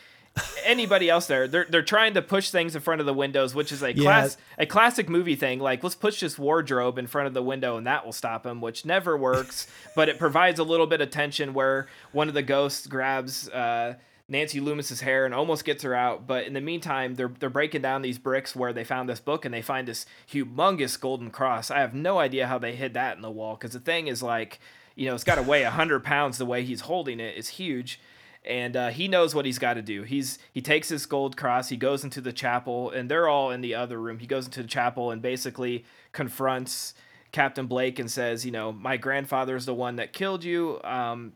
anybody 0.65 1.09
else 1.09 1.27
there 1.27 1.47
they're 1.47 1.65
they're 1.69 1.81
trying 1.81 2.13
to 2.13 2.21
push 2.21 2.49
things 2.49 2.75
in 2.75 2.81
front 2.81 2.99
of 2.99 3.07
the 3.07 3.13
windows 3.13 3.55
which 3.55 3.71
is 3.71 3.81
a 3.83 3.95
Yeah. 3.95 4.03
class 4.03 4.37
a 4.57 4.65
classic 4.65 5.09
movie 5.09 5.35
thing 5.35 5.59
like 5.59 5.83
let's 5.83 5.95
push 5.95 6.19
this 6.19 6.37
wardrobe 6.37 6.97
in 6.97 7.07
front 7.07 7.27
of 7.27 7.33
the 7.33 7.43
window 7.43 7.77
and 7.77 7.87
that 7.87 8.05
will 8.05 8.13
stop 8.13 8.45
him 8.45 8.61
which 8.61 8.85
never 8.85 9.17
works 9.17 9.67
but 9.95 10.09
it 10.09 10.19
provides 10.19 10.59
a 10.59 10.63
little 10.63 10.87
bit 10.87 11.01
of 11.01 11.09
tension 11.09 11.53
where 11.53 11.87
one 12.11 12.27
of 12.27 12.33
the 12.33 12.43
ghosts 12.43 12.87
grabs 12.87 13.49
uh 13.49 13.95
Nancy 14.29 14.59
Loomis's 14.59 14.99
hair 14.99 15.23
and 15.23 15.33
almost 15.33 15.63
gets 15.63 15.83
her 15.83 15.95
out, 15.95 16.27
but 16.27 16.43
in 16.45 16.51
the 16.51 16.59
meantime, 16.59 17.15
they're 17.15 17.31
they're 17.39 17.49
breaking 17.49 17.81
down 17.81 18.01
these 18.01 18.17
bricks 18.17 18.53
where 18.53 18.73
they 18.73 18.83
found 18.83 19.07
this 19.07 19.21
book 19.21 19.45
and 19.45 19.53
they 19.53 19.61
find 19.61 19.87
this 19.87 20.05
humongous 20.29 20.99
golden 20.99 21.29
cross. 21.31 21.71
I 21.71 21.79
have 21.79 21.93
no 21.93 22.19
idea 22.19 22.45
how 22.45 22.57
they 22.57 22.75
hid 22.75 22.93
that 22.95 23.15
in 23.15 23.21
the 23.21 23.31
wall 23.31 23.55
because 23.55 23.71
the 23.71 23.79
thing 23.79 24.07
is 24.07 24.21
like, 24.21 24.59
you 24.95 25.05
know, 25.07 25.15
it's 25.15 25.23
got 25.23 25.35
to 25.35 25.41
weigh 25.43 25.63
a 25.63 25.71
hundred 25.71 26.03
pounds. 26.03 26.37
The 26.37 26.45
way 26.45 26.63
he's 26.65 26.81
holding 26.81 27.21
it 27.21 27.37
is 27.37 27.47
huge, 27.47 28.01
and 28.47 28.75
uh, 28.75 28.87
he 28.89 29.07
knows 29.07 29.35
what 29.35 29.45
he's 29.45 29.59
got 29.59 29.73
to 29.75 29.81
do. 29.81 30.03
He's 30.03 30.39
he 30.53 30.61
takes 30.61 30.89
his 30.89 31.05
gold 31.05 31.37
cross, 31.37 31.69
he 31.69 31.77
goes 31.77 32.03
into 32.03 32.21
the 32.21 32.33
chapel, 32.33 32.89
and 32.89 33.11
they're 33.11 33.27
all 33.27 33.51
in 33.51 33.61
the 33.61 33.75
other 33.75 33.99
room. 33.99 34.19
He 34.19 34.27
goes 34.27 34.45
into 34.45 34.61
the 34.61 34.67
chapel 34.67 35.11
and 35.11 35.21
basically 35.21 35.85
confronts 36.13 36.93
Captain 37.31 37.67
Blake 37.67 37.99
and 37.99 38.09
says, 38.09 38.45
you 38.45 38.51
know, 38.51 38.71
my 38.71 38.97
grandfather 38.97 39.55
is 39.55 39.65
the 39.65 39.73
one 39.73 39.97
that 39.97 40.13
killed 40.13 40.43
you. 40.43 40.79
Um, 40.83 41.33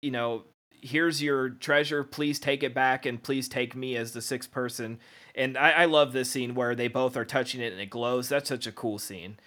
you 0.00 0.12
know, 0.12 0.44
here's 0.70 1.20
your 1.22 1.50
treasure. 1.50 2.04
Please 2.04 2.38
take 2.38 2.62
it 2.62 2.74
back, 2.74 3.06
and 3.06 3.22
please 3.22 3.48
take 3.48 3.74
me 3.74 3.96
as 3.96 4.12
the 4.12 4.22
sixth 4.22 4.50
person. 4.50 4.98
And 5.34 5.58
I, 5.58 5.70
I 5.70 5.84
love 5.86 6.12
this 6.12 6.30
scene 6.30 6.54
where 6.54 6.74
they 6.74 6.88
both 6.88 7.16
are 7.16 7.24
touching 7.24 7.60
it 7.60 7.72
and 7.72 7.80
it 7.80 7.90
glows. 7.90 8.28
That's 8.28 8.48
such 8.48 8.66
a 8.66 8.72
cool 8.72 8.98
scene. 8.98 9.38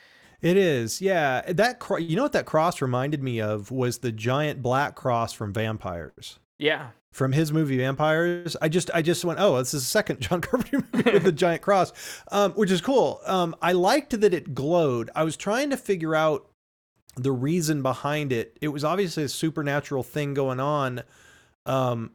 It 0.41 0.57
is, 0.57 1.01
yeah. 1.01 1.41
That 1.53 1.81
you 1.99 2.15
know 2.15 2.23
what 2.23 2.33
that 2.33 2.45
cross 2.45 2.81
reminded 2.81 3.23
me 3.23 3.39
of 3.39 3.71
was 3.71 3.99
the 3.99 4.11
giant 4.11 4.61
black 4.61 4.95
cross 4.95 5.31
from 5.31 5.53
Vampires. 5.53 6.39
Yeah, 6.57 6.89
from 7.15 7.31
his 7.31 7.53
movie 7.53 7.77
Vampires. 7.77 8.57
I 8.61 8.67
just 8.67 8.91
I 8.93 9.01
just 9.01 9.23
went, 9.23 9.39
oh, 9.39 9.57
this 9.57 9.73
is 9.73 9.83
the 9.83 9.87
second 9.87 10.19
John 10.21 10.41
Carpenter 10.41 10.83
movie 10.91 11.11
with 11.11 11.23
the 11.23 11.31
giant 11.31 11.61
cross, 11.61 11.93
um, 12.29 12.51
which 12.53 12.69
is 12.69 12.81
cool. 12.81 13.21
Um, 13.25 13.55
I 13.61 13.71
liked 13.71 14.19
that 14.19 14.33
it 14.33 14.53
glowed. 14.53 15.09
I 15.15 15.23
was 15.23 15.37
trying 15.37 15.69
to 15.69 15.77
figure 15.77 16.13
out 16.13 16.49
the 17.15 17.31
reason 17.31 17.81
behind 17.81 18.33
it. 18.33 18.57
It 18.61 18.67
was 18.67 18.83
obviously 18.83 19.23
a 19.23 19.29
supernatural 19.29 20.03
thing 20.03 20.33
going 20.33 20.59
on, 20.59 21.03
um, 21.65 22.11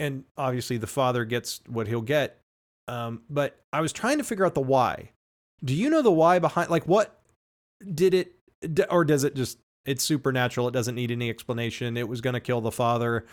and 0.00 0.24
obviously 0.36 0.76
the 0.76 0.88
father 0.88 1.24
gets 1.24 1.60
what 1.68 1.86
he'll 1.86 2.00
get. 2.00 2.40
Um, 2.88 3.22
but 3.30 3.60
I 3.72 3.80
was 3.80 3.92
trying 3.92 4.18
to 4.18 4.24
figure 4.24 4.44
out 4.44 4.54
the 4.54 4.60
why. 4.60 5.10
Do 5.64 5.72
you 5.72 5.88
know 5.88 6.02
the 6.02 6.10
why 6.10 6.40
behind? 6.40 6.68
Like, 6.68 6.88
what 6.88 7.20
did 7.94 8.12
it, 8.12 8.32
or 8.90 9.04
does 9.04 9.22
it 9.22 9.36
just? 9.36 9.58
It's 9.84 10.02
supernatural. 10.02 10.66
It 10.66 10.72
doesn't 10.72 10.96
need 10.96 11.12
any 11.12 11.30
explanation. 11.30 11.96
It 11.96 12.08
was 12.08 12.20
going 12.20 12.34
to 12.34 12.40
kill 12.40 12.60
the 12.60 12.72
father 12.72 13.24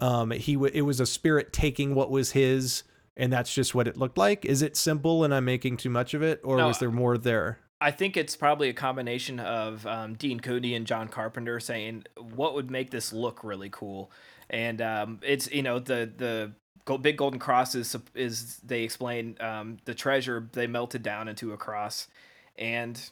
um, 0.00 0.30
he 0.30 0.54
w- 0.54 0.72
it 0.74 0.82
was 0.82 1.00
a 1.00 1.06
spirit 1.06 1.52
taking 1.52 1.94
what 1.94 2.10
was 2.10 2.32
his, 2.32 2.82
and 3.16 3.32
that's 3.32 3.52
just 3.54 3.74
what 3.74 3.88
it 3.88 3.96
looked 3.96 4.18
like. 4.18 4.44
Is 4.44 4.62
it 4.62 4.76
simple 4.76 5.24
and 5.24 5.34
I'm 5.34 5.44
making 5.44 5.78
too 5.78 5.90
much 5.90 6.14
of 6.14 6.22
it, 6.22 6.40
or 6.44 6.56
no, 6.56 6.68
was 6.68 6.78
there 6.78 6.90
more 6.90 7.16
there? 7.16 7.58
I 7.80 7.90
think 7.90 8.16
it's 8.16 8.36
probably 8.36 8.68
a 8.68 8.74
combination 8.74 9.38
of 9.38 9.86
um, 9.86 10.14
Dean 10.14 10.40
Cundey 10.40 10.74
and 10.74 10.86
John 10.86 11.08
Carpenter 11.08 11.60
saying 11.60 12.04
what 12.16 12.54
would 12.54 12.70
make 12.70 12.90
this 12.90 13.12
look 13.12 13.44
really 13.44 13.68
cool, 13.70 14.10
and 14.50 14.80
um, 14.80 15.20
it's 15.22 15.50
you 15.50 15.62
know 15.62 15.78
the 15.78 16.10
the 16.16 16.52
big 16.98 17.16
golden 17.16 17.40
cross 17.40 17.74
is 17.74 17.96
is 18.14 18.58
they 18.58 18.82
explain 18.82 19.36
um, 19.40 19.78
the 19.84 19.94
treasure 19.94 20.48
they 20.52 20.66
melted 20.66 21.02
down 21.02 21.28
into 21.28 21.52
a 21.52 21.56
cross, 21.56 22.08
and 22.56 23.10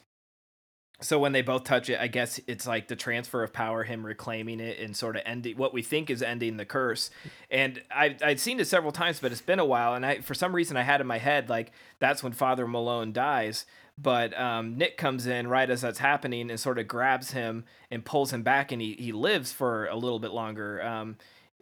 so 1.01 1.19
when 1.19 1.33
they 1.33 1.41
both 1.41 1.65
touch 1.65 1.89
it, 1.89 1.99
I 1.99 2.07
guess 2.07 2.39
it's 2.47 2.65
like 2.65 2.87
the 2.87 2.95
transfer 2.95 3.43
of 3.43 3.51
power, 3.51 3.83
him 3.83 4.05
reclaiming 4.05 4.61
it 4.61 4.79
and 4.79 4.95
sort 4.95 5.17
of 5.17 5.23
ending 5.25 5.57
what 5.57 5.73
we 5.73 5.81
think 5.81 6.09
is 6.09 6.21
ending 6.21 6.55
the 6.57 6.65
curse. 6.65 7.09
And 7.51 7.81
I 7.91 8.15
I'd 8.23 8.39
seen 8.39 8.59
it 8.59 8.67
several 8.67 8.93
times, 8.93 9.19
but 9.19 9.31
it's 9.31 9.41
been 9.41 9.59
a 9.59 9.65
while, 9.65 9.93
and 9.93 10.05
I 10.05 10.21
for 10.21 10.33
some 10.33 10.55
reason 10.55 10.77
I 10.77 10.83
had 10.83 11.01
in 11.01 11.07
my 11.07 11.17
head 11.17 11.49
like 11.49 11.71
that's 11.99 12.23
when 12.23 12.31
Father 12.31 12.67
Malone 12.67 13.11
dies. 13.11 13.65
But 13.97 14.37
um, 14.37 14.77
Nick 14.77 14.97
comes 14.97 15.25
in 15.25 15.47
right 15.47 15.69
as 15.69 15.81
that's 15.81 15.99
happening 15.99 16.49
and 16.49 16.59
sort 16.59 16.79
of 16.79 16.87
grabs 16.87 17.31
him 17.31 17.63
and 17.89 18.03
pulls 18.03 18.31
him 18.31 18.43
back, 18.43 18.71
and 18.71 18.81
he 18.81 18.93
he 18.93 19.11
lives 19.11 19.51
for 19.51 19.87
a 19.87 19.95
little 19.95 20.19
bit 20.19 20.31
longer. 20.31 20.81
Um, 20.83 21.17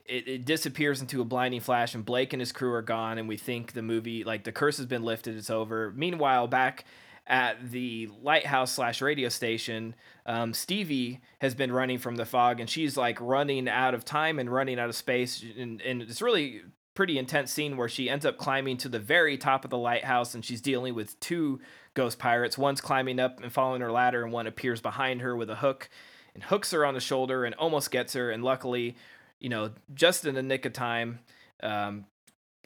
it, 0.06 0.28
it 0.28 0.46
disappears 0.46 1.00
into 1.02 1.22
a 1.22 1.26
blinding 1.26 1.62
flash, 1.62 1.96
and 1.96 2.06
Blake 2.06 2.34
and 2.34 2.42
his 2.42 2.52
crew 2.52 2.74
are 2.74 2.82
gone, 2.82 3.18
and 3.18 3.28
we 3.28 3.38
think 3.38 3.74
the 3.74 3.82
movie 3.82 4.24
like 4.24 4.44
the 4.44 4.52
curse 4.52 4.78
has 4.78 4.86
been 4.86 5.04
lifted, 5.04 5.38
it's 5.38 5.50
over. 5.50 5.92
Meanwhile, 5.96 6.48
back 6.48 6.86
at 7.26 7.72
the 7.72 8.10
lighthouse 8.22 8.74
slash 8.74 9.02
radio 9.02 9.30
station, 9.30 9.96
um, 10.26 10.54
Stevie 10.54 11.22
has 11.40 11.56
been 11.56 11.72
running 11.72 11.98
from 11.98 12.16
the 12.16 12.26
fog, 12.26 12.60
and 12.60 12.70
she's 12.70 12.98
like 12.98 13.20
running 13.22 13.68
out 13.70 13.94
of 13.94 14.04
time 14.04 14.40
and 14.40 14.52
running 14.52 14.80
out 14.80 14.90
of 14.90 14.96
space, 14.96 15.44
and, 15.58 15.82
and 15.82 16.02
it's 16.02 16.22
really 16.22 16.62
pretty 16.94 17.18
intense 17.18 17.52
scene 17.52 17.76
where 17.76 17.90
she 17.90 18.10
ends 18.10 18.26
up 18.26 18.38
climbing 18.38 18.78
to 18.78 18.90
the 18.90 19.00
very 19.00 19.38
top 19.38 19.64
of 19.64 19.72
the 19.72 19.78
lighthouse, 19.78 20.36
and 20.36 20.46
she's 20.46 20.62
dealing 20.62 20.94
with 20.94 21.20
two 21.20 21.60
ghost 21.94 22.20
pirates. 22.20 22.58
One's 22.58 22.82
climbing 22.82 23.20
up 23.20 23.42
and 23.42 23.52
following 23.52 23.82
her 23.82 23.92
ladder, 23.92 24.24
and 24.24 24.32
one 24.32 24.48
appears 24.48 24.82
behind 24.82 25.22
her 25.22 25.36
with 25.36 25.50
a 25.50 25.56
hook 25.56 25.90
and 26.34 26.44
hooks 26.44 26.72
her 26.72 26.86
on 26.86 26.94
the 26.94 27.00
shoulder 27.00 27.46
and 27.46 27.56
almost 27.56 27.92
gets 27.92 28.14
her. 28.14 28.32
And 28.32 28.44
luckily, 28.44 28.96
you 29.40 29.50
know, 29.50 29.72
just 29.94 30.26
in 30.26 30.36
the 30.36 30.44
nick 30.44 30.66
of 30.66 30.74
time, 30.74 31.20
um, 31.62 32.06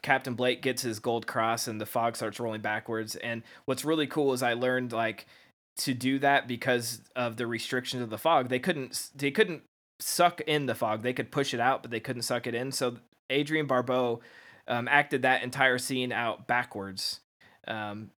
Captain 0.01 0.35
Blake 0.35 0.61
gets 0.61 0.81
his 0.81 0.99
gold 0.99 1.27
cross 1.27 1.67
and 1.67 1.81
the 1.81 1.85
fog 1.85 2.15
starts 2.15 2.39
rolling 2.39 2.61
backwards. 2.61 3.15
And 3.15 3.43
what's 3.65 3.85
really 3.85 4.07
cool 4.07 4.33
is 4.33 4.43
I 4.43 4.53
learned 4.53 4.91
like 4.91 5.25
to 5.77 5.93
do 5.93 6.19
that 6.19 6.47
because 6.47 7.01
of 7.15 7.37
the 7.37 7.47
restrictions 7.47 8.03
of 8.03 8.09
the 8.09 8.17
fog. 8.17 8.49
They 8.49 8.59
couldn't 8.59 9.09
they 9.15 9.31
couldn't 9.31 9.63
suck 9.99 10.41
in 10.41 10.65
the 10.65 10.75
fog. 10.75 11.01
They 11.01 11.13
could 11.13 11.31
push 11.31 11.53
it 11.53 11.59
out, 11.59 11.81
but 11.81 11.91
they 11.91 11.99
couldn't 11.99 12.23
suck 12.23 12.47
it 12.47 12.55
in. 12.55 12.71
So 12.71 12.97
Adrienne 13.31 13.67
Barbeau 13.67 14.21
um, 14.67 14.87
acted 14.87 15.23
that 15.23 15.43
entire 15.43 15.77
scene 15.77 16.11
out 16.11 16.47
backwards. 16.47 17.21
Um, 17.67 18.11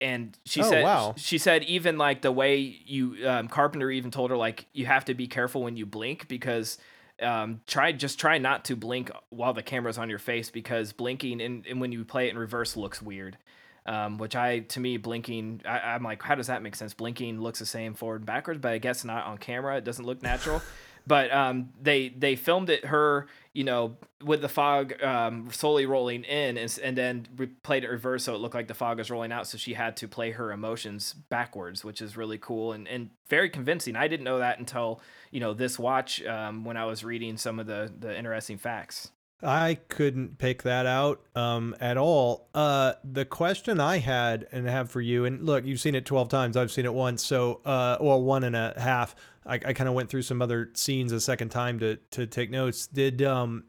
and 0.00 0.36
she 0.44 0.60
oh, 0.60 0.68
said 0.68 0.84
wow. 0.84 1.14
she 1.16 1.38
said 1.38 1.62
even 1.64 1.98
like 1.98 2.22
the 2.22 2.32
way 2.32 2.58
you 2.58 3.16
um, 3.26 3.48
Carpenter 3.48 3.90
even 3.90 4.10
told 4.10 4.30
her 4.30 4.36
like 4.36 4.66
you 4.72 4.86
have 4.86 5.04
to 5.06 5.14
be 5.14 5.26
careful 5.26 5.62
when 5.62 5.76
you 5.76 5.86
blink 5.86 6.28
because 6.28 6.78
um, 7.24 7.60
try 7.66 7.92
just 7.92 8.18
try 8.18 8.38
not 8.38 8.64
to 8.66 8.76
blink 8.76 9.10
while 9.30 9.54
the 9.54 9.62
camera's 9.62 9.98
on 9.98 10.10
your 10.10 10.18
face 10.18 10.50
because 10.50 10.92
blinking 10.92 11.40
and, 11.40 11.66
and 11.66 11.80
when 11.80 11.92
you 11.92 12.04
play 12.04 12.28
it 12.28 12.30
in 12.30 12.38
reverse 12.38 12.76
looks 12.76 13.02
weird. 13.02 13.38
Um, 13.86 14.16
which 14.16 14.34
I 14.34 14.60
to 14.60 14.80
me 14.80 14.96
blinking 14.96 15.60
I, 15.66 15.94
am 15.94 16.02
like 16.02 16.22
how 16.22 16.34
does 16.36 16.46
that 16.46 16.62
make 16.62 16.74
sense? 16.74 16.94
Blinking 16.94 17.40
looks 17.40 17.58
the 17.58 17.66
same 17.66 17.94
forward 17.94 18.16
and 18.16 18.26
backwards, 18.26 18.60
but 18.60 18.72
I 18.72 18.78
guess 18.78 19.04
not 19.04 19.26
on 19.26 19.36
camera. 19.36 19.76
It 19.76 19.84
doesn't 19.84 20.06
look 20.06 20.22
natural. 20.22 20.62
but 21.06 21.32
um, 21.32 21.70
they 21.80 22.08
they 22.08 22.36
filmed 22.36 22.70
it 22.70 22.86
her 22.86 23.26
you 23.52 23.64
know 23.64 23.96
with 24.22 24.40
the 24.40 24.48
fog 24.48 25.02
um, 25.02 25.48
slowly 25.50 25.86
rolling 25.86 26.24
in 26.24 26.56
and, 26.56 26.78
and 26.82 26.96
then 26.96 27.26
we 27.36 27.46
played 27.46 27.84
it 27.84 27.88
reverse 27.88 28.24
so 28.24 28.34
it 28.34 28.38
looked 28.38 28.54
like 28.54 28.68
the 28.68 28.74
fog 28.74 28.98
was 28.98 29.10
rolling 29.10 29.32
out 29.32 29.46
so 29.46 29.58
she 29.58 29.74
had 29.74 29.96
to 29.96 30.08
play 30.08 30.30
her 30.30 30.52
emotions 30.52 31.14
backwards 31.28 31.84
which 31.84 32.00
is 32.00 32.16
really 32.16 32.38
cool 32.38 32.72
and, 32.72 32.88
and 32.88 33.10
very 33.28 33.50
convincing 33.50 33.96
i 33.96 34.08
didn't 34.08 34.24
know 34.24 34.38
that 34.38 34.58
until 34.58 35.00
you 35.34 35.40
know 35.40 35.52
this 35.52 35.78
watch 35.78 36.22
um, 36.24 36.64
when 36.64 36.76
i 36.76 36.84
was 36.84 37.04
reading 37.04 37.36
some 37.36 37.58
of 37.58 37.66
the 37.66 37.92
the 37.98 38.16
interesting 38.16 38.56
facts 38.56 39.10
I 39.42 39.74
couldn't 39.88 40.38
pick 40.38 40.62
that 40.62 40.86
out 40.86 41.20
um, 41.34 41.76
at 41.78 41.98
all. 41.98 42.48
Uh, 42.54 42.94
the 43.04 43.26
question 43.26 43.78
I 43.78 43.98
had 43.98 44.46
and 44.52 44.66
have 44.66 44.90
for 44.90 45.02
you, 45.02 45.26
and 45.26 45.44
look, 45.44 45.66
you've 45.66 45.80
seen 45.80 45.94
it 45.94 46.06
12 46.06 46.30
times. 46.30 46.56
I've 46.56 46.72
seen 46.72 46.86
it 46.86 46.94
once. 46.94 47.22
So, 47.22 47.60
uh, 47.64 47.98
well, 48.00 48.22
one 48.22 48.44
and 48.44 48.56
a 48.56 48.72
half. 48.78 49.14
I, 49.46 49.54
I 49.56 49.72
kind 49.74 49.88
of 49.88 49.94
went 49.94 50.08
through 50.08 50.22
some 50.22 50.40
other 50.40 50.70
scenes 50.74 51.12
a 51.12 51.20
second 51.20 51.50
time 51.50 51.78
to 51.80 51.96
to 52.12 52.26
take 52.26 52.50
notes. 52.50 52.86
Did 52.86 53.22
um 53.22 53.64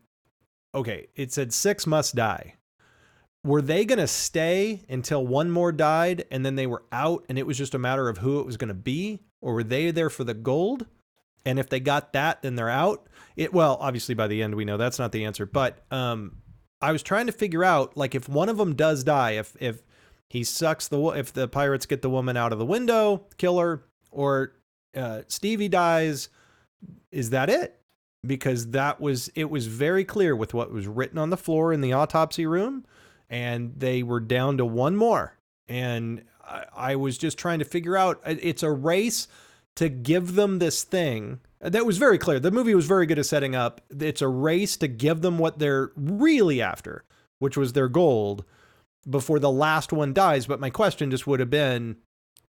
okay, 0.73 1.07
it 1.15 1.33
said 1.33 1.53
six 1.53 1.85
must 1.85 2.15
die. 2.15 2.55
Were 3.43 3.61
they 3.61 3.85
gonna 3.85 4.07
stay 4.07 4.85
until 4.89 5.25
one 5.27 5.51
more 5.51 5.71
died 5.71 6.25
and 6.31 6.45
then 6.45 6.55
they 6.55 6.67
were 6.67 6.83
out 6.91 7.25
and 7.27 7.37
it 7.37 7.45
was 7.45 7.57
just 7.57 7.75
a 7.75 7.79
matter 7.79 8.07
of 8.07 8.19
who 8.19 8.39
it 8.39 8.45
was 8.45 8.57
gonna 8.57 8.73
be? 8.73 9.19
Or 9.41 9.53
were 9.53 9.63
they 9.63 9.91
there 9.91 10.09
for 10.09 10.23
the 10.23 10.33
gold? 10.33 10.85
And 11.45 11.59
if 11.59 11.69
they 11.69 11.79
got 11.79 12.13
that, 12.13 12.41
then 12.41 12.55
they're 12.55 12.69
out. 12.69 13.07
It 13.35 13.53
well, 13.53 13.77
obviously 13.79 14.15
by 14.15 14.27
the 14.27 14.41
end 14.41 14.55
we 14.55 14.65
know 14.65 14.77
that's 14.77 14.99
not 14.99 15.11
the 15.11 15.25
answer. 15.25 15.45
But 15.45 15.79
um 15.91 16.37
I 16.81 16.91
was 16.91 17.03
trying 17.03 17.27
to 17.27 17.31
figure 17.31 17.63
out 17.63 17.95
like 17.95 18.15
if 18.15 18.27
one 18.27 18.49
of 18.49 18.57
them 18.57 18.75
does 18.75 19.03
die, 19.03 19.31
if 19.31 19.55
if 19.59 19.81
he 20.29 20.43
sucks 20.43 20.87
the 20.87 20.99
if 21.09 21.33
the 21.33 21.47
pirates 21.47 21.85
get 21.85 22.01
the 22.01 22.09
woman 22.09 22.37
out 22.37 22.51
of 22.51 22.59
the 22.59 22.65
window, 22.65 23.25
kill 23.37 23.59
her, 23.59 23.83
or 24.11 24.53
uh, 24.95 25.21
Stevie 25.27 25.69
dies. 25.69 26.29
Is 27.11 27.29
that 27.29 27.49
it? 27.49 27.79
Because 28.25 28.71
that 28.71 28.99
was 28.99 29.29
it 29.35 29.49
was 29.49 29.67
very 29.67 30.03
clear 30.03 30.35
with 30.35 30.53
what 30.53 30.71
was 30.71 30.87
written 30.87 31.17
on 31.17 31.29
the 31.29 31.37
floor 31.37 31.71
in 31.71 31.81
the 31.81 31.93
autopsy 31.93 32.45
room, 32.45 32.85
and 33.29 33.73
they 33.77 34.03
were 34.03 34.19
down 34.19 34.57
to 34.57 34.65
one 34.65 34.95
more. 34.95 35.37
And 35.67 36.23
I, 36.43 36.65
I 36.75 36.95
was 36.95 37.17
just 37.17 37.37
trying 37.37 37.59
to 37.59 37.65
figure 37.65 37.95
out. 37.95 38.19
Uh, 38.25 38.35
it's 38.41 38.63
a 38.63 38.71
race 38.71 39.27
to 39.75 39.89
give 39.89 40.35
them 40.35 40.59
this 40.59 40.83
thing 40.83 41.39
that 41.71 41.85
was 41.85 41.97
very 41.97 42.17
clear. 42.17 42.39
The 42.39 42.51
movie 42.51 42.75
was 42.75 42.85
very 42.85 43.05
good 43.05 43.19
at 43.19 43.25
setting 43.25 43.55
up. 43.55 43.81
It's 43.89 44.21
a 44.21 44.27
race 44.27 44.77
to 44.77 44.87
give 44.87 45.21
them 45.21 45.37
what 45.37 45.57
they're 45.57 45.91
really 45.95 46.61
after, 46.61 47.03
which 47.39 47.57
was 47.57 47.73
their 47.73 47.87
gold, 47.87 48.45
before 49.09 49.39
the 49.39 49.51
last 49.51 49.91
one 49.91 50.13
dies. 50.13 50.45
But 50.45 50.59
my 50.59 50.69
question 50.69 51.09
just 51.11 51.25
would 51.25 51.39
have 51.39 51.49
been, 51.49 51.97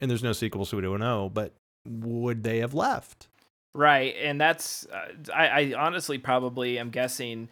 and 0.00 0.10
there's 0.10 0.22
no 0.22 0.32
sequel, 0.32 0.64
so 0.64 0.76
we 0.76 0.82
don't 0.82 1.00
know. 1.00 1.28
But 1.28 1.54
would 1.86 2.44
they 2.44 2.58
have 2.58 2.74
left? 2.74 3.28
Right, 3.74 4.14
and 4.20 4.40
that's 4.40 4.86
uh, 4.86 5.32
I, 5.34 5.46
I 5.46 5.74
honestly 5.76 6.18
probably 6.18 6.78
am 6.78 6.90
guessing, 6.90 7.48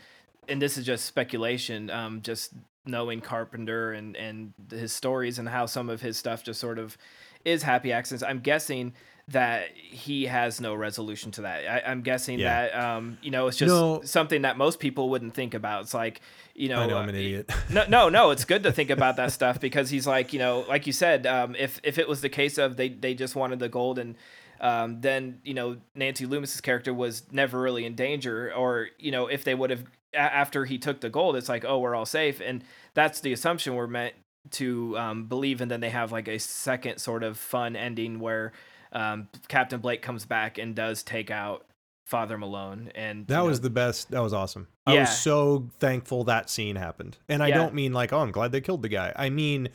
and 0.49 0.61
this 0.63 0.77
is 0.77 0.85
just 0.85 1.05
speculation. 1.05 1.91
Um, 1.91 2.23
just 2.23 2.53
knowing 2.87 3.21
Carpenter 3.21 3.93
and 3.93 4.17
and 4.17 4.53
his 4.71 4.93
stories 4.93 5.39
and 5.39 5.49
how 5.49 5.67
some 5.67 5.91
of 5.91 6.01
his 6.01 6.17
stuff 6.17 6.43
just 6.43 6.61
sort 6.61 6.79
of 6.79 6.97
is 7.45 7.63
happy 7.63 7.93
accidents. 7.93 8.23
I'm 8.23 8.41
guessing 8.41 8.95
that 9.29 9.77
he 9.77 10.25
has 10.27 10.61
no 10.61 10.75
resolution 10.75 11.31
to 11.33 11.43
that. 11.43 11.87
I, 11.87 11.91
am 11.91 12.01
guessing 12.01 12.39
yeah. 12.39 12.69
that 12.69 12.75
um, 12.75 13.19
you 13.23 13.31
know 13.31 13.47
it's 13.47 13.57
just 13.57 13.69
no. 13.69 14.01
something 14.03 14.43
that 14.43 14.57
most 14.57 14.79
people 14.79 15.11
wouldn't 15.11 15.35
think 15.35 15.55
about. 15.55 15.83
It's 15.83 15.95
like 15.95 16.21
you 16.55 16.69
know, 16.69 16.81
I 16.81 16.87
know 16.87 16.99
I'm 16.99 17.09
an 17.09 17.15
uh, 17.15 17.19
idiot. 17.19 17.51
no, 17.71 17.85
no, 17.89 18.09
no. 18.09 18.31
It's 18.31 18.45
good 18.45 18.63
to 18.65 18.73
think 18.73 18.91
about 18.91 19.17
that 19.17 19.33
stuff 19.39 19.61
because 19.61 19.91
he's 19.91 20.07
like 20.07 20.33
you 20.33 20.39
know, 20.39 20.65
like 20.69 20.87
you 20.87 20.93
said, 20.93 21.27
um, 21.27 21.55
if 21.57 21.81
if 21.83 21.99
it 21.99 22.09
was 22.09 22.21
the 22.21 22.29
case 22.29 22.59
of 22.59 22.77
they 22.77 22.89
they 22.89 23.15
just 23.15 23.37
wanted 23.37 23.59
the 23.59 23.69
gold 23.69 23.99
and 23.99 24.17
um, 24.61 25.01
then 25.01 25.41
you 25.45 25.55
know 25.55 25.77
Nancy 25.95 26.27
Loomis's 26.27 26.61
character 26.61 26.93
was 26.93 27.23
never 27.31 27.61
really 27.61 27.85
in 27.85 27.95
danger, 27.95 28.53
or 28.55 28.89
you 28.99 29.11
know 29.11 29.27
if 29.27 29.45
they 29.45 29.55
would 29.55 29.71
have 29.71 29.85
a- 30.15 30.19
after 30.19 30.65
he 30.65 30.79
took 30.79 31.01
the 31.01 31.11
gold, 31.11 31.37
it's 31.37 31.49
like, 31.49 31.65
oh, 31.65 31.79
we're 31.79 31.95
all 31.95 32.07
safe, 32.07 32.41
and 32.41 32.65
that's 32.95 33.21
the 33.21 33.33
assumption 33.33 33.75
we're 33.75 33.87
meant 33.87 34.15
to 34.53 34.97
um, 34.99 35.27
believe. 35.27 35.61
And 35.61 35.71
then 35.71 35.81
they 35.81 35.91
have 35.91 36.13
like 36.13 36.29
a 36.29 36.39
second 36.39 36.99
sort 36.99 37.23
of 37.23 37.37
fun 37.37 37.77
ending 37.77 38.19
where 38.19 38.53
um, 38.93 39.29
Captain 39.49 39.81
Blake 39.81 40.03
comes 40.03 40.25
back 40.25 40.59
and 40.59 40.75
does 40.75 41.03
take 41.03 41.31
out 41.31 41.65
Father 42.07 42.39
Malone, 42.39 42.91
and 42.95 43.27
That 43.27 43.41
you 43.41 43.47
was 43.47 43.59
know, 43.59 43.65
the 43.65 43.71
best. 43.71 44.11
That 44.11 44.21
was 44.21 44.33
awesome. 44.33 44.69
I 44.87 44.99
was 44.99 45.19
so 45.19 45.69
thankful 45.79 46.25
that 46.25 46.49
scene 46.49 46.77
happened. 46.77 47.19
And 47.29 47.43
I 47.43 47.49
Yeah. 47.49 47.57
don't 47.57 47.75
mean 47.75 47.93
like, 47.93 48.13
oh, 48.15 48.21
I'm 48.21 48.31
glad 48.33 48.51
they 48.53 48.63
killed 48.63 48.81
the 48.83 48.89
guy. 48.89 49.13
I 49.15 49.29
mean, 49.29 49.69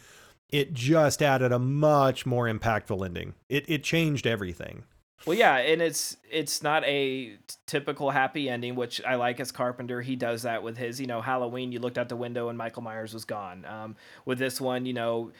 it 0.49 0.73
just 0.73 1.22
added 1.22 1.52
a 1.52 1.60
much 1.60 2.26
more 2.26 2.48
impactful 2.48 3.06
ending. 3.06 3.35
It 3.49 3.65
it 3.68 3.84
changed 3.84 4.26
everything. 4.26 4.84
Well, 5.26 5.38
yeah, 5.38 5.57
and 5.57 5.81
it's 5.81 6.18
it's 6.30 6.64
not 6.64 6.84
a 6.85 7.38
typical 7.68 8.10
happy 8.10 8.49
ending, 8.49 8.76
which 8.76 9.02
I 9.06 9.15
like 9.15 9.40
as 9.40 9.52
Carpenter. 9.52 10.02
He 10.02 10.15
does 10.15 10.41
that 10.41 10.64
with 10.64 10.77
his, 10.77 10.99
you 10.99 11.07
know, 11.07 11.22
Halloween. 11.22 11.72
You 11.72 11.80
looked 11.80 11.98
out 11.98 12.10
the 12.10 12.15
window 12.15 12.49
and 12.49 12.57
Michael 12.57 12.81
Myers 12.81 13.14
was 13.14 13.26
gone. 13.26 13.64
Um, 13.65 13.95
with 14.26 14.38
this 14.40 14.60
one, 14.60 14.85
you 14.85 14.94
know, 14.94 15.31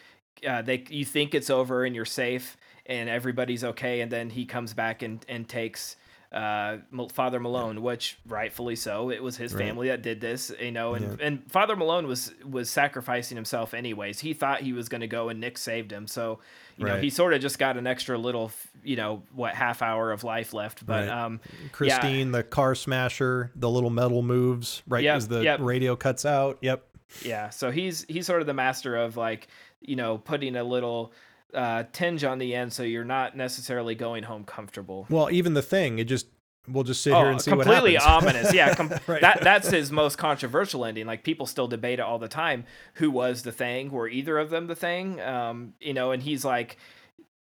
uh, 0.48 0.62
they 0.62 0.84
you 0.90 1.06
think 1.06 1.34
it's 1.36 1.50
over 1.50 1.84
and 1.86 1.96
you're 1.96 2.06
safe 2.06 2.56
and 2.86 3.10
everybody's 3.10 3.64
okay, 3.64 4.02
and 4.02 4.12
then 4.12 4.30
he 4.30 4.46
comes 4.46 4.74
back 4.74 5.02
and 5.02 5.24
and 5.30 5.48
takes 5.48 5.96
uh, 6.32 6.78
Father 7.12 7.40
Malone, 7.40 7.84
which 7.84 8.18
rightfully 8.26 8.76
so. 8.76 9.12
It 9.12 9.22
was 9.22 9.38
his 9.38 9.54
Right. 9.54 9.68
family 9.68 9.90
that 9.90 10.02
did 10.02 10.20
this, 10.20 10.52
you 10.60 10.72
know, 10.72 10.96
and 10.96 11.20
Yeah. 11.20 11.28
and 11.28 11.52
Father 11.52 11.76
Malone 11.76 12.08
was 12.08 12.34
was 12.44 12.72
sacrificing 12.72 13.36
himself 13.36 13.76
anyways. 13.76 14.20
He 14.20 14.34
thought 14.34 14.62
he 14.62 14.74
was 14.74 14.90
going 14.90 15.02
to 15.02 15.08
go, 15.08 15.30
and 15.30 15.40
Nick 15.40 15.60
saved 15.60 15.92
him. 15.92 16.08
So, 16.08 16.40
you 16.76 16.88
know, 16.88 16.98
he 17.00 17.12
sort 17.12 17.36
of 17.36 17.42
just 17.42 17.60
got 17.60 17.78
an 17.78 17.86
extra 17.86 18.18
little, 18.18 18.52
you 18.84 18.96
know, 18.96 19.22
what 19.36 19.54
half 19.54 19.84
hour 19.84 20.12
of 20.12 20.24
life 20.24 20.56
left. 20.56 20.84
But 20.88 21.08
Right. 21.08 21.24
um, 21.24 21.40
Christine, 21.72 22.32
the 22.32 22.42
car 22.42 22.74
smasher, 22.74 23.52
the 23.56 23.70
little 23.70 23.92
metal 23.92 24.24
moves 24.24 24.82
right 24.88 25.04
Yep, 25.04 25.16
as 25.18 25.28
the 25.28 25.44
yep. 25.44 25.60
radio 25.62 25.96
cuts 25.96 26.26
out. 26.26 26.58
Yep. 26.62 26.84
yeah, 27.22 27.50
so 27.52 27.70
he's 27.70 28.06
he's 28.10 28.26
sort 28.26 28.42
of 28.42 28.48
the 28.48 28.56
master 28.56 28.96
of 28.96 29.18
like, 29.18 29.48
you 29.82 29.96
know, 29.96 30.18
putting 30.18 30.56
a 30.56 30.64
little 30.64 31.14
uh, 31.54 31.84
tinge 31.92 32.24
on 32.24 32.40
the 32.40 32.56
end, 32.56 32.74
so 32.74 32.84
you're 32.84 33.04
not 33.06 33.36
necessarily 33.38 33.96
going 33.96 34.24
home 34.24 34.44
comfortable. 34.44 35.06
Well, 35.10 35.30
even 35.32 35.54
the 35.54 35.62
thing, 35.62 36.00
it 36.00 36.06
just 36.06 36.28
we'll 36.68 36.84
just 36.86 37.02
sit 37.02 37.14
here 37.14 37.28
and 37.30 37.42
see 37.42 37.52
what 37.52 37.60
Oh, 37.60 37.64
completely 37.64 37.96
happens. 37.96 38.24
ominous. 38.30 38.54
Yeah, 38.54 38.74
com- 38.74 38.90
Right. 39.08 39.22
that 39.22 39.42
that's 39.42 39.70
his 39.70 39.92
most 39.92 40.18
controversial 40.18 40.86
ending. 40.86 41.06
Like 41.06 41.24
people 41.24 41.46
still 41.46 41.68
debate 41.68 42.00
it 42.00 42.04
all 42.04 42.20
the 42.20 42.28
time. 42.30 42.64
Who 42.96 43.12
was 43.12 43.44
the 43.44 43.52
thing? 43.52 43.92
Were 43.92 44.08
either 44.08 44.38
of 44.40 44.50
them 44.50 44.68
the 44.68 44.76
thing? 44.76 45.20
Um, 45.22 45.74
you 45.82 45.94
know, 45.94 46.12
and 46.12 46.24
he's 46.24 46.46
like, 46.46 46.78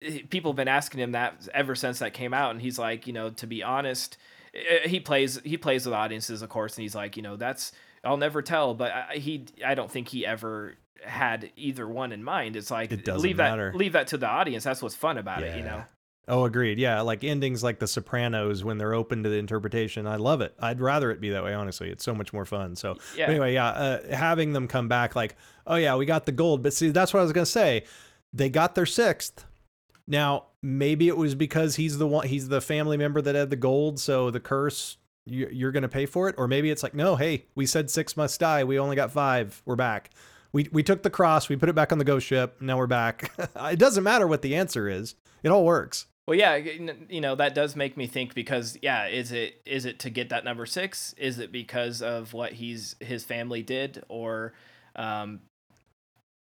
eh, 0.03 0.21
people 0.31 0.53
have 0.53 0.57
been 0.57 0.69
asking 0.69 1.01
him 1.01 1.13
that 1.13 1.49
ever 1.53 1.75
since 1.75 1.99
that 1.99 2.13
came 2.15 2.33
out, 2.33 2.53
and 2.53 2.63
he's 2.63 2.79
like, 2.79 3.07
you 3.07 3.13
know, 3.13 3.31
to 3.31 3.47
be 3.47 3.63
honest, 3.63 4.17
eh, 4.55 4.87
he 4.89 5.01
plays 5.01 5.41
he 5.45 5.57
plays 5.59 5.85
with 5.85 5.95
audiences, 5.95 6.41
of 6.43 6.49
course, 6.49 6.77
and 6.77 6.83
he's 6.83 6.95
like, 6.95 7.17
you 7.17 7.23
know, 7.23 7.37
that's 7.37 7.73
I'll 8.05 8.17
never 8.17 8.41
tell, 8.43 8.75
but 8.75 8.93
I, 8.93 9.15
he 9.17 9.47
I 9.67 9.75
don't 9.75 9.91
think 9.91 10.07
he 10.09 10.25
ever 10.25 10.77
had 11.05 11.51
either 11.57 11.87
one 11.89 12.13
in 12.13 12.23
mind. 12.25 12.57
It's 12.57 12.71
like 12.71 12.93
It 12.93 13.05
doesn't 13.05 13.23
leave 13.23 13.37
matter. 13.37 13.71
that 13.73 13.79
leave 13.79 13.93
that 13.93 14.09
to 14.09 14.19
the 14.19 14.27
audience. 14.29 14.65
That's 14.65 14.83
what's 14.83 14.95
fun 14.95 15.19
about 15.19 15.43
it, 15.43 15.57
you 15.57 15.63
know. 15.63 15.85
Oh, 16.31 16.45
agreed. 16.45 16.79
Yeah, 16.79 17.01
like 17.01 17.25
endings 17.25 17.63
like 17.63 17.79
The 17.79 17.87
Sopranos 17.87 18.63
when 18.63 18.77
they're 18.77 18.93
open 18.93 19.23
to 19.23 19.31
the 19.31 19.37
interpretation. 19.39 20.07
I 20.07 20.17
love 20.17 20.43
it. 20.43 20.55
I'd 20.61 20.79
rather 20.81 21.11
it 21.11 21.23
be 21.23 21.31
that 21.31 21.43
way, 21.43 21.55
honestly. 21.55 21.89
It's 21.89 22.05
so 22.05 22.15
much 22.15 22.35
more 22.35 22.45
fun. 22.45 22.77
So, 22.77 22.97
Yeah. 23.17 23.29
anyway, 23.29 23.55
yeah, 23.55 23.69
uh, 23.69 24.15
having 24.15 24.53
them 24.53 24.69
come 24.69 24.89
back 24.89 25.17
like, 25.17 25.37
oh, 25.67 25.77
yeah, 25.77 25.97
we 25.97 26.05
got 26.05 26.27
the 26.27 26.33
gold. 26.33 26.63
But 26.63 26.75
see, 26.75 26.91
that's 26.91 27.15
what 27.15 27.21
I 27.21 27.23
was 27.23 27.33
going 27.33 27.47
to 27.47 27.51
say. 27.51 27.85
They 28.35 28.51
got 28.51 28.75
their 28.75 28.85
sixth. 28.85 29.47
Now, 30.07 30.47
maybe 30.63 31.09
it 31.09 31.17
was 31.17 31.35
because 31.35 31.77
he's 31.77 31.97
the 31.97 32.07
one, 32.07 32.27
he's 32.27 32.49
the 32.49 32.61
family 32.61 32.99
member 32.99 33.23
that 33.23 33.35
had 33.35 33.49
the 33.49 33.57
gold. 33.57 33.99
So 33.99 34.31
the 34.31 34.41
curse, 34.41 34.99
you, 35.25 35.49
you're 35.51 35.73
going 35.73 35.83
to 35.83 35.89
pay 35.89 36.05
for 36.05 36.29
it. 36.29 36.35
Or 36.37 36.47
maybe 36.47 36.71
it's 36.71 36.83
like, 36.83 36.93
no, 36.95 37.17
hey, 37.17 37.47
we 37.55 37.65
said 37.65 37.89
six 37.91 38.19
must 38.19 38.39
die. 38.39 38.65
We 38.65 38.79
only 38.79 38.97
got 38.97 39.13
five. 39.13 39.63
We're 39.65 39.77
back. 39.77 40.11
We, 40.53 40.69
we 40.73 40.83
took 40.83 41.03
the 41.03 41.11
cross, 41.11 41.49
we 41.49 41.57
put 41.57 41.69
it 41.69 41.75
back 41.75 41.93
on 41.93 41.99
the 41.99 42.05
ghost 42.05 42.27
ship. 42.27 42.61
Now 42.61 42.79
we're 42.79 42.87
back. 42.87 43.33
it 43.57 43.79
doesn't 43.79 44.05
matter 44.05 44.27
what 44.27 44.43
the 44.43 44.55
answer 44.57 44.89
is. 44.89 45.15
It 45.43 45.51
all 45.51 45.65
works. 45.65 46.07
Well, 46.27 46.37
yeah, 46.37 46.57
you 46.57 47.23
know 47.23 47.37
that 47.37 47.55
does 47.55 47.75
make 47.75 47.97
me 47.97 48.07
think 48.07 48.35
because 48.35 48.77
yeah, 48.83 49.07
is 49.07 49.33
it 49.33 49.63
is 49.65 49.87
it 49.87 49.99
to 50.01 50.11
get 50.11 50.29
that 50.29 50.45
number 50.45 50.67
six? 50.67 51.15
Is 51.17 51.39
it 51.39 51.51
because 51.51 52.03
of 52.03 52.35
what 52.35 52.53
he's 52.53 52.97
his 53.01 53.25
family 53.25 53.63
did, 53.63 54.05
or 54.09 54.53
um, 54.95 55.41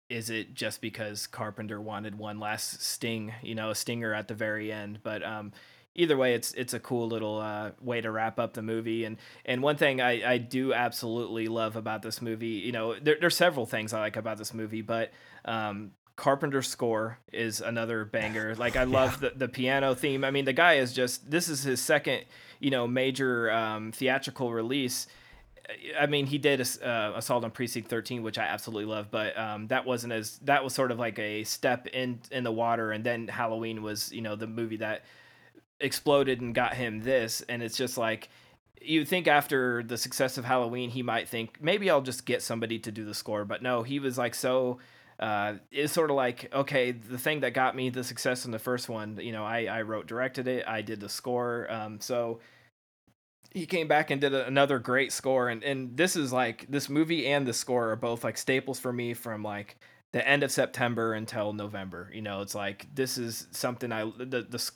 is 0.10 0.30
it 0.30 0.54
just 0.54 0.82
because 0.82 1.26
Carpenter 1.26 1.80
wanted 1.80 2.18
one 2.18 2.38
last 2.38 2.82
sting, 2.82 3.34
you 3.42 3.56
know, 3.56 3.70
a 3.70 3.76
stinger 3.76 4.14
at 4.14 4.28
the 4.28 4.34
very 4.34 4.74
end? 4.74 5.00
But 5.04 5.24
um, 5.24 5.54
either 5.98 6.16
way, 6.16 6.36
it's 6.36 6.54
it's 6.54 6.74
a 6.74 6.80
cool 6.80 7.08
little 7.08 7.40
uh, 7.40 7.72
way 7.82 8.00
to 8.00 8.10
wrap 8.10 8.40
up 8.40 8.54
the 8.54 8.62
movie. 8.62 9.04
And 9.04 9.18
and 9.46 9.62
one 9.62 9.76
thing 9.76 10.00
I, 10.00 10.34
I 10.34 10.38
do 10.38 10.74
absolutely 10.74 11.48
love 11.48 11.76
about 11.76 12.04
this 12.04 12.22
movie, 12.22 12.48
you 12.48 12.72
know, 12.72 12.98
there, 12.98 13.18
there's 13.20 13.36
several 13.36 13.66
things 13.66 13.92
I 13.92 14.00
like 14.00 14.16
about 14.16 14.38
this 14.38 14.54
movie, 14.54 14.82
but 14.82 15.12
um, 15.44 15.92
Carpenter's 16.16 16.70
score 16.70 17.20
is 17.34 17.60
another 17.60 18.06
banger. 18.06 18.56
Like 18.58 18.76
I 18.76 18.86
love 18.86 19.20
the, 19.20 19.34
the 19.36 19.48
piano 19.48 19.94
theme. 19.96 20.24
I 20.24 20.32
mean, 20.32 20.46
the 20.46 20.54
guy 20.54 20.76
is 20.76 20.94
just 20.94 21.30
this 21.30 21.50
is 21.50 21.64
his 21.64 21.82
second, 21.82 22.24
you 22.60 22.70
know, 22.70 22.88
major 22.88 23.52
um, 23.52 23.92
theatrical 23.92 24.54
release. 24.54 25.08
I 26.00 26.06
mean, 26.06 26.28
he 26.28 26.38
did 26.38 26.62
uh, 26.62 27.12
Assault 27.16 27.44
on 27.44 27.52
Precinct 27.52 27.90
13, 27.90 28.24
which 28.24 28.38
I 28.38 28.46
absolutely 28.46 28.86
love, 28.86 29.12
but 29.12 29.38
um, 29.38 29.68
that 29.68 29.86
wasn't 29.86 30.14
as 30.14 30.38
that 30.40 30.64
was 30.64 30.74
sort 30.74 30.92
of 30.92 31.00
like 31.00 31.20
a 31.20 31.44
step 31.44 31.88
in 31.88 32.20
in 32.32 32.44
the 32.44 32.52
water, 32.52 32.92
and 32.92 33.04
then 33.04 33.28
Halloween 33.28 33.82
was, 33.82 34.12
you 34.14 34.22
know, 34.22 34.36
the 34.36 34.48
movie 34.48 34.78
that 34.78 35.04
exploded 35.80 36.42
and 36.42 36.56
got 36.56 36.76
him 36.76 37.02
this, 37.02 37.42
and 37.48 37.62
it's 37.62 37.78
just 37.78 37.98
like 37.98 38.30
you 38.82 39.06
think 39.06 39.28
after 39.28 39.84
the 39.84 39.98
success 39.98 40.38
of 40.38 40.46
Halloween, 40.46 40.90
he 40.90 41.04
might 41.04 41.28
think 41.28 41.62
maybe 41.62 41.90
I'll 41.90 42.02
just 42.02 42.26
get 42.26 42.42
somebody 42.42 42.80
to 42.80 42.92
do 42.92 43.06
the 43.06 43.14
score, 43.14 43.46
but 43.46 43.62
no, 43.62 43.84
he 43.84 44.00
was 44.00 44.18
like 44.18 44.36
so. 44.36 44.80
Uh, 45.20 45.56
it's 45.72 45.94
sort 45.94 46.12
of 46.12 46.16
like 46.16 46.54
okay, 46.54 46.92
the 46.92 47.18
thing 47.18 47.40
that 47.40 47.54
got 47.54 47.76
me 47.76 47.90
the 47.90 48.04
success 48.04 48.46
in 48.46 48.52
the 48.52 48.60
first 48.60 48.88
one, 48.88 49.18
you 49.20 49.32
know, 49.32 49.44
I 49.44 49.66
I 49.66 49.82
wrote, 49.82 50.08
directed 50.08 50.48
it, 50.48 50.68
I 50.68 50.82
did 50.82 51.00
the 51.00 51.10
score, 51.10 51.72
um, 51.72 52.00
so 52.00 52.40
he 53.54 53.66
came 53.66 53.88
back 53.88 54.12
and 54.12 54.22
did 54.22 54.34
a, 54.34 54.46
another 54.46 54.80
great 54.80 55.12
score 55.12 55.50
and 55.50 55.64
and 55.64 55.98
this 55.98 56.16
is 56.16 56.32
like 56.32 56.66
this 56.70 56.90
movie 56.90 57.28
and 57.28 57.48
the 57.48 57.54
score 57.54 57.92
are 57.92 57.96
both 57.96 58.24
like 58.24 58.38
staples 58.38 58.80
for 58.80 58.94
me 58.94 59.14
from 59.14 59.44
like 59.44 59.78
the 60.14 60.28
end 60.28 60.44
of 60.44 60.52
September 60.52 61.14
until 61.14 61.54
November 61.54 62.12
you 62.14 62.22
know 62.22 62.42
it's 62.42 62.56
like 62.56 62.88
this 62.94 63.18
is 63.18 63.48
something 63.52 63.92
I 63.92 64.12
the 64.18 64.46
the 64.48 64.72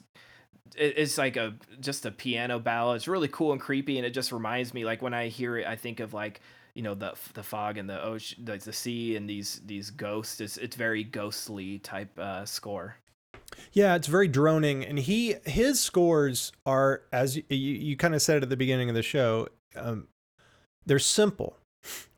it's 0.76 1.18
like 1.18 1.36
a 1.36 1.54
just 1.80 2.06
a 2.06 2.10
piano 2.10 2.58
ballad 2.58 2.96
it's 2.96 3.08
really 3.08 3.28
cool 3.28 3.52
and 3.52 3.60
creepy 3.60 3.98
and 3.98 4.06
it 4.06 4.10
just 4.10 4.32
reminds 4.32 4.72
me 4.72 4.84
like 4.84 5.02
when 5.02 5.14
I 5.14 5.28
hear 5.28 5.56
it 5.56 5.66
I 5.66 5.76
think 5.76 6.00
of 6.00 6.14
like 6.14 6.40
you 6.74 6.82
know 6.82 6.94
the 6.94 7.14
the 7.34 7.42
fog 7.42 7.78
and 7.78 7.88
the 7.88 8.02
ocean 8.02 8.44
the, 8.44 8.56
the 8.56 8.72
sea 8.72 9.16
and 9.16 9.28
these 9.28 9.60
these 9.66 9.90
ghosts 9.90 10.40
it's 10.40 10.56
it's 10.56 10.76
very 10.76 11.04
ghostly 11.04 11.78
type 11.78 12.18
uh 12.18 12.44
score 12.44 12.96
Yeah, 13.72 13.94
it's 13.94 14.06
very 14.06 14.28
droning, 14.28 14.84
and 14.84 14.98
he 14.98 15.36
his 15.44 15.80
scores 15.80 16.52
are 16.64 17.02
as 17.12 17.36
you, 17.36 17.44
you, 17.48 17.96
kind 17.96 18.14
of 18.14 18.22
said 18.22 18.42
at 18.42 18.48
the 18.48 18.56
beginning 18.56 18.88
of 18.88 18.94
the 18.94 19.02
show. 19.02 19.48
Um, 19.76 20.08
they're 20.86 20.98
simple, 20.98 21.56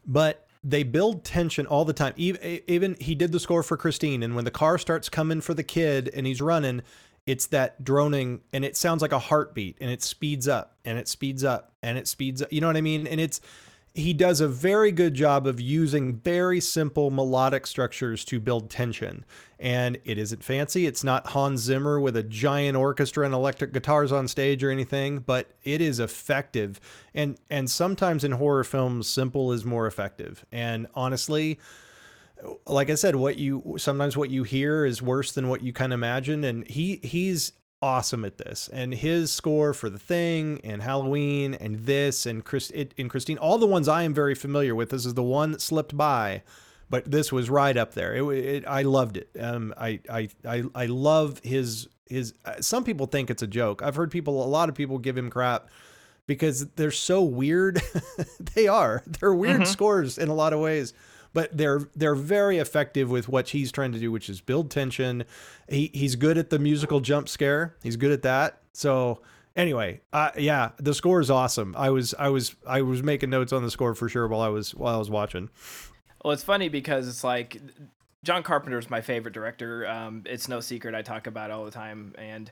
but 0.07 0.47
they 0.63 0.83
build 0.83 1.25
tension 1.25 1.67
all 1.67 1.85
the 1.85 1.93
time. 1.93 2.15
Even, 2.17 2.61
even 2.67 2.97
he 2.99 3.15
did 3.15 3.33
the 3.33 3.41
score 3.41 3.63
for 3.63 3.77
Christine, 3.77 4.23
and 4.23 4.35
when 4.35 4.45
the 4.45 4.51
car 4.51 4.79
starts 4.79 5.09
coming 5.09 5.41
for 5.41 5.55
the 5.55 5.63
kid 5.63 6.11
and 6.15 6.27
he's 6.27 6.41
running, 6.41 6.83
it's 7.27 7.47
that 7.47 7.83
droning, 7.85 8.41
and 8.53 8.65
it 8.65 8.77
sounds 8.77 9.03
like 9.03 9.13
a 9.13 9.19
heartbeat, 9.19 9.79
and 9.81 9.91
it 9.91 10.03
speeds 10.03 10.47
up, 10.47 10.77
and 10.85 10.99
it 10.99 11.09
speeds 11.09 11.45
up, 11.45 11.73
and 11.83 11.97
it 11.97 12.07
speeds 12.07 12.43
up. 12.43 12.53
You 12.53 12.61
know 12.61 12.67
what 12.67 12.77
I 12.77 12.83
mean? 12.83 13.07
And 13.07 13.21
it's 13.21 13.41
he 13.95 14.13
does 14.13 14.41
a 14.41 14.49
very 14.49 14.91
good 14.91 15.15
job 15.15 15.47
of 15.47 15.61
using 15.61 16.17
very 16.17 16.59
simple 16.59 17.13
melodic 17.13 17.65
structures 17.65 18.25
to 18.25 18.41
build 18.41 18.69
tension. 18.69 19.25
And 19.61 19.99
it 20.05 20.19
isn't 20.19 20.43
fancy. 20.43 20.87
It's 20.87 21.05
not 21.05 21.29
Hans 21.29 21.61
Zimmer 21.61 22.01
with 22.01 22.17
a 22.17 22.25
giant 22.25 22.77
orchestra 22.77 23.25
and 23.25 23.33
electric 23.33 23.73
guitars 23.73 24.11
on 24.11 24.27
stage 24.27 24.65
or 24.65 24.71
anything, 24.71 25.21
but 25.21 25.53
it 25.63 25.81
is 25.81 26.01
effective. 26.01 26.81
And 27.15 27.39
and 27.49 27.71
sometimes 27.71 28.25
in 28.25 28.33
horror 28.33 28.65
films, 28.65 29.09
simple 29.09 29.53
is 29.53 29.65
more 29.65 29.87
effective. 29.87 30.45
And 30.51 30.89
honestly, 30.97 31.61
like 32.67 32.91
I 32.91 32.95
said, 32.95 33.17
what 33.17 33.37
you 33.39 33.77
sometimes 33.79 34.17
what 34.17 34.31
you 34.31 34.43
hear 34.43 34.85
is 34.85 35.01
worse 35.03 35.33
than 35.33 35.49
what 35.49 35.63
you 35.63 35.73
can 35.73 35.93
imagine. 35.93 36.45
And 36.45 36.67
he 36.69 37.01
he's 37.03 37.53
awesome 37.83 38.25
at 38.25 38.39
this. 38.39 38.69
And 38.73 38.95
his 38.95 39.31
score 39.31 39.75
for 39.75 39.91
The 39.91 39.99
Thing 39.99 40.61
and 40.65 40.83
Halloween 40.83 41.55
and 41.55 41.81
this 41.85 42.25
and 42.27 42.45
Chris 42.45 42.71
it, 42.71 42.95
and 42.97 43.11
Christine, 43.11 43.39
all 43.39 43.59
the 43.59 43.67
ones 43.67 43.89
I 43.89 44.03
am 44.05 44.15
very 44.15 44.35
familiar 44.35 44.75
with. 44.75 44.91
This 44.91 45.05
is 45.05 45.15
the 45.15 45.23
one 45.23 45.53
that 45.53 45.61
slipped 45.61 45.97
by, 45.97 46.43
but 46.89 47.11
this 47.11 47.31
was 47.31 47.51
right 47.51 47.77
up 47.77 47.93
there. 47.95 48.15
It, 48.15 48.25
it 48.45 48.65
I 48.67 48.83
loved 48.83 49.17
it. 49.17 49.29
Um, 49.39 49.75
I 49.77 50.01
I 50.11 50.29
I 50.47 50.65
I 50.75 50.87
love 50.87 51.41
his 51.45 51.89
his. 52.07 52.35
uh, 52.45 52.61
Some 52.61 52.85
people 52.85 53.07
think 53.07 53.31
it's 53.31 53.43
a 53.43 53.47
joke. 53.47 53.83
I've 53.83 53.97
heard 53.97 54.11
people, 54.11 54.43
a 54.45 54.47
lot 54.49 54.69
of 54.69 54.75
people 54.75 54.99
give 54.99 55.17
him 55.19 55.31
crap 55.31 55.69
because 56.27 56.67
they're 56.77 56.91
so 56.91 57.23
weird. 57.23 57.83
they 58.55 58.67
are. 58.67 59.03
They're 59.07 59.35
weird 59.35 59.63
Mhm. 59.63 59.67
scores 59.67 60.17
in 60.19 60.29
a 60.29 60.35
lot 60.35 60.53
of 60.55 60.61
ways, 60.61 60.95
but 61.35 61.55
they're 61.55 61.81
they're 61.95 62.15
very 62.15 62.57
effective 62.57 63.11
with 63.11 63.29
what 63.29 63.51
he's 63.51 63.71
trying 63.71 63.93
to 63.93 63.99
do, 63.99 64.11
which 64.11 64.31
is 64.31 64.41
build 64.41 64.71
tension. 64.71 65.25
He 65.69 65.91
he's 65.93 66.17
good 66.17 66.39
at 66.39 66.49
the 66.49 66.59
musical 66.59 67.01
jump 67.01 67.29
scare. 67.29 67.77
He's 67.83 67.97
good 67.97 68.13
at 68.13 68.23
that. 68.23 68.63
So 68.73 69.21
anyway, 69.55 70.01
uh, 70.13 70.31
yeah, 70.39 70.71
the 70.79 70.95
score 70.95 71.21
is 71.21 71.31
awesome. 71.31 71.75
I 71.77 71.91
was 71.91 72.15
I 72.19 72.29
was 72.29 72.55
I 72.67 72.81
was 72.81 73.03
making 73.03 73.29
notes 73.29 73.53
on 73.53 73.63
the 73.63 73.71
score 73.71 73.95
for 73.95 74.09
sure 74.09 74.27
while 74.29 74.41
I 74.41 74.49
was 74.49 74.75
while 74.75 74.95
I 74.95 74.99
was 74.99 75.11
watching. 75.11 75.51
Well, 76.25 76.33
it's 76.33 76.45
funny 76.45 76.71
because 76.71 77.07
it's 77.07 77.23
like 77.23 77.61
John 78.23 78.43
Carpenter 78.43 78.79
is 78.79 78.89
my 78.89 79.03
favorite 79.03 79.35
director. 79.35 79.87
Um, 79.87 80.23
it's 80.25 80.49
no 80.49 80.61
secret 80.61 80.95
I 80.95 81.03
talk 81.03 81.27
about 81.27 81.51
all 81.51 81.65
the 81.65 81.71
time, 81.71 82.15
and 82.17 82.51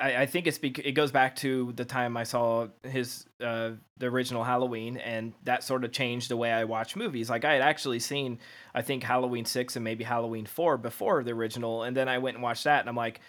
I, 0.00 0.22
I 0.22 0.26
think 0.26 0.46
it's 0.46 0.58
bec- 0.58 0.78
it 0.78 0.92
goes 0.92 1.10
back 1.10 1.36
to 1.36 1.72
the 1.76 1.84
time 1.84 2.16
I 2.16 2.24
saw 2.24 2.68
his 2.82 3.26
uh, 3.42 3.72
the 3.96 4.06
original 4.06 4.44
Halloween, 4.44 4.96
and 4.98 5.32
that 5.44 5.62
sort 5.62 5.84
of 5.84 5.92
changed 5.92 6.30
the 6.30 6.36
way 6.36 6.52
I 6.52 6.64
watch 6.64 6.96
movies. 6.96 7.30
Like 7.30 7.44
I 7.44 7.52
had 7.54 7.62
actually 7.62 8.00
seen, 8.00 8.38
I 8.74 8.82
think 8.82 9.02
Halloween 9.02 9.44
six 9.44 9.76
and 9.76 9.84
maybe 9.84 10.04
Halloween 10.04 10.46
four 10.46 10.76
before 10.76 11.22
the 11.22 11.32
original, 11.32 11.82
and 11.82 11.96
then 11.96 12.08
I 12.08 12.18
went 12.18 12.36
and 12.36 12.42
watched 12.42 12.64
that, 12.64 12.80
and 12.80 12.88
I'm 12.88 12.96
like, 12.96 13.20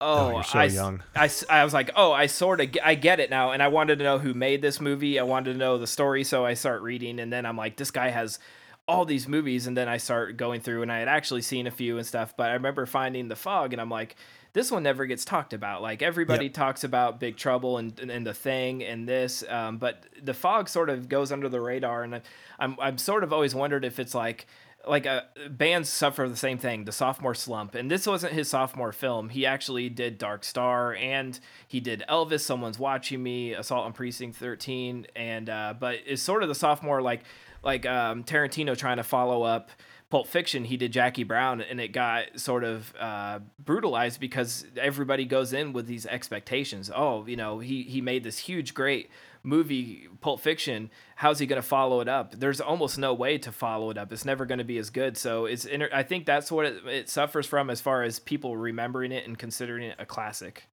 oh, 0.00 0.32
you're 0.32 0.44
so 0.44 0.58
I, 0.58 0.64
young. 0.64 1.02
I, 1.14 1.30
I 1.50 1.64
was 1.64 1.74
like, 1.74 1.90
oh, 1.96 2.12
I 2.12 2.26
sort 2.26 2.60
of 2.60 2.70
I 2.82 2.94
get 2.94 3.20
it 3.20 3.30
now, 3.30 3.52
and 3.52 3.62
I 3.62 3.68
wanted 3.68 3.98
to 3.98 4.04
know 4.04 4.18
who 4.18 4.34
made 4.34 4.62
this 4.62 4.80
movie. 4.80 5.18
I 5.18 5.24
wanted 5.24 5.52
to 5.52 5.58
know 5.58 5.78
the 5.78 5.86
story, 5.86 6.24
so 6.24 6.44
I 6.44 6.54
start 6.54 6.82
reading, 6.82 7.20
and 7.20 7.32
then 7.32 7.46
I'm 7.46 7.56
like, 7.56 7.76
this 7.76 7.90
guy 7.90 8.10
has 8.10 8.38
all 8.86 9.04
these 9.04 9.26
movies 9.26 9.66
and 9.66 9.76
then 9.76 9.88
I 9.88 9.96
start 9.96 10.36
going 10.36 10.60
through 10.60 10.82
and 10.82 10.92
I 10.92 10.98
had 10.98 11.08
actually 11.08 11.42
seen 11.42 11.66
a 11.66 11.70
few 11.70 11.96
and 11.96 12.06
stuff, 12.06 12.36
but 12.36 12.50
I 12.50 12.54
remember 12.54 12.84
finding 12.84 13.28
The 13.28 13.36
Fog 13.36 13.72
and 13.72 13.80
I'm 13.80 13.88
like, 13.88 14.14
this 14.54 14.70
one 14.70 14.82
never 14.82 15.04
gets 15.04 15.24
talked 15.26 15.52
about. 15.52 15.82
Like 15.82 16.00
everybody 16.00 16.46
Yep. 16.46 16.54
talks 16.54 16.84
about 16.84 17.20
Big 17.20 17.36
Trouble 17.36 17.76
and, 17.76 17.98
and 18.00 18.26
The 18.26 18.32
Thing 18.34 18.82
and 18.82 19.06
this, 19.06 19.44
um, 19.48 19.76
but 19.76 20.04
The 20.22 20.32
Fog 20.34 20.68
sort 20.70 20.88
of 20.88 21.08
goes 21.10 21.30
under 21.30 21.48
the 21.50 21.60
radar 21.60 22.02
and 22.02 22.14
I- 22.16 22.22
I'm 22.58 22.76
I'm 22.80 22.96
sort 22.98 23.22
of 23.24 23.32
always 23.32 23.54
wondered 23.54 23.84
if 23.84 23.98
it's 23.98 24.14
like 24.14 24.46
like 24.86 25.06
uh, 25.06 25.22
bands 25.48 25.88
suffer 25.88 26.28
the 26.28 26.36
same 26.36 26.58
thing, 26.58 26.84
the 26.84 26.92
sophomore 26.92 27.34
slump. 27.34 27.74
And 27.74 27.90
this 27.90 28.06
wasn't 28.06 28.34
his 28.34 28.48
sophomore 28.50 28.92
film. 28.92 29.30
He 29.30 29.46
actually 29.46 29.88
did 29.88 30.18
Dark 30.18 30.44
Star 30.44 30.94
and 30.94 31.40
he 31.66 31.80
did 31.80 32.04
Elvis, 32.06 32.40
Someone's 32.40 32.78
Watching 32.78 33.22
Me, 33.22 33.54
Assault 33.54 33.86
on 33.86 33.92
Precinct 33.94 34.36
13, 34.36 35.06
and 35.16 35.48
uh, 35.48 35.72
but 35.80 36.00
it's 36.04 36.20
sort 36.22 36.42
of 36.42 36.48
the 36.50 36.54
sophomore 36.54 37.00
like 37.00 37.22
like 37.62 37.86
um, 37.86 38.24
Tarantino 38.24 38.76
trying 38.76 38.98
to 38.98 39.02
follow 39.02 39.42
up 39.42 39.70
Pulp 40.10 40.26
Fiction. 40.26 40.64
He 40.64 40.76
did 40.76 40.92
Jackie 40.92 41.24
Brown, 41.24 41.60
and 41.60 41.80
it 41.80 41.88
got 41.88 42.38
sort 42.38 42.64
of 42.64 42.94
uh, 42.98 43.40
brutalized 43.58 44.20
because 44.20 44.64
everybody 44.76 45.24
goes 45.24 45.52
in 45.52 45.72
with 45.72 45.86
these 45.86 46.06
expectations. 46.06 46.90
Oh, 46.94 47.26
you 47.26 47.36
know, 47.36 47.58
he 47.58 47.82
he 47.82 48.00
made 48.00 48.22
this 48.22 48.38
huge, 48.38 48.74
great 48.74 49.10
movie, 49.42 50.08
Pulp 50.20 50.40
Fiction. 50.40 50.90
How's 51.16 51.38
he 51.38 51.46
going 51.46 51.60
to 51.60 51.66
follow 51.66 52.00
it 52.00 52.08
up? 52.08 52.38
There's 52.38 52.60
almost 52.60 52.98
no 52.98 53.12
way 53.12 53.38
to 53.38 53.52
follow 53.52 53.90
it 53.90 53.98
up. 53.98 54.12
It's 54.12 54.24
never 54.24 54.46
going 54.46 54.58
to 54.58 54.64
be 54.64 54.78
as 54.78 54.90
good. 54.90 55.16
So 55.16 55.46
it's 55.46 55.64
inter- 55.64 55.90
I 55.92 56.02
think 56.02 56.26
that's 56.26 56.50
what 56.50 56.66
it, 56.66 56.86
it 56.86 57.08
suffers 57.08 57.46
from 57.46 57.70
as 57.70 57.80
far 57.80 58.02
as 58.02 58.18
people 58.18 58.56
remembering 58.56 59.12
it 59.12 59.26
and 59.26 59.38
considering 59.38 59.84
it 59.84 59.96
a 59.98 60.06
classic. 60.06 60.64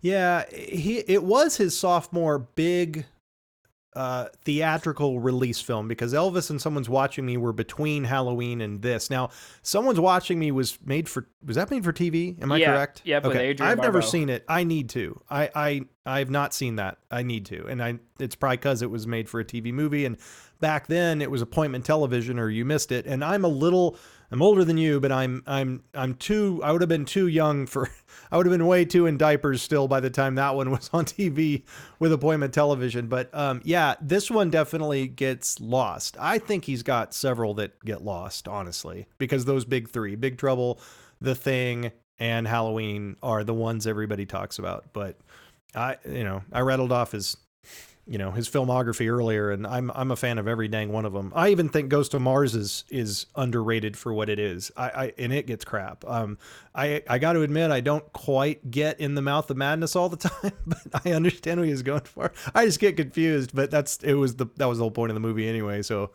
Yeah, 0.00 0.44
he 0.50 0.98
it 0.98 1.24
was 1.24 1.56
his 1.56 1.78
sophomore 1.78 2.38
big 2.38 3.06
uh 3.94 4.26
theatrical 4.44 5.18
release 5.18 5.60
film 5.60 5.88
because 5.88 6.12
Elvis 6.12 6.50
and 6.50 6.60
Someone's 6.60 6.88
Watching 6.88 7.24
Me 7.26 7.36
were 7.36 7.52
between 7.52 8.04
Halloween 8.04 8.60
and 8.60 8.82
this. 8.82 9.08
Now, 9.10 9.30
Someone's 9.62 9.98
Watching 9.98 10.38
Me 10.38 10.50
was 10.50 10.78
made 10.84 11.08
for 11.08 11.26
was 11.44 11.56
that 11.56 11.70
made 11.70 11.84
for 11.84 11.92
TV? 11.92 12.40
Am 12.42 12.52
I 12.52 12.58
Yeah, 12.58 12.72
correct? 12.74 13.02
with 13.28 13.36
Adrienne 13.50 13.72
I've 13.72 13.78
never 13.78 14.00
seen 14.02 14.28
it. 14.28 14.44
I 14.48 14.64
need 14.64 14.88
to. 14.90 15.20
I 15.30 15.50
I 15.54 15.80
I've 16.04 16.30
not 16.30 16.52
seen 16.54 16.76
that. 16.76 16.98
I 17.10 17.22
need 17.22 17.46
to. 17.46 17.66
And 17.66 17.82
I 17.82 17.98
it's 18.20 18.36
probably 18.36 18.58
cuz 18.58 18.82
it 18.82 18.90
was 18.90 19.06
made 19.06 19.28
for 19.28 19.40
a 19.40 19.44
TV 19.44 19.72
movie 19.72 20.04
and 20.04 20.16
back 20.60 20.86
then 20.86 21.22
it 21.22 21.30
was 21.30 21.40
appointment 21.40 21.84
television 21.84 22.38
or 22.38 22.50
you 22.50 22.64
missed 22.64 22.92
it. 22.92 23.06
And 23.06 23.24
I'm 23.24 23.44
a 23.44 23.48
little 23.48 23.96
I'm 24.30 24.42
older 24.42 24.64
than 24.64 24.76
you, 24.76 25.00
but 25.00 25.10
I'm 25.10 25.42
I'm 25.46 25.82
I'm 25.94 26.14
too 26.14 26.60
I 26.62 26.72
would 26.72 26.82
have 26.82 26.88
been 26.88 27.06
too 27.06 27.26
young 27.26 27.66
for 27.66 27.90
I 28.30 28.36
would 28.36 28.46
have 28.46 28.52
been 28.52 28.66
way 28.66 28.84
too 28.84 29.06
in 29.06 29.16
diapers 29.16 29.62
still 29.62 29.88
by 29.88 30.00
the 30.00 30.10
time 30.10 30.34
that 30.34 30.54
one 30.54 30.70
was 30.72 30.90
on 30.92 31.06
TV 31.06 31.62
with 31.98 32.12
appointment 32.12 32.52
television. 32.52 33.06
But 33.06 33.34
um, 33.34 33.60
yeah, 33.64 33.94
this 34.00 34.30
one 34.30 34.50
definitely 34.50 35.06
gets 35.08 35.60
lost. 35.60 36.16
I 36.20 36.38
think 36.38 36.64
he's 36.64 36.82
got 36.82 37.14
several 37.14 37.54
that 37.54 37.82
get 37.84 38.02
lost, 38.02 38.48
honestly, 38.48 39.06
because 39.16 39.44
those 39.46 39.64
big 39.64 39.88
three, 39.88 40.14
Big 40.14 40.36
Trouble, 40.36 40.80
The 41.20 41.34
Thing, 41.34 41.92
and 42.18 42.46
Halloween 42.46 43.16
are 43.22 43.44
the 43.44 43.54
ones 43.54 43.86
everybody 43.86 44.26
talks 44.26 44.58
about. 44.58 44.92
But 44.92 45.18
I, 45.74 45.96
you 46.06 46.24
know, 46.24 46.42
I 46.52 46.60
rattled 46.60 46.92
off 46.92 47.12
his, 47.12 47.36
you 48.08 48.16
know, 48.16 48.30
his 48.30 48.48
filmography 48.48 49.10
earlier, 49.10 49.50
and 49.50 49.66
I'm 49.66 49.90
I'm 49.94 50.10
a 50.10 50.16
fan 50.16 50.38
of 50.38 50.48
every 50.48 50.66
dang 50.66 50.90
one 50.90 51.04
of 51.04 51.12
them. 51.12 51.30
I 51.36 51.50
even 51.50 51.68
think 51.68 51.90
Ghost 51.90 52.14
of 52.14 52.22
Mars 52.22 52.54
is 52.54 52.84
is 52.88 53.26
underrated 53.36 53.96
for 53.98 54.14
what 54.14 54.30
it 54.30 54.38
is. 54.38 54.72
I, 54.76 54.88
I 54.88 55.12
and 55.18 55.32
it 55.32 55.46
gets 55.46 55.64
crap. 55.64 56.04
Um, 56.06 56.38
I 56.74 57.02
I 57.08 57.18
got 57.18 57.34
to 57.34 57.42
admit 57.42 57.70
I 57.70 57.80
don't 57.80 58.10
quite 58.14 58.70
get 58.70 58.98
in 58.98 59.14
the 59.14 59.20
mouth 59.20 59.50
of 59.50 59.58
madness 59.58 59.94
all 59.94 60.08
the 60.08 60.16
time, 60.28 60.52
but 60.66 61.06
I 61.06 61.12
understand 61.12 61.60
what 61.60 61.68
he's 61.68 61.82
going 61.82 62.00
for. 62.00 62.32
I 62.54 62.64
just 62.64 62.80
get 62.80 62.96
confused, 62.96 63.54
but 63.54 63.70
that's 63.70 63.98
it 63.98 64.14
was 64.14 64.36
the 64.36 64.46
that 64.56 64.66
was 64.66 64.78
the 64.78 64.84
whole 64.84 64.90
point 64.90 65.10
of 65.10 65.14
the 65.14 65.20
movie 65.20 65.48
anyway. 65.48 65.82
So. 65.82 66.10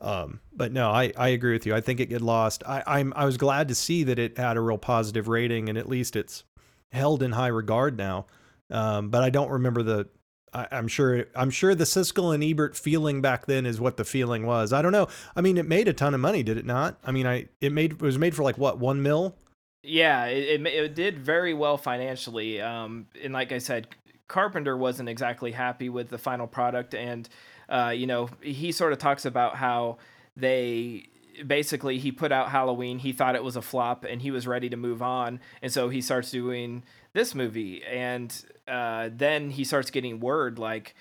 Um, 0.00 0.40
but 0.52 0.70
no, 0.70 0.90
I, 0.90 1.14
I 1.16 1.28
agree 1.28 1.54
with 1.54 1.64
you. 1.64 1.74
I 1.74 1.80
think 1.80 1.98
it 1.98 2.06
get 2.06 2.20
lost. 2.20 2.62
I, 2.66 2.82
I'm 2.86 3.14
I 3.16 3.24
was 3.24 3.38
glad 3.38 3.68
to 3.68 3.74
see 3.74 4.02
that 4.04 4.18
it 4.18 4.36
had 4.36 4.58
a 4.58 4.60
real 4.60 4.76
positive 4.76 5.28
rating 5.28 5.70
and 5.70 5.78
at 5.78 5.88
least 5.88 6.14
it's 6.14 6.44
held 6.92 7.22
in 7.22 7.32
high 7.32 7.46
regard 7.48 7.96
now. 7.96 8.26
Um, 8.70 9.08
but 9.08 9.22
I 9.22 9.30
don't 9.30 9.50
remember 9.50 9.82
the. 9.82 10.08
I, 10.54 10.68
I'm 10.70 10.88
sure. 10.88 11.26
I'm 11.34 11.50
sure 11.50 11.74
the 11.74 11.84
Siskel 11.84 12.34
and 12.34 12.42
Ebert 12.44 12.76
feeling 12.76 13.20
back 13.20 13.46
then 13.46 13.66
is 13.66 13.80
what 13.80 13.96
the 13.96 14.04
feeling 14.04 14.46
was. 14.46 14.72
I 14.72 14.80
don't 14.80 14.92
know. 14.92 15.08
I 15.34 15.40
mean, 15.40 15.58
it 15.58 15.66
made 15.66 15.88
a 15.88 15.92
ton 15.92 16.14
of 16.14 16.20
money, 16.20 16.42
did 16.42 16.56
it 16.56 16.64
not? 16.64 16.98
I 17.04 17.10
mean, 17.12 17.26
I 17.26 17.48
it 17.60 17.72
made 17.72 17.92
it 17.92 18.02
was 18.02 18.18
made 18.18 18.34
for 18.34 18.42
like 18.42 18.56
what 18.56 18.78
one 18.78 19.02
mil. 19.02 19.34
Yeah, 19.82 20.24
it, 20.26 20.60
it, 20.60 20.66
it 20.66 20.94
did 20.94 21.18
very 21.18 21.52
well 21.52 21.76
financially. 21.76 22.60
Um, 22.60 23.06
and 23.22 23.34
like 23.34 23.52
I 23.52 23.58
said, 23.58 23.88
Carpenter 24.28 24.76
wasn't 24.76 25.10
exactly 25.10 25.52
happy 25.52 25.90
with 25.90 26.08
the 26.08 26.16
final 26.16 26.46
product. 26.46 26.94
And, 26.94 27.28
uh, 27.68 27.92
you 27.94 28.06
know, 28.06 28.30
he 28.40 28.72
sort 28.72 28.94
of 28.94 28.98
talks 28.98 29.26
about 29.26 29.56
how 29.56 29.98
they 30.36 31.08
basically 31.46 31.98
he 31.98 32.12
put 32.12 32.32
out 32.32 32.48
Halloween, 32.48 32.98
he 32.98 33.12
thought 33.12 33.34
it 33.34 33.44
was 33.44 33.56
a 33.56 33.62
flop, 33.62 34.04
and 34.04 34.22
he 34.22 34.30
was 34.30 34.46
ready 34.46 34.68
to 34.70 34.76
move 34.76 35.02
on. 35.02 35.40
And 35.60 35.70
so 35.70 35.88
he 35.88 36.00
starts 36.00 36.30
doing 36.30 36.84
this 37.14 37.34
movie. 37.34 37.82
And 37.84 38.34
uh, 38.68 39.08
then 39.10 39.50
he 39.50 39.64
starts 39.64 39.90
getting 39.90 40.20
word 40.20 40.58
like, 40.58 40.94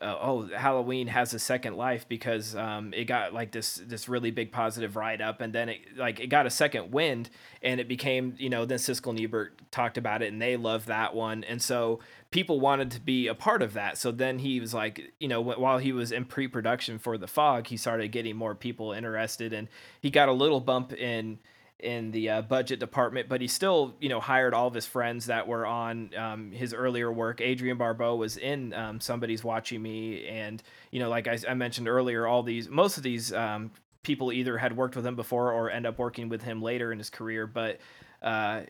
uh, 0.00 0.16
oh, 0.20 0.48
Halloween 0.48 1.08
has 1.08 1.34
a 1.34 1.38
second 1.38 1.76
life 1.76 2.08
because 2.08 2.54
um, 2.54 2.92
it 2.94 3.04
got 3.04 3.34
like 3.34 3.50
this 3.50 3.82
this 3.84 4.08
really 4.08 4.30
big 4.30 4.52
positive 4.52 4.94
write 4.96 5.20
up, 5.20 5.40
and 5.40 5.52
then 5.52 5.68
it 5.68 5.96
like 5.96 6.20
it 6.20 6.28
got 6.28 6.46
a 6.46 6.50
second 6.50 6.92
wind, 6.92 7.30
and 7.62 7.80
it 7.80 7.88
became 7.88 8.34
you 8.38 8.48
know 8.48 8.64
then 8.64 8.78
Siskel 8.78 9.10
and 9.10 9.20
Ebert 9.20 9.60
talked 9.72 9.98
about 9.98 10.22
it, 10.22 10.32
and 10.32 10.40
they 10.40 10.56
loved 10.56 10.86
that 10.86 11.14
one, 11.16 11.42
and 11.44 11.60
so 11.60 11.98
people 12.30 12.60
wanted 12.60 12.92
to 12.92 13.00
be 13.00 13.26
a 13.26 13.34
part 13.34 13.60
of 13.60 13.72
that. 13.72 13.98
So 13.98 14.12
then 14.12 14.38
he 14.38 14.60
was 14.60 14.72
like, 14.72 15.12
you 15.18 15.26
know, 15.26 15.40
while 15.40 15.78
he 15.78 15.92
was 15.92 16.12
in 16.12 16.26
pre 16.26 16.46
production 16.46 16.98
for 16.98 17.18
The 17.18 17.26
Fog, 17.26 17.66
he 17.66 17.76
started 17.76 18.12
getting 18.12 18.36
more 18.36 18.54
people 18.54 18.92
interested, 18.92 19.52
and 19.52 19.66
he 20.00 20.10
got 20.10 20.28
a 20.28 20.32
little 20.32 20.60
bump 20.60 20.92
in 20.92 21.40
in 21.80 22.10
the 22.10 22.28
uh, 22.28 22.42
budget 22.42 22.80
department, 22.80 23.28
but 23.28 23.40
he 23.40 23.46
still, 23.46 23.94
you 24.00 24.08
know, 24.08 24.18
hired 24.18 24.52
all 24.52 24.66
of 24.66 24.74
his 24.74 24.86
friends 24.86 25.26
that 25.26 25.46
were 25.46 25.64
on 25.64 26.10
um, 26.16 26.50
his 26.50 26.74
earlier 26.74 27.10
work. 27.12 27.40
Adrienne 27.40 27.78
Barbeau 27.78 28.16
was 28.16 28.36
in 28.36 28.74
um, 28.74 29.00
Somebody's 29.00 29.44
Watching 29.44 29.80
Me, 29.80 30.26
and 30.26 30.62
you 30.90 30.98
know, 30.98 31.08
like 31.08 31.28
I, 31.28 31.38
I 31.48 31.54
mentioned 31.54 31.88
earlier, 31.88 32.26
all 32.26 32.42
these, 32.42 32.68
most 32.68 32.96
of 32.96 33.04
these 33.04 33.32
um, 33.32 33.70
people 34.02 34.32
either 34.32 34.58
had 34.58 34.76
worked 34.76 34.96
with 34.96 35.06
him 35.06 35.14
before 35.14 35.52
or 35.52 35.70
end 35.70 35.86
up 35.86 35.98
working 35.98 36.28
with 36.28 36.42
him 36.42 36.62
later 36.62 36.90
in 36.90 36.98
his 36.98 37.10
career. 37.10 37.46
But 37.46 37.78
uh, 38.22 38.62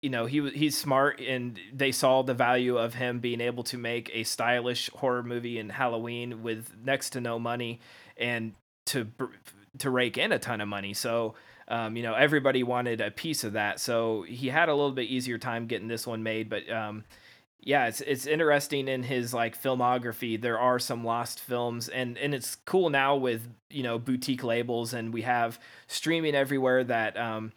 you 0.00 0.08
know, 0.08 0.24
he 0.24 0.48
he's 0.50 0.78
smart, 0.78 1.20
and 1.20 1.58
they 1.74 1.92
saw 1.92 2.22
the 2.22 2.34
value 2.34 2.78
of 2.78 2.94
him 2.94 3.20
being 3.20 3.42
able 3.42 3.64
to 3.64 3.76
make 3.76 4.10
a 4.14 4.22
stylish 4.22 4.88
horror 4.94 5.22
movie 5.22 5.58
in 5.58 5.68
Halloween 5.68 6.42
with 6.42 6.74
next 6.82 7.10
to 7.10 7.20
no 7.20 7.38
money, 7.38 7.80
and 8.16 8.54
to 8.86 9.08
to 9.78 9.90
rake 9.90 10.16
in 10.16 10.32
a 10.32 10.38
ton 10.38 10.62
of 10.62 10.68
money. 10.68 10.94
So 10.94 11.34
um, 11.68 11.96
you 11.96 12.02
know, 12.02 12.14
everybody 12.14 12.62
wanted 12.62 13.00
a 13.00 13.10
piece 13.10 13.44
of 13.44 13.54
that. 13.54 13.80
So 13.80 14.22
he 14.22 14.48
had 14.48 14.68
a 14.68 14.74
little 14.74 14.92
bit 14.92 15.08
easier 15.08 15.38
time 15.38 15.66
getting 15.66 15.88
this 15.88 16.06
one 16.06 16.22
made. 16.22 16.48
But 16.48 16.70
um, 16.70 17.04
yeah, 17.60 17.86
it's 17.88 18.00
it's 18.00 18.26
interesting 18.26 18.86
in 18.86 19.02
his 19.02 19.34
like 19.34 19.60
filmography. 19.60 20.40
There 20.40 20.58
are 20.58 20.78
some 20.78 21.04
lost 21.04 21.40
films, 21.40 21.88
and 21.88 22.16
and 22.18 22.34
it's 22.34 22.54
cool 22.54 22.90
now 22.90 23.16
with 23.16 23.48
you 23.70 23.82
know 23.82 23.98
boutique 23.98 24.44
labels, 24.44 24.94
and 24.94 25.12
we 25.12 25.22
have 25.22 25.58
streaming 25.86 26.34
everywhere 26.34 26.84
that. 26.84 27.16
Um, 27.16 27.52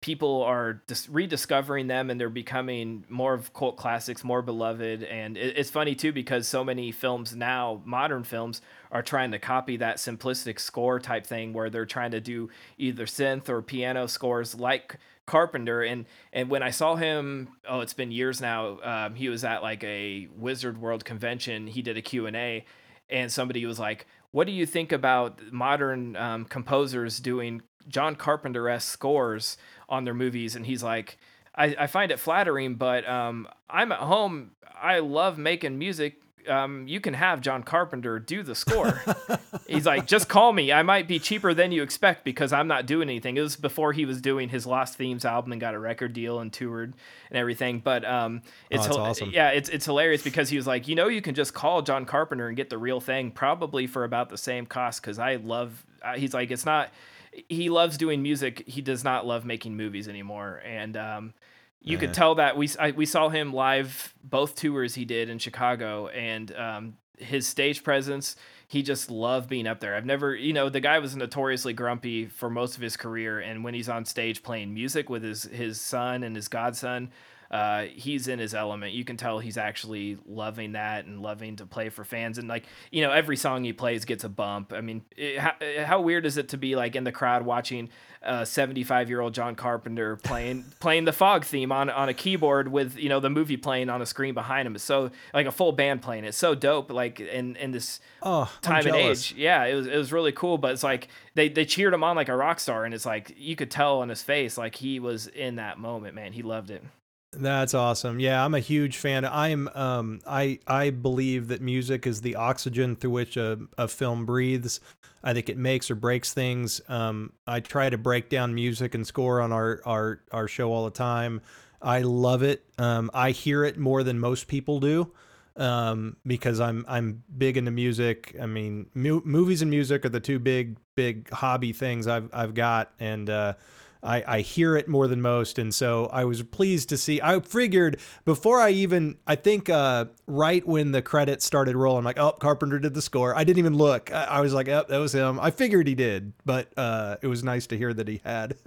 people 0.00 0.42
are 0.42 0.82
dis- 0.86 1.08
rediscovering 1.10 1.86
them 1.86 2.08
and 2.08 2.18
they're 2.18 2.30
becoming 2.30 3.04
more 3.10 3.34
of 3.34 3.52
cult 3.52 3.76
classics 3.76 4.24
more 4.24 4.40
beloved. 4.40 5.02
And 5.02 5.36
it- 5.36 5.58
it's 5.58 5.70
funny 5.70 5.94
too 5.94 6.12
because 6.12 6.48
so 6.48 6.64
many 6.64 6.90
films 6.90 7.36
now 7.36 7.82
modern 7.84 8.24
films 8.24 8.62
are 8.90 9.02
trying 9.02 9.30
to 9.32 9.38
copy 9.38 9.76
that 9.76 9.96
simplistic 9.98 10.58
score 10.58 10.98
type 10.98 11.26
thing 11.26 11.52
where 11.52 11.68
they're 11.68 11.84
trying 11.86 12.12
to 12.12 12.20
do 12.20 12.48
either 12.78 13.04
synth 13.04 13.48
or 13.48 13.60
piano 13.60 14.06
scores 14.06 14.54
like 14.54 14.96
carpenter. 15.26 15.82
And 15.82 16.06
and 16.32 16.48
when 16.48 16.62
i 16.62 16.70
saw 16.70 16.96
him 16.96 17.50
oh 17.68 17.80
it's 17.80 17.92
been 17.92 18.10
years 18.10 18.40
now 18.40 18.80
um, 18.82 19.14
he 19.14 19.28
was 19.28 19.44
at 19.44 19.62
like 19.62 19.84
a 19.84 20.28
wizard 20.36 20.80
world 20.80 21.04
convention. 21.04 21.66
He 21.66 21.82
did 21.82 21.96
a 21.98 22.02
q&a 22.02 22.64
and 23.10 23.30
somebody 23.30 23.66
was 23.66 23.78
like 23.78 24.06
what 24.32 24.46
do 24.46 24.52
you 24.52 24.64
think 24.64 24.92
about 24.92 25.40
modern 25.52 26.16
um, 26.16 26.44
composers 26.46 27.18
doing 27.20 27.60
john 27.88 28.14
carpenter-esque 28.14 28.90
scores 28.92 29.56
on 29.90 30.04
their 30.04 30.14
movies 30.14 30.56
and 30.56 30.64
he's 30.64 30.82
like 30.82 31.18
I, 31.54 31.74
I 31.80 31.86
find 31.88 32.12
it 32.12 32.20
flattering, 32.20 32.76
but 32.76 33.06
um, 33.08 33.48
I'm 33.68 33.90
at 33.90 33.98
home. 33.98 34.52
I 34.80 35.00
love 35.00 35.36
making 35.36 35.78
music. 35.78 36.14
Um, 36.48 36.86
you 36.88 37.00
can 37.00 37.12
have 37.12 37.40
John 37.42 37.64
Carpenter 37.64 38.18
do 38.20 38.42
the 38.44 38.54
score. 38.54 39.02
He's 39.66 39.84
like, 39.84 40.06
just 40.06 40.28
call 40.28 40.52
me. 40.52 40.72
I 40.72 40.82
might 40.82 41.06
be 41.06 41.18
cheaper 41.18 41.52
than 41.52 41.70
you 41.70 41.82
expect 41.82 42.24
because 42.24 42.52
I'm 42.52 42.66
not 42.66 42.86
doing 42.86 43.08
anything. 43.10 43.36
It 43.36 43.42
was 43.42 43.56
before 43.56 43.92
he 43.92 44.06
was 44.06 44.22
doing 44.22 44.48
his 44.48 44.64
Lost 44.64 44.96
Themes 44.96 45.24
album 45.26 45.52
and 45.52 45.60
got 45.60 45.74
a 45.74 45.78
record 45.78 46.12
deal 46.14 46.38
and 46.40 46.50
toured 46.52 46.94
and 47.30 47.38
everything. 47.38 47.80
But 47.80 48.04
um, 48.06 48.40
it's 48.70 48.86
Oh, 48.88 48.98
awesome. 48.98 49.30
yeah, 49.32 49.50
it's 49.50 49.68
it's 49.68 49.84
hilarious 49.84 50.22
because 50.22 50.48
he 50.48 50.56
was 50.56 50.66
like, 50.66 50.88
you 50.88 50.94
know, 50.94 51.08
you 51.08 51.20
can 51.20 51.34
just 51.34 51.52
call 51.52 51.82
John 51.82 52.06
Carpenter 52.06 52.46
and 52.48 52.56
get 52.56 52.70
the 52.70 52.78
real 52.78 53.00
thing, 53.00 53.32
probably 53.32 53.86
for 53.86 54.04
about 54.04 54.30
the 54.30 54.38
same 54.38 54.66
cost. 54.66 55.02
Because 55.02 55.18
I 55.18 55.34
love. 55.36 55.84
Uh, 56.02 56.14
he's 56.14 56.32
like, 56.32 56.50
it's 56.50 56.64
not. 56.64 56.90
He 57.32 57.70
loves 57.70 57.96
doing 57.96 58.22
music. 58.22 58.64
He 58.66 58.80
does 58.80 59.04
not 59.04 59.26
love 59.26 59.44
making 59.44 59.76
movies 59.76 60.08
anymore, 60.08 60.62
and 60.64 60.96
um, 60.96 61.34
you 61.80 61.96
could 61.96 62.12
tell 62.12 62.34
that 62.36 62.56
we 62.56 62.68
I, 62.78 62.90
we 62.90 63.06
saw 63.06 63.28
him 63.28 63.52
live 63.52 64.14
both 64.22 64.54
tours 64.54 64.94
he 64.94 65.04
did 65.04 65.28
in 65.28 65.38
Chicago, 65.38 66.08
and 66.08 66.54
um, 66.56 66.96
his 67.18 67.46
stage 67.46 67.82
presence. 67.82 68.36
He 68.68 68.82
just 68.82 69.10
loved 69.10 69.48
being 69.48 69.66
up 69.66 69.80
there. 69.80 69.96
I've 69.96 70.06
never, 70.06 70.32
you 70.32 70.52
know, 70.52 70.68
the 70.68 70.78
guy 70.78 71.00
was 71.00 71.16
notoriously 71.16 71.72
grumpy 71.72 72.26
for 72.26 72.48
most 72.48 72.76
of 72.76 72.82
his 72.82 72.96
career, 72.96 73.40
and 73.40 73.64
when 73.64 73.74
he's 73.74 73.88
on 73.88 74.04
stage 74.04 74.44
playing 74.44 74.72
music 74.72 75.10
with 75.10 75.24
his 75.24 75.44
his 75.44 75.80
son 75.80 76.22
and 76.22 76.36
his 76.36 76.48
godson, 76.48 77.10
uh, 77.50 77.82
he's 77.86 78.28
in 78.28 78.38
his 78.38 78.54
element. 78.54 78.92
You 78.92 79.04
can 79.04 79.16
tell 79.16 79.40
he's 79.40 79.56
actually 79.56 80.18
loving 80.24 80.72
that 80.72 81.06
and 81.06 81.20
loving 81.20 81.56
to 81.56 81.66
play 81.66 81.88
for 81.88 82.04
fans. 82.04 82.38
And 82.38 82.46
like, 82.48 82.64
you 82.92 83.02
know, 83.02 83.10
every 83.10 83.36
song 83.36 83.64
he 83.64 83.72
plays 83.72 84.04
gets 84.04 84.22
a 84.22 84.28
bump. 84.28 84.72
I 84.72 84.80
mean, 84.80 85.02
it, 85.16 85.38
how, 85.38 85.52
how 85.84 86.00
weird 86.00 86.26
is 86.26 86.36
it 86.36 86.48
to 86.50 86.56
be 86.56 86.76
like 86.76 86.94
in 86.94 87.02
the 87.02 87.10
crowd 87.10 87.44
watching 87.44 87.88
uh, 88.22 88.44
75 88.44 89.08
year 89.08 89.20
old 89.20 89.34
John 89.34 89.54
Carpenter 89.56 90.14
playing 90.16 90.64
playing 90.80 91.06
the 91.06 91.12
fog 91.12 91.44
theme 91.44 91.72
on 91.72 91.88
on 91.90 92.08
a 92.08 92.14
keyboard 92.14 92.68
with 92.68 92.96
you 92.98 93.08
know 93.08 93.18
the 93.18 93.30
movie 93.30 93.56
playing 93.56 93.88
on 93.88 94.00
a 94.02 94.06
screen 94.06 94.34
behind 94.34 94.66
him? 94.66 94.74
It's 94.76 94.84
so 94.84 95.10
like 95.34 95.46
a 95.46 95.52
full 95.52 95.72
band 95.72 96.02
playing. 96.02 96.24
It's 96.24 96.36
so 96.38 96.54
dope. 96.54 96.92
Like 96.92 97.18
in 97.18 97.56
in 97.56 97.72
this 97.72 97.98
Oh, 98.22 98.52
time 98.60 98.86
and 98.86 98.94
age. 98.94 99.34
Yeah, 99.36 99.64
it 99.64 99.74
was 99.74 99.86
it 99.86 99.96
was 99.96 100.12
really 100.12 100.32
cool. 100.32 100.58
But 100.58 100.72
it's 100.72 100.82
like 100.84 101.08
they 101.34 101.48
they 101.48 101.64
cheered 101.64 101.94
him 101.94 102.04
on 102.04 102.14
like 102.14 102.28
a 102.28 102.36
rock 102.36 102.60
star, 102.60 102.84
and 102.84 102.92
it's 102.94 103.06
like 103.06 103.34
you 103.38 103.56
could 103.56 103.70
tell 103.70 104.00
on 104.02 104.08
his 104.08 104.22
face 104.22 104.58
like 104.58 104.76
he 104.76 105.00
was 105.00 105.26
in 105.26 105.56
that 105.56 105.78
moment. 105.78 106.14
Man, 106.14 106.32
he 106.32 106.42
loved 106.42 106.70
it. 106.70 106.84
That's 107.32 107.74
awesome. 107.74 108.18
Yeah, 108.18 108.44
I'm 108.44 108.54
a 108.54 108.60
huge 108.60 108.96
fan. 108.96 109.24
I'm 109.24 109.68
um 109.74 110.20
I 110.26 110.58
I 110.66 110.90
believe 110.90 111.46
that 111.48 111.60
music 111.60 112.04
is 112.06 112.20
the 112.22 112.34
oxygen 112.34 112.96
through 112.96 113.10
which 113.10 113.36
a, 113.36 113.56
a 113.78 113.86
film 113.86 114.26
breathes. 114.26 114.80
I 115.22 115.32
think 115.32 115.48
it 115.48 115.56
makes 115.56 115.90
or 115.92 115.94
breaks 115.94 116.32
things. 116.34 116.80
Um 116.88 117.32
I 117.46 117.60
try 117.60 117.88
to 117.88 117.96
break 117.96 118.30
down 118.30 118.52
music 118.52 118.96
and 118.96 119.06
score 119.06 119.40
on 119.40 119.52
our 119.52 119.80
our 119.86 120.20
our 120.32 120.48
show 120.48 120.72
all 120.72 120.84
the 120.86 120.90
time. 120.90 121.40
I 121.80 122.00
love 122.00 122.42
it. 122.42 122.64
Um 122.78 123.10
I 123.14 123.30
hear 123.30 123.62
it 123.64 123.78
more 123.78 124.02
than 124.02 124.18
most 124.18 124.48
people 124.48 124.80
do. 124.80 125.12
Um 125.56 126.16
because 126.26 126.58
I'm 126.58 126.84
I'm 126.88 127.22
big 127.38 127.56
into 127.56 127.70
music. 127.70 128.34
I 128.42 128.46
mean, 128.46 128.86
mu- 128.94 129.22
movies 129.24 129.62
and 129.62 129.70
music 129.70 130.04
are 130.04 130.08
the 130.08 130.18
two 130.18 130.40
big 130.40 130.78
big 130.96 131.30
hobby 131.30 131.72
things 131.72 132.08
I've 132.08 132.28
I've 132.32 132.54
got 132.54 132.90
and 132.98 133.30
uh 133.30 133.54
I, 134.02 134.24
I 134.26 134.40
hear 134.40 134.76
it 134.76 134.88
more 134.88 135.06
than 135.08 135.20
most, 135.20 135.58
and 135.58 135.74
so 135.74 136.06
I 136.06 136.24
was 136.24 136.42
pleased 136.42 136.88
to 136.90 136.96
see. 136.96 137.20
I 137.22 137.40
figured 137.40 137.98
before 138.24 138.60
I 138.60 138.70
even, 138.70 139.18
I 139.26 139.36
think, 139.36 139.68
uh, 139.68 140.06
right 140.26 140.66
when 140.66 140.92
the 140.92 141.02
credits 141.02 141.44
started 141.44 141.76
rolling, 141.76 141.98
I'm 141.98 142.04
like, 142.04 142.18
oh, 142.18 142.32
Carpenter 142.32 142.78
did 142.78 142.94
the 142.94 143.02
score. 143.02 143.36
I 143.36 143.44
didn't 143.44 143.58
even 143.58 143.76
look. 143.76 144.12
I, 144.12 144.24
I 144.24 144.40
was 144.40 144.54
like, 144.54 144.68
oh, 144.68 144.84
that 144.88 144.98
was 144.98 145.14
him. 145.14 145.38
I 145.38 145.50
figured 145.50 145.86
he 145.86 145.94
did, 145.94 146.32
but 146.44 146.72
uh, 146.76 147.16
it 147.22 147.26
was 147.26 147.44
nice 147.44 147.66
to 147.68 147.76
hear 147.76 147.92
that 147.92 148.08
he 148.08 148.20
had. 148.24 148.56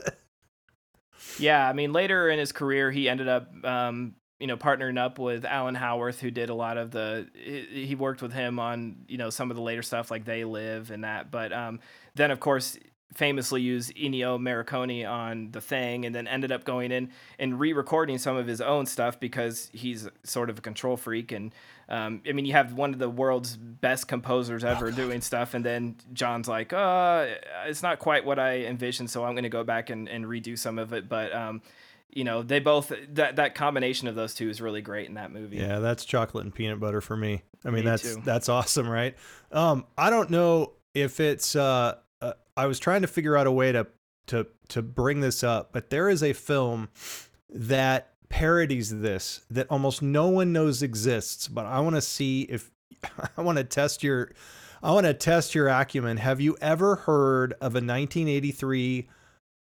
Yeah, 1.40 1.68
I 1.68 1.74
mean, 1.74 1.94
later 1.94 2.30
in 2.30 2.40
his 2.40 2.52
career, 2.52 2.92
he 2.92 3.10
ended 3.10 3.28
up, 3.28 3.50
um, 3.64 4.16
you 4.40 4.48
know, 4.48 4.58
partnering 4.58 5.00
up 5.00 5.20
with 5.20 5.46
Alan 5.46 5.76
Howarth, 5.76 6.20
who 6.20 6.32
did 6.32 6.50
a 6.50 6.54
lot 6.54 6.78
of 6.78 6.92
the. 6.92 7.28
He 7.34 7.96
worked 7.96 8.22
with 8.22 8.34
him 8.34 8.60
on, 8.60 9.06
you 9.08 9.18
know, 9.18 9.30
some 9.30 9.50
of 9.50 9.56
the 9.56 9.64
later 9.64 9.82
stuff 9.82 10.12
like 10.12 10.26
They 10.26 10.44
Live 10.44 10.92
and 10.92 11.04
that. 11.04 11.32
But 11.32 11.54
um, 11.54 11.80
then, 12.16 12.32
of 12.32 12.40
course, 12.40 12.78
famously 13.16 13.62
used 13.62 13.96
Ennio 13.96 14.40
Morricone 14.40 15.10
on 15.10 15.52
The 15.52 15.62
Thing, 15.62 16.06
and 16.06 16.14
then 16.14 16.28
ended 16.28 16.52
up 16.52 16.64
going 16.64 16.92
in 16.92 17.10
and 17.40 17.60
re-recording 17.60 18.18
some 18.18 18.36
of 18.38 18.48
his 18.48 18.62
own 18.62 18.86
stuff 18.86 19.20
because 19.20 19.70
he's 19.74 20.08
sort 20.24 20.50
of 20.50 20.58
a 20.58 20.62
control 20.62 20.98
freak. 20.98 21.32
And 21.32 21.54
um, 21.90 22.22
I 22.28 22.32
mean, 22.32 22.46
you 22.46 22.54
have 22.54 22.74
one 22.74 22.94
of 22.94 23.00
the 23.00 23.10
world's 23.10 23.56
best 23.56 24.08
composers 24.08 24.64
ever 24.64 24.92
doing 24.92 25.22
stuff, 25.22 25.54
and 25.54 25.64
then 25.66 25.96
John's 26.14 26.48
like, 26.48 26.74
"Uh, 26.74 27.28
it's 27.66 27.84
not 27.84 28.00
quite 28.00 28.26
what 28.26 28.40
I 28.40 28.62
envisioned, 28.66 29.10
so 29.10 29.24
I'm 29.24 29.34
going 29.34 29.44
to 29.44 29.50
go 29.50 29.64
back 29.64 29.90
and, 29.90 30.08
and 30.08 30.26
redo 30.26 30.58
some 30.58 30.80
of 30.80 30.94
it." 30.94 31.08
But 31.10 31.34
um, 31.36 31.62
you 32.10 32.24
know, 32.24 32.42
they 32.44 32.60
both 32.60 32.92
that 33.14 33.36
that 33.36 33.56
combination 33.56 34.08
of 34.08 34.16
those 34.16 34.34
two 34.34 34.50
is 34.50 34.62
really 34.62 34.82
great 34.82 35.08
in 35.08 35.16
that 35.16 35.32
movie. 35.32 35.58
yeah, 35.58 35.80
that's 35.80 36.06
chocolate 36.06 36.46
and 36.46 36.54
peanut 36.54 36.80
butter 36.80 37.02
for 37.02 37.18
me. 37.18 37.44
I 37.66 37.70
mean, 37.70 37.84
Me 37.84 37.92
that's 37.92 38.16
too. 38.16 38.22
that's 38.24 38.50
awesome, 38.50 38.88
right? 38.88 39.16
Um, 39.52 39.86
I 39.98 40.10
don't 40.10 40.30
know 40.30 40.74
if 40.94 41.20
it's. 41.20 41.56
Uh, 41.56 41.96
I 42.56 42.68
was 42.68 42.80
trying 42.80 43.02
to 43.02 43.08
figure 43.08 43.36
out 43.36 43.48
a 43.48 43.52
way 43.52 43.72
to 43.72 43.88
to 44.28 44.48
to 44.70 44.82
bring 44.82 45.20
this 45.20 45.44
up, 45.44 45.72
but 45.74 45.90
there 45.90 46.10
is 46.10 46.24
a 46.24 46.34
film 46.34 46.90
that 47.50 48.14
parodies 48.30 49.00
this 49.02 49.42
that 49.52 49.68
almost 49.70 50.02
no 50.02 50.28
one 50.28 50.54
knows 50.54 50.82
exists, 50.82 51.48
but 51.48 51.66
I 51.66 51.80
want 51.80 51.96
to 51.96 52.02
see 52.02 52.44
if 52.44 52.72
I 53.38 53.42
want 53.42 53.58
to 53.58 53.64
test 53.64 54.04
your 54.04 54.32
I 54.82 54.92
want 54.92 55.06
to 55.06 55.14
test 55.14 55.56
your 55.56 55.70
acumen. 55.70 56.18
Have 56.18 56.42
you 56.42 56.58
ever 56.62 56.96
heard 56.96 57.54
of 57.54 57.74
a 57.74 57.80
1983 57.80 59.08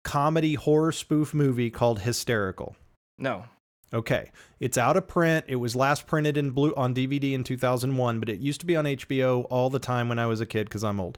comedy 0.02 0.54
horror 0.54 0.92
spoof 0.92 1.32
movie 1.32 1.70
called 1.70 2.00
Hysterical? 2.00 2.76
No. 3.18 3.44
Okay, 3.92 4.32
it's 4.58 4.76
out 4.76 4.96
of 4.96 5.06
print. 5.06 5.44
It 5.46 5.56
was 5.56 5.76
last 5.76 6.08
printed 6.08 6.36
in 6.36 6.50
blue 6.50 6.74
on 6.74 6.92
DVD 6.94 7.32
in 7.32 7.44
2001, 7.44 8.18
but 8.18 8.28
it 8.28 8.40
used 8.40 8.58
to 8.60 8.66
be 8.66 8.74
on 8.74 8.86
HBO 8.86 9.46
all 9.50 9.70
the 9.70 9.78
time 9.78 10.08
when 10.08 10.18
I 10.18 10.26
was 10.26 10.40
a 10.40 10.46
kid 10.46 10.64
because 10.64 10.82
I'm 10.82 10.98
old. 10.98 11.16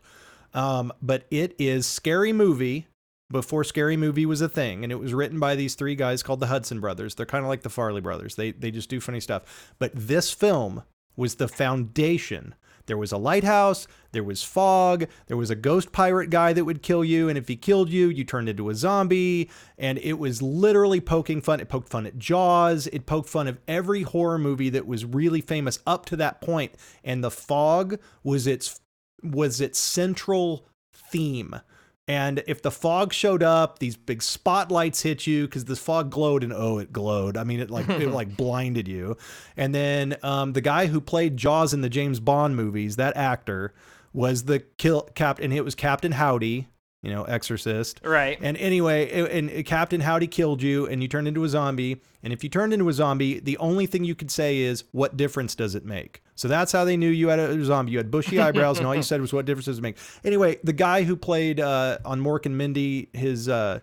Um, 0.57 0.93
but 1.03 1.27
it 1.31 1.55
is 1.59 1.87
Scary 1.87 2.33
Movie 2.33 2.89
before 3.31 3.63
Scary 3.63 3.97
Movie 3.97 4.27
was 4.27 4.41
a 4.41 4.49
thing, 4.49 4.83
and 4.83 4.91
it 4.91 4.99
was 4.99 5.13
written 5.13 5.39
by 5.39 5.55
these 5.55 5.75
three 5.75 5.95
guys 5.95 6.23
called 6.23 6.41
the 6.41 6.47
Hudson 6.47 6.81
Brothers. 6.81 7.15
They're 7.15 7.27
kind 7.27 7.45
of 7.45 7.49
like 7.49 7.63
the 7.63 7.69
Farrelly 7.69 8.03
Brothers. 8.03 8.37
They 8.37 8.53
they 8.53 8.71
just 8.71 8.89
do 8.89 9.01
funny 9.01 9.21
stuff. 9.21 9.75
But 9.79 9.93
this 9.95 10.33
film 10.33 10.83
was 11.15 11.37
the 11.37 11.47
foundation. 11.47 12.55
There 12.87 12.97
was 12.97 13.11
a 13.11 13.19
lighthouse, 13.19 13.89
there 14.13 14.23
was 14.23 14.45
fog, 14.45 15.07
there 15.27 15.37
was 15.37 15.51
a 15.51 15.57
ghost 15.57 15.91
pirate 15.91 16.31
guy 16.31 16.53
that 16.53 16.65
would 16.65 16.83
kill 16.83 17.05
you, 17.05 17.29
and 17.29 17.37
if 17.37 17.49
he 17.49 17.57
killed 17.57 17.91
you, 17.91 18.09
you 18.09 18.23
turned 18.23 18.49
into 18.49 18.71
a 18.71 18.75
zombie. 18.75 19.51
And 19.77 19.99
it 19.99 20.15
was 20.15 20.41
literally 20.41 21.01
poking 21.01 21.43
fun. 21.43 21.59
It 21.59 21.69
poked 21.69 21.89
fun 21.89 22.07
at 22.07 22.17
Jaws. 22.17 22.87
It 22.87 23.05
poked 23.05 23.29
fun 23.29 23.49
of 23.49 23.59
every 23.67 24.03
horror 24.03 24.39
movie 24.39 24.71
that 24.71 24.87
was 24.87 25.05
really 25.05 25.41
famous 25.41 25.81
up 25.85 26.07
to 26.07 26.17
that 26.17 26.41
point. 26.41 26.75
And 27.03 27.25
the 27.25 27.31
fog 27.31 27.99
was 28.23 28.47
its 28.47 28.81
was 29.23 29.61
its 29.61 29.79
central 29.79 30.69
theme. 30.93 31.61
And 32.09 32.45
if 32.47 32.63
the 32.63 32.71
fog 32.71 33.13
showed 33.13 33.43
up, 33.43 33.81
these 33.81 33.97
big 33.97 34.23
spotlights 34.23 35.03
hit 35.03 35.27
you 35.27 35.47
because 35.47 35.65
the 35.65 35.75
fog 35.75 36.11
glowed, 36.11 36.45
and 36.45 36.53
oh, 36.53 36.79
it 36.79 36.93
glowed. 36.93 37.37
I 37.37 37.43
mean, 37.43 37.59
it 37.59 37.69
like 37.69 37.89
it 37.89 38.09
like 38.13 38.37
blinded 38.37 38.87
you. 38.87 39.17
And 39.57 39.75
then 39.75 40.17
um, 40.23 40.53
the 40.53 40.61
guy 40.61 40.87
who 40.87 41.01
played 41.01 41.37
Jaws 41.37 41.75
in 41.75 41.81
the 41.81 41.89
James 41.89 42.21
Bond 42.21 42.55
movies, 42.55 42.95
that 42.97 43.17
actor, 43.17 43.75
was 44.13 44.45
the 44.45 44.61
kill 44.61 45.03
cap, 45.15 45.41
and 45.41 45.53
it 45.53 45.65
was 45.65 45.75
Captain 45.75 46.13
Howdy, 46.13 46.69
you 47.07 47.15
know, 47.15 47.23
Exorcist. 47.25 48.01
Right. 48.03 48.37
And 48.43 48.57
anyway, 48.57 49.09
and 49.31 49.65
Captain 49.65 50.01
Howdy 50.01 50.27
killed 50.27 50.61
you, 50.61 50.87
and 50.87 51.01
you 51.01 51.09
turned 51.09 51.29
into 51.29 51.45
a 51.45 51.49
zombie. 51.49 52.01
And 52.25 52.33
if 52.33 52.43
you 52.43 52.51
turned 52.51 52.73
into 52.73 52.89
a 52.89 52.93
zombie, 52.93 53.39
the 53.39 53.57
only 53.59 53.87
thing 53.87 54.03
you 54.03 54.17
could 54.17 54.31
say 54.31 54.59
is, 54.59 54.83
"What 54.91 55.17
difference 55.17 55.55
does 55.55 55.77
it 55.77 55.85
make?" 55.85 56.23
So 56.35 56.49
that's 56.49 56.73
how 56.73 56.85
they 56.85 56.97
knew 56.97 57.09
you 57.09 57.29
had 57.29 57.39
a 57.39 57.65
zombie. 57.65 57.93
You 57.93 57.99
had 57.99 58.11
bushy 58.11 58.41
eyebrows, 58.47 58.79
and 58.79 58.87
all 58.89 58.95
you 58.95 59.03
said 59.03 59.21
was, 59.21 59.33
"What 59.33 59.47
difference 59.47 59.67
does 59.67 59.79
it 59.79 59.83
make?" 59.83 59.97
Anyway, 60.25 60.59
the 60.65 60.73
guy 60.73 61.05
who 61.05 61.15
played 61.15 61.61
uh, 61.61 61.99
on 62.05 62.21
Mork 62.21 62.45
and 62.45 62.59
Mindy, 62.59 63.09
his 63.13 63.49
uh, 63.49 63.81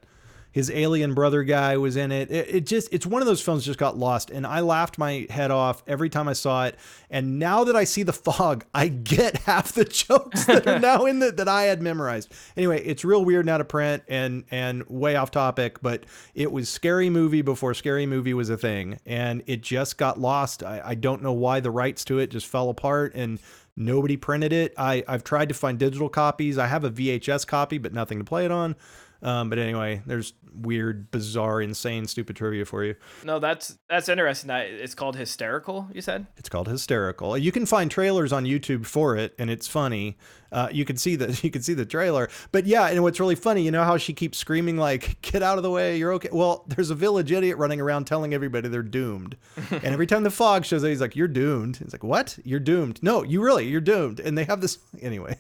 his 0.54 0.70
alien 0.70 1.16
brother 1.16 1.44
guy 1.44 1.78
was 1.78 1.96
in 1.98 2.12
it. 2.12 2.32
it. 2.32 2.56
It 2.56 2.66
just 2.68 2.88
it's 2.94 3.08
one 3.08 3.24
of 3.24 3.28
those 3.28 3.42
films 3.42 3.66
just 3.66 3.80
got 3.80 3.98
lost, 3.98 4.30
and 4.30 4.46
I 4.46 4.60
laughed 4.60 5.00
my 5.00 5.26
head 5.30 5.50
off 5.50 5.84
every 5.88 6.10
time 6.10 6.28
I 6.28 6.34
saw 6.34 6.66
it. 6.66 6.78
And 7.10 7.40
now 7.40 7.64
that 7.64 7.76
I 7.76 7.84
see 7.84 8.04
the 8.04 8.14
fog, 8.14 8.64
I 8.74 8.88
get 8.88 9.38
half 9.40 9.74
the 9.74 9.84
jokes 9.84 10.46
that 10.46 10.66
are 10.68 10.80
now 10.80 11.06
in 11.06 11.20
the 11.20 11.32
that 11.32 11.50
I 11.50 11.64
had 11.64 11.82
memorized. 11.82 12.32
Anyway, 12.56 12.84
it's 12.86 13.04
real 13.04 13.26
weird 13.26 13.48
now 13.48 13.58
to 13.58 13.66
print 13.66 14.04
and 14.08 14.44
and 14.52 14.88
way 14.88 15.16
off 15.16 15.32
topic, 15.32 15.82
but 15.82 16.06
it 16.36 16.52
was 16.52 16.70
scary 16.70 17.10
movie 17.10 17.42
before 17.42 17.74
scary 17.74 18.06
movie 18.06 18.36
was 18.36 18.52
a 18.52 18.58
thing, 18.58 19.00
and 19.08 19.42
it 19.48 19.62
just 19.62 19.98
got 19.98 20.20
lost. 20.20 20.64
I, 20.64 20.82
I 20.86 20.96
don't 20.96 21.24
know 21.24 21.34
why 21.34 21.62
the 21.62 21.72
rights 21.72 22.06
to 22.06 22.20
it 22.20 22.28
just 22.30 22.46
fell 22.46 22.70
apart 22.70 23.14
and. 23.16 23.40
Nobody 23.76 24.18
printed 24.18 24.54
it. 24.54 24.72
I, 24.78 25.04
I've 25.08 25.24
tried 25.24 25.50
to 25.50 25.56
find 25.56 25.80
digital 25.80 26.08
copies. 26.08 26.60
I 26.60 26.68
have 26.68 26.84
a 26.84 26.92
VHS 26.92 27.48
copy, 27.48 27.80
but 27.80 27.92
nothing 27.92 28.20
to 28.20 28.24
play 28.24 28.46
it 28.46 28.52
on. 28.52 28.76
Um, 29.24 29.50
but 29.50 29.58
anyway, 29.58 30.02
there's 30.06 30.34
weird, 30.54 31.10
bizarre, 31.10 31.62
insane, 31.62 32.06
stupid 32.08 32.36
trivia 32.36 32.66
for 32.66 32.84
you. 32.84 32.96
No, 33.24 33.40
that's 33.40 33.78
that's 33.90 34.10
interesting. 34.10 34.50
That 34.50 34.68
it's 34.68 34.94
called 34.94 35.16
hysterical. 35.16 35.88
You 35.94 36.02
said 36.02 36.28
It's 36.38 36.50
called 36.50 36.68
Hysterical. 36.68 37.38
You 37.38 37.52
can 37.52 37.66
find 37.66 37.90
trailers 37.90 38.34
on 38.34 38.44
YouTube 38.44 38.86
for 38.86 39.16
it, 39.16 39.34
and 39.40 39.50
it's 39.50 39.68
funny. 39.68 40.18
Uh, 40.52 40.70
you 40.72 40.86
can 40.86 40.98
see 40.98 41.16
the 41.16 41.40
you 41.44 41.50
can 41.50 41.62
see 41.62 41.74
the 41.74 41.86
trailer. 41.86 42.30
But 42.52 42.66
yeah, 42.66 42.88
and 42.88 43.02
what's 43.02 43.20
really 43.20 43.36
funny, 43.36 43.64
you 43.64 43.72
know 43.72 43.84
how 43.84 43.98
she 43.98 44.14
keeps 44.14 44.38
screaming 44.38 44.78
like, 44.78 45.22
"Get 45.22 45.42
out 45.42 45.58
of 45.58 45.64
the 45.64 45.72
way! 45.72 45.98
You're 45.98 46.14
okay." 46.14 46.30
Well, 46.32 46.66
there's 46.68 46.90
a 46.90 46.96
village 46.96 47.32
idiot 47.32 47.58
running 47.58 47.80
around 47.80 48.06
telling 48.06 48.34
everybody 48.34 48.68
they're 48.68 48.84
doomed, 48.84 49.38
and 49.72 49.86
every 49.86 50.06
time 50.06 50.24
the 50.24 50.32
fog 50.32 50.66
shows 50.66 50.84
up, 50.84 50.90
he's 50.90 51.02
like, 51.02 51.16
"You're 51.16 51.28
doomed." 51.30 51.78
He's 51.78 51.94
like, 51.94 52.04
"What? 52.04 52.38
You're 52.44 52.60
doomed?" 52.60 53.02
No, 53.02 53.24
you 53.24 53.42
really, 53.42 53.68
you're 53.68 53.82
doomed. 53.82 54.20
And 54.20 54.38
they 54.38 54.44
have 54.44 54.62
this 54.62 54.80
anyway. 55.02 55.38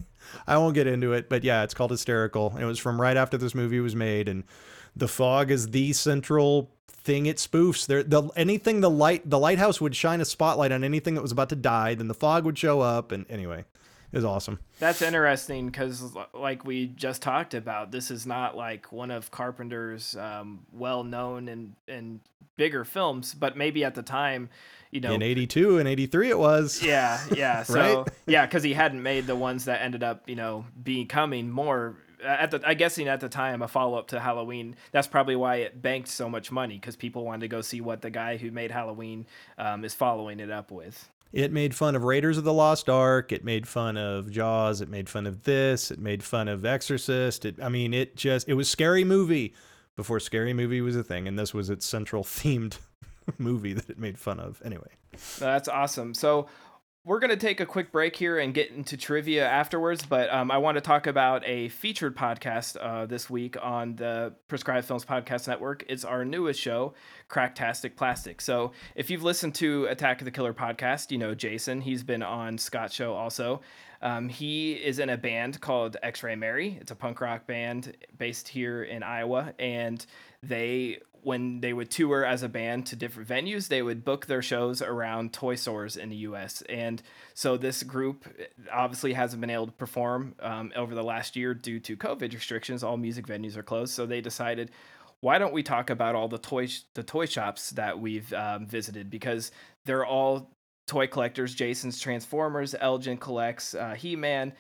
I 0.48 0.58
won't 0.58 0.76
get 0.76 0.88
into 0.88 1.14
it, 1.14 1.30
but 1.30 1.44
yeah, 1.44 1.64
it's 1.64 1.74
called 1.74 1.92
Hysterical. 1.92 2.56
It 2.58 2.66
was 2.66 2.80
from 2.80 3.00
right 3.00 3.18
after 3.18 3.38
this 3.38 3.56
movie 3.56 3.80
was 3.80 3.96
made, 3.96 4.28
and 4.28 4.44
the 4.96 5.08
fog 5.08 5.52
is 5.52 5.70
the 5.70 5.94
central 5.94 6.72
thing 6.88 7.26
it 7.26 7.38
spoofs. 7.38 7.86
There, 7.86 8.04
the 8.04 8.24
anything 8.36 8.82
the 8.82 8.90
light 8.90 9.30
the 9.30 9.40
lighthouse 9.40 9.82
would 9.82 9.96
shine 9.96 10.22
a 10.22 10.26
spotlight 10.26 10.72
on 10.72 10.84
anything 10.84 11.16
that 11.16 11.22
was 11.22 11.32
about 11.32 11.50
to 11.50 11.56
die. 11.56 11.96
Then 11.96 12.08
the 12.08 12.14
fog 12.14 12.46
would 12.46 12.58
show 12.58 12.82
up, 12.82 13.12
and 13.12 13.26
anyway, 13.30 13.66
it 14.12 14.18
was 14.18 14.26
awesome. 14.26 14.60
that's 14.80 15.02
interesting 15.02 15.68
because, 15.68 16.16
like 16.34 16.66
we 16.66 16.88
just 16.88 17.22
talked 17.22 17.54
about, 17.54 17.92
this 17.92 18.12
is 18.12 18.26
not 18.26 18.56
like 18.56 18.92
one 18.92 19.12
of 19.12 19.32
Carpenter's 19.32 20.16
um, 20.16 20.66
well-known 20.72 21.48
and 21.48 21.76
and 21.88 22.20
bigger 22.56 22.86
films, 22.86 23.34
but 23.34 23.58
maybe 23.58 23.84
at 23.84 23.96
the 23.96 24.04
time, 24.04 24.50
you 24.92 25.02
know, 25.02 25.14
In 25.14 25.22
'82 25.24 25.80
and 25.80 25.88
'83, 25.88 26.30
it 26.30 26.40
was. 26.40 26.82
Yeah, 26.86 27.20
yeah. 27.36 27.64
So 27.64 27.74
Right? 28.04 28.08
yeah, 28.28 28.46
because 28.46 28.64
he 28.64 28.74
hadn't 28.74 29.02
made 29.02 29.26
the 29.28 29.36
ones 29.36 29.66
that 29.66 29.82
ended 29.82 30.04
up, 30.04 30.30
you 30.30 30.36
know, 30.36 30.66
becoming 30.82 31.50
more. 31.50 31.98
At 32.24 32.52
the, 32.52 32.62
I 32.66 32.74
guessing 32.74 33.10
at 33.10 33.20
the 33.20 33.28
time, 33.28 33.62
a 33.62 33.68
follow 33.68 33.98
up 33.98 34.08
to 34.10 34.20
Halloween. 34.20 34.78
That's 34.92 35.08
probably 35.08 35.36
why 35.36 35.58
it 35.58 35.82
banked 35.82 36.08
so 36.08 36.30
much 36.30 36.52
money 36.54 36.76
because 36.76 36.96
people 36.96 37.26
wanted 37.26 37.42
to 37.42 37.48
go 37.50 37.62
see 37.62 37.82
what 37.82 38.02
the 38.02 38.10
guy 38.10 38.38
who 38.38 38.50
made 38.50 38.72
Halloween 38.72 39.26
um, 39.58 39.84
is 39.84 39.94
following 39.94 40.40
it 40.40 40.50
up 40.50 40.72
with. 40.72 41.10
It 41.34 41.52
made 41.52 41.76
fun 41.76 41.96
of 41.96 42.04
Raiders 42.04 42.38
of 42.38 42.44
the 42.46 42.54
Lost 42.54 42.88
Ark. 42.88 43.32
It 43.32 43.44
made 43.44 43.68
fun 43.68 43.98
of 43.98 44.32
Jaws. 44.32 44.80
It 44.80 44.88
made 44.88 45.10
fun 45.10 45.26
of 45.26 45.44
this. 45.44 45.90
It 45.92 46.00
made 46.00 46.24
fun 46.24 46.48
of 46.48 46.64
Exorcist. 46.64 47.44
It, 47.44 47.62
I 47.62 47.68
mean, 47.68 47.94
it 47.94 48.16
just 48.16 48.48
it 48.48 48.54
was 48.54 48.70
scary 48.70 49.04
movie 49.04 49.54
before 49.96 50.20
scary 50.20 50.54
movie 50.54 50.82
was 50.82 50.96
a 50.96 51.04
thing, 51.04 51.28
and 51.28 51.38
this 51.38 51.54
was 51.54 51.70
its 51.70 51.86
central 51.86 52.24
themed 52.24 52.80
movie 53.38 53.74
that 53.74 53.90
it 53.90 53.98
made 53.98 54.18
fun 54.18 54.40
of. 54.40 54.62
Anyway, 54.64 54.90
That's 55.40 55.68
awesome. 55.68 56.14
So 56.14 56.48
we're 57.06 57.20
going 57.20 57.32
to 57.32 57.38
take 57.38 57.60
a 57.60 57.66
quick 57.66 57.92
break 57.92 58.16
here 58.16 58.40
and 58.40 58.54
get 58.54 58.72
into 58.72 58.96
trivia 58.96 59.46
afterwards, 59.46 60.06
but 60.06 60.34
um, 60.34 60.50
I 60.50 60.58
want 60.58 60.76
to 60.78 60.82
talk 60.82 61.06
about 61.06 61.46
a 61.46 61.68
featured 61.68 62.16
podcast 62.16 62.78
uh, 62.80 63.06
this 63.06 63.30
week 63.30 63.58
on 63.62 63.98
the 63.98 64.34
Prescribed 64.48 64.88
Films 64.88 65.04
Podcast 65.04 65.50
Network. 65.50 65.84
It's 65.90 66.06
our 66.06 66.24
newest 66.24 66.62
show, 66.62 66.94
Cracktastic 67.30 67.98
Plastic. 67.98 68.40
So 68.40 68.72
if 68.96 69.10
you've 69.10 69.24
listened 69.24 69.54
to 69.56 69.86
Attack 69.88 70.22
of 70.22 70.26
the 70.26 70.32
Killer 70.32 70.54
podcast, 70.54 71.12
you 71.12 71.18
know 71.18 71.36
Jason. 71.36 71.82
He's 71.82 72.04
been 72.04 72.24
on 72.24 72.58
Scott's 72.58 72.94
show 72.94 73.14
also. 73.14 73.60
Um, 74.04 74.28
he 74.28 74.74
is 74.74 75.00
in 75.00 75.10
a 75.10 75.18
band 75.18 75.62
called 75.62 75.96
X 76.04 76.22
Ray 76.24 76.36
Mary. 76.36 76.78
It's 76.80 76.92
a 76.92 76.96
punk 76.96 77.22
rock 77.22 77.48
band 77.48 77.96
based 78.18 78.50
here 78.50 78.84
in 78.84 79.02
Iowa, 79.02 79.54
and 79.58 80.06
they 80.44 81.00
when 81.22 81.62
they 81.62 81.72
would 81.72 81.90
tour 81.90 82.26
as 82.26 82.44
a 82.44 82.50
band 82.50 82.86
to 82.88 82.98
different 82.98 83.30
venues, 83.30 83.70
they 83.70 83.82
would 83.82 84.04
book 84.04 84.26
their 84.26 84.42
shows 84.42 84.82
around 84.82 85.32
toy 85.32 85.56
stores 85.56 85.96
in 85.96 86.10
the 86.10 86.18
U.S. 86.18 86.62
And 86.68 87.02
so 87.34 87.56
this 87.56 87.82
group 87.82 88.26
obviously 88.70 89.14
hasn't 89.14 89.40
been 89.40 89.50
able 89.50 89.68
to 89.68 89.72
perform 89.72 90.36
um, 90.42 90.74
over 90.76 90.94
the 90.94 91.04
last 91.04 91.38
year 91.38 91.54
due 91.54 91.80
to 91.80 91.96
COVID 91.96 92.34
restrictions. 92.34 92.84
All 92.84 92.98
music 92.98 93.26
venues 93.26 93.56
are 93.56 93.64
closed, 93.64 93.94
so 93.94 94.06
they 94.06 94.20
decided, 94.20 94.70
why 95.22 95.38
don't 95.38 95.54
we 95.54 95.64
talk 95.64 95.90
about 95.90 96.14
all 96.14 96.28
the 96.28 96.38
toy 96.38 96.68
the 96.94 97.04
toy 97.04 97.26
shops 97.26 97.70
that 97.70 98.00
we've 98.00 98.34
um, 98.34 98.68
visited 98.68 99.10
because 99.10 99.52
they're 99.86 100.06
all 100.06 100.52
toy 100.88 101.08
collectors. 101.08 101.56
Jason's 101.56 102.00
Transformers, 102.00 102.76
Elgin 102.80 103.18
collects 103.18 103.74
uh, 103.74 103.94
He 103.94 104.16
Man 104.16 104.54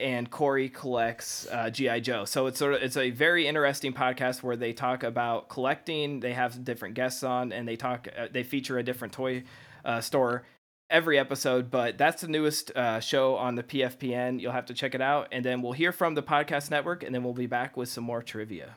and 0.00 0.30
Corey 0.30 0.68
collects 0.68 1.46
uh, 1.50 1.70
GI 1.70 2.00
Joe. 2.02 2.24
So 2.24 2.46
it's 2.46 2.58
sort 2.58 2.74
of 2.74 2.82
it's 2.82 2.96
a 2.96 3.10
very 3.10 3.46
interesting 3.46 3.92
podcast 3.92 4.42
where 4.42 4.56
they 4.56 4.72
talk 4.72 5.02
about 5.02 5.48
collecting. 5.48 6.20
They 6.20 6.32
have 6.32 6.64
different 6.64 6.94
guests 6.94 7.22
on, 7.22 7.52
and 7.52 7.66
they 7.66 7.76
talk. 7.76 8.08
Uh, 8.16 8.28
they 8.30 8.42
feature 8.42 8.78
a 8.78 8.82
different 8.82 9.12
toy 9.12 9.44
uh, 9.84 10.00
store 10.00 10.44
every 10.90 11.18
episode. 11.18 11.70
But 11.70 11.98
that's 11.98 12.22
the 12.22 12.28
newest 12.28 12.70
uh, 12.76 13.00
show 13.00 13.36
on 13.36 13.56
the 13.56 13.62
PFPN. 13.62 14.40
You'll 14.40 14.52
have 14.52 14.66
to 14.66 14.74
check 14.74 14.94
it 14.94 15.00
out, 15.00 15.28
and 15.32 15.44
then 15.44 15.62
we'll 15.62 15.72
hear 15.72 15.92
from 15.92 16.14
the 16.14 16.22
podcast 16.22 16.70
network, 16.70 17.02
and 17.02 17.14
then 17.14 17.24
we'll 17.24 17.34
be 17.34 17.46
back 17.46 17.76
with 17.76 17.88
some 17.88 18.04
more 18.04 18.22
trivia. 18.22 18.76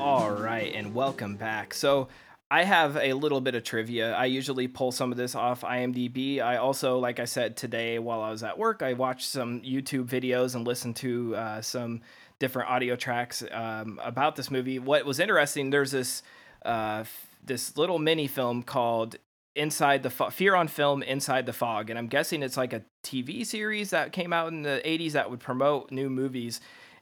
All 0.00 0.30
right, 0.30 0.72
and 0.74 0.94
welcome 0.94 1.36
back. 1.36 1.74
So, 1.74 2.08
I 2.50 2.64
have 2.64 2.96
a 2.96 3.12
little 3.12 3.42
bit 3.42 3.54
of 3.54 3.64
trivia. 3.64 4.14
I 4.14 4.24
usually 4.24 4.66
pull 4.66 4.92
some 4.92 5.12
of 5.12 5.18
this 5.18 5.34
off 5.34 5.60
IMDb. 5.60 6.40
I 6.40 6.56
also, 6.56 6.98
like 6.98 7.20
I 7.20 7.26
said 7.26 7.54
today 7.54 7.98
while 7.98 8.22
I 8.22 8.30
was 8.30 8.42
at 8.42 8.56
work, 8.56 8.82
I 8.82 8.94
watched 8.94 9.28
some 9.28 9.60
YouTube 9.60 10.06
videos 10.06 10.54
and 10.54 10.66
listened 10.66 10.96
to 10.96 11.36
uh, 11.36 11.60
some 11.60 12.00
different 12.38 12.70
audio 12.70 12.96
tracks 12.96 13.44
um, 13.52 14.00
about 14.02 14.36
this 14.36 14.50
movie. 14.50 14.78
What 14.78 15.04
was 15.04 15.20
interesting, 15.20 15.68
there's 15.68 15.90
this 15.90 16.22
uh, 16.64 17.04
this 17.44 17.76
little 17.76 17.98
mini 17.98 18.26
film 18.26 18.62
called 18.62 19.16
Inside 19.54 20.02
the 20.02 20.10
Fo- 20.10 20.30
Fear 20.30 20.54
on 20.54 20.68
Film 20.68 21.02
Inside 21.02 21.44
the 21.44 21.52
Fog, 21.52 21.90
and 21.90 21.98
I'm 21.98 22.06
guessing 22.06 22.42
it's 22.42 22.56
like 22.56 22.72
a 22.72 22.82
TV 23.04 23.44
series 23.44 23.90
that 23.90 24.12
came 24.12 24.32
out 24.32 24.48
in 24.48 24.62
the 24.62 24.80
80s 24.82 25.12
that 25.12 25.30
would 25.30 25.40
promote 25.40 25.92
new 25.92 26.08
movies. 26.08 26.58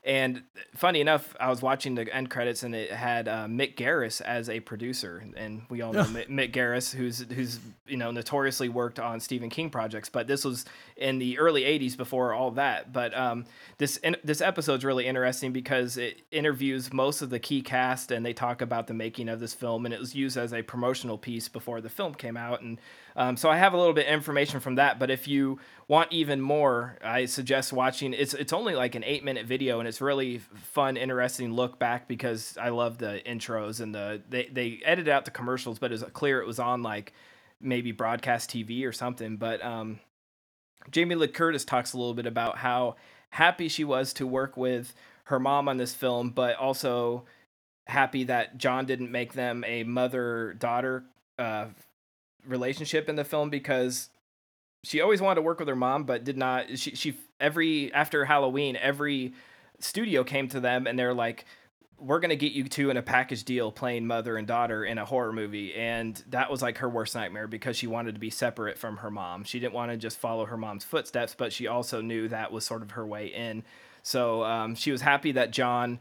And 0.08 0.44
funny 0.74 1.02
enough, 1.02 1.36
I 1.38 1.50
was 1.50 1.60
watching 1.60 1.94
the 1.94 2.12
end 2.12 2.30
credits 2.30 2.62
and 2.62 2.74
it 2.74 2.90
had 2.90 3.28
uh, 3.28 3.44
Mick 3.44 3.76
Garris 3.76 4.22
as 4.22 4.48
a 4.48 4.58
producer, 4.60 5.22
and 5.36 5.66
we 5.68 5.82
all 5.82 5.92
know 5.92 6.04
Mick 6.04 6.50
Garris, 6.54 6.94
who's 6.94 7.26
who's 7.30 7.60
you 7.86 7.98
know 7.98 8.10
notoriously 8.10 8.70
worked 8.70 8.98
on 8.98 9.20
Stephen 9.20 9.50
King 9.50 9.68
projects. 9.68 10.08
But 10.08 10.26
this 10.26 10.46
was 10.46 10.64
in 10.96 11.18
the 11.18 11.38
early 11.38 11.60
'80s 11.64 11.94
before 11.94 12.32
all 12.32 12.52
that. 12.52 12.90
But 12.90 13.14
um, 13.14 13.44
this 13.76 13.98
in, 13.98 14.16
this 14.24 14.40
episode's 14.40 14.82
really 14.82 15.06
interesting 15.06 15.52
because 15.52 15.98
it 15.98 16.22
interviews 16.30 16.90
most 16.90 17.20
of 17.20 17.28
the 17.28 17.38
key 17.38 17.60
cast, 17.60 18.10
and 18.10 18.24
they 18.24 18.32
talk 18.32 18.62
about 18.62 18.86
the 18.86 18.94
making 18.94 19.28
of 19.28 19.40
this 19.40 19.52
film, 19.52 19.84
and 19.84 19.92
it 19.92 20.00
was 20.00 20.14
used 20.14 20.38
as 20.38 20.54
a 20.54 20.62
promotional 20.62 21.18
piece 21.18 21.48
before 21.48 21.82
the 21.82 21.90
film 21.90 22.14
came 22.14 22.38
out. 22.38 22.62
And 22.62 22.80
um, 23.18 23.36
so 23.36 23.50
I 23.50 23.56
have 23.56 23.74
a 23.74 23.76
little 23.76 23.92
bit 23.92 24.06
of 24.06 24.12
information 24.12 24.60
from 24.60 24.76
that. 24.76 25.00
But 25.00 25.10
if 25.10 25.26
you 25.26 25.58
want 25.88 26.12
even 26.12 26.40
more, 26.40 26.96
I 27.02 27.24
suggest 27.24 27.72
watching. 27.72 28.14
It's 28.14 28.32
it's 28.32 28.52
only 28.52 28.76
like 28.76 28.94
an 28.94 29.02
eight 29.02 29.24
minute 29.24 29.44
video, 29.44 29.80
and 29.80 29.88
it's 29.88 30.00
really 30.00 30.38
fun, 30.38 30.96
interesting 30.96 31.52
look 31.52 31.80
back 31.80 32.06
because 32.06 32.56
I 32.60 32.68
love 32.68 32.98
the 32.98 33.20
intros 33.26 33.80
and 33.80 33.92
the 33.92 34.22
they 34.30 34.46
they 34.52 34.80
edited 34.84 35.08
out 35.08 35.24
the 35.24 35.32
commercials, 35.32 35.80
but 35.80 35.90
it's 35.90 36.04
clear 36.12 36.40
it 36.40 36.46
was 36.46 36.60
on 36.60 36.84
like 36.84 37.12
maybe 37.60 37.90
broadcast 37.90 38.50
TV 38.50 38.86
or 38.86 38.92
something. 38.92 39.36
But 39.36 39.64
um, 39.64 39.98
Jamie 40.88 41.16
Lee 41.16 41.26
Curtis 41.26 41.64
talks 41.64 41.94
a 41.94 41.98
little 41.98 42.14
bit 42.14 42.26
about 42.26 42.58
how 42.58 42.94
happy 43.30 43.66
she 43.66 43.82
was 43.82 44.12
to 44.14 44.28
work 44.28 44.56
with 44.56 44.94
her 45.24 45.40
mom 45.40 45.68
on 45.68 45.76
this 45.76 45.92
film, 45.92 46.30
but 46.30 46.54
also 46.54 47.24
happy 47.88 48.22
that 48.24 48.58
John 48.58 48.86
didn't 48.86 49.10
make 49.10 49.32
them 49.32 49.64
a 49.66 49.82
mother 49.82 50.54
daughter 50.56 51.02
uh, 51.36 51.66
relationship 52.46 53.08
in 53.08 53.16
the 53.16 53.24
film 53.24 53.50
because 53.50 54.10
she 54.84 55.00
always 55.00 55.20
wanted 55.20 55.36
to 55.36 55.42
work 55.42 55.58
with 55.58 55.68
her 55.68 55.76
mom, 55.76 56.04
but 56.04 56.24
did 56.24 56.36
not. 56.36 56.78
She 56.78 56.94
she 56.94 57.16
every 57.40 57.92
after 57.92 58.24
Halloween, 58.24 58.76
every 58.76 59.34
studio 59.80 60.24
came 60.24 60.48
to 60.48 60.60
them 60.60 60.86
and 60.86 60.98
they're 60.98 61.14
like, 61.14 61.44
"We're 61.98 62.20
gonna 62.20 62.36
get 62.36 62.52
you 62.52 62.64
two 62.64 62.90
in 62.90 62.96
a 62.96 63.02
package 63.02 63.44
deal 63.44 63.72
playing 63.72 64.06
mother 64.06 64.36
and 64.36 64.46
daughter 64.46 64.84
in 64.84 64.98
a 64.98 65.04
horror 65.04 65.32
movie," 65.32 65.74
and 65.74 66.22
that 66.28 66.50
was 66.50 66.62
like 66.62 66.78
her 66.78 66.88
worst 66.88 67.14
nightmare 67.14 67.48
because 67.48 67.76
she 67.76 67.86
wanted 67.86 68.14
to 68.14 68.20
be 68.20 68.30
separate 68.30 68.78
from 68.78 68.98
her 68.98 69.10
mom. 69.10 69.44
She 69.44 69.58
didn't 69.58 69.74
want 69.74 69.90
to 69.90 69.96
just 69.96 70.18
follow 70.18 70.44
her 70.46 70.56
mom's 70.56 70.84
footsteps, 70.84 71.34
but 71.36 71.52
she 71.52 71.66
also 71.66 72.00
knew 72.00 72.28
that 72.28 72.52
was 72.52 72.64
sort 72.64 72.82
of 72.82 72.92
her 72.92 73.06
way 73.06 73.26
in. 73.26 73.64
So 74.02 74.44
um, 74.44 74.74
she 74.74 74.92
was 74.92 75.00
happy 75.00 75.32
that 75.32 75.50
John 75.50 75.98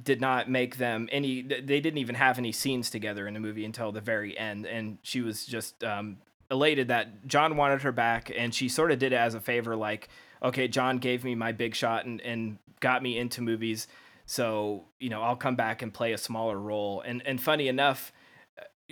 did 0.00 0.20
not 0.20 0.50
make 0.50 0.76
them 0.76 1.08
any. 1.12 1.42
They 1.42 1.80
didn't 1.80 1.98
even 1.98 2.14
have 2.14 2.38
any 2.38 2.52
scenes 2.52 2.90
together 2.90 3.26
in 3.26 3.34
the 3.34 3.40
movie 3.40 3.64
until 3.64 3.92
the 3.92 4.00
very 4.00 4.36
end, 4.38 4.66
and 4.66 4.98
she 5.02 5.20
was 5.20 5.44
just 5.44 5.82
um, 5.84 6.18
elated 6.50 6.88
that 6.88 7.26
John 7.26 7.56
wanted 7.56 7.82
her 7.82 7.92
back, 7.92 8.30
and 8.34 8.54
she 8.54 8.68
sort 8.68 8.92
of 8.92 8.98
did 8.98 9.12
it 9.12 9.16
as 9.16 9.34
a 9.34 9.40
favor, 9.40 9.76
like, 9.76 10.08
okay, 10.42 10.68
John 10.68 10.98
gave 10.98 11.24
me 11.24 11.34
my 11.34 11.52
big 11.52 11.74
shot 11.74 12.06
and 12.06 12.20
and 12.22 12.58
got 12.80 13.02
me 13.02 13.18
into 13.18 13.42
movies, 13.42 13.86
so 14.24 14.84
you 14.98 15.10
know 15.10 15.22
I'll 15.22 15.36
come 15.36 15.56
back 15.56 15.82
and 15.82 15.92
play 15.92 16.12
a 16.12 16.18
smaller 16.18 16.58
role. 16.58 17.02
And 17.04 17.22
and 17.26 17.40
funny 17.40 17.68
enough 17.68 18.12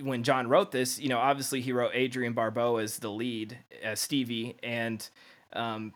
when 0.02 0.22
John 0.22 0.48
wrote 0.48 0.70
this, 0.70 0.98
you 0.98 1.08
know, 1.08 1.18
obviously 1.18 1.60
he 1.60 1.72
wrote 1.72 1.94
adrienne 1.94 2.32
Barbeau 2.32 2.76
as 2.76 2.98
the 2.98 3.10
lead, 3.10 3.58
as 3.82 4.00
Stevie, 4.00 4.56
and 4.62 5.06
um, 5.52 5.94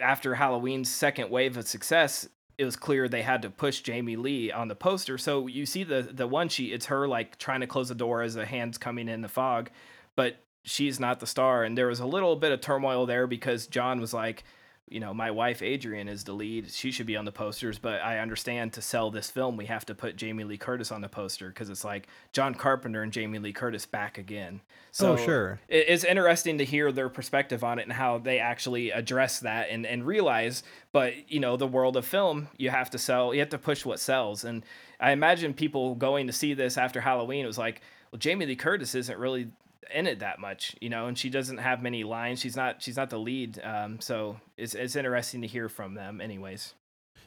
after 0.00 0.34
Halloween's 0.34 0.90
second 0.90 1.30
wave 1.30 1.56
of 1.56 1.66
success, 1.66 2.28
it 2.58 2.64
was 2.64 2.76
clear 2.76 3.08
they 3.08 3.22
had 3.22 3.42
to 3.42 3.50
push 3.50 3.80
Jamie 3.80 4.16
Lee 4.16 4.50
on 4.50 4.68
the 4.68 4.74
poster. 4.74 5.16
So 5.16 5.46
you 5.46 5.64
see 5.64 5.84
the 5.84 6.02
the 6.02 6.26
one 6.26 6.48
sheet, 6.48 6.72
it's 6.72 6.86
her 6.86 7.06
like 7.06 7.38
trying 7.38 7.60
to 7.60 7.66
close 7.66 7.88
the 7.88 7.94
door 7.94 8.22
as 8.22 8.34
the 8.34 8.44
hands 8.44 8.76
coming 8.76 9.08
in 9.08 9.22
the 9.22 9.28
fog, 9.28 9.70
but 10.16 10.36
she's 10.64 10.98
not 10.98 11.20
the 11.20 11.26
star. 11.26 11.62
And 11.62 11.78
there 11.78 11.86
was 11.86 12.00
a 12.00 12.06
little 12.06 12.34
bit 12.36 12.52
of 12.52 12.60
turmoil 12.60 13.06
there 13.06 13.28
because 13.28 13.68
John 13.68 14.00
was 14.00 14.12
like, 14.12 14.42
you 14.90 15.00
know, 15.00 15.12
my 15.12 15.30
wife 15.30 15.62
Adrienne 15.62 16.08
is 16.08 16.24
the 16.24 16.32
lead. 16.32 16.70
She 16.70 16.90
should 16.90 17.06
be 17.06 17.16
on 17.16 17.24
the 17.24 17.32
posters, 17.32 17.78
but 17.78 18.02
I 18.02 18.18
understand 18.18 18.72
to 18.74 18.82
sell 18.82 19.10
this 19.10 19.30
film, 19.30 19.56
we 19.56 19.66
have 19.66 19.84
to 19.86 19.94
put 19.94 20.16
Jamie 20.16 20.44
Lee 20.44 20.56
Curtis 20.56 20.90
on 20.90 21.00
the 21.00 21.08
poster 21.08 21.48
because 21.48 21.70
it's 21.70 21.84
like 21.84 22.08
John 22.32 22.54
Carpenter 22.54 23.02
and 23.02 23.12
Jamie 23.12 23.38
Lee 23.38 23.52
Curtis 23.52 23.86
back 23.86 24.18
again. 24.18 24.60
So 24.90 25.12
oh, 25.12 25.16
sure. 25.16 25.60
It's 25.68 26.04
interesting 26.04 26.58
to 26.58 26.64
hear 26.64 26.90
their 26.92 27.08
perspective 27.08 27.62
on 27.62 27.78
it 27.78 27.82
and 27.82 27.92
how 27.92 28.18
they 28.18 28.38
actually 28.38 28.90
address 28.90 29.40
that 29.40 29.68
and, 29.70 29.86
and 29.86 30.06
realize, 30.06 30.62
but 30.92 31.30
you 31.30 31.40
know, 31.40 31.56
the 31.56 31.66
world 31.66 31.96
of 31.96 32.04
film, 32.04 32.48
you 32.56 32.70
have 32.70 32.90
to 32.90 32.98
sell, 32.98 33.34
you 33.34 33.40
have 33.40 33.50
to 33.50 33.58
push 33.58 33.84
what 33.84 34.00
sells. 34.00 34.44
And 34.44 34.64
I 35.00 35.12
imagine 35.12 35.54
people 35.54 35.94
going 35.94 36.26
to 36.26 36.32
see 36.32 36.54
this 36.54 36.76
after 36.76 37.00
Halloween, 37.00 37.44
it 37.44 37.48
was 37.48 37.58
like, 37.58 37.80
well, 38.10 38.18
Jamie 38.18 38.46
Lee 38.46 38.56
Curtis 38.56 38.94
isn't 38.94 39.18
really 39.18 39.48
in 39.94 40.06
it 40.06 40.20
that 40.20 40.38
much, 40.38 40.74
you 40.80 40.88
know, 40.88 41.06
and 41.06 41.18
she 41.18 41.30
doesn't 41.30 41.58
have 41.58 41.82
many 41.82 42.04
lines. 42.04 42.40
She's 42.40 42.56
not 42.56 42.82
she's 42.82 42.96
not 42.96 43.10
the 43.10 43.18
lead. 43.18 43.60
Um, 43.62 44.00
so 44.00 44.40
it's 44.56 44.74
it's 44.74 44.96
interesting 44.96 45.42
to 45.42 45.46
hear 45.46 45.68
from 45.68 45.94
them, 45.94 46.20
anyways. 46.20 46.74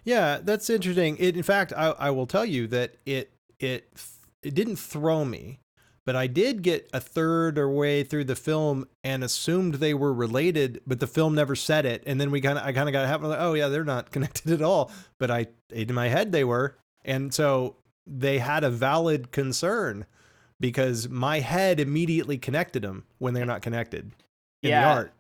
Yeah, 0.04 0.40
that's 0.42 0.70
interesting. 0.70 1.18
It, 1.20 1.38
in 1.38 1.44
fact, 1.44 1.74
I, 1.76 1.92
I 1.92 2.10
will 2.10 2.28
tell 2.28 2.46
you 2.46 2.68
that 2.68 2.96
it 3.06 3.32
it 3.60 3.90
it 4.44 4.56
didn't 4.56 4.78
throw 4.78 5.24
me, 5.24 5.60
but 6.06 6.16
I 6.16 6.28
did 6.28 6.64
get 6.64 6.90
a 6.94 7.00
third 7.00 7.58
or 7.58 7.70
way 7.70 8.04
through 8.04 8.26
the 8.26 8.36
film 8.36 8.88
and 9.04 9.24
assumed 9.24 9.76
they 9.76 9.94
were 9.94 10.14
related, 10.14 10.82
but 10.88 11.00
the 11.00 11.08
film 11.08 11.36
never 11.36 11.56
said 11.56 11.86
it. 11.86 12.04
And 12.06 12.20
then 12.20 12.32
we 12.32 12.42
kind 12.42 12.58
of 12.58 12.66
I 12.66 12.74
kind 12.74 12.90
of 12.90 12.94
got 12.94 13.08
happen 13.08 13.30
like, 13.30 13.40
oh 13.40 13.54
yeah, 13.54 13.68
they're 13.68 13.84
not 13.84 14.12
connected 14.12 14.52
at 14.52 14.62
all. 14.62 14.92
But 15.20 15.32
I 15.32 15.48
in 15.72 15.94
my 15.94 16.08
head 16.08 16.32
they 16.32 16.44
were, 16.44 16.78
and 17.06 17.34
so 17.34 17.76
they 18.08 18.40
had 18.40 18.64
a 18.64 18.70
valid 18.70 19.32
concern 19.32 20.06
because 20.62 21.10
my 21.10 21.40
head 21.40 21.80
immediately 21.80 22.38
connected 22.38 22.84
them 22.84 23.04
when 23.18 23.34
they're 23.34 23.46
not 23.46 23.62
connected 23.62 24.12
in 24.64 24.70
yeah. 24.70 24.82
the 24.82 24.88
art. 24.88 25.14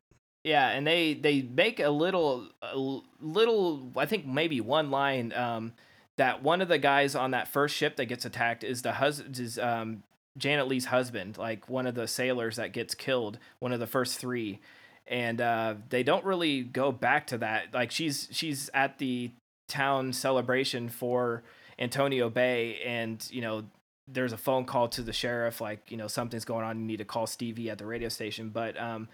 Yeah, 0.43 0.69
and 0.69 0.87
they 0.87 1.13
they 1.13 1.41
make 1.41 1.79
a 1.79 1.89
little 1.89 2.47
a 2.61 2.77
little 3.19 3.91
I 3.95 4.05
think 4.05 4.25
maybe 4.25 4.61
one 4.61 4.89
line 4.89 5.33
um, 5.33 5.73
that 6.17 6.41
one 6.41 6.61
of 6.61 6.67
the 6.67 6.79
guys 6.79 7.15
on 7.15 7.31
that 7.31 7.47
first 7.47 7.75
ship 7.75 7.97
that 7.97 8.05
gets 8.05 8.25
attacked 8.25 8.63
is 8.63 8.81
the 8.81 8.93
husband 8.93 9.37
is 9.37 9.59
um, 9.59 10.03
Janet 10.37 10.67
Leigh's 10.67 10.85
husband, 10.85 11.37
like 11.37 11.69
one 11.69 11.85
of 11.85 11.95
the 11.95 12.07
sailors 12.07 12.55
that 12.55 12.71
gets 12.71 12.95
killed, 12.95 13.37
one 13.59 13.71
of 13.71 13.79
the 13.79 13.87
first 13.87 14.17
three, 14.17 14.59
and 15.05 15.41
uh, 15.41 15.75
they 15.89 16.03
don't 16.03 16.25
really 16.25 16.61
go 16.61 16.91
back 16.91 17.27
to 17.27 17.37
that. 17.39 17.73
Like 17.73 17.91
she's 17.91 18.27
she's 18.31 18.69
at 18.73 18.97
the 18.97 19.31
town 19.67 20.11
celebration 20.11 20.89
for 20.89 21.43
Antonio 21.77 22.29
Bay, 22.29 22.79
and 22.83 23.27
you 23.29 23.41
know 23.41 23.65
there's 24.13 24.33
a 24.33 24.37
phone 24.37 24.65
call 24.65 24.87
to 24.89 25.01
the 25.01 25.13
sheriff, 25.13 25.61
like, 25.61 25.89
you 25.89 25.97
know, 25.97 26.07
something's 26.07 26.45
going 26.45 26.65
on. 26.65 26.79
You 26.79 26.85
need 26.85 26.97
to 26.97 27.05
call 27.05 27.27
Stevie 27.27 27.69
at 27.69 27.77
the 27.77 27.85
radio 27.85 28.09
station. 28.09 28.49
But 28.49 28.79
um, 28.79 29.07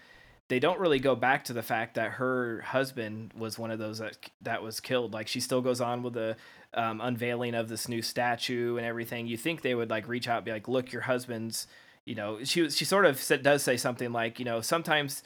they 0.48 0.58
don't 0.58 0.80
really 0.80 0.98
go 0.98 1.14
back 1.14 1.44
to 1.44 1.52
the 1.52 1.62
fact 1.62 1.94
that 1.94 2.12
her 2.12 2.60
husband 2.62 3.32
was 3.36 3.58
one 3.58 3.70
of 3.70 3.78
those 3.78 3.98
that, 3.98 4.16
that 4.42 4.62
was 4.62 4.80
killed. 4.80 5.12
Like, 5.12 5.28
she 5.28 5.40
still 5.40 5.60
goes 5.60 5.80
on 5.80 6.02
with 6.02 6.14
the 6.14 6.36
um, 6.74 7.00
unveiling 7.00 7.54
of 7.54 7.68
this 7.68 7.88
new 7.88 8.02
statue 8.02 8.76
and 8.76 8.86
everything. 8.86 9.26
You 9.26 9.36
think 9.36 9.62
they 9.62 9.74
would, 9.74 9.90
like, 9.90 10.08
reach 10.08 10.28
out 10.28 10.44
be 10.44 10.52
like, 10.52 10.68
look, 10.68 10.92
your 10.92 11.02
husband's, 11.02 11.66
you 12.04 12.14
know, 12.14 12.42
she, 12.44 12.68
she 12.70 12.84
sort 12.84 13.04
of 13.04 13.22
does 13.42 13.62
say 13.62 13.76
something 13.76 14.12
like, 14.12 14.38
you 14.38 14.44
know, 14.44 14.60
sometimes, 14.60 15.22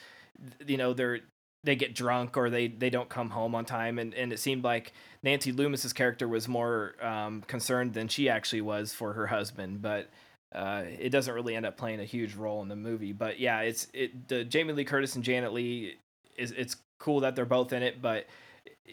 you 0.67 0.77
know, 0.77 0.93
they're, 0.93 1.21
they 1.65 1.77
get 1.77 1.95
drunk 1.95 2.37
or 2.37 2.51
they 2.51 2.69
they 2.69 2.91
don't 2.91 3.09
come 3.09 3.31
home 3.31 3.55
on 3.55 3.65
time. 3.65 3.99
And 3.99 4.15
and 4.15 4.33
it 4.33 4.39
seemed 4.39 4.65
like 4.65 4.93
Nancy 5.23 5.53
Loomis's 5.53 5.93
character 5.93 6.27
was 6.27 6.49
more 6.49 6.95
um, 7.01 7.43
concerned 7.43 7.95
than 7.95 8.09
she 8.09 8.29
actually 8.29 8.63
was 8.63 8.93
for 8.93 9.13
her 9.13 9.27
husband. 9.27 9.83
But 9.83 10.11
uh, 10.53 10.85
it 10.99 11.11
doesn't 11.11 11.33
really 11.33 11.55
end 11.57 11.65
up 11.65 11.77
playing 11.77 12.01
a 12.01 12.05
huge 12.05 12.35
role 12.35 12.63
in 12.63 12.69
the 12.69 12.77
movie. 12.77 13.13
But 13.13 13.39
yeah 13.41 13.61
it's 13.61 13.87
it 13.93 14.29
the 14.29 14.45
Jamie 14.45 14.73
Lee 14.73 14.85
Curtis 14.85 15.15
and 15.15 15.25
Janet 15.25 15.53
Leigh 15.53 15.97
is 16.37 16.53
it's 16.53 16.77
cool 16.99 17.21
that 17.21 17.37
they're 17.37 17.45
both 17.45 17.73
in 17.73 17.83
it. 17.83 18.03
But 18.03 18.27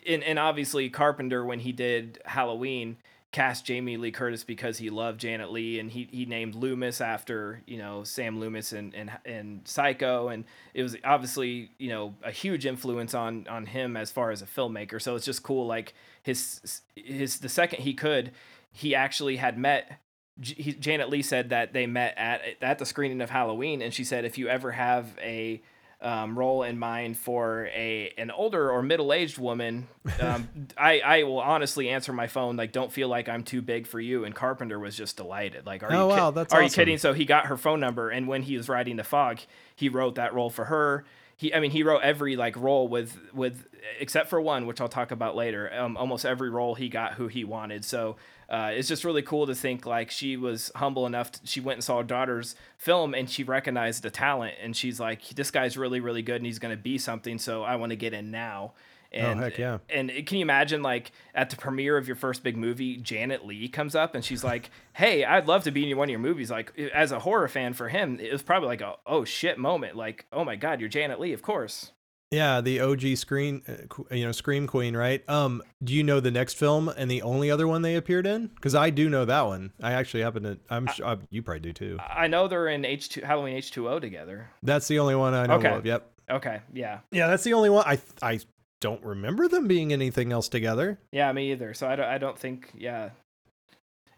and, 0.08 0.24
and 0.24 0.40
obviously 0.40 0.90
Carpenter 0.90 1.44
when 1.46 1.60
he 1.60 1.72
did 1.72 2.20
Halloween 2.26 2.98
cast 3.32 3.66
Jamie 3.66 3.98
Lee 3.98 4.12
Curtis 4.12 4.44
because 4.44 4.80
he 4.80 4.90
loved 4.90 5.20
Janet 5.20 5.52
Leigh 5.52 5.80
and 5.80 5.92
he 5.92 6.08
he 6.12 6.26
named 6.26 6.56
Loomis 6.56 7.00
after 7.00 7.62
you 7.68 7.78
know 7.78 8.04
Sam 8.04 8.40
Loomis 8.40 8.74
and 8.74 8.94
and 8.96 9.12
and 9.24 9.62
Psycho 9.66 10.30
and 10.30 10.46
it 10.74 10.82
was 10.82 10.96
obviously 11.04 11.70
you 11.78 11.90
know 11.90 12.16
a 12.24 12.32
huge 12.32 12.66
influence 12.66 13.14
on 13.14 13.46
on 13.48 13.68
him 13.68 13.96
as 13.96 14.10
far 14.10 14.32
as 14.32 14.42
a 14.42 14.46
filmmaker. 14.46 15.00
So 15.02 15.16
it's 15.16 15.26
just 15.26 15.44
cool 15.44 15.68
like 15.68 15.94
his 16.24 16.82
his 16.96 17.40
the 17.40 17.50
second 17.50 17.82
he 17.82 17.94
could 17.94 18.32
he 18.72 18.96
actually 18.96 19.36
had 19.38 19.58
met 19.58 20.00
J- 20.40 20.76
Janet 20.80 21.10
Leigh 21.10 21.22
said 21.22 21.50
that 21.50 21.72
they 21.74 21.86
met 21.86 22.18
at 22.18 22.42
at 22.62 22.80
the 22.80 22.86
screening 22.86 23.22
of 23.22 23.30
Halloween 23.30 23.84
and 23.84 23.94
she 23.94 24.04
said 24.04 24.26
if 24.26 24.40
you 24.40 24.48
ever 24.48 24.72
have 24.72 25.18
a 25.22 25.62
um, 26.02 26.38
role 26.40 26.64
in 26.64 26.80
mind 26.80 27.18
for 27.18 27.66
a 27.74 28.14
an 28.18 28.32
older 28.32 28.72
or 28.72 28.82
middle 28.82 29.12
aged 29.12 29.38
woman, 29.38 29.88
um, 30.22 30.48
I 30.78 31.00
I 31.00 31.24
will 31.24 31.40
honestly 31.40 31.90
answer 31.90 32.14
my 32.14 32.28
phone 32.28 32.56
like, 32.56 32.72
"Don't 32.72 32.92
feel 32.92 33.10
like 33.10 33.28
I'm 33.28 33.44
too 33.44 33.62
big 33.62 33.86
for 33.86 34.00
you." 34.00 34.24
And 34.24 34.34
Carpenter 34.34 34.80
was 34.80 34.96
just 34.96 35.18
delighted. 35.18 35.66
Like, 35.66 35.84
are 35.84 35.92
oh, 35.92 36.10
you 36.10 36.16
wow, 36.16 36.32
that's 36.32 36.54
are 36.54 36.58
awesome. 36.58 36.66
you 36.66 36.70
kidding? 36.70 36.98
So 36.98 37.14
he 37.14 37.26
got 37.26 37.48
her 37.48 37.58
phone 37.58 37.80
number, 37.80 38.10
and 38.10 38.28
when 38.28 38.44
he 38.44 38.56
was 38.56 38.70
writing 38.70 38.96
the 38.96 39.04
fog, 39.04 39.40
he 39.76 39.90
wrote 39.90 40.16
that 40.16 40.34
role 40.34 40.50
for 40.50 40.66
her. 40.66 41.06
He, 41.36 41.54
I 41.54 41.60
mean, 41.60 41.72
he 41.72 41.84
wrote 41.84 42.02
every 42.02 42.36
like 42.36 42.56
role 42.56 42.88
with 42.88 43.18
with 43.34 43.66
except 44.00 44.30
for 44.30 44.40
one, 44.40 44.68
which 44.68 44.80
I'll 44.80 44.90
talk 44.90 45.12
about 45.12 45.36
later. 45.36 45.74
Um, 45.74 45.98
almost 45.98 46.26
every 46.26 46.50
role 46.50 46.76
he 46.76 46.90
got 46.90 47.14
who 47.14 47.28
he 47.28 47.44
wanted. 47.44 47.84
So 47.84 48.16
uh, 48.50 48.72
it's 48.74 48.88
just 48.88 49.04
really 49.04 49.22
cool 49.22 49.46
to 49.46 49.54
think 49.54 49.86
like 49.86 50.10
she 50.10 50.36
was 50.36 50.72
humble 50.76 51.06
enough. 51.06 51.32
To, 51.34 51.40
she 51.44 51.60
went 51.60 51.78
and 51.78 51.84
saw 51.84 51.98
her 51.98 52.04
daughter's 52.04 52.56
film 52.78 53.14
and 53.14 53.30
she 53.30 53.44
recognized 53.44 54.04
the 54.04 54.10
talent 54.10 54.56
and 54.62 54.76
she's 54.76 55.00
like, 55.00 55.28
this 55.30 55.52
guy's 55.52 55.78
really 55.78 56.00
really 56.00 56.24
good 56.24 56.38
and 56.38 56.46
he's 56.46 56.60
going 56.60 56.76
to 56.76 56.82
be 56.82 56.98
something. 56.98 57.38
So 57.38 57.64
I 57.64 57.76
want 57.76 57.92
to 57.92 57.96
get 57.96 58.14
in 58.14 58.32
now. 58.32 58.74
And, 59.12 59.40
oh 59.40 59.44
heck 59.44 59.58
yeah! 59.58 59.80
And 59.90 60.12
can 60.28 60.38
you 60.38 60.44
imagine 60.44 60.84
like 60.84 61.12
at 61.34 61.50
the 61.50 61.56
premiere 61.56 61.98
of 61.98 62.08
your 62.08 62.16
first 62.16 62.44
big 62.44 62.56
movie, 62.56 62.98
Janet 62.98 63.44
Leigh 63.44 63.68
comes 63.68 63.96
up 63.96 64.14
and 64.14 64.24
she's 64.24 64.44
like, 64.44 64.70
"Hey, 64.94 65.26
I'd 65.26 65.48
love 65.48 65.64
to 65.64 65.72
be 65.72 65.90
in 65.90 65.98
one 65.98 66.10
of 66.10 66.12
your 66.12 66.20
movies." 66.20 66.52
Like 66.52 66.78
as 66.94 67.12
a 67.12 67.20
horror 67.20 67.48
fan, 67.48 67.74
for 67.74 67.90
him, 67.90 68.20
it 68.20 68.32
was 68.32 68.44
probably 68.44 68.68
like 68.68 68.82
a 68.82 68.96
oh 69.08 69.26
shit 69.26 69.58
moment. 69.58 69.96
Like, 69.96 70.28
oh 70.32 70.44
my 70.44 70.56
god, 70.56 70.80
you're 70.80 70.90
Janet 70.90 71.20
Leigh, 71.20 71.34
of 71.34 71.42
course. 71.42 71.92
Yeah, 72.32 72.62
the 72.62 72.82
OG 72.82 73.18
screen, 73.18 73.64
uh, 73.68 74.16
you 74.16 74.24
know, 74.24 74.32
Scream 74.32 74.68
Queen, 74.68 74.96
right? 74.96 75.28
Um, 75.28 75.64
do 75.84 75.96
you 75.96 76.04
know 76.04 76.20
the 76.20 76.30
next 76.30 76.54
film 76.56 76.88
and 76.88 77.10
the 77.10 77.24
only 77.24 77.50
other 77.50 77.68
one 77.68 77.82
they 77.82 77.96
appeared 77.96 78.28
in? 78.28 78.48
Because 78.48 78.76
I 78.76 78.92
do 78.92 79.10
know 79.10 79.26
that 79.26 79.48
one. 79.48 79.72
I 79.82 79.94
actually 79.94 80.22
happen 80.22 80.44
to. 80.44 80.60
I'm 80.70 80.86
sure 80.88 81.08
I, 81.08 81.18
you 81.32 81.42
probably 81.42 81.62
do 81.62 81.74
too. 81.74 81.98
I 82.00 82.28
know 82.28 82.48
they're 82.48 82.68
in 82.68 82.86
H 82.86 83.10
two 83.10 83.22
Halloween 83.22 83.56
H 83.56 83.72
two 83.72 83.90
O 83.90 84.00
together. 84.00 84.48
That's 84.62 84.88
the 84.88 85.00
only 85.00 85.16
one 85.16 85.34
I 85.34 85.48
know 85.48 85.56
okay. 85.56 85.74
of. 85.74 85.86
Yep. 85.88 86.12
Okay. 86.30 86.62
Yeah. 86.72 87.00
Yeah, 87.12 87.28
that's 87.28 87.44
the 87.44 87.54
only 87.54 87.72
one. 87.72 87.84
I 87.88 88.00
I 88.22 88.40
don't 88.80 89.04
remember 89.04 89.48
them 89.48 89.68
being 89.68 89.92
anything 89.92 90.32
else 90.32 90.50
together. 90.50 91.00
Yeah, 91.12 91.32
me 91.32 91.52
either. 91.52 91.74
So 91.74 91.88
I 91.88 91.96
don't. 91.96 92.08
I 92.08 92.20
don't 92.20 92.38
think. 92.38 92.72
Yeah. 92.78 93.10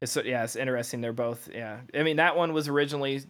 It's 0.02 0.18
yeah. 0.18 0.44
It's 0.44 0.58
interesting. 0.58 1.00
They're 1.00 1.14
both. 1.14 1.48
Yeah. 1.54 1.80
I 1.96 2.04
mean, 2.04 2.18
that 2.18 2.36
one 2.36 2.52
was 2.52 2.68
originally 2.68 3.22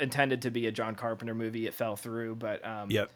intended 0.00 0.42
to 0.42 0.52
be 0.52 0.68
a 0.68 0.70
John 0.70 0.94
Carpenter 0.94 1.34
movie. 1.34 1.66
It 1.66 1.74
fell 1.74 1.96
through, 1.96 2.36
but 2.36 2.64
um, 2.64 2.88
yep 2.88 3.10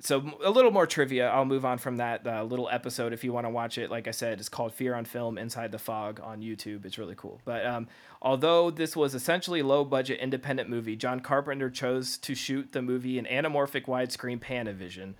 so 0.00 0.32
a 0.44 0.50
little 0.50 0.70
more 0.70 0.86
trivia. 0.86 1.28
I'll 1.28 1.44
move 1.44 1.64
on 1.64 1.78
from 1.78 1.98
that 1.98 2.26
uh, 2.26 2.42
little 2.42 2.68
episode 2.70 3.12
if 3.12 3.22
you 3.22 3.32
want 3.32 3.46
to 3.46 3.50
watch 3.50 3.78
it. 3.78 3.90
Like 3.90 4.08
I 4.08 4.10
said, 4.10 4.40
it's 4.40 4.48
called 4.48 4.74
Fear 4.74 4.94
on 4.94 5.04
Film 5.04 5.38
Inside 5.38 5.72
the 5.72 5.78
Fog 5.78 6.20
on 6.22 6.40
YouTube. 6.40 6.84
It's 6.84 6.98
really 6.98 7.14
cool. 7.16 7.40
But 7.44 7.64
um, 7.66 7.88
although 8.20 8.70
this 8.70 8.96
was 8.96 9.14
essentially 9.14 9.62
low 9.62 9.84
budget 9.84 10.18
independent 10.20 10.68
movie, 10.68 10.96
John 10.96 11.20
Carpenter 11.20 11.70
chose 11.70 12.16
to 12.18 12.34
shoot 12.34 12.72
the 12.72 12.82
movie 12.82 13.18
in 13.18 13.26
anamorphic 13.26 13.84
widescreen 13.86 14.40
Panavision. 14.40 15.14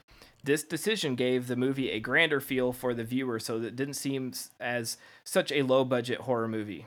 This 0.45 0.65
decision 0.65 1.15
gave 1.15 1.47
the 1.47 1.57
movie 1.57 1.91
a 1.91 2.01
grander 2.01 2.41
feel 2.41 2.73
for 2.73 2.95
the 2.95 3.05
viewer, 3.05 3.39
so 3.39 3.61
that 3.61 3.69
it 3.69 3.77
didn't 3.77 3.95
seem 3.95 4.33
as 4.59 4.97
such 5.23 5.53
a 5.53 5.63
low 5.63 5.85
budget 5.85 6.23
horror 6.23 6.49
movie. 6.49 6.87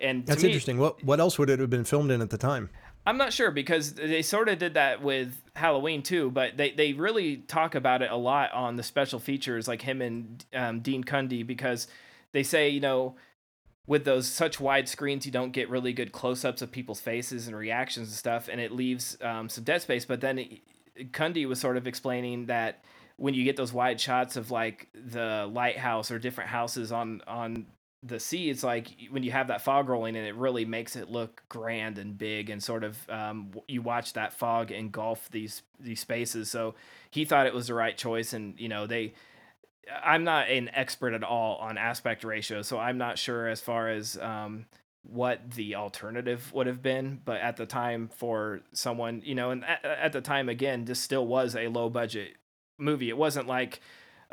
And 0.00 0.24
that's 0.26 0.42
me, 0.42 0.50
interesting. 0.50 0.78
What 0.78 1.02
what 1.02 1.18
else 1.18 1.38
would 1.38 1.50
it 1.50 1.58
have 1.58 1.70
been 1.70 1.84
filmed 1.84 2.10
in 2.10 2.20
at 2.20 2.30
the 2.30 2.38
time? 2.38 2.70
I'm 3.06 3.18
not 3.18 3.32
sure 3.32 3.50
because 3.50 3.94
they 3.94 4.22
sort 4.22 4.48
of 4.48 4.58
did 4.58 4.74
that 4.74 5.02
with 5.02 5.34
Halloween 5.54 6.02
too, 6.02 6.30
but 6.30 6.56
they, 6.56 6.70
they 6.70 6.94
really 6.94 7.36
talk 7.36 7.74
about 7.74 8.00
it 8.00 8.10
a 8.10 8.16
lot 8.16 8.52
on 8.52 8.76
the 8.76 8.82
special 8.82 9.18
features, 9.18 9.68
like 9.68 9.82
him 9.82 10.00
and 10.00 10.44
um, 10.54 10.80
Dean 10.80 11.04
Cundey, 11.04 11.46
because 11.46 11.86
they 12.32 12.42
say, 12.42 12.68
you 12.68 12.80
know, 12.80 13.14
with 13.86 14.04
those 14.06 14.26
such 14.26 14.58
wide 14.58 14.88
screens, 14.88 15.26
you 15.26 15.32
don't 15.32 15.52
get 15.52 15.68
really 15.68 15.92
good 15.92 16.12
close-ups 16.12 16.62
of 16.62 16.72
people's 16.72 17.00
faces 17.00 17.46
and 17.46 17.54
reactions 17.54 18.08
and 18.08 18.16
stuff, 18.16 18.48
and 18.48 18.58
it 18.58 18.72
leaves 18.72 19.18
um, 19.20 19.50
some 19.50 19.64
dead 19.64 19.82
space. 19.82 20.06
But 20.06 20.22
then 20.22 20.42
Cundey 21.10 21.46
was 21.46 21.60
sort 21.60 21.76
of 21.76 21.86
explaining 21.86 22.46
that 22.46 22.82
when 23.16 23.34
you 23.34 23.44
get 23.44 23.56
those 23.56 23.72
wide 23.72 24.00
shots 24.00 24.36
of 24.36 24.50
like 24.50 24.88
the 24.94 25.48
lighthouse 25.52 26.10
or 26.10 26.18
different 26.18 26.48
houses 26.48 26.90
on 26.92 27.20
on 27.26 27.66
the 28.04 28.20
sea, 28.20 28.50
it's 28.50 28.62
like 28.62 28.88
when 29.10 29.22
you 29.22 29.32
have 29.32 29.48
that 29.48 29.62
fog 29.62 29.88
rolling 29.88 30.14
and 30.14 30.26
it 30.26 30.34
really 30.34 30.66
makes 30.66 30.94
it 30.94 31.10
look 31.10 31.42
grand 31.48 31.96
and 31.96 32.18
big 32.18 32.50
and 32.50 32.62
sort 32.62 32.84
of 32.84 33.08
um, 33.08 33.52
you 33.66 33.80
watch 33.80 34.12
that 34.12 34.34
fog 34.34 34.70
engulf 34.70 35.30
these 35.30 35.62
these 35.80 36.00
spaces. 36.00 36.50
So 36.50 36.74
he 37.10 37.24
thought 37.24 37.46
it 37.46 37.54
was 37.54 37.68
the 37.68 37.74
right 37.74 37.96
choice, 37.96 38.32
and 38.32 38.58
you 38.60 38.68
know 38.68 38.86
they. 38.86 39.14
I'm 40.02 40.24
not 40.24 40.48
an 40.48 40.70
expert 40.72 41.12
at 41.12 41.22
all 41.22 41.56
on 41.56 41.76
aspect 41.76 42.24
ratio, 42.24 42.62
so 42.62 42.78
I'm 42.78 42.96
not 42.96 43.18
sure 43.18 43.48
as 43.48 43.60
far 43.60 43.90
as 43.90 44.16
um, 44.16 44.64
what 45.02 45.50
the 45.50 45.74
alternative 45.74 46.50
would 46.54 46.66
have 46.66 46.80
been. 46.82 47.20
But 47.22 47.42
at 47.42 47.58
the 47.58 47.66
time, 47.66 48.08
for 48.08 48.60
someone, 48.72 49.20
you 49.24 49.34
know, 49.34 49.50
and 49.50 49.62
at, 49.64 49.84
at 49.84 50.12
the 50.12 50.22
time, 50.22 50.48
again, 50.48 50.86
this 50.86 51.00
still 51.00 51.26
was 51.26 51.54
a 51.54 51.68
low 51.68 51.90
budget 51.90 52.36
movie. 52.78 53.10
It 53.10 53.18
wasn't 53.18 53.46
like 53.46 53.80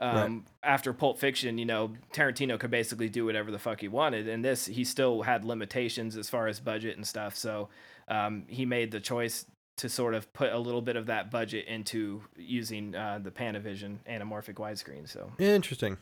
um, 0.01 0.15
right. 0.15 0.41
after 0.63 0.93
Pulp 0.93 1.19
Fiction, 1.19 1.57
you 1.57 1.65
know, 1.65 1.93
Tarantino 2.11 2.59
could 2.59 2.71
basically 2.71 3.07
do 3.07 3.25
whatever 3.25 3.51
the 3.51 3.59
fuck 3.59 3.79
he 3.79 3.87
wanted. 3.87 4.27
And 4.27 4.43
this, 4.43 4.65
he 4.65 4.83
still 4.83 5.21
had 5.21 5.45
limitations 5.45 6.17
as 6.17 6.27
far 6.27 6.47
as 6.47 6.59
budget 6.59 6.97
and 6.97 7.05
stuff. 7.05 7.35
So 7.35 7.69
um, 8.07 8.45
he 8.47 8.65
made 8.65 8.91
the 8.91 8.99
choice 8.99 9.45
to 9.77 9.89
sort 9.89 10.15
of 10.15 10.31
put 10.33 10.51
a 10.51 10.57
little 10.57 10.81
bit 10.81 10.95
of 10.95 11.05
that 11.05 11.29
budget 11.29 11.67
into 11.67 12.23
using 12.35 12.95
uh, 12.95 13.19
the 13.21 13.31
Panavision 13.31 13.97
anamorphic 14.09 14.55
widescreen. 14.55 15.07
So 15.07 15.31
interesting. 15.37 15.97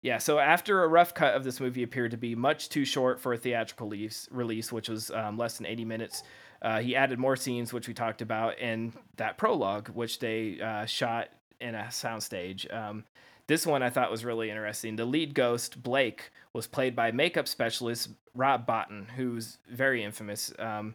Yeah, 0.00 0.18
so 0.18 0.38
after 0.38 0.84
a 0.84 0.88
rough 0.88 1.14
cut 1.14 1.34
of 1.34 1.44
this 1.44 1.60
movie 1.60 1.82
appeared 1.82 2.10
to 2.10 2.18
be 2.18 2.34
much 2.34 2.68
too 2.68 2.84
short 2.84 3.20
for 3.20 3.32
a 3.32 3.38
theatrical 3.38 3.88
release, 3.88 4.28
release 4.30 4.70
which 4.70 4.90
was 4.90 5.10
um, 5.10 5.38
less 5.38 5.56
than 5.56 5.66
80 5.66 5.86
minutes, 5.86 6.22
uh, 6.60 6.80
he 6.80 6.94
added 6.94 7.18
more 7.18 7.36
scenes, 7.36 7.72
which 7.72 7.88
we 7.88 7.94
talked 7.94 8.20
about, 8.20 8.54
and 8.60 8.92
that 9.16 9.38
prologue, 9.38 9.88
which 9.88 10.18
they 10.18 10.60
uh, 10.60 10.84
shot 10.84 11.28
in 11.64 11.74
a 11.74 11.84
soundstage. 11.84 12.72
Um, 12.72 13.04
this 13.46 13.66
one 13.66 13.82
I 13.82 13.90
thought 13.90 14.10
was 14.10 14.24
really 14.24 14.50
interesting. 14.50 14.96
The 14.96 15.04
lead 15.04 15.34
ghost, 15.34 15.82
Blake, 15.82 16.30
was 16.52 16.66
played 16.66 16.94
by 16.94 17.10
makeup 17.10 17.48
specialist 17.48 18.10
Rob 18.34 18.66
Bottin, 18.66 19.10
who's 19.16 19.58
very 19.70 20.04
infamous. 20.04 20.52
Um, 20.58 20.94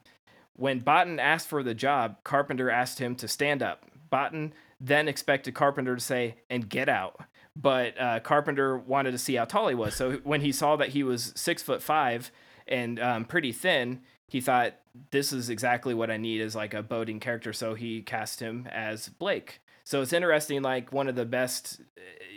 when 0.55 0.81
Bottin 0.81 1.19
asked 1.19 1.47
for 1.47 1.63
the 1.63 1.73
job, 1.73 2.17
Carpenter 2.23 2.69
asked 2.69 2.99
him 2.99 3.15
to 3.15 3.27
stand 3.27 3.61
up. 3.61 3.85
Bottin 4.11 4.51
then 4.79 5.07
expected 5.07 5.53
Carpenter 5.53 5.95
to 5.95 6.01
say, 6.01 6.35
and 6.49 6.69
get 6.69 6.89
out. 6.89 7.19
But 7.55 7.99
uh, 7.99 8.19
Carpenter 8.21 8.77
wanted 8.77 9.11
to 9.11 9.17
see 9.17 9.35
how 9.35 9.45
tall 9.45 9.67
he 9.67 9.75
was. 9.75 9.95
So 9.95 10.13
when 10.23 10.41
he 10.41 10.51
saw 10.51 10.75
that 10.77 10.89
he 10.89 11.03
was 11.03 11.33
six 11.35 11.61
foot 11.61 11.83
five 11.83 12.31
and 12.67 12.99
um, 12.99 13.25
pretty 13.25 13.51
thin, 13.51 14.01
he 14.27 14.39
thought, 14.41 14.75
this 15.11 15.31
is 15.31 15.49
exactly 15.49 15.93
what 15.93 16.09
I 16.09 16.17
need 16.17 16.41
as 16.41 16.55
like 16.55 16.73
a 16.73 16.83
boating 16.83 17.19
character. 17.19 17.53
So 17.53 17.73
he 17.73 18.01
cast 18.01 18.39
him 18.39 18.67
as 18.71 19.09
Blake. 19.09 19.59
So 19.89 20.03
it's 20.03 20.13
interesting. 20.13 20.61
Like 20.61 20.93
one 20.93 21.07
of 21.07 21.15
the 21.15 21.25
best, 21.25 21.81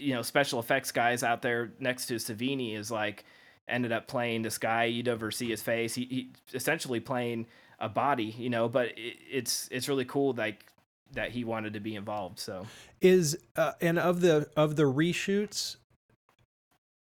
you 0.01 0.15
know, 0.15 0.23
special 0.23 0.59
effects 0.59 0.91
guys 0.91 1.23
out 1.23 1.43
there 1.43 1.75
next 1.79 2.07
to 2.07 2.15
Savini 2.15 2.75
is 2.75 2.91
like 2.91 3.27
ended 3.69 3.93
up 3.93 4.09
playing 4.09 4.41
this 4.41 4.57
guy. 4.57 4.85
You'd 4.85 5.05
never 5.05 5.31
see 5.31 5.51
his 5.51 5.61
face. 5.61 5.95
He, 5.95 6.05
he 6.07 6.33
essentially 6.55 6.99
playing 6.99 7.45
a 7.79 7.91
body, 7.91 8.35
you 8.39 8.49
know. 8.49 8.71
But 8.71 8.97
it, 8.97 9.19
it's 9.31 9.69
it's 9.71 9.87
really 9.87 10.07
cool. 10.07 10.33
Like 10.33 10.65
that 11.13 11.33
he 11.33 11.45
wanted 11.45 11.75
to 11.75 11.81
be 11.81 11.95
involved. 11.95 12.39
So 12.39 12.67
is 13.03 13.37
uh, 13.55 13.73
and 13.83 13.99
of 13.99 14.23
the 14.23 14.49
of 14.57 14.77
the 14.77 14.85
reshoots, 14.85 15.77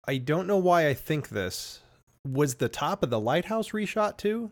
I 0.09 0.17
don't 0.17 0.49
know 0.49 0.59
why 0.59 0.89
I 0.89 0.95
think 0.95 1.29
this 1.29 1.79
was 2.27 2.57
the 2.57 2.69
top 2.69 3.05
of 3.05 3.11
the 3.11 3.21
lighthouse 3.21 3.69
reshot 3.69 4.17
too. 4.17 4.51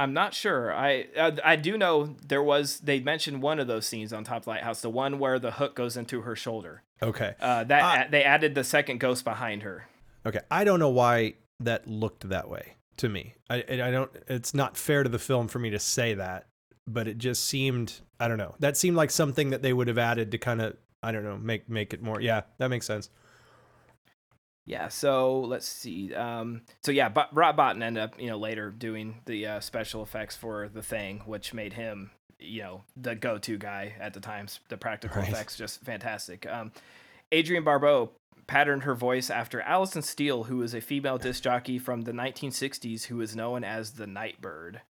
I'm 0.00 0.14
not 0.14 0.32
sure. 0.32 0.72
I, 0.72 1.08
I, 1.14 1.36
I 1.44 1.56
do 1.56 1.76
know 1.76 2.16
there 2.26 2.42
was 2.42 2.80
they 2.80 3.00
mentioned 3.00 3.42
one 3.42 3.60
of 3.60 3.66
those 3.66 3.86
scenes 3.86 4.14
on 4.14 4.24
Top 4.24 4.46
Lighthouse, 4.46 4.80
the 4.80 4.88
one 4.88 5.18
where 5.18 5.38
the 5.38 5.50
hook 5.50 5.74
goes 5.74 5.94
into 5.94 6.22
her 6.22 6.34
shoulder. 6.34 6.82
Okay. 7.02 7.34
Uh, 7.38 7.64
that 7.64 8.06
uh, 8.06 8.10
they 8.10 8.24
added 8.24 8.54
the 8.54 8.64
second 8.64 8.98
ghost 8.98 9.24
behind 9.24 9.62
her. 9.62 9.88
Okay, 10.24 10.40
I 10.50 10.64
don't 10.64 10.80
know 10.80 10.88
why 10.88 11.34
that 11.60 11.86
looked 11.86 12.30
that 12.30 12.48
way 12.48 12.76
to 12.96 13.10
me. 13.10 13.34
I 13.50 13.56
I 13.56 13.90
don't. 13.90 14.10
It's 14.26 14.54
not 14.54 14.78
fair 14.78 15.02
to 15.02 15.10
the 15.10 15.18
film 15.18 15.48
for 15.48 15.58
me 15.58 15.68
to 15.70 15.78
say 15.78 16.14
that, 16.14 16.46
but 16.86 17.06
it 17.06 17.18
just 17.18 17.44
seemed. 17.44 18.00
I 18.18 18.26
don't 18.28 18.38
know. 18.38 18.54
That 18.58 18.78
seemed 18.78 18.96
like 18.96 19.10
something 19.10 19.50
that 19.50 19.60
they 19.60 19.74
would 19.74 19.88
have 19.88 19.98
added 19.98 20.30
to 20.32 20.38
kind 20.38 20.62
of. 20.62 20.76
I 21.02 21.12
don't 21.12 21.24
know. 21.24 21.36
Make 21.36 21.68
make 21.68 21.92
it 21.92 22.02
more. 22.02 22.22
Yeah, 22.22 22.42
that 22.56 22.68
makes 22.68 22.86
sense. 22.86 23.10
Yeah, 24.70 24.86
so 24.86 25.40
let's 25.40 25.66
see. 25.66 26.14
Um, 26.14 26.60
so 26.84 26.92
yeah, 26.92 27.08
but 27.08 27.34
Rob 27.34 27.56
Bottin 27.56 27.82
ended 27.82 28.04
up, 28.04 28.20
you 28.20 28.28
know, 28.28 28.38
later 28.38 28.70
doing 28.70 29.16
the 29.24 29.44
uh, 29.44 29.60
special 29.60 30.00
effects 30.00 30.36
for 30.36 30.68
the 30.68 30.80
thing, 30.80 31.22
which 31.26 31.52
made 31.52 31.72
him, 31.72 32.12
you 32.38 32.62
know, 32.62 32.84
the 32.96 33.16
go-to 33.16 33.58
guy 33.58 33.94
at 33.98 34.14
the 34.14 34.20
times 34.20 34.60
The 34.68 34.76
practical 34.76 35.22
right. 35.22 35.28
effects 35.28 35.56
just 35.56 35.82
fantastic. 35.82 36.46
Um, 36.46 36.70
Adrienne 37.34 37.64
Barbeau 37.64 38.12
patterned 38.46 38.84
her 38.84 38.94
voice 38.94 39.28
after 39.28 39.60
Alison 39.62 40.02
Steele, 40.02 40.44
who 40.44 40.58
was 40.58 40.72
a 40.72 40.80
female 40.80 41.18
disc 41.18 41.42
jockey 41.42 41.80
from 41.80 42.02
the 42.02 42.12
1960s, 42.12 43.06
who 43.06 43.16
was 43.16 43.34
known 43.34 43.64
as 43.64 43.94
the 43.94 44.06
Nightbird. 44.06 44.82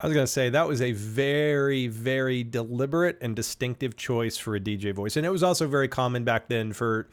I 0.00 0.08
was 0.08 0.14
gonna 0.16 0.26
say 0.26 0.50
that 0.50 0.66
was 0.66 0.82
a 0.82 0.90
very, 0.90 1.86
very 1.86 2.42
deliberate 2.42 3.18
and 3.20 3.36
distinctive 3.36 3.96
choice 3.96 4.36
for 4.36 4.56
a 4.56 4.60
DJ 4.60 4.92
voice, 4.92 5.16
and 5.16 5.24
it 5.24 5.30
was 5.30 5.44
also 5.44 5.68
very 5.68 5.86
common 5.86 6.24
back 6.24 6.48
then 6.48 6.72
for 6.72 7.08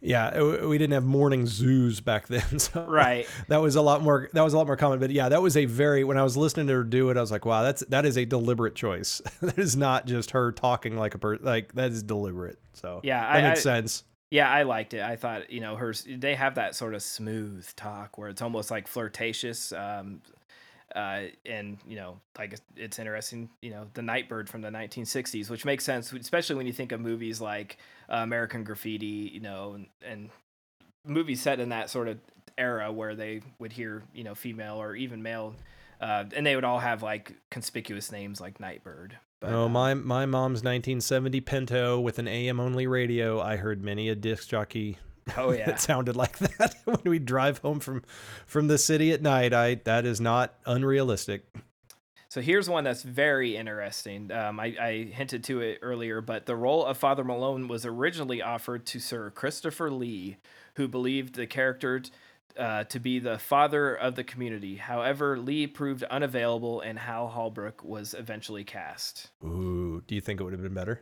yeah, 0.00 0.40
we 0.64 0.78
didn't 0.78 0.92
have 0.92 1.04
morning 1.04 1.46
zoos 1.46 2.00
back 2.00 2.26
then, 2.28 2.58
so 2.58 2.84
right. 2.86 3.26
That 3.48 3.60
was 3.60 3.76
a 3.76 3.82
lot 3.82 4.02
more. 4.02 4.28
That 4.32 4.42
was 4.42 4.52
a 4.54 4.58
lot 4.58 4.66
more 4.66 4.76
common. 4.76 4.98
But 4.98 5.10
yeah, 5.10 5.28
that 5.28 5.42
was 5.42 5.56
a 5.56 5.64
very. 5.64 6.04
When 6.04 6.18
I 6.18 6.22
was 6.22 6.36
listening 6.36 6.66
to 6.68 6.74
her 6.74 6.84
do 6.84 7.10
it, 7.10 7.16
I 7.16 7.20
was 7.20 7.30
like, 7.30 7.44
wow, 7.44 7.62
that's 7.62 7.84
that 7.86 8.04
is 8.04 8.16
a 8.16 8.24
deliberate 8.24 8.74
choice. 8.74 9.22
that 9.40 9.58
is 9.58 9.76
not 9.76 10.06
just 10.06 10.32
her 10.32 10.52
talking 10.52 10.96
like 10.96 11.14
a 11.14 11.18
person. 11.18 11.44
Like 11.44 11.74
that 11.74 11.90
is 11.90 12.02
deliberate. 12.02 12.58
So 12.74 13.00
yeah, 13.02 13.20
that 13.20 13.44
I, 13.44 13.48
makes 13.48 13.60
I, 13.60 13.62
sense. 13.62 14.04
Yeah, 14.30 14.50
I 14.50 14.64
liked 14.64 14.92
it. 14.92 15.02
I 15.02 15.16
thought 15.16 15.50
you 15.50 15.60
know 15.60 15.76
her. 15.76 15.94
They 16.06 16.34
have 16.34 16.56
that 16.56 16.74
sort 16.74 16.94
of 16.94 17.02
smooth 17.02 17.66
talk 17.76 18.18
where 18.18 18.28
it's 18.28 18.42
almost 18.42 18.70
like 18.70 18.88
flirtatious. 18.88 19.72
Um, 19.72 20.20
uh, 20.94 21.22
and 21.44 21.78
you 21.86 21.96
know, 21.96 22.20
like 22.38 22.58
it's 22.76 22.98
interesting, 22.98 23.50
you 23.60 23.70
know, 23.70 23.86
the 23.94 24.02
Nightbird 24.02 24.48
from 24.48 24.62
the 24.62 24.68
1960s, 24.68 25.50
which 25.50 25.64
makes 25.64 25.84
sense, 25.84 26.12
especially 26.12 26.56
when 26.56 26.66
you 26.66 26.72
think 26.72 26.92
of 26.92 27.00
movies 27.00 27.40
like 27.40 27.78
uh, 28.08 28.16
American 28.16 28.64
Graffiti, 28.64 29.30
you 29.32 29.40
know, 29.40 29.72
and, 29.74 29.86
and 30.02 30.30
movies 31.04 31.42
set 31.42 31.60
in 31.60 31.70
that 31.70 31.90
sort 31.90 32.08
of 32.08 32.18
era 32.56 32.92
where 32.92 33.14
they 33.14 33.42
would 33.58 33.72
hear, 33.72 34.02
you 34.14 34.24
know, 34.24 34.34
female 34.34 34.80
or 34.80 34.94
even 34.94 35.22
male, 35.22 35.54
uh, 36.00 36.24
and 36.34 36.46
they 36.46 36.54
would 36.54 36.64
all 36.64 36.78
have 36.78 37.02
like 37.02 37.34
conspicuous 37.50 38.12
names 38.12 38.40
like 38.40 38.60
Nightbird. 38.60 39.18
But, 39.40 39.52
oh, 39.52 39.64
uh, 39.64 39.68
my 39.68 39.94
my 39.94 40.24
mom's 40.24 40.62
1970 40.62 41.40
Pinto 41.42 42.00
with 42.00 42.18
an 42.18 42.28
AM 42.28 42.60
only 42.60 42.86
radio. 42.86 43.40
I 43.40 43.56
heard 43.56 43.82
many 43.82 44.08
a 44.08 44.14
disc 44.14 44.48
jockey 44.48 44.98
Oh 45.36 45.52
yeah, 45.52 45.70
it 45.70 45.80
sounded 45.80 46.16
like 46.16 46.38
that 46.38 46.74
when 46.84 47.00
we 47.04 47.18
drive 47.18 47.58
home 47.58 47.80
from 47.80 48.02
from 48.46 48.68
the 48.68 48.78
city 48.78 49.12
at 49.12 49.22
night. 49.22 49.52
I 49.52 49.76
that 49.84 50.04
is 50.04 50.20
not 50.20 50.54
unrealistic. 50.66 51.46
So 52.28 52.42
here's 52.42 52.68
one 52.68 52.84
that's 52.84 53.02
very 53.02 53.56
interesting. 53.56 54.30
Um, 54.30 54.60
I, 54.60 54.76
I, 54.78 55.08
hinted 55.10 55.44
to 55.44 55.60
it 55.60 55.78
earlier, 55.80 56.20
but 56.20 56.44
the 56.44 56.56
role 56.56 56.84
of 56.84 56.98
Father 56.98 57.24
Malone 57.24 57.66
was 57.66 57.86
originally 57.86 58.42
offered 58.42 58.84
to 58.86 59.00
Sir 59.00 59.30
Christopher 59.30 59.90
Lee, 59.90 60.36
who 60.74 60.86
believed 60.86 61.36
the 61.36 61.46
character 61.46 62.02
uh, 62.58 62.84
to 62.84 63.00
be 63.00 63.18
the 63.20 63.38
father 63.38 63.94
of 63.94 64.16
the 64.16 64.24
community. 64.24 64.76
However, 64.76 65.38
Lee 65.38 65.66
proved 65.66 66.02
unavailable, 66.04 66.80
and 66.80 66.98
Hal 66.98 67.28
Holbrook 67.28 67.82
was 67.84 68.12
eventually 68.12 68.64
cast. 68.64 69.30
Ooh, 69.44 70.02
do 70.06 70.14
you 70.14 70.20
think 70.20 70.40
it 70.40 70.44
would 70.44 70.52
have 70.52 70.62
been 70.62 70.74
better? 70.74 71.00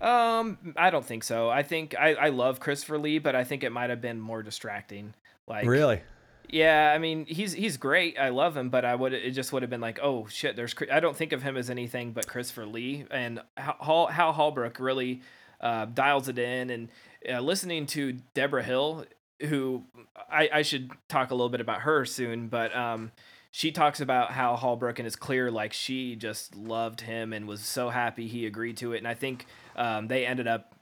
Um, 0.00 0.74
I 0.76 0.90
don't 0.90 1.04
think 1.04 1.24
so. 1.24 1.48
I 1.48 1.62
think 1.62 1.94
I, 1.98 2.14
I 2.14 2.28
love 2.28 2.60
Christopher 2.60 2.98
Lee, 2.98 3.18
but 3.18 3.34
I 3.34 3.44
think 3.44 3.62
it 3.62 3.70
might 3.70 3.90
have 3.90 4.00
been 4.00 4.20
more 4.20 4.42
distracting. 4.42 5.14
Like 5.46 5.66
really, 5.66 6.00
yeah. 6.48 6.92
I 6.94 6.98
mean, 6.98 7.26
he's 7.26 7.52
he's 7.52 7.76
great. 7.76 8.18
I 8.18 8.30
love 8.30 8.56
him, 8.56 8.70
but 8.70 8.84
I 8.84 8.94
would 8.94 9.12
it 9.12 9.30
just 9.30 9.52
would 9.52 9.62
have 9.62 9.70
been 9.70 9.80
like, 9.80 9.98
oh 10.02 10.26
shit. 10.26 10.56
There's 10.56 10.74
I 10.90 11.00
don't 11.00 11.16
think 11.16 11.32
of 11.32 11.42
him 11.42 11.56
as 11.56 11.70
anything 11.70 12.12
but 12.12 12.26
Christopher 12.26 12.66
Lee 12.66 13.06
and 13.10 13.40
Hal 13.56 14.06
Hal 14.06 14.32
Holbrook 14.32 14.78
really 14.78 15.22
uh, 15.60 15.86
dials 15.86 16.28
it 16.28 16.38
in. 16.38 16.70
And 16.70 16.88
uh, 17.30 17.40
listening 17.40 17.86
to 17.86 18.18
Debra 18.34 18.62
Hill, 18.62 19.06
who 19.40 19.84
I 20.30 20.48
I 20.52 20.62
should 20.62 20.90
talk 21.08 21.30
a 21.30 21.34
little 21.34 21.50
bit 21.50 21.60
about 21.60 21.80
her 21.80 22.04
soon, 22.04 22.48
but 22.48 22.74
um 22.74 23.12
she 23.56 23.70
talks 23.70 24.00
about 24.00 24.32
how 24.32 24.56
Holbrook 24.56 24.98
and 24.98 25.06
it's 25.06 25.14
clear 25.14 25.48
like 25.48 25.72
she 25.72 26.16
just 26.16 26.56
loved 26.56 27.02
him 27.02 27.32
and 27.32 27.46
was 27.46 27.60
so 27.60 27.88
happy 27.88 28.26
he 28.26 28.46
agreed 28.46 28.76
to 28.78 28.94
it. 28.94 28.98
And 28.98 29.06
I 29.06 29.14
think 29.14 29.46
um, 29.76 30.08
they 30.08 30.26
ended 30.26 30.48
up 30.48 30.74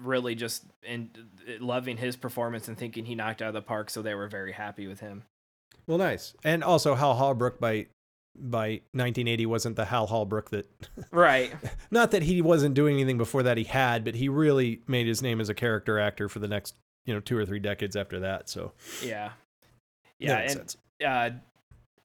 really 0.00 0.36
just 0.36 0.62
in 0.84 1.10
loving 1.58 1.96
his 1.96 2.14
performance 2.14 2.68
and 2.68 2.78
thinking 2.78 3.06
he 3.06 3.16
knocked 3.16 3.42
out 3.42 3.48
of 3.48 3.54
the 3.54 3.60
park. 3.60 3.90
So 3.90 4.02
they 4.02 4.14
were 4.14 4.28
very 4.28 4.52
happy 4.52 4.86
with 4.86 5.00
him. 5.00 5.24
Well, 5.88 5.98
nice. 5.98 6.32
And 6.44 6.62
also 6.62 6.94
Hal 6.94 7.14
Holbrook 7.14 7.58
by 7.58 7.86
by 8.36 8.82
1980 8.92 9.46
wasn't 9.46 9.74
the 9.74 9.86
Hal 9.86 10.06
Holbrook 10.06 10.50
that 10.50 10.70
right. 11.10 11.52
not 11.90 12.12
that 12.12 12.22
he 12.22 12.40
wasn't 12.40 12.76
doing 12.76 12.94
anything 12.94 13.18
before 13.18 13.42
that 13.42 13.58
he 13.58 13.64
had, 13.64 14.04
but 14.04 14.14
he 14.14 14.28
really 14.28 14.80
made 14.86 15.08
his 15.08 15.22
name 15.22 15.40
as 15.40 15.48
a 15.48 15.54
character 15.54 15.98
actor 15.98 16.28
for 16.28 16.38
the 16.38 16.46
next 16.46 16.76
you 17.04 17.12
know 17.12 17.18
two 17.18 17.36
or 17.36 17.44
three 17.44 17.58
decades 17.58 17.96
after 17.96 18.20
that. 18.20 18.48
So 18.48 18.70
yeah, 19.02 19.32
Yeah, 20.20 20.38
makes 20.38 20.52
and 20.52 20.60
sense. 20.60 20.76
uh, 21.04 21.30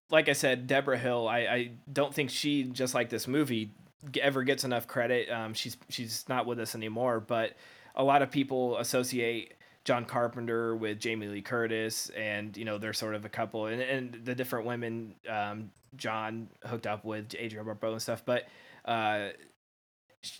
like 0.09 0.29
I 0.29 0.33
said, 0.33 0.67
Debra 0.67 0.97
Hill. 0.97 1.27
I, 1.27 1.37
I 1.39 1.71
don't 1.91 2.13
think 2.13 2.29
she 2.29 2.63
just 2.63 2.93
like 2.93 3.09
this 3.09 3.27
movie 3.27 3.71
ever 4.21 4.43
gets 4.43 4.63
enough 4.63 4.87
credit. 4.87 5.29
Um, 5.29 5.53
she's 5.53 5.77
she's 5.89 6.25
not 6.29 6.45
with 6.45 6.59
us 6.59 6.75
anymore, 6.75 7.19
but 7.19 7.53
a 7.95 8.03
lot 8.03 8.21
of 8.21 8.31
people 8.31 8.77
associate 8.77 9.55
John 9.83 10.05
Carpenter 10.05 10.75
with 10.75 10.99
Jamie 10.99 11.27
Lee 11.27 11.41
Curtis, 11.41 12.09
and 12.09 12.55
you 12.55 12.65
know 12.65 12.77
they're 12.77 12.93
sort 12.93 13.15
of 13.15 13.25
a 13.25 13.29
couple, 13.29 13.67
and, 13.67 13.81
and 13.81 14.25
the 14.25 14.35
different 14.35 14.65
women 14.65 15.15
um, 15.29 15.71
John 15.95 16.49
hooked 16.65 16.87
up 16.87 17.03
with 17.03 17.33
Adrienne 17.35 17.65
Barbeau 17.65 17.93
and 17.93 18.01
stuff. 18.01 18.23
But 18.25 18.43
uh, 18.85 19.29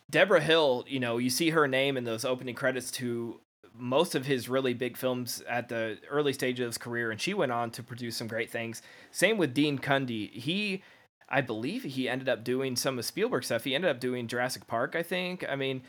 Debra 0.09 0.41
Hill, 0.41 0.85
you 0.87 0.99
know, 0.99 1.17
you 1.17 1.29
see 1.29 1.49
her 1.49 1.67
name 1.67 1.97
in 1.97 2.03
those 2.03 2.25
opening 2.25 2.55
credits 2.55 2.91
to 2.91 3.39
most 3.77 4.15
of 4.15 4.25
his 4.25 4.49
really 4.49 4.73
big 4.73 4.97
films 4.97 5.43
at 5.47 5.69
the 5.69 5.97
early 6.09 6.33
stage 6.33 6.59
of 6.59 6.67
his 6.67 6.77
career, 6.77 7.11
and 7.11 7.19
she 7.19 7.33
went 7.33 7.51
on 7.51 7.71
to 7.71 7.83
produce 7.83 8.17
some 8.17 8.27
great 8.27 8.49
things. 8.49 8.81
Same 9.11 9.37
with 9.37 9.53
Dean 9.53 9.77
Cundey. 9.79 10.31
He, 10.31 10.83
I 11.29 11.41
believe, 11.41 11.83
he 11.83 12.09
ended 12.09 12.29
up 12.29 12.43
doing 12.43 12.75
some 12.75 12.97
of 12.99 13.05
Spielberg 13.05 13.43
stuff. 13.43 13.63
He 13.63 13.75
ended 13.75 13.89
up 13.91 13.99
doing 13.99 14.27
Jurassic 14.27 14.67
Park, 14.67 14.95
I 14.95 15.03
think. 15.03 15.45
I 15.47 15.55
mean, 15.55 15.81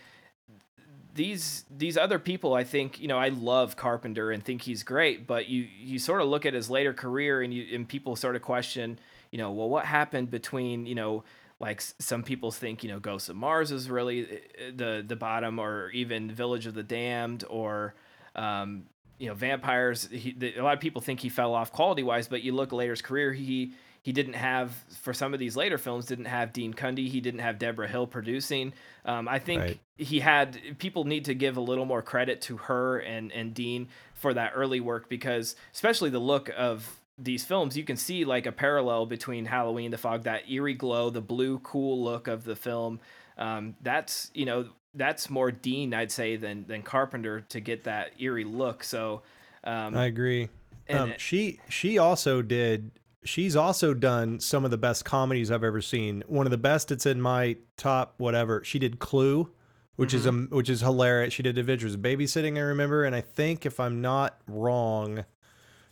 these 1.15 1.65
these 1.70 1.97
other 1.97 2.19
people, 2.19 2.55
I 2.55 2.65
think, 2.65 3.01
you 3.01 3.09
know, 3.09 3.19
I 3.19 3.28
love 3.28 3.77
Carpenter 3.77 4.31
and 4.31 4.43
think 4.43 4.62
he's 4.62 4.82
great, 4.82 5.27
but 5.27 5.48
you 5.48 5.66
you 5.78 5.98
sort 5.98 6.20
of 6.20 6.28
look 6.28 6.47
at 6.47 6.55
his 6.55 6.70
later 6.70 6.94
career 6.94 7.43
and 7.43 7.52
you 7.52 7.74
and 7.74 7.89
people 7.89 8.15
sort 8.15 8.36
of 8.36 8.43
question, 8.43 8.98
you 9.32 9.39
know, 9.39 9.51
well, 9.51 9.69
what 9.69 9.85
happened 9.85 10.31
between, 10.31 10.86
you 10.86 10.94
know, 10.94 11.24
like 11.60 11.80
some 11.98 12.22
people 12.22 12.51
think 12.52 12.85
you 12.85 12.90
know 12.90 13.01
Ghosts 13.01 13.28
of 13.28 13.36
Mars 13.36 13.72
is 13.72 13.90
really 13.90 14.24
uh, 14.26 14.70
the 14.74 15.05
the 15.06 15.16
bottom, 15.16 15.59
or 15.59 15.90
even 15.90 16.30
Village 16.30 16.66
of 16.66 16.74
the 16.74 16.82
Damned, 16.82 17.44
or 17.48 17.94
um, 18.36 18.85
you 19.18 19.28
know 19.28 19.35
Vampires. 19.35 20.09
He, 20.10 20.32
the, 20.32 20.56
a 20.56 20.62
lot 20.62 20.74
of 20.74 20.80
people 20.80 21.02
think 21.02 21.20
he 21.20 21.28
fell 21.28 21.55
off 21.55 21.72
quality 21.72 22.02
wise, 22.02 22.28
but 22.28 22.43
you 22.43 22.52
look 22.52 22.72
later 22.72 22.93
his 22.93 23.02
career, 23.02 23.32
he 23.32 23.72
he 24.02 24.12
didn't 24.12 24.35
have 24.35 24.70
for 25.02 25.12
some 25.12 25.35
of 25.35 25.40
these 25.40 25.56
later 25.56 25.76
films 25.78 26.06
didn't 26.06 26.26
have 26.26 26.52
Dean 26.52 26.72
Cundey, 26.72 27.09
he 27.09 27.20
didn't 27.20 27.40
have 27.40 27.59
Debra 27.59 27.89
Hill 27.89 28.06
producing. 28.06 28.72
Um, 29.05 29.26
I 29.28 29.39
think 29.40 29.60
Right. 29.62 29.80
he 29.97 30.20
had 30.20 30.78
people 30.78 31.05
need 31.05 31.24
to 31.24 31.35
give 31.35 31.56
a 31.56 31.60
little 31.60 31.85
more 31.85 32.02
credit 32.02 32.40
to 32.43 32.56
her 32.59 32.98
and 32.98 33.32
and 33.32 33.52
Dean 33.52 33.89
for 34.14 34.32
that 34.35 34.52
early 34.55 34.78
work 34.80 35.09
because 35.09 35.56
especially 35.74 36.10
the 36.10 36.20
look 36.20 36.51
of 36.56 37.01
these 37.19 37.45
films 37.45 37.77
you 37.77 37.85
can 37.85 37.97
see 37.97 38.24
like 38.24 38.47
a 38.47 38.53
parallel 38.53 39.07
between 39.07 39.45
Halloween 39.45 39.90
the 39.90 39.99
fog 39.99 40.23
that 40.24 40.49
eerie 40.51 40.74
glow 40.74 41.11
the 41.11 41.20
blue 41.20 41.59
cool 41.61 42.03
look 42.03 42.28
of 42.28 42.45
the 42.45 42.55
film 42.57 43.01
um, 43.36 43.74
that's 43.82 44.31
you 44.35 44.45
know 44.47 44.66
that's 44.95 45.28
more 45.28 45.51
Dean 45.51 45.93
I'd 45.95 46.11
say 46.12 46.36
than 46.36 46.66
than 46.66 46.82
Carpenter 46.82 47.40
to 47.49 47.61
get 47.61 47.85
that 47.85 48.12
eerie 48.19 48.45
look 48.45 48.82
so 48.85 49.23
um, 49.65 49.97
I 49.97 50.07
agree. 50.07 50.49
and 50.86 50.99
Um, 50.99 51.11
it- 51.11 51.20
she 51.20 51.61
she 51.69 51.99
also 51.99 52.43
did. 52.43 52.93
She's 53.24 53.57
also 53.57 53.93
done 53.93 54.39
some 54.40 54.65
of 54.65 54.70
the 54.70 54.78
best 54.78 55.05
comedies 55.05 55.51
I've 55.51 55.65
ever 55.65 55.82
seen. 55.82 56.23
One 56.28 56.47
of 56.47 56.51
the 56.53 56.57
best. 56.57 56.90
It's 56.93 57.05
in 57.05 57.20
my 57.20 57.57
top 57.77 58.15
whatever. 58.19 58.62
She 58.65 58.78
did 58.78 59.01
Clue, 59.01 59.51
which 59.97 60.15
is 60.15 60.24
Mm-hmm. 60.24 60.53
a 60.55 60.57
which 60.57 60.70
is 60.70 60.81
hilarious. 60.81 61.35
She 61.35 61.43
did 61.43 61.59
Adventures 61.59 61.95
of 61.95 62.01
Babysitting. 62.01 62.57
I 62.57 62.61
remember, 62.61 63.05
and 63.05 63.15
I 63.15 63.20
think 63.20 63.66
if 63.66 63.81
I'm 63.81 64.01
not 64.01 64.39
wrong, 64.47 65.24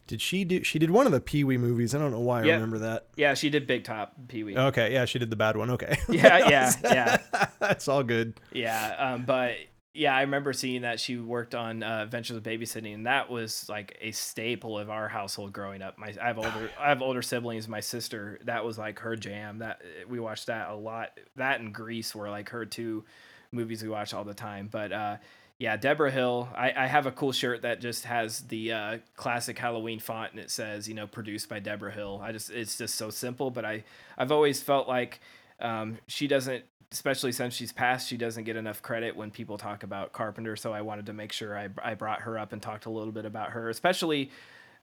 did 0.07 0.20
she 0.20 0.45
do? 0.45 0.62
She 0.65 0.78
did 0.78 0.91
one 0.91 1.07
of 1.07 1.12
the 1.12 1.20
Pee 1.20 1.45
Wee 1.45 1.59
movies. 1.59 1.95
I 1.95 1.99
don't 1.99 2.11
know 2.12 2.20
why 2.20 2.43
I 2.43 2.45
Yeah. 2.45 2.55
remember 2.55 2.78
that. 2.78 3.07
yeah 3.16 3.35
she 3.35 3.51
did 3.51 3.66
Big 3.66 3.85
Top 3.85 4.12
Pee 4.28 4.45
Wee 4.45 4.57
Okay, 4.57 4.93
yeah, 4.93 5.05
she 5.05 5.19
did 5.19 5.31
the 5.31 5.37
bad 5.37 5.57
one. 5.57 5.70
Okay, 5.70 5.97
yeah 6.09 6.49
yeah 6.49 6.73
yeah 6.85 7.47
that's 7.59 7.89
all 7.89 8.03
good. 8.03 8.39
Yeah, 8.53 8.95
um, 8.99 9.24
but 9.24 9.55
yeah, 9.99 10.15
I 10.15 10.20
remember 10.20 10.53
seeing 10.53 10.83
that 10.83 11.01
she 11.01 11.16
worked 11.16 11.55
on 11.55 11.83
uh, 11.83 12.03
Adventures 12.03 12.37
of 12.37 12.43
Babysitting, 12.43 12.95
and 12.95 13.07
that 13.07 13.31
was 13.31 13.66
like 13.69 13.97
a 14.03 14.11
staple 14.11 14.78
of 14.78 14.91
our 14.91 15.09
household 15.09 15.55
growing 15.55 15.81
up. 15.81 15.97
My 15.97 16.15
I 16.23 16.27
have 16.27 16.39
older 16.39 16.70
I 16.78 16.91
have 16.91 17.01
older 17.01 17.23
siblings. 17.23 17.66
My 17.66 17.81
sister 17.81 18.39
that 18.45 18.62
was 18.65 18.77
like 18.77 18.99
her 19.01 19.16
jam. 19.16 19.61
That 19.61 19.81
we 20.09 20.20
watched 20.20 20.49
that 20.49 20.69
a 20.69 20.74
lot. 20.74 21.19
That 21.37 21.61
and 21.61 21.73
Grease 21.73 22.15
were 22.15 22.28
like 22.28 22.51
her 22.51 22.66
two 22.66 23.05
movies 23.53 23.83
we 23.83 23.89
watched 23.89 24.12
all 24.12 24.24
the 24.24 24.35
time. 24.35 24.69
But 24.70 24.93
uh, 24.93 25.16
yeah, 25.59 25.77
Debra 25.77 26.11
Hill. 26.11 26.49
I, 26.55 26.73
I 26.77 26.87
have 26.87 27.07
a 27.07 27.12
cool 27.12 27.33
shirt 27.33 27.62
that 27.62 27.81
just 27.81 28.05
has 28.05 28.41
the 28.43 28.73
uh, 28.73 28.99
classic 29.16 29.59
Halloween 29.59 29.99
font, 29.99 30.33
and 30.33 30.41
it 30.41 30.51
says 30.51 30.87
you 30.87 30.95
know 30.95 31.07
produced 31.07 31.49
by 31.49 31.61
Debra 31.61 31.93
Hill. 31.93 32.20
I 32.23 32.33
just 32.33 32.51
it's 32.51 32.77
just 32.77 32.97
so 32.97 33.09
simple, 33.09 33.51
but 33.51 33.65
I 33.65 33.85
I've 34.19 34.33
always 34.33 34.61
felt 34.61 34.87
like 34.87 35.20
um, 35.61 35.99
she 36.07 36.27
doesn't 36.27 36.65
especially 36.93 37.33
since 37.33 37.53
she's 37.53 37.73
passed 37.73 38.07
she 38.09 38.16
doesn't 38.16 38.45
get 38.45 38.55
enough 38.55 38.81
credit 38.81 39.16
when 39.16 39.28
people 39.28 39.59
talk 39.59 39.83
about 39.83 40.12
carpenter 40.12 40.55
so 40.55 40.73
i 40.73 40.81
wanted 40.81 41.07
to 41.07 41.12
make 41.12 41.33
sure 41.33 41.59
i, 41.59 41.69
I 41.83 41.95
brought 41.95 42.20
her 42.20 42.39
up 42.39 42.53
and 42.53 42.62
talked 42.62 42.87
a 42.87 42.91
little 42.91 43.11
bit 43.12 43.24
about 43.24 43.51
her 43.51 43.69
especially 43.70 44.31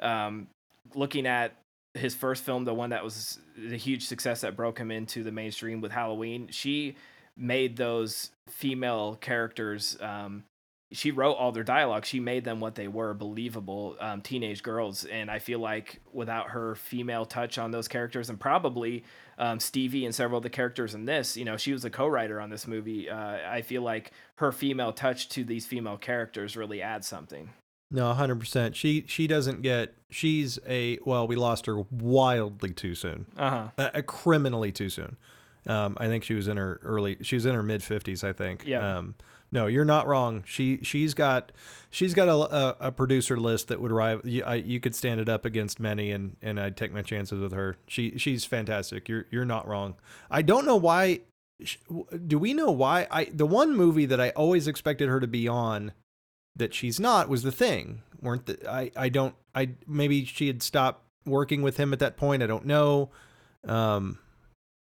um, 0.01 0.47
looking 0.95 1.25
at 1.25 1.55
his 1.93 2.13
first 2.13 2.43
film 2.43 2.65
the 2.65 2.73
one 2.73 2.89
that 2.89 3.05
was 3.05 3.39
the 3.57 3.77
huge 3.77 4.05
success 4.05 4.41
that 4.41 4.57
broke 4.57 4.77
him 4.77 4.91
into 4.91 5.23
the 5.23 5.31
mainstream 5.31 5.79
with 5.79 5.93
halloween 5.93 6.49
she 6.51 6.97
made 7.37 7.77
those 7.77 8.31
female 8.49 9.15
characters 9.21 9.97
um, 10.01 10.43
she 10.93 11.11
wrote 11.11 11.33
all 11.33 11.51
their 11.51 11.63
dialogue 11.63 12.05
she 12.05 12.19
made 12.19 12.43
them 12.45 12.59
what 12.59 12.75
they 12.75 12.87
were 12.87 13.13
believable 13.13 13.95
um, 13.99 14.21
teenage 14.21 14.63
girls 14.63 15.03
and 15.05 15.29
i 15.29 15.39
feel 15.39 15.59
like 15.59 15.99
without 16.13 16.49
her 16.49 16.75
female 16.75 17.25
touch 17.25 17.57
on 17.57 17.71
those 17.71 17.87
characters 17.87 18.29
and 18.29 18.39
probably 18.39 19.03
um, 19.37 19.59
stevie 19.59 20.05
and 20.05 20.13
several 20.15 20.37
of 20.37 20.43
the 20.43 20.49
characters 20.49 20.93
in 20.95 21.05
this 21.05 21.35
you 21.35 21.43
know 21.43 21.57
she 21.57 21.73
was 21.73 21.83
a 21.83 21.89
co-writer 21.89 22.39
on 22.39 22.49
this 22.49 22.67
movie 22.67 23.09
uh, 23.09 23.37
i 23.49 23.61
feel 23.61 23.81
like 23.81 24.11
her 24.35 24.51
female 24.51 24.93
touch 24.93 25.27
to 25.29 25.43
these 25.43 25.65
female 25.65 25.97
characters 25.97 26.55
really 26.55 26.81
adds 26.81 27.07
something 27.07 27.49
No, 27.91 28.11
hundred 28.13 28.39
percent. 28.39 28.75
She 28.75 29.05
she 29.07 29.27
doesn't 29.27 29.61
get. 29.61 29.93
She's 30.09 30.57
a 30.67 30.97
well. 31.05 31.27
We 31.27 31.35
lost 31.35 31.67
her 31.67 31.77
wildly 31.91 32.71
too 32.73 32.95
soon. 32.95 33.27
uh-huh 33.37 33.69
uh, 33.77 34.01
criminally 34.07 34.71
too 34.71 34.89
soon. 34.89 35.15
Um, 35.67 35.95
I 35.99 36.07
think 36.07 36.23
she 36.23 36.33
was 36.33 36.47
in 36.47 36.57
her 36.57 36.79
early. 36.83 37.17
She 37.21 37.35
was 37.35 37.45
in 37.45 37.53
her 37.53 37.61
mid 37.61 37.83
fifties. 37.83 38.23
I 38.23 38.33
think. 38.33 38.65
Yeah. 38.65 38.97
Um, 38.97 39.13
no, 39.53 39.67
you're 39.67 39.85
not 39.85 40.07
wrong. 40.07 40.43
She 40.47 40.79
she's 40.81 41.13
got 41.13 41.51
she's 41.91 42.15
got 42.15 42.27
a, 42.27 42.33
a, 42.33 42.75
a 42.87 42.91
producer 42.91 43.37
list 43.37 43.67
that 43.67 43.79
would 43.79 43.91
rival. 43.91 44.27
You, 44.27 44.43
I, 44.43 44.55
you 44.55 44.79
could 44.79 44.95
stand 44.95 45.21
it 45.21 45.29
up 45.29 45.45
against 45.45 45.79
many, 45.79 46.11
and 46.11 46.35
and 46.41 46.59
I'd 46.59 46.75
take 46.75 46.91
my 46.91 47.03
chances 47.03 47.39
with 47.39 47.53
her. 47.53 47.77
She 47.87 48.17
she's 48.17 48.45
fantastic. 48.45 49.07
You're 49.07 49.27
you're 49.29 49.45
not 49.45 49.67
wrong. 49.67 49.93
I 50.31 50.41
don't 50.41 50.65
know 50.65 50.75
why. 50.75 51.21
Do 52.27 52.39
we 52.39 52.55
know 52.55 52.71
why? 52.71 53.07
I 53.11 53.25
the 53.25 53.45
one 53.45 53.75
movie 53.75 54.07
that 54.07 54.19
I 54.19 54.31
always 54.31 54.67
expected 54.67 55.07
her 55.07 55.19
to 55.19 55.27
be 55.27 55.47
on 55.47 55.93
that 56.55 56.73
she's 56.73 56.99
not 56.99 57.29
was 57.29 57.43
the 57.43 57.51
thing. 57.51 58.01
Weren't 58.19 58.47
the, 58.47 58.57
I 58.67 58.91
I 58.97 59.09
don't 59.09 59.35
I 59.53 59.69
maybe 59.85 60.25
she 60.25 60.47
had 60.47 60.63
stopped 60.63 61.03
working 61.27 61.61
with 61.61 61.77
him 61.77 61.93
at 61.93 61.99
that 61.99 62.17
point. 62.17 62.41
I 62.41 62.47
don't 62.47 62.65
know. 62.65 63.11
Um, 63.67 64.17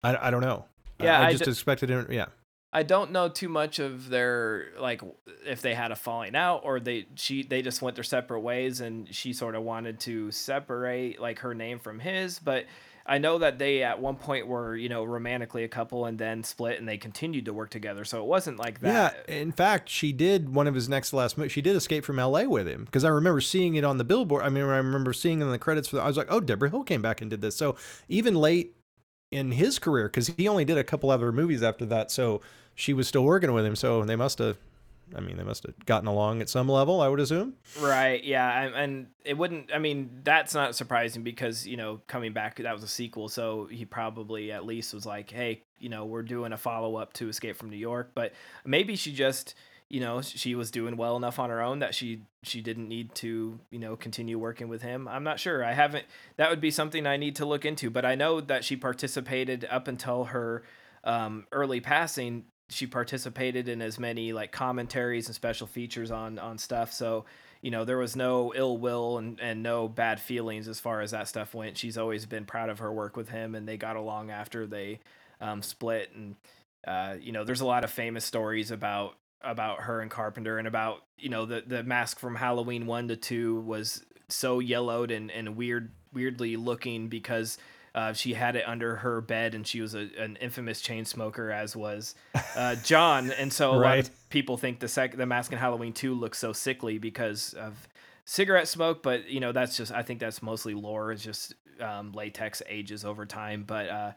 I 0.03 0.27
I 0.27 0.30
don't 0.30 0.41
know. 0.41 0.65
Yeah, 1.02 1.22
I, 1.22 1.27
I 1.27 1.31
just 1.31 1.45
d- 1.45 1.52
expected 1.52 1.89
it. 1.89 2.11
Yeah. 2.11 2.26
I 2.72 2.84
don't 2.84 3.11
know 3.11 3.30
too 3.30 3.49
much 3.49 3.80
of 3.80 4.10
their 4.10 4.68
like 4.80 5.02
if 5.45 5.61
they 5.61 5.73
had 5.73 5.91
a 5.91 5.95
falling 5.95 6.35
out 6.35 6.61
or 6.64 6.80
they 6.80 7.07
she 7.15 7.44
they 7.44 7.61
just 7.61 7.81
went 7.81 7.95
their 7.95 8.03
separate 8.03 8.41
ways 8.41 8.81
and 8.81 9.14
she 9.14 9.34
sort 9.34 9.56
of 9.56 9.64
wanted 9.64 9.99
to 10.02 10.31
separate 10.31 11.19
like 11.19 11.39
her 11.39 11.53
name 11.53 11.80
from 11.80 11.99
his 11.99 12.39
but 12.39 12.65
I 13.10 13.19
know 13.19 13.38
that 13.38 13.57
they 13.57 13.84
at 13.84 14.02
one 14.02 14.18
point 14.18 14.48
were 14.48 14.76
you 14.76 14.89
know 14.89 15.06
romantically 15.06 15.64
a 15.64 15.69
couple 15.69 16.06
and 16.06 16.19
then 16.19 16.44
split 16.44 16.77
and 16.77 16.85
they 16.85 16.98
continued 16.98 17.45
to 17.45 17.53
work 17.53 17.69
together 17.69 18.03
so 18.03 18.19
it 18.19 18.26
wasn't 18.26 18.60
like 18.60 18.81
that 18.81 19.23
Yeah. 19.27 19.34
In 19.34 19.53
fact, 19.53 19.88
she 19.88 20.11
did 20.11 20.53
one 20.53 20.68
of 20.68 20.76
his 20.76 20.89
next 20.89 21.11
to 21.11 21.15
last 21.15 21.38
movies. 21.38 21.53
She 21.53 21.61
did 21.61 21.76
Escape 21.77 22.03
from 22.03 22.19
L.A. 22.19 22.48
with 22.48 22.68
him 22.68 22.84
because 22.84 23.06
I 23.06 23.10
remember 23.10 23.39
seeing 23.39 23.76
it 23.76 23.85
on 23.85 23.98
the 23.98 24.03
billboard. 24.03 24.44
I 24.44 24.49
mean, 24.49 24.65
I 24.65 24.77
remember 24.77 25.14
seeing 25.14 25.39
it 25.39 25.45
in 25.45 25.52
the 25.52 25.57
credits 25.57 25.88
for. 25.88 25.95
The, 25.95 26.02
I 26.02 26.07
was 26.07 26.18
like, 26.18 26.27
oh, 26.30 26.41
Debra 26.41 26.69
Hill 26.69 26.84
came 26.84 27.02
back 27.02 27.22
and 27.22 27.30
did 27.30 27.41
this. 27.41 27.56
So 27.56 27.77
even 28.10 28.35
late 28.35 28.76
in 29.32 29.52
his 29.52 29.80
career, 29.80 30.08
because 30.08 30.28
he 30.28 30.48
only 30.48 30.66
did 30.66 30.78
a 30.78 30.84
couple 30.84 31.10
other 31.10 31.32
movies 31.32 31.64
after 31.64 31.86
that, 31.88 32.12
so 32.12 32.41
she 32.76 32.94
was 32.94 33.08
still 33.08 33.24
working 33.24 33.52
with 33.54 33.66
him. 33.66 33.76
So 33.76 34.04
they 34.04 34.16
must 34.16 34.40
have. 34.40 34.58
I 35.16 35.22
mean, 35.22 35.38
they 35.38 35.44
must 35.44 35.64
have 35.64 35.86
gotten 35.86 36.06
along 36.06 36.41
at 36.41 36.49
some 36.49 36.68
level. 36.68 36.99
I 36.99 37.08
would 37.08 37.22
assume. 37.22 37.54
Right. 37.80 38.22
Yeah. 38.22 38.64
And, 38.76 39.08
it 39.24 39.38
wouldn't. 39.38 39.72
I 39.74 39.80
mean, 39.80 40.20
that's 40.24 40.54
not 40.54 40.76
surprising 40.76 41.24
because 41.24 41.66
you 41.66 41.78
know 41.78 42.02
coming 42.08 42.34
back 42.34 42.58
that 42.58 42.74
was 42.74 42.84
a 42.84 42.88
sequel, 42.90 43.30
so 43.30 43.68
he 43.72 43.86
probably 43.86 44.52
at 44.52 44.66
least 44.66 44.94
was 44.94 45.06
like, 45.06 45.30
hey, 45.30 45.64
you 45.80 45.90
know, 45.90 46.06
we're 46.06 46.24
doing 46.24 46.54
a 46.54 46.58
follow 46.58 46.95
up 46.95 47.14
to 47.14 47.30
Escape 47.30 47.56
from 47.56 47.70
New 47.70 47.78
York, 47.78 48.12
but 48.14 48.34
maybe 48.66 48.95
she 48.95 49.14
just 49.14 49.56
you 49.90 50.00
know 50.00 50.22
she 50.22 50.54
was 50.54 50.72
doing 50.72 50.98
well 50.98 51.16
enough 51.16 51.40
on 51.40 51.50
her 51.50 51.62
own 51.62 51.80
that 51.80 51.96
she 51.96 52.22
she 52.44 52.62
didn't 52.62 52.88
need 52.88 53.16
to 53.16 53.60
you 53.72 53.80
know 53.80 53.96
continue 53.96 54.38
working 54.38 54.68
with 54.68 54.82
him. 54.82 55.08
I'm 55.08 55.24
not 55.24 55.40
sure. 55.40 55.64
I 55.64 55.74
haven't 55.74 56.06
that 56.36 56.50
would 56.50 56.62
be 56.62 56.72
something 56.72 57.08
i 57.08 57.18
need 57.18 57.36
to 57.38 57.46
look 57.46 57.66
into 57.66 57.90
but 57.90 58.06
i 58.06 58.16
know 58.16 58.42
that 58.42 58.64
she 58.64 58.76
participated 58.76 59.66
up 59.70 59.88
until 59.88 60.26
her 60.26 60.64
um, 61.08 61.48
early 61.52 61.80
passing. 61.80 62.46
She 62.70 62.86
participated 62.86 63.70
in 63.70 63.82
as 63.82 63.98
many 63.98 64.34
like 64.34 64.52
commentaries 64.52 65.28
and 65.28 65.36
special 65.36 65.66
features 65.66 66.12
on 66.12 66.38
on 66.38 66.58
stuff. 66.58 66.92
So 66.92 67.26
you 67.62 67.72
know 67.72 67.86
there 67.86 67.98
was 67.98 68.16
no 68.16 68.54
ill 68.54 68.78
will 68.78 69.18
and, 69.18 69.40
and 69.40 69.64
no 69.64 69.88
bad 69.88 70.20
feelings 70.20 70.68
as 70.68 70.80
far 70.80 71.02
as 71.02 71.12
that 71.12 71.30
stuff 71.30 71.56
went. 71.56 71.78
She's 71.78 71.98
always 71.98 72.26
been 72.26 72.46
proud 72.46 72.70
of 72.70 72.80
her 72.80 72.92
work 72.92 73.16
with 73.16 73.30
him 73.30 73.56
and 73.56 73.68
they 73.68 73.78
got 73.78 73.96
along 73.96 74.32
after 74.32 74.68
they 74.68 75.00
um, 75.40 75.62
split. 75.62 76.12
And 76.14 76.36
uh, 76.86 77.16
you 77.22 77.32
know 77.32 77.46
there's 77.46 77.62
a 77.62 77.66
lot 77.66 77.86
of 77.86 77.90
famous 77.90 78.26
stories 78.26 78.70
about 78.70 79.16
about 79.42 79.82
her 79.82 80.02
and 80.02 80.10
carpenter 80.12 80.58
and 80.58 80.68
about 80.68 81.04
you 81.18 81.30
know 81.30 81.46
the 81.46 81.64
the 81.66 81.84
mask 81.84 82.20
from 82.20 82.36
halloween 82.36 82.86
1 82.86 83.08
to 83.10 83.16
2 83.16 83.62
was 83.62 84.04
so 84.30 84.60
yellowed 84.60 85.10
and, 85.12 85.32
and 85.32 85.56
weird, 85.56 85.92
weirdly 86.12 86.58
looking 86.58 87.08
because 87.08 87.58
uh, 87.96 88.12
she 88.14 88.34
had 88.34 88.56
it 88.56 88.68
under 88.68 88.98
her 88.98 89.22
bed 89.22 89.56
and 89.56 89.66
she 89.66 89.80
was 89.82 89.96
a, 89.96 90.10
an 90.20 90.36
infamous 90.42 90.82
chain 90.82 91.06
smoker, 91.06 91.50
as 91.50 91.76
was 91.76 92.14
uh, 92.56 92.76
John. 92.84 93.32
And 93.32 93.52
so 93.54 93.72
a 93.72 93.74
lot 93.74 93.80
Right. 93.82 94.08
of 94.10 94.30
people 94.30 94.58
think 94.58 94.80
the 94.80 94.88
sec- 94.88 95.16
the 95.18 95.26
Mask 95.26 95.52
in 95.52 95.58
Halloween 95.58 95.94
2 95.94 96.14
looks 96.14 96.38
so 96.38 96.52
sickly 96.54 96.98
because 96.98 97.54
of 97.54 97.88
cigarette 98.26 98.68
smoke, 98.68 99.02
but 99.02 99.30
you 99.30 99.40
know 99.40 99.52
that's 99.54 99.78
just 99.78 99.92
I 99.94 100.04
think 100.04 100.20
that's 100.20 100.42
mostly 100.44 100.74
lore. 100.74 101.12
It's 101.14 101.24
just 101.24 101.56
um, 101.80 102.12
latex 102.12 102.62
ages 102.68 103.06
over 103.06 103.26
time, 103.26 103.64
but 103.66 103.88
uh, 103.90 104.12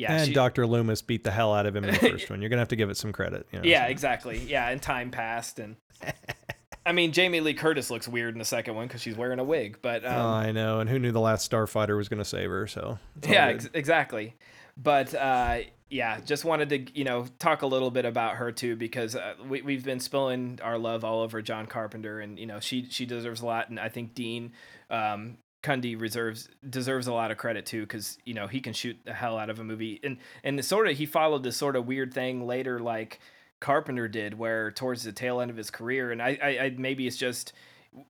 yeah, 0.00 0.12
and 0.16 0.28
she- 0.28 0.32
Dr. 0.34 0.66
Loomis 0.66 1.02
beat 1.02 1.24
the 1.24 1.30
hell 1.30 1.52
out 1.54 1.66
of 1.66 1.76
him 1.76 1.84
in 1.84 1.92
the 1.94 2.00
first 2.00 2.30
one. 2.30 2.40
You're 2.40 2.48
gonna 2.50 2.60
have 2.60 2.68
to 2.68 2.76
give 2.76 2.90
it 2.90 2.96
some 2.96 3.12
credit. 3.12 3.46
You 3.52 3.58
know, 3.60 3.64
yeah, 3.64 3.84
so. 3.86 3.90
exactly. 3.90 4.38
Yeah, 4.38 4.68
and 4.68 4.80
time 4.80 5.10
passed, 5.10 5.58
and 5.58 5.76
I 6.86 6.92
mean 6.92 7.12
Jamie 7.12 7.40
Lee 7.40 7.54
Curtis 7.54 7.90
looks 7.90 8.08
weird 8.08 8.34
in 8.34 8.38
the 8.38 8.44
second 8.44 8.74
one 8.74 8.86
because 8.88 9.02
she's 9.02 9.16
wearing 9.16 9.38
a 9.38 9.44
wig, 9.44 9.78
but 9.82 10.04
um, 10.04 10.14
Oh, 10.14 10.28
I 10.30 10.52
know. 10.52 10.80
And 10.80 10.88
who 10.88 10.98
knew 10.98 11.12
the 11.12 11.20
last 11.20 11.50
Starfighter 11.50 11.96
was 11.96 12.08
gonna 12.08 12.24
save 12.24 12.48
her? 12.50 12.66
So 12.66 12.98
yeah, 13.28 13.46
ex- 13.48 13.68
exactly. 13.74 14.34
But 14.76 15.14
uh, 15.14 15.58
yeah, 15.90 16.20
just 16.20 16.44
wanted 16.44 16.68
to 16.70 16.98
you 16.98 17.04
know 17.04 17.26
talk 17.38 17.62
a 17.62 17.66
little 17.66 17.90
bit 17.90 18.04
about 18.06 18.36
her 18.36 18.50
too 18.52 18.76
because 18.76 19.14
uh, 19.14 19.34
we 19.46 19.60
we've 19.60 19.84
been 19.84 20.00
spilling 20.00 20.58
our 20.62 20.78
love 20.78 21.04
all 21.04 21.20
over 21.20 21.42
John 21.42 21.66
Carpenter, 21.66 22.20
and 22.20 22.38
you 22.38 22.46
know 22.46 22.60
she 22.60 22.86
she 22.88 23.04
deserves 23.04 23.42
a 23.42 23.46
lot, 23.46 23.68
and 23.68 23.78
I 23.78 23.88
think 23.90 24.14
Dean. 24.14 24.52
Um, 24.88 25.36
Cundey 25.62 26.00
reserves 26.00 26.48
deserves 26.68 27.06
a 27.06 27.12
lot 27.12 27.30
of 27.30 27.36
credit 27.36 27.66
too 27.66 27.82
because 27.82 28.16
you 28.24 28.32
know 28.34 28.46
he 28.46 28.60
can 28.60 28.72
shoot 28.72 28.96
the 29.04 29.12
hell 29.12 29.36
out 29.38 29.50
of 29.50 29.60
a 29.60 29.64
movie 29.64 30.00
and 30.02 30.16
and 30.42 30.64
sort 30.64 30.88
of 30.88 30.96
he 30.96 31.04
followed 31.06 31.42
this 31.42 31.56
sort 31.56 31.76
of 31.76 31.86
weird 31.86 32.14
thing 32.14 32.46
later 32.46 32.78
like 32.80 33.20
Carpenter 33.60 34.08
did 34.08 34.38
where 34.38 34.70
towards 34.70 35.02
the 35.02 35.12
tail 35.12 35.40
end 35.40 35.50
of 35.50 35.56
his 35.58 35.70
career 35.70 36.12
and 36.12 36.22
I, 36.22 36.38
I, 36.42 36.48
I 36.48 36.74
maybe 36.78 37.06
it's 37.06 37.18
just 37.18 37.52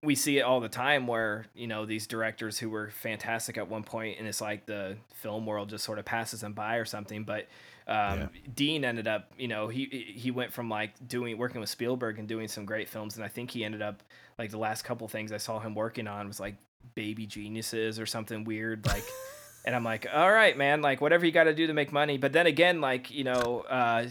we 0.02 0.14
see 0.14 0.38
it 0.38 0.42
all 0.42 0.60
the 0.60 0.68
time 0.68 1.08
where 1.08 1.46
you 1.54 1.66
know 1.66 1.86
these 1.86 2.06
directors 2.06 2.56
who 2.58 2.70
were 2.70 2.90
fantastic 2.90 3.58
at 3.58 3.68
one 3.68 3.82
point 3.82 4.18
and 4.18 4.28
it's 4.28 4.40
like 4.40 4.66
the 4.66 4.96
film 5.14 5.44
world 5.44 5.70
just 5.70 5.84
sort 5.84 5.98
of 5.98 6.04
passes 6.04 6.42
them 6.42 6.52
by 6.52 6.76
or 6.76 6.84
something 6.84 7.24
but 7.24 7.46
um, 7.88 8.20
Yeah. 8.20 8.28
Dean 8.54 8.84
ended 8.84 9.08
up 9.08 9.32
you 9.36 9.48
know 9.48 9.66
he 9.66 9.86
he 9.86 10.30
went 10.30 10.52
from 10.52 10.68
like 10.68 10.92
doing 11.08 11.36
working 11.36 11.60
with 11.60 11.70
Spielberg 11.70 12.20
and 12.20 12.28
doing 12.28 12.46
some 12.46 12.64
great 12.64 12.88
films 12.88 13.16
and 13.16 13.24
I 13.24 13.28
think 13.28 13.50
he 13.50 13.64
ended 13.64 13.82
up 13.82 14.04
like 14.38 14.50
the 14.50 14.58
last 14.58 14.82
couple 14.82 15.08
things 15.08 15.32
I 15.32 15.38
saw 15.38 15.58
him 15.58 15.74
working 15.74 16.06
on 16.06 16.28
was 16.28 16.38
like 16.38 16.54
Baby 16.94 17.26
Geniuses 17.26 17.98
or 18.00 18.06
something 18.06 18.44
weird 18.44 18.86
like 18.86 19.04
and 19.64 19.74
I'm 19.74 19.84
like 19.84 20.06
all 20.12 20.32
right 20.32 20.56
man 20.56 20.82
like 20.82 21.00
whatever 21.00 21.24
you 21.26 21.32
got 21.32 21.44
to 21.44 21.54
do 21.54 21.66
to 21.66 21.74
make 21.74 21.92
money 21.92 22.18
but 22.18 22.32
then 22.32 22.46
again 22.46 22.80
like 22.80 23.10
you 23.10 23.24
know 23.24 23.64
uh, 23.68 24.06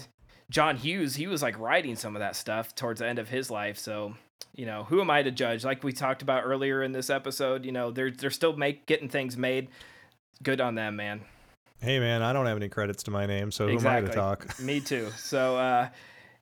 John 0.50 0.78
Hughes, 0.78 1.16
he 1.16 1.28
was 1.28 1.42
like 1.42 1.58
writing 1.60 1.96
some 1.96 2.16
of 2.16 2.22
that 2.22 2.36
stuff 2.36 2.74
towards 2.74 3.00
the 3.00 3.08
end 3.08 3.20
of 3.20 3.30
his 3.30 3.52
life. 3.52 3.78
So, 3.78 4.16
you 4.56 4.66
know, 4.66 4.84
who 4.84 5.00
am 5.00 5.10
I 5.10 5.22
to 5.22 5.32
judge? 5.32 5.64
Like 5.64 5.84
we 5.84 5.94
talked 5.94 6.22
about 6.22 6.44
earlier 6.44 6.82
in 6.82 6.92
this 6.92 7.10
episode, 7.10 7.66
you 7.66 7.72
know, 7.72 7.92
they're 7.92 8.12
they're 8.12 8.32
still 8.32 8.56
make 8.56 8.86
getting 8.86 9.10
things 9.10 9.38
made. 9.38 9.70
Good 10.42 10.60
on 10.60 10.76
them, 10.76 10.96
man. 10.96 11.22
Hey 11.82 12.00
man, 12.00 12.24
I 12.24 12.34
don't 12.34 12.48
have 12.48 12.58
any 12.58 12.68
credits 12.68 13.04
to 13.04 13.12
my 13.12 13.26
name, 13.26 13.52
so 13.52 13.68
who 13.68 13.78
am 13.78 13.88
I 13.88 14.02
to 14.02 14.10
talk? 14.10 14.60
Me 14.60 14.80
too. 14.80 15.12
So, 15.18 15.56
uh, 15.58 15.90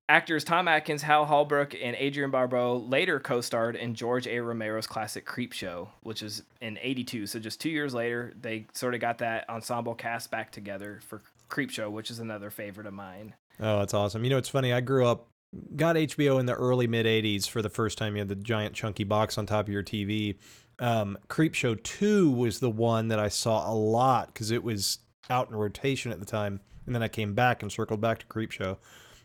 actors 0.10 0.44
Tom 0.44 0.68
Atkins, 0.68 1.02
Hal 1.02 1.26
Holbrook, 1.26 1.76
and 1.82 1.96
Adrienne 1.96 2.32
Barbeau 2.32 2.78
later 2.78 3.20
co-starred 3.20 3.76
in 3.76 3.94
George 3.94 4.28
A. 4.28 4.40
Romero's 4.40 4.88
classic 4.88 5.26
Creepshow, 5.26 5.90
which 6.02 6.24
is 6.24 6.44
in 6.62 6.78
'82. 6.82 7.28
So 7.28 7.40
just 7.40 7.60
two 7.60 7.70
years 7.70 7.94
later, 7.94 8.34
they 8.40 8.68
sort 8.74 8.96
of 8.96 9.02
got 9.02 9.18
that 9.20 9.50
ensemble 9.50 9.96
cast 9.96 10.32
back 10.32 10.52
together 10.52 11.00
for 11.08 11.22
Creepshow, 11.50 11.92
which 11.92 12.12
is 12.12 12.20
another 12.20 12.50
favorite 12.50 12.88
of 12.88 12.94
mine. 12.94 13.34
Oh, 13.60 13.80
that's 13.80 13.94
awesome. 13.94 14.24
You 14.24 14.30
know, 14.30 14.38
it's 14.38 14.50
funny. 14.50 14.72
I 14.72 14.82
grew 14.82 15.06
up, 15.06 15.28
got 15.76 15.96
HBO 15.96 16.40
in 16.40 16.46
the 16.46 16.54
early 16.54 16.88
mid 16.88 17.06
80s 17.06 17.48
for 17.48 17.62
the 17.62 17.70
first 17.70 17.98
time. 17.98 18.16
You 18.16 18.20
had 18.20 18.30
the 18.30 18.36
giant 18.36 18.76
chunky 18.76 19.04
box 19.04 19.38
on 19.38 19.46
top 19.46 19.68
of 19.68 19.74
your 19.74 19.84
TV. 19.84 20.38
Um, 20.80 21.18
Creepshow 21.28 21.82
2 21.82 22.30
was 22.30 22.60
the 22.60 22.70
one 22.70 23.08
that 23.08 23.20
I 23.20 23.30
saw 23.30 23.72
a 23.72 23.74
lot 23.74 24.28
because 24.28 24.52
it 24.52 24.64
was 24.64 25.00
out 25.30 25.50
in 25.50 25.56
rotation 25.56 26.12
at 26.12 26.20
the 26.20 26.26
time. 26.26 26.62
And 26.86 26.94
then 26.94 27.04
I 27.04 27.08
came 27.08 27.34
back 27.34 27.64
and 27.64 27.72
circled 27.72 28.00
back 28.00 28.20
to 28.20 28.26
Creepshow. 28.28 28.78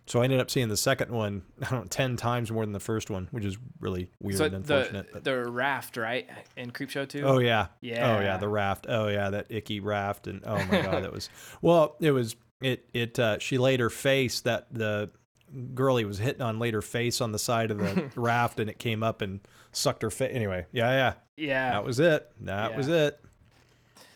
So 0.07 0.21
I 0.21 0.25
ended 0.25 0.41
up 0.41 0.51
seeing 0.51 0.69
the 0.69 0.77
second 0.77 1.11
one, 1.13 1.43
I 1.63 1.71
don't 1.71 1.81
know, 1.83 1.87
10 1.89 2.17
times 2.17 2.51
more 2.51 2.65
than 2.65 2.73
the 2.73 2.81
first 2.81 3.09
one, 3.09 3.29
which 3.31 3.45
is 3.45 3.57
really 3.81 4.11
weird 4.21 4.39
so 4.39 4.45
and 4.47 4.55
unfortunate. 4.57 5.07
the 5.07 5.13
but- 5.15 5.25
the 5.25 5.51
raft, 5.51 5.97
right, 5.97 6.29
in 6.57 6.71
Creep 6.73 6.91
Show 6.91 7.05
too. 7.05 7.23
Oh 7.25 7.39
yeah. 7.39 7.69
Yeah. 7.81 8.17
Oh 8.17 8.21
yeah, 8.21 8.37
the 8.37 8.49
raft. 8.49 8.87
Oh 8.89 9.09
yeah, 9.09 9.31
that 9.31 9.47
icky 9.49 9.81
raft 9.81 10.27
and 10.27 10.43
oh 10.45 10.57
my 10.57 10.83
god, 10.83 11.03
that 11.05 11.13
was 11.13 11.31
Well, 11.61 11.97
it 12.01 12.11
was 12.11 12.37
it 12.61 12.85
it 12.93 13.19
uh 13.19 13.39
she 13.39 13.59
laid 13.59 13.81
her 13.81 13.91
face 13.91 14.41
that 14.43 14.67
the 14.73 15.11
girl 15.75 15.97
he 15.97 16.05
was 16.05 16.19
hitting 16.19 16.41
on 16.43 16.59
laid 16.59 16.73
her 16.75 16.83
face 16.83 17.21
on 17.21 17.31
the 17.33 17.39
side 17.39 17.71
of 17.71 17.79
the 17.79 18.11
raft 18.21 18.59
and 18.59 18.71
it 18.71 18.79
came 18.79 19.03
up 19.03 19.23
and 19.23 19.41
sucked 19.71 20.03
her 20.03 20.11
face. 20.11 20.31
Anyway, 20.35 20.67
yeah, 20.73 20.91
yeah. 20.91 21.13
Yeah. 21.37 21.71
That 21.73 21.85
was 21.85 22.01
it. 22.01 22.31
That 22.41 22.77
was 22.77 22.89
it. 22.89 23.21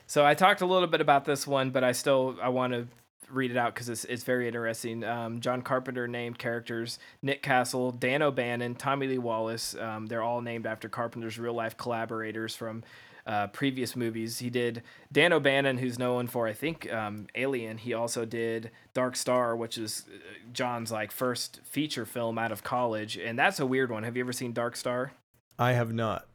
So 0.06 0.24
I 0.24 0.34
talked 0.34 0.60
a 0.60 0.66
little 0.66 0.86
bit 0.88 1.00
about 1.00 1.24
this 1.24 1.46
one, 1.46 1.70
but 1.70 1.82
I 1.84 1.92
still 1.92 2.36
I 2.42 2.48
want 2.48 2.72
to 2.72 2.86
read 3.30 3.50
it 3.50 3.56
out 3.56 3.74
because 3.74 3.88
it's 3.88 4.04
it's 4.04 4.24
very 4.24 4.46
interesting. 4.46 5.04
Um, 5.04 5.40
John 5.40 5.62
Carpenter 5.62 6.06
named 6.08 6.38
characters 6.38 6.98
Nick 7.22 7.42
Castle, 7.42 7.90
Dan 7.90 8.22
O'Bannon, 8.22 8.74
Tommy 8.74 9.06
Lee 9.06 9.18
Wallace. 9.18 9.74
Um, 9.74 10.06
they're 10.06 10.22
all 10.22 10.40
named 10.40 10.66
after 10.66 10.88
Carpenter's 10.88 11.38
real 11.38 11.54
life 11.54 11.76
collaborators 11.76 12.54
from 12.54 12.84
uh, 13.26 13.48
previous 13.48 13.96
movies. 13.96 14.38
He 14.38 14.50
did 14.50 14.82
Dan 15.10 15.32
O'Bannon, 15.32 15.78
who's 15.78 15.98
known 15.98 16.26
for 16.26 16.46
I 16.46 16.52
think 16.52 16.92
um, 16.92 17.26
Alien. 17.34 17.78
He 17.78 17.92
also 17.92 18.24
did 18.24 18.70
Dark 18.94 19.16
Star, 19.16 19.56
which 19.56 19.76
is 19.76 20.04
uh, 20.08 20.18
John's 20.52 20.92
like 20.92 21.10
first 21.10 21.60
feature 21.64 22.06
film 22.06 22.38
out 22.38 22.52
of 22.52 22.62
college, 22.62 23.16
and 23.16 23.38
that's 23.38 23.60
a 23.60 23.66
weird 23.66 23.90
one. 23.90 24.04
Have 24.04 24.16
you 24.16 24.22
ever 24.22 24.32
seen 24.32 24.52
Dark 24.52 24.76
Star? 24.76 25.12
I 25.58 25.72
have 25.72 25.92
not. 25.92 26.26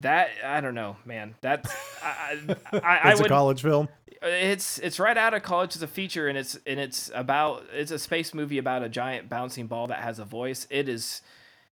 That 0.00 0.30
I 0.42 0.62
don't 0.62 0.74
know, 0.74 0.96
man. 1.04 1.34
That's 1.42 1.70
I, 2.02 2.38
I, 2.48 2.56
I, 2.72 2.98
I 3.04 3.10
It's 3.12 3.20
a 3.20 3.28
college 3.28 3.60
film. 3.60 3.88
It's 4.22 4.78
it's 4.78 5.00
right 5.00 5.16
out 5.16 5.34
of 5.34 5.42
college 5.42 5.74
as 5.76 5.82
a 5.82 5.86
feature 5.86 6.28
and 6.28 6.36
it's 6.36 6.58
and 6.66 6.78
it's 6.78 7.10
about 7.14 7.64
it's 7.72 7.90
a 7.90 7.98
space 7.98 8.34
movie 8.34 8.58
about 8.58 8.82
a 8.82 8.88
giant 8.88 9.28
bouncing 9.28 9.66
ball 9.66 9.86
that 9.86 10.00
has 10.00 10.18
a 10.18 10.24
voice 10.24 10.66
it 10.70 10.88
is 10.88 11.22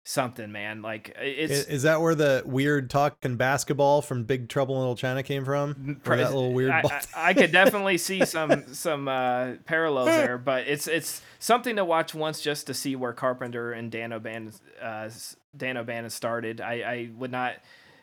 something 0.03 0.51
man 0.51 0.81
like 0.81 1.15
it's 1.21 1.67
Is 1.69 1.83
that 1.83 2.01
where 2.01 2.15
the 2.15 2.43
weird 2.47 2.89
talking 2.89 3.37
basketball 3.37 4.01
from 4.01 4.25
Big 4.25 4.49
Trouble 4.49 4.77
in 4.77 4.81
Little 4.81 4.97
China 4.97 5.23
came 5.23 5.45
from? 5.45 6.01
Or 6.07 6.17
that 6.17 6.33
little 6.33 6.53
weird 6.53 6.71
I? 6.71 6.81
I, 6.81 7.01
I 7.15 7.35
could 7.35 7.53
definitely 7.53 7.99
see 7.99 8.25
some 8.25 8.73
some 8.73 9.09
uh, 9.09 9.53
parallels 9.67 10.09
there, 10.09 10.39
but 10.45 10.67
it's 10.67 10.89
it's 10.89 11.21
something 11.39 11.77
to 11.77 11.85
watch 11.85 12.15
once 12.15 12.41
just 12.41 12.67
to 12.69 12.75
see 12.75 12.97
where 12.97 13.13
Carpenter 13.13 13.73
and 13.73 13.91
Dan 13.91 14.13
O'Bannon 14.13 14.53
uh, 14.81 15.11
Dan 15.57 15.77
O'Bannon 15.77 16.11
started. 16.11 16.61
I, 16.61 16.73
I 16.73 17.11
would 17.15 17.31
not 17.31 17.57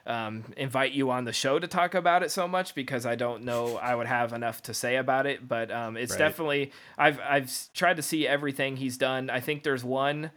um, 0.08 0.46
invite 0.56 0.94
you 0.94 1.12
on 1.12 1.26
the 1.26 1.34
show 1.34 1.60
to 1.60 1.68
talk 1.68 1.94
about 1.94 2.24
it 2.24 2.32
so 2.32 2.48
much 2.48 2.74
because 2.74 3.06
I 3.06 3.16
don't 3.16 3.44
know 3.44 3.76
I 3.78 3.94
would 3.94 4.08
have 4.08 4.34
enough 4.34 4.64
to 4.64 4.74
say 4.74 4.96
about 4.96 5.26
it. 5.28 5.48
But 5.48 5.70
um, 5.72 5.98
it's 5.98 6.14
Right. 6.14 6.20
definitely 6.20 6.72
I've 6.98 7.20
I've 7.20 7.52
tried 7.74 7.98
to 7.98 8.02
see 8.02 8.28
everything 8.28 8.78
he's 8.78 8.98
done. 8.98 9.30
I 9.30 9.40
think 9.42 9.64
there's 9.64 9.84
one 9.84 10.32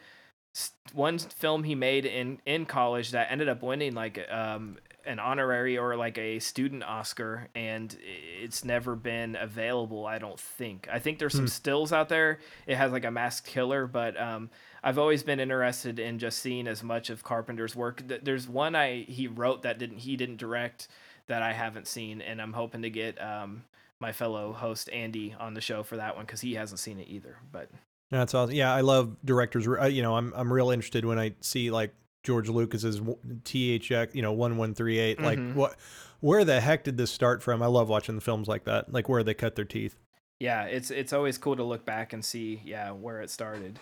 one 0.93 1.19
film 1.19 1.63
he 1.65 1.75
made 1.75 2.05
in 2.05 2.41
in 2.45 2.67
college 2.67 3.13
that 3.13 3.29
ended 3.31 3.49
up 3.49 3.63
winning 3.63 3.95
like 3.95 4.19
um 4.31 4.79
an 5.07 5.19
honorary 5.19 5.79
or 5.79 5.97
like 5.97 6.19
a 6.19 6.39
student 6.41 6.83
Oscar 6.83 7.49
and 7.55 7.97
it's 8.43 8.65
never 8.65 8.95
been 8.97 9.37
available 9.41 10.05
I 10.07 10.19
don't 10.19 10.39
think. 10.39 10.89
I 10.93 10.99
think 10.99 11.19
there's 11.19 11.33
some 11.35 11.43
Hmm. 11.43 11.49
stills 11.49 11.93
out 11.93 12.09
there. 12.09 12.39
It 12.67 12.77
has 12.77 12.93
like 12.93 13.05
a 13.05 13.11
masked 13.11 13.47
killer 13.47 13.87
but 13.87 14.21
um 14.21 14.51
I've 14.83 14.99
always 14.99 15.23
been 15.23 15.41
interested 15.41 15.99
in 15.99 16.19
just 16.19 16.39
seeing 16.39 16.67
as 16.67 16.83
much 16.83 17.11
of 17.11 17.23
Carpenter's 17.23 17.77
work. 17.77 18.03
There's 18.23 18.49
one 18.49 18.75
I 18.75 19.03
he 19.09 19.27
wrote 19.29 19.63
that 19.63 19.79
didn't 19.79 19.99
he 19.99 20.17
didn't 20.17 20.39
direct 20.39 20.89
that 21.27 21.43
I 21.43 21.53
haven't 21.53 21.87
seen 21.87 22.21
and 22.23 22.41
I'm 22.41 22.53
hoping 22.55 22.83
to 22.83 22.91
get 22.91 23.21
um 23.23 23.65
my 24.01 24.13
fellow 24.13 24.53
host 24.53 24.89
Andy 24.91 25.35
on 25.39 25.55
the 25.55 25.61
show 25.61 25.83
for 25.83 25.97
that 25.99 26.17
one 26.17 26.25
cuz 26.27 26.41
he 26.41 26.55
hasn't 26.55 26.81
seen 26.81 26.99
it 26.99 27.09
either. 27.09 27.37
But 27.53 27.69
That's 28.11 28.35
awesome. 28.35 28.55
Yeah, 28.55 28.75
I 28.75 28.81
love 28.81 29.17
directors. 29.25 29.69
uh, 29.69 29.85
You 29.87 30.03
know, 30.03 30.17
I'm 30.17 30.33
I'm 30.35 30.53
real 30.53 30.71
interested 30.71 31.05
when 31.05 31.19
I 31.19 31.35
see 31.41 31.71
like 31.71 31.95
George 32.23 32.49
Lucas's 32.49 33.01
THX, 33.45 34.15
you 34.15 34.23
know, 34.23 34.33
one 34.33 34.57
one 34.57 34.75
three 34.75 34.99
eight. 34.99 35.21
Like 35.21 35.39
Mhm. 35.39 35.55
what? 35.55 35.77
Where 36.21 36.45
the 36.45 36.61
heck 36.61 36.85
did 36.85 36.97
this 36.99 37.11
start 37.11 37.43
from? 37.43 37.63
I 37.63 37.67
love 37.67 37.89
watching 37.89 38.15
the 38.15 38.21
films 38.21 38.47
like 38.49 38.65
that, 38.65 38.93
like 38.93 39.09
where 39.09 39.23
they 39.23 39.33
cut 39.35 39.57
their 39.57 39.65
teeth. 39.65 39.97
yeah, 40.39 40.65
it's 40.65 40.91
it's 40.91 41.13
always 41.13 41.37
cool 41.39 41.57
to 41.57 41.63
look 41.63 41.85
back 41.85 42.13
and 42.13 42.25
see 42.25 42.61
yeah 42.65 42.91
where 42.91 43.21
it 43.23 43.31
started, 43.31 43.79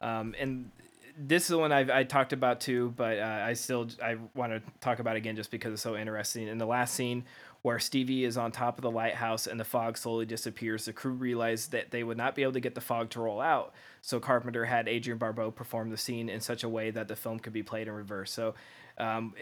um, 0.00 0.34
and 0.38 0.70
this 1.18 1.42
is 1.44 1.48
the 1.48 1.58
one 1.58 1.72
I've 1.72 1.90
I 1.90 2.04
talked 2.04 2.32
about 2.32 2.60
too, 2.60 2.94
but 2.96 3.18
uh, 3.18 3.42
I 3.44 3.54
still 3.54 3.88
I 4.02 4.16
want 4.34 4.52
to 4.52 4.62
talk 4.80 5.00
about 5.00 5.16
again 5.16 5.34
just 5.34 5.50
because 5.50 5.72
it's 5.72 5.82
so 5.82 5.96
interesting. 5.96 6.46
In 6.46 6.58
the 6.58 6.66
last 6.66 6.94
scene 6.94 7.24
where 7.62 7.80
Stevie 7.80 8.24
is 8.24 8.36
on 8.36 8.52
top 8.52 8.78
of 8.78 8.82
the 8.82 8.90
lighthouse 8.90 9.48
and 9.48 9.58
the 9.58 9.64
fog 9.64 9.98
slowly 9.98 10.24
disappears, 10.24 10.84
the 10.84 10.92
crew 10.92 11.12
realized 11.12 11.72
that 11.72 11.90
they 11.90 12.04
would 12.04 12.16
not 12.16 12.36
be 12.36 12.42
able 12.44 12.52
to 12.52 12.60
get 12.60 12.76
the 12.76 12.80
fog 12.80 13.10
to 13.10 13.20
roll 13.20 13.40
out. 13.40 13.74
So 14.00 14.20
Carpenter 14.20 14.64
had 14.64 14.88
Adrienne 14.88 15.18
Barbeau 15.18 15.50
perform 15.50 15.90
the 15.90 15.96
scene 15.96 16.28
in 16.28 16.40
such 16.40 16.62
a 16.62 16.68
way 16.68 16.90
that 16.92 17.08
the 17.08 17.16
film 17.16 17.40
could 17.40 17.52
be 17.52 17.64
played 17.64 17.88
in 17.88 17.94
reverse. 17.94 18.30
So 18.30 18.54
um, 18.96 19.34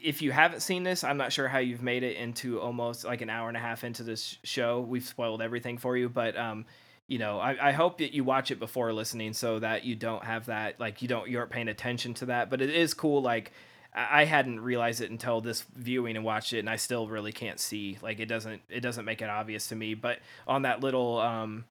if 0.00 0.22
you 0.22 0.30
haven't 0.30 0.60
seen 0.60 0.84
this, 0.84 1.02
I'm 1.02 1.16
not 1.16 1.32
sure 1.32 1.48
how 1.48 1.58
you've 1.58 1.82
made 1.82 2.04
it 2.04 2.16
into 2.16 2.60
almost 2.60 3.04
like 3.04 3.20
an 3.20 3.30
hour 3.30 3.48
and 3.48 3.56
a 3.56 3.60
half 3.60 3.82
into 3.82 4.04
this 4.04 4.38
show. 4.44 4.80
We've 4.80 5.04
spoiled 5.04 5.42
everything 5.42 5.78
for 5.78 5.96
you, 5.96 6.08
but 6.08 6.36
um, 6.36 6.66
you 7.08 7.18
know, 7.18 7.38
I, 7.38 7.68
I 7.68 7.72
hope 7.72 7.98
that 7.98 8.14
you 8.14 8.24
watch 8.24 8.50
it 8.50 8.58
before 8.58 8.92
listening 8.92 9.32
so 9.32 9.60
that 9.60 9.84
you 9.84 9.94
don't 9.94 10.24
have 10.24 10.46
that 10.46 10.80
like 10.80 11.02
you 11.02 11.08
don't 11.08 11.28
you 11.28 11.38
aren't 11.38 11.50
paying 11.50 11.68
attention 11.68 12.14
to 12.14 12.26
that. 12.26 12.50
But 12.50 12.60
it 12.60 12.70
is 12.70 12.94
cool, 12.94 13.22
like 13.22 13.52
I 13.94 14.24
hadn't 14.24 14.60
realized 14.60 15.00
it 15.00 15.10
until 15.10 15.40
this 15.40 15.62
viewing 15.74 16.16
and 16.16 16.24
watched 16.24 16.52
it, 16.52 16.58
and 16.58 16.68
I 16.68 16.76
still 16.76 17.08
really 17.08 17.32
can't 17.32 17.58
see. 17.58 17.96
Like 18.02 18.20
it 18.20 18.26
doesn't 18.26 18.60
it 18.68 18.80
doesn't 18.80 19.04
make 19.04 19.22
it 19.22 19.30
obvious 19.30 19.68
to 19.68 19.76
me. 19.76 19.94
But 19.94 20.18
on 20.46 20.62
that 20.62 20.80
little 20.80 21.18
um, 21.18 21.64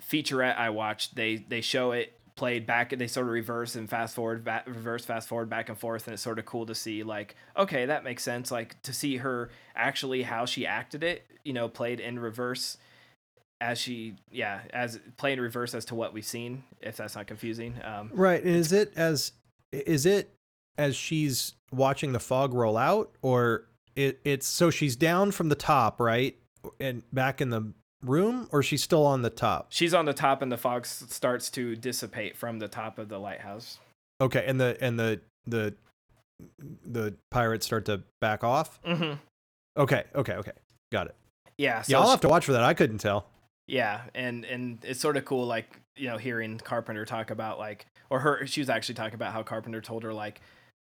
featurette 0.00 0.56
I 0.56 0.70
watched, 0.70 1.16
they 1.16 1.36
they 1.36 1.60
show 1.60 1.92
it 1.92 2.18
played 2.36 2.66
back. 2.66 2.96
They 2.96 3.06
sort 3.08 3.26
of 3.26 3.32
reverse 3.32 3.74
and 3.74 3.90
fast 3.90 4.14
forward, 4.14 4.44
back, 4.44 4.66
reverse, 4.66 5.04
fast 5.04 5.28
forward, 5.28 5.50
back 5.50 5.70
and 5.70 5.78
forth, 5.78 6.06
and 6.06 6.14
it's 6.14 6.22
sort 6.22 6.38
of 6.38 6.44
cool 6.44 6.66
to 6.66 6.74
see. 6.74 7.02
Like 7.02 7.34
okay, 7.56 7.86
that 7.86 8.04
makes 8.04 8.22
sense. 8.22 8.50
Like 8.50 8.80
to 8.82 8.92
see 8.92 9.16
her 9.16 9.50
actually 9.74 10.22
how 10.22 10.44
she 10.44 10.66
acted 10.66 11.02
it, 11.02 11.26
you 11.44 11.52
know, 11.52 11.68
played 11.68 11.98
in 11.98 12.18
reverse 12.18 12.76
as 13.62 13.78
she 13.78 14.14
yeah 14.32 14.60
as 14.72 14.98
play 15.16 15.32
in 15.32 15.40
reverse 15.40 15.72
as 15.72 15.84
to 15.84 15.94
what 15.94 16.12
we've 16.12 16.24
seen 16.26 16.64
if 16.80 16.96
that's 16.96 17.14
not 17.14 17.26
confusing 17.28 17.74
um 17.84 18.10
Right. 18.12 18.42
And 18.42 18.56
is 18.56 18.72
it 18.72 18.92
as 18.96 19.32
is 19.70 20.04
it 20.04 20.30
as 20.76 20.96
she's 20.96 21.54
watching 21.70 22.12
the 22.12 22.18
fog 22.20 22.52
roll 22.52 22.76
out 22.76 23.10
or 23.22 23.66
it, 23.94 24.18
it's 24.24 24.46
so 24.46 24.70
she's 24.70 24.96
down 24.96 25.30
from 25.30 25.48
the 25.48 25.54
top, 25.54 26.00
right? 26.00 26.36
And 26.80 27.02
back 27.12 27.40
in 27.40 27.50
the 27.50 27.72
room 28.04 28.48
or 28.50 28.62
she's 28.62 28.82
still 28.82 29.06
on 29.06 29.22
the 29.22 29.30
top? 29.30 29.66
she's 29.68 29.94
on 29.94 30.06
the 30.06 30.12
top 30.14 30.42
and 30.42 30.50
the 30.50 30.56
fog 30.56 30.84
starts 30.86 31.48
to 31.50 31.76
dissipate 31.76 32.36
from 32.36 32.58
the 32.58 32.68
top 32.68 32.98
of 32.98 33.08
the 33.08 33.18
lighthouse 33.18 33.78
Okay, 34.20 34.44
and 34.46 34.60
the 34.60 34.76
and 34.80 34.98
the 34.98 35.20
the 35.46 35.74
the 36.84 37.14
pirates 37.30 37.64
start 37.66 37.84
to 37.86 38.02
back 38.20 38.42
off? 38.44 38.80
mm-hmm. 38.82 39.14
Okay, 39.76 40.04
okay, 40.14 40.34
okay. 40.34 40.52
Got 40.90 41.06
it. 41.06 41.14
yeah 41.58 41.82
so 41.82 41.92
yeah, 41.92 42.00
I'll 42.00 42.10
have 42.10 42.20
to 42.22 42.28
watch 42.28 42.44
for 42.44 42.52
that. 42.52 42.62
I 42.64 42.74
couldn't 42.74 42.98
tell. 42.98 43.26
Yeah 43.66 44.02
and 44.14 44.44
and 44.44 44.78
it's 44.82 45.00
sort 45.00 45.16
of 45.16 45.24
cool 45.24 45.46
like 45.46 45.80
you 45.96 46.08
know 46.08 46.18
hearing 46.18 46.58
carpenter 46.58 47.04
talk 47.04 47.30
about 47.30 47.58
like 47.58 47.86
or 48.10 48.20
her 48.20 48.46
she 48.46 48.60
was 48.60 48.68
actually 48.68 48.94
talking 48.94 49.14
about 49.14 49.32
how 49.32 49.42
carpenter 49.42 49.80
told 49.80 50.02
her 50.02 50.12
like 50.12 50.40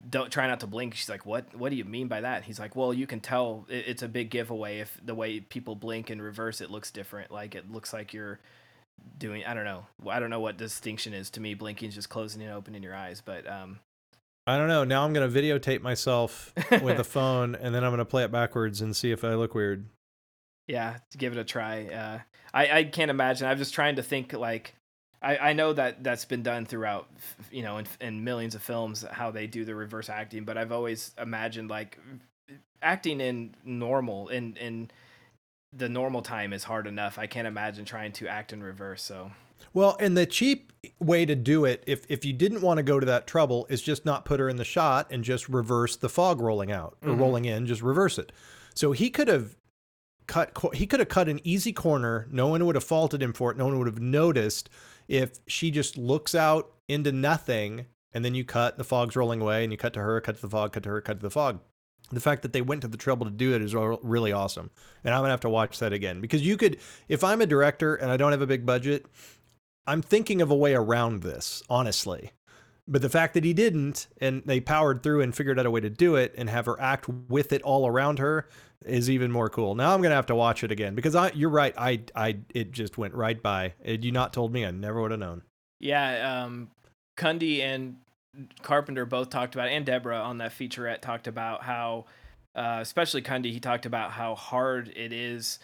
don't 0.09 0.31
try 0.31 0.47
not 0.47 0.59
to 0.59 0.67
blink 0.67 0.95
she's 0.95 1.09
like 1.09 1.25
what 1.25 1.53
what 1.55 1.69
do 1.69 1.75
you 1.75 1.85
mean 1.85 2.07
by 2.07 2.21
that 2.21 2.43
he's 2.43 2.59
like 2.59 2.75
well 2.75 2.93
you 2.93 3.05
can 3.05 3.19
tell 3.19 3.65
it, 3.69 3.85
it's 3.87 4.01
a 4.01 4.07
big 4.07 4.29
giveaway 4.29 4.79
if 4.79 4.99
the 5.03 5.13
way 5.13 5.39
people 5.39 5.75
blink 5.75 6.09
in 6.09 6.21
reverse 6.21 6.61
it 6.61 6.71
looks 6.71 6.91
different 6.91 7.29
like 7.31 7.55
it 7.55 7.71
looks 7.71 7.93
like 7.93 8.13
you're 8.13 8.39
doing 9.17 9.43
i 9.45 9.53
don't 9.53 9.65
know 9.65 9.85
i 10.09 10.19
don't 10.19 10.29
know 10.29 10.39
what 10.39 10.57
distinction 10.57 11.13
is 11.13 11.29
to 11.29 11.39
me 11.39 11.53
blinking 11.53 11.89
is 11.89 11.95
just 11.95 12.09
closing 12.09 12.41
and 12.41 12.51
opening 12.51 12.81
your 12.81 12.95
eyes 12.95 13.21
but 13.23 13.49
um 13.49 13.79
I 14.47 14.57
don't 14.57 14.67
know. 14.67 14.83
Now 14.83 15.05
I'm 15.05 15.13
going 15.13 15.31
to 15.31 15.39
videotape 15.39 15.81
myself 15.81 16.51
with 16.81 16.99
a 16.99 17.03
phone 17.05 17.53
and 17.53 17.75
then 17.75 17.83
I'm 17.83 17.91
going 17.91 17.99
to 17.99 18.05
play 18.05 18.23
it 18.23 18.31
backwards 18.31 18.81
and 18.81 18.95
see 18.95 19.11
if 19.11 19.23
I 19.23 19.35
look 19.35 19.53
weird. 19.53 19.85
Yeah 20.67 20.97
to 21.11 21.17
give 21.17 21.33
it 21.33 21.39
a 21.39 21.43
try 21.43 21.85
uh 21.87 22.19
i 22.53 22.79
i 22.79 22.83
can't 22.83 23.11
imagine 23.11 23.47
i'm 23.47 23.57
just 23.57 23.73
trying 23.73 23.95
to 23.95 24.03
think 24.03 24.33
like 24.33 24.75
i 25.21 25.37
i 25.37 25.53
know 25.53 25.73
that 25.73 26.03
that's 26.03 26.25
been 26.25 26.43
done 26.43 26.65
throughout 26.65 27.07
you 27.51 27.63
know 27.63 27.77
in, 27.77 27.87
in 27.99 28.23
millions 28.23 28.55
of 28.55 28.61
films 28.61 29.03
how 29.11 29.31
they 29.31 29.47
do 29.47 29.65
the 29.65 29.75
reverse 29.75 30.09
acting 30.09 30.43
but 30.43 30.57
i've 30.57 30.71
always 30.71 31.13
imagined 31.17 31.69
like 31.69 31.97
acting 32.81 33.19
in 33.21 33.53
normal 33.63 34.27
in 34.29 34.55
in 34.57 34.89
the 35.73 35.87
normal 35.89 36.21
time 36.21 36.53
is 36.53 36.63
hard 36.63 36.87
enough 36.87 37.17
i 37.17 37.25
can't 37.27 37.47
imagine 37.47 37.85
trying 37.85 38.11
to 38.11 38.27
act 38.27 38.53
in 38.53 38.61
reverse 38.63 39.01
so 39.03 39.31
Well, 39.73 39.95
and 39.99 40.17
the 40.17 40.25
cheap 40.25 40.73
way 40.99 41.23
to 41.25 41.35
do 41.35 41.65
it, 41.65 41.83
if 41.85 42.03
if 42.09 42.25
you 42.25 42.33
didn't 42.33 42.61
want 42.61 42.77
to 42.79 42.83
go 42.83 42.99
to 42.99 43.05
that 43.05 43.27
trouble, 43.27 43.67
is 43.69 43.81
just 43.83 44.03
not 44.05 44.25
put 44.25 44.39
her 44.39 44.49
in 44.49 44.57
the 44.57 44.65
shot 44.65 45.07
and 45.11 45.23
just 45.23 45.47
reverse 45.47 45.95
the 45.95 46.09
fog 46.09 46.41
rolling 46.41 46.71
out 46.71 46.97
or 47.03 47.09
Mhm. 47.13 47.19
rolling 47.19 47.45
in, 47.45 47.67
just 47.67 47.83
reverse 47.83 48.17
it. 48.17 48.31
So 48.73 48.91
he 48.91 49.11
could 49.11 49.27
have 49.27 49.55
cut 50.27 50.57
he 50.73 50.87
could 50.87 50.99
have 50.99 51.09
cut 51.09 51.29
an 51.29 51.39
easy 51.43 51.73
corner. 51.73 52.27
No 52.31 52.47
one 52.47 52.65
would 52.65 52.75
have 52.75 52.83
faulted 52.83 53.21
him 53.21 53.33
for 53.33 53.51
it. 53.51 53.57
No 53.57 53.65
one 53.65 53.77
would 53.77 53.87
have 53.87 53.99
noticed 53.99 54.69
if 55.07 55.39
she 55.47 55.71
just 55.71 55.97
looks 55.97 56.33
out 56.33 56.71
into 56.87 57.11
nothing 57.11 57.85
and 58.13 58.23
then 58.25 58.35
you 58.35 58.43
cut 58.43 58.77
the 58.77 58.83
fog's 58.83 59.15
rolling 59.15 59.41
away 59.41 59.63
and 59.63 59.71
you 59.71 59.77
cut 59.77 59.93
to 59.93 60.01
her, 60.01 60.19
cut 60.21 60.35
to 60.35 60.41
the 60.41 60.49
fog, 60.49 60.73
cut 60.73 60.83
to 60.83 60.89
her, 60.89 61.01
cut 61.01 61.19
to 61.19 61.23
the 61.23 61.29
fog. 61.29 61.59
The 62.11 62.19
fact 62.19 62.41
that 62.41 62.51
they 62.51 62.61
went 62.61 62.81
to 62.81 62.87
the 62.87 62.97
trouble 62.97 63.25
to 63.25 63.31
do 63.31 63.53
it 63.53 63.61
is 63.61 63.73
really 63.75 64.33
awesome. 64.33 64.69
And 65.03 65.13
I'm 65.13 65.23
to 65.23 65.29
have 65.29 65.39
to 65.41 65.49
watch 65.49 65.79
that 65.79 65.93
again 65.93 66.19
because 66.19 66.41
you 66.41 66.57
could 66.57 66.77
if 67.07 67.23
I'm 67.23 67.41
a 67.41 67.45
director 67.45 67.95
and 67.95 68.11
I 68.11 68.17
don't 68.17 68.31
have 68.31 68.41
a 68.41 68.47
big 68.47 68.65
budget, 68.65 69.05
I'm 69.87 70.01
thinking 70.01 70.41
of 70.41 70.51
a 70.51 70.55
way 70.55 70.73
around 70.73 71.23
this, 71.23 71.63
honestly. 71.69 72.31
But 72.87 73.01
the 73.01 73.09
fact 73.09 73.35
that 73.35 73.45
he 73.45 73.53
didn't 73.53 74.07
and 74.19 74.43
they 74.45 74.59
powered 74.59 75.03
through 75.03 75.21
and 75.21 75.33
figured 75.33 75.59
out 75.59 75.65
a 75.65 75.71
way 75.71 75.79
to 75.79 75.89
do 75.89 76.15
it 76.15 76.33
and 76.37 76.49
have 76.49 76.65
her 76.65 76.79
act 76.81 77.07
with 77.07 77.53
it 77.53 77.61
all 77.61 77.87
around 77.87 78.19
her 78.19 78.47
is 78.85 79.09
even 79.09 79.31
more 79.31 79.49
cool. 79.49 79.75
Now 79.75 79.93
I'm 79.93 80.01
to 80.01 80.09
have 80.09 80.25
to 80.27 80.35
watch 80.35 80.63
it 80.63 80.71
again 80.71 80.95
because 80.95 81.15
I 81.15 81.31
you're 81.33 81.49
right. 81.49 81.73
I 81.77 82.01
I 82.15 82.39
it 82.53 82.71
just 82.71 82.97
went 82.97 83.13
right 83.13 83.41
by. 83.41 83.73
Had 83.85 84.03
you 84.03 84.11
not 84.11 84.33
told 84.33 84.51
me, 84.51 84.65
I 84.65 84.71
never 84.71 85.01
would 85.01 85.11
have 85.11 85.19
known. 85.19 85.43
Yeah, 85.79 86.43
um, 86.43 86.69
Cundey 87.17 87.61
and 87.61 87.97
Carpenter 88.61 89.05
both 89.05 89.29
talked 89.29 89.55
about, 89.55 89.69
and 89.69 89.85
Debra 89.85 90.17
on 90.17 90.37
that 90.39 90.51
featurette 90.51 91.01
talked 91.01 91.27
about 91.27 91.63
how, 91.63 92.05
uh, 92.55 92.79
especially 92.81 93.21
Cundey, 93.21 93.51
he 93.51 93.59
talked 93.59 93.85
about 93.85 94.11
how 94.11 94.35
hard 94.35 94.89
it 94.95 95.11
is 95.11 95.59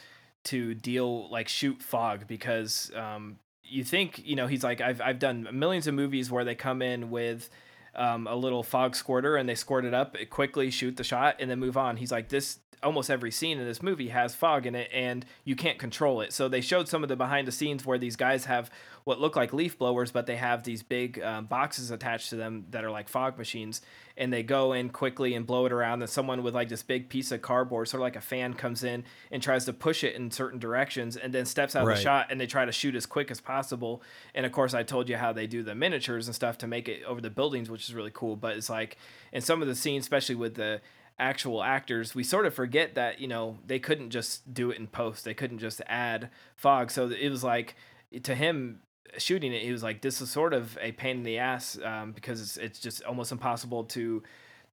to 0.45 0.73
deal 0.73 1.29
like 1.29 1.47
shoot 1.47 1.81
fog 1.81 2.25
because 2.25 2.91
um, 2.95 3.37
you 3.63 3.83
think 3.83 4.21
you 4.25 4.35
know 4.35 4.47
he's 4.47 4.63
like 4.63 4.81
I've 4.81 5.01
I've 5.01 5.19
done 5.19 5.47
millions 5.51 5.87
of 5.87 5.93
movies 5.93 6.31
where 6.31 6.43
they 6.43 6.55
come 6.55 6.81
in 6.81 7.09
with 7.09 7.49
um, 7.95 8.27
a 8.27 8.35
little 8.35 8.63
fog 8.63 8.95
squirter 8.95 9.35
and 9.35 9.49
they 9.49 9.55
squirt 9.55 9.83
it 9.83 9.93
up 9.93 10.15
quickly, 10.29 10.69
shoot 10.69 10.95
the 10.97 11.03
shot, 11.03 11.35
and 11.39 11.49
then 11.49 11.59
move 11.59 11.77
on. 11.77 11.97
He's 11.97 12.11
like 12.11 12.29
this. 12.29 12.59
Almost 12.83 13.09
every 13.09 13.31
scene 13.31 13.57
in 13.57 13.65
this 13.65 13.81
movie 13.81 14.09
has 14.09 14.35
fog 14.35 14.65
in 14.67 14.75
it, 14.75 14.89
and 14.93 15.25
you 15.43 15.55
can't 15.55 15.79
control 15.79 16.21
it. 16.21 16.31
So 16.31 16.47
they 16.47 16.61
showed 16.61 16.87
some 16.87 17.01
of 17.03 17.09
the 17.09 17.15
behind 17.15 17.47
the 17.47 17.51
scenes 17.51 17.85
where 17.85 17.97
these 17.97 18.15
guys 18.15 18.45
have 18.45 18.69
what 19.03 19.21
look 19.21 19.35
like 19.35 19.53
leaf 19.53 19.79
blowers, 19.79 20.11
but 20.11 20.25
they 20.25 20.35
have 20.35 20.63
these 20.63 20.83
big 20.83 21.19
um, 21.21 21.45
boxes 21.45 21.91
attached 21.91 22.29
to 22.29 22.35
them 22.35 22.65
that 22.71 22.83
are 22.83 22.91
like 22.91 23.07
fog 23.07 23.37
machines, 23.37 23.81
and 24.17 24.31
they 24.31 24.43
go 24.43 24.73
in 24.73 24.89
quickly 24.89 25.33
and 25.33 25.47
blow 25.47 25.65
it 25.65 25.71
around. 25.71 26.01
And 26.01 26.09
someone 26.09 26.43
with 26.43 26.53
like 26.53 26.69
this 26.69 26.83
big 26.83 27.09
piece 27.09 27.31
of 27.31 27.41
cardboard, 27.41 27.87
sort 27.87 28.01
of 28.01 28.03
like 28.03 28.15
a 28.15 28.21
fan, 28.21 28.53
comes 28.53 28.83
in 28.83 29.05
and 29.31 29.41
tries 29.41 29.65
to 29.65 29.73
push 29.73 30.03
it 30.03 30.15
in 30.15 30.29
certain 30.29 30.59
directions, 30.59 31.17
and 31.17 31.33
then 31.33 31.45
steps 31.45 31.75
out 31.75 31.81
of 31.83 31.95
the 31.95 31.95
shot, 31.95 32.27
and 32.29 32.39
they 32.39 32.47
try 32.47 32.65
to 32.65 32.71
shoot 32.71 32.95
as 32.95 33.05
quick 33.05 33.31
as 33.31 33.41
possible. 33.41 34.03
And 34.35 34.45
of 34.45 34.51
course, 34.51 34.73
I 34.73 34.83
told 34.83 35.09
you 35.09 35.17
how 35.17 35.33
they 35.33 35.47
do 35.47 35.63
the 35.63 35.73
miniatures 35.73 36.27
and 36.27 36.35
stuff 36.35 36.57
to 36.59 36.67
make 36.67 36.87
it 36.87 37.03
over 37.05 37.21
the 37.21 37.29
buildings, 37.31 37.69
which 37.71 37.87
is 37.87 37.95
really 37.95 38.11
cool. 38.13 38.35
But 38.35 38.57
it's 38.57 38.69
like 38.69 38.97
in 39.31 39.41
some 39.41 39.61
of 39.61 39.67
the 39.67 39.75
scenes, 39.75 40.03
especially 40.03 40.35
with 40.35 40.55
the 40.55 40.81
actual 41.19 41.63
actors, 41.63 42.13
we 42.13 42.23
sort 42.23 42.45
of 42.45 42.53
forget 42.53 42.95
that 42.95 43.19
you 43.19 43.27
know 43.27 43.57
they 43.65 43.79
couldn't 43.79 44.09
just 44.09 44.53
do 44.53 44.71
it 44.71 44.77
in 44.77 44.87
post. 44.87 45.25
They 45.25 45.33
couldn't 45.33 45.59
just 45.59 45.81
add 45.87 46.29
fog. 46.55 46.91
So 46.91 47.09
it 47.09 47.29
was 47.29 47.43
like 47.43 47.75
to 48.23 48.35
him 48.35 48.81
shooting 49.17 49.53
it, 49.53 49.61
he 49.61 49.71
was 49.71 49.83
like, 49.83 50.01
"This 50.01 50.21
is 50.21 50.29
sort 50.29 50.53
of 50.53 50.77
a 50.81 50.91
pain 50.93 51.17
in 51.17 51.23
the 51.23 51.37
ass 51.39 51.77
um, 51.83 52.11
because 52.11 52.41
it's 52.41 52.57
it's 52.57 52.79
just 52.79 53.03
almost 53.03 53.31
impossible 53.31 53.83
to 53.85 54.23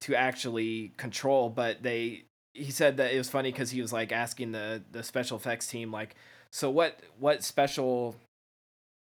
to 0.01 0.15
actually 0.15 0.93
control." 0.97 1.49
But 1.49 1.83
they 1.83 2.25
he 2.53 2.71
said 2.71 2.97
that 2.97 3.13
it 3.13 3.17
was 3.17 3.29
funny 3.29 3.51
because 3.51 3.71
he 3.71 3.81
was 3.81 3.93
like 3.93 4.11
asking 4.11 4.51
the 4.51 4.83
the 4.91 5.03
special 5.03 5.37
effects 5.37 5.67
team 5.67 5.91
like, 5.91 6.15
"So 6.51 6.69
what 6.69 6.99
what 7.19 7.43
special 7.43 8.15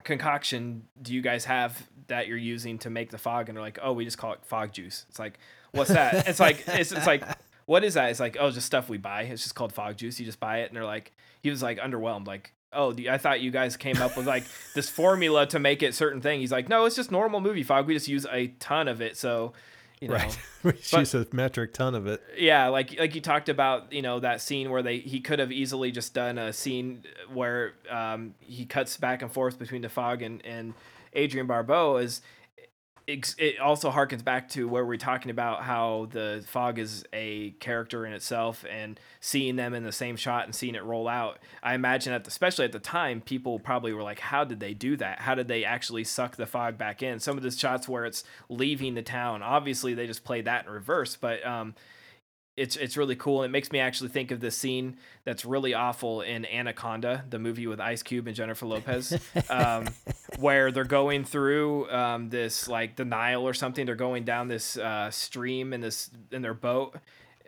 concoction 0.05 0.89
do 1.01 1.15
you 1.15 1.23
guys 1.23 1.45
have 1.45 1.89
that 2.09 2.27
you're 2.27 2.37
using 2.37 2.79
to 2.79 2.91
make 2.91 3.11
the 3.11 3.19
fog?" 3.19 3.49
And 3.49 3.57
they're 3.57 3.65
like, 3.65 3.79
"Oh, 3.83 3.93
we 3.93 4.05
just 4.05 4.19
call 4.19 4.33
it 4.33 4.45
fog 4.45 4.73
juice." 4.73 5.07
It's 5.09 5.19
like, 5.19 5.39
"What's 5.73 5.91
that?" 5.91 6.29
it's 6.29 6.41
like 6.41 6.65
it's 6.67 6.93
it's 6.93 7.07
like. 7.07 7.25
What 7.65 7.85
is 7.85 7.95
that? 7.95 8.11
It's 8.11 8.19
like, 8.19 8.37
oh, 8.41 8.51
just 8.51 8.67
stuff 8.67 8.89
we 8.89 8.99
buy. 8.99 9.23
It's 9.23 9.45
just 9.45 9.55
called 9.55 9.73
fog 9.73 9.97
juice. 9.97 10.19
You 10.19 10.27
just 10.27 10.41
buy 10.41 10.59
it, 10.59 10.69
and 10.69 10.77
they're 10.77 10.85
like, 10.85 11.13
he 11.43 11.49
was 11.49 11.63
like 11.63 11.79
underwhelmed, 11.79 12.27
like, 12.27 12.53
oh, 12.73 12.95
I 13.09 13.19
thought 13.19 13.41
you 13.41 13.51
guys 13.51 13.77
came 13.77 13.99
up 13.99 14.17
with 14.17 14.27
like 14.27 14.45
this 14.75 14.89
formula 14.89 15.47
to 15.47 15.59
make 15.59 15.83
it 15.83 15.95
certain 15.95 16.21
thing. 16.21 16.41
He's 16.41 16.53
like, 16.53 16.69
no, 16.69 16.85
it's 16.85 16.97
just 16.97 17.11
normal 17.11 17.41
movie 17.41 17.63
fog. 17.63 17.87
We 17.87 17.95
just 17.95 18.09
use 18.09 18.27
a 18.31 18.49
ton 18.59 18.89
of 18.89 19.01
it, 19.01 19.17
so 19.17 19.53
you 20.01 20.09
know. 20.09 20.15
Right. 20.15 20.39
She's 20.81 21.15
a 21.15 21.27
metric 21.33 21.73
ton 21.73 21.95
of 21.95 22.07
it. 22.07 22.23
Yeah, 22.37 22.69
like 22.69 22.99
like 22.99 23.15
you 23.15 23.21
talked 23.21 23.49
about, 23.49 23.93
you 23.93 24.03
know, 24.03 24.21
that 24.21 24.41
scene 24.41 24.71
where 24.71 24.83
they 24.83 24.99
he 24.99 25.21
could 25.21 25.39
have 25.39 25.53
easily 25.53 25.91
just 25.93 26.15
done 26.15 26.39
a 26.39 26.53
scene 26.53 27.05
where 27.33 27.75
um, 27.91 28.35
he 28.41 28.65
cuts 28.65 28.97
back 28.97 29.23
and 29.23 29.31
forth 29.31 29.59
between 29.59 29.83
the 29.83 29.89
fog 29.89 30.23
and 30.23 30.45
and 30.45 30.75
Adrienne 31.17 31.47
Barbeau 31.47 31.99
is 31.99 32.23
it 33.39 33.59
also 33.61 33.91
harkens 33.91 34.25
back 34.25 34.49
to 34.51 34.69
where 34.69 34.85
we're 34.85 34.97
talking 34.97 35.31
about 35.31 35.63
how 35.63 36.09
the 36.11 36.45
fog 36.47 36.79
is 36.79 37.05
a 37.13 37.51
character 37.61 38.07
in 38.07 38.13
itself 38.13 38.65
and 38.71 38.99
seeing 39.21 39.57
them 39.57 39.75
in 39.75 39.85
the 39.85 39.93
same 39.93 40.17
shot 40.17 40.45
and 40.45 40.55
seeing 40.55 40.75
it 40.75 40.85
roll 40.85 41.09
out. 41.09 41.39
I 41.63 41.75
imagine 41.75 42.13
at 42.13 42.25
the, 42.25 42.29
especially 42.29 42.65
at 42.65 42.73
the 42.73 42.79
time, 42.79 43.21
people 43.21 43.59
probably 43.59 43.93
were 43.93 44.03
like, 44.03 44.21
"How 44.21 44.45
did 44.45 44.61
they 44.61 44.75
do 44.75 44.97
that? 44.97 45.21
How 45.21 45.35
did 45.35 45.49
they 45.49 45.65
actually 45.65 46.05
suck 46.05 46.37
the 46.37 46.47
fog 46.47 46.79
back 46.79 47.03
in?" 47.03 47.21
Some 47.21 47.37
of 47.37 47.43
the 47.43 47.51
shots 47.51 47.89
where 47.89 48.05
it's 48.05 48.25
leaving 48.49 48.95
the 48.95 49.03
town, 49.03 49.43
obviously 49.43 49.95
they 49.95 50.07
just 50.07 50.25
played 50.25 50.45
that 50.47 50.67
in 50.67 50.73
reverse, 50.73 51.17
but 51.17 51.45
um, 51.47 51.75
it's 52.57 52.77
it's 52.77 52.97
really 52.97 53.17
cool. 53.17 53.43
It 53.43 53.49
makes 53.49 53.73
me 53.73 53.79
actually 53.79 54.11
think 54.11 54.31
of 54.31 54.41
this 54.41 54.57
scene 54.57 54.97
that's 55.25 55.45
really 55.45 55.73
awful 55.73 56.21
in 56.21 56.45
Anaconda, 56.45 57.25
the 57.29 57.39
movie 57.39 57.67
with 57.67 57.81
Ice 57.81 58.03
Cube 58.03 58.27
and 58.27 58.37
Jennifer 58.37 58.67
Lopez, 58.67 59.19
um, 59.51 59.87
where 60.39 60.71
they're 60.71 60.85
going 60.85 61.25
through 61.25 61.91
um, 61.91 62.29
this 62.29 62.69
like 62.69 62.97
the 62.97 63.05
Nile 63.05 63.43
or 63.43 63.55
something. 63.55 63.87
They're 63.87 63.95
going 63.95 64.25
down 64.25 64.49
this 64.49 64.77
uh, 64.77 65.11
stream 65.11 65.73
in 65.73 65.81
this 65.81 66.11
in 66.31 66.43
their 66.43 66.55
boat, 66.55 66.97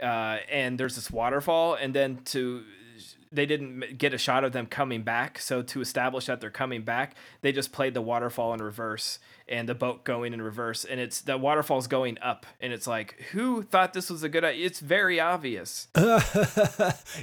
uh, 0.03 0.39
and 0.51 0.79
there's 0.79 0.97
this 0.97 1.11
waterfall, 1.11 1.75
and 1.75 1.95
then 1.95 2.21
to 2.27 2.63
they 3.31 3.47
didn't 3.47 3.99
get 3.99 4.15
a 4.15 4.19
shot 4.19 4.45
of 4.45 4.53
them 4.53 4.67
coming 4.67 5.03
back. 5.03 5.39
So 5.39 5.61
to 5.61 5.81
establish 5.81 6.27
that 6.27 6.41
they're 6.41 6.51
coming 6.51 6.83
back, 6.83 7.17
they 7.43 7.53
just 7.53 7.73
played 7.73 7.93
the 7.93 8.01
waterfall 8.01 8.55
in 8.55 8.63
reverse 8.63 9.19
and 9.47 9.69
the 9.69 9.75
boat 9.75 10.05
going 10.05 10.33
in 10.33 10.41
reverse, 10.41 10.85
and 10.85 10.99
it's 10.99 11.21
the 11.21 11.37
waterfall's 11.37 11.87
going 11.87 12.19
up, 12.23 12.47
and 12.61 12.73
it's 12.73 12.87
like, 12.87 13.21
who 13.33 13.63
thought 13.63 13.93
this 13.93 14.09
was 14.09 14.23
a 14.23 14.29
good 14.29 14.45
idea? 14.45 14.65
It's 14.65 14.81
very 14.81 15.21
obvious. 15.21 15.89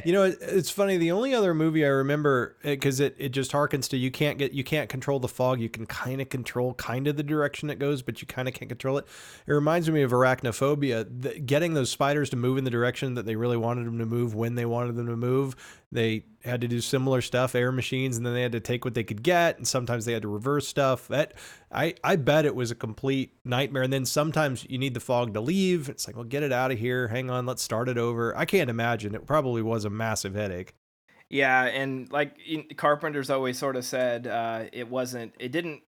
you 0.06 0.14
know, 0.14 0.24
it, 0.24 0.38
it's 0.42 0.70
funny. 0.70 0.98
The 0.98 1.12
only 1.12 1.34
other 1.34 1.54
movie 1.54 1.84
I 1.84 1.90
remember 1.90 2.58
eh, 2.64 2.72
because 2.72 3.00
it, 3.00 3.16
it 3.18 3.30
just 3.30 3.52
harkens 3.52 3.90
to 3.90 3.98
you 3.98 4.12
can't 4.12 4.38
get 4.38 4.54
you 4.54 4.64
can't 4.64 4.90
control 4.90 5.20
the 5.20 5.28
fog. 5.28 5.60
You 5.60 5.70
can 5.70 5.86
kind 5.86 6.22
of 6.22 6.30
control 6.30 6.74
kind 6.76 7.08
of 7.08 7.18
the 7.18 7.24
direction 7.24 7.70
it 7.70 7.80
goes, 7.80 8.02
but 8.02 8.22
you 8.22 8.28
kind 8.28 8.48
of 8.48 8.54
can't 8.54 8.70
control 8.70 8.98
it. 8.98 9.06
It 9.48 9.54
reminds 9.54 9.90
me 9.90 10.04
of 10.04 10.12
arachnophobia. 10.12 11.08
The, 11.22 11.40
getting 11.40 11.74
those 11.74 11.90
spiders 11.90 12.30
to 12.32 12.36
move 12.36 12.58
in 12.58 12.64
the 12.64 12.72
direction 12.72 13.16
that 13.16 13.26
they 13.26 13.36
really 13.36 13.58
wanted 13.58 13.86
them 13.88 13.98
to 13.98 14.06
move 14.06 14.36
when 14.36 14.56
they 14.56 14.66
wanted 14.66 14.96
them 14.96 15.08
to 15.08 15.18
move. 15.18 15.56
They 15.92 16.26
had 16.44 16.62
to 16.62 16.68
do 16.68 16.82
similar 16.82 17.22
stuff, 17.22 17.56
air 17.56 17.72
machines, 17.72 18.18
and 18.18 18.26
then 18.26 18.34
they 18.34 18.42
had 18.42 18.52
to 18.52 18.60
take 18.60 18.86
what 18.86 18.94
they 18.94 19.04
could 19.04 19.24
get, 19.24 19.58
and 19.58 19.68
sometimes 19.68 20.06
they 20.06 20.14
had 20.14 20.22
to 20.22 20.28
reverse 20.28 20.68
stuff. 20.68 21.08
That 21.08 21.34
I 21.72 21.96
I 22.04 22.16
bet 22.16 22.46
it 22.46 22.56
was 22.56 22.72
a 22.72 22.76
complete 22.76 23.34
nightmare. 23.46 23.84
And 23.84 23.94
then 23.94 24.06
sometimes 24.06 24.66
you 24.70 24.78
need 24.78 24.94
the 24.94 25.00
fog 25.00 25.34
to 25.34 25.42
leave. 25.42 25.90
It's 25.90 26.08
like, 26.08 26.16
well, 26.16 26.26
get 26.26 26.44
it 26.44 26.52
out 26.52 26.72
of 26.72 26.80
here. 26.80 27.08
Hang 27.08 27.30
on, 27.30 27.46
let's 27.46 27.62
start 27.62 27.90
it 27.90 27.98
over. 27.98 28.36
I 28.38 28.46
can't 28.46 28.70
imagine. 28.70 29.16
It 29.16 29.26
probably 29.26 29.62
was 29.62 29.86
a 29.86 29.90
massive 29.90 30.36
headache. 30.36 30.74
Yeah, 31.30 31.64
and 31.64 32.12
like 32.12 32.38
Carpenter's 32.76 33.30
always 33.30 33.58
sort 33.58 33.78
of 33.78 33.86
said, 33.86 34.28
uh, 34.28 34.66
it 34.74 34.90
wasn't, 34.90 35.34
it 35.40 35.54
didn't 35.54 35.82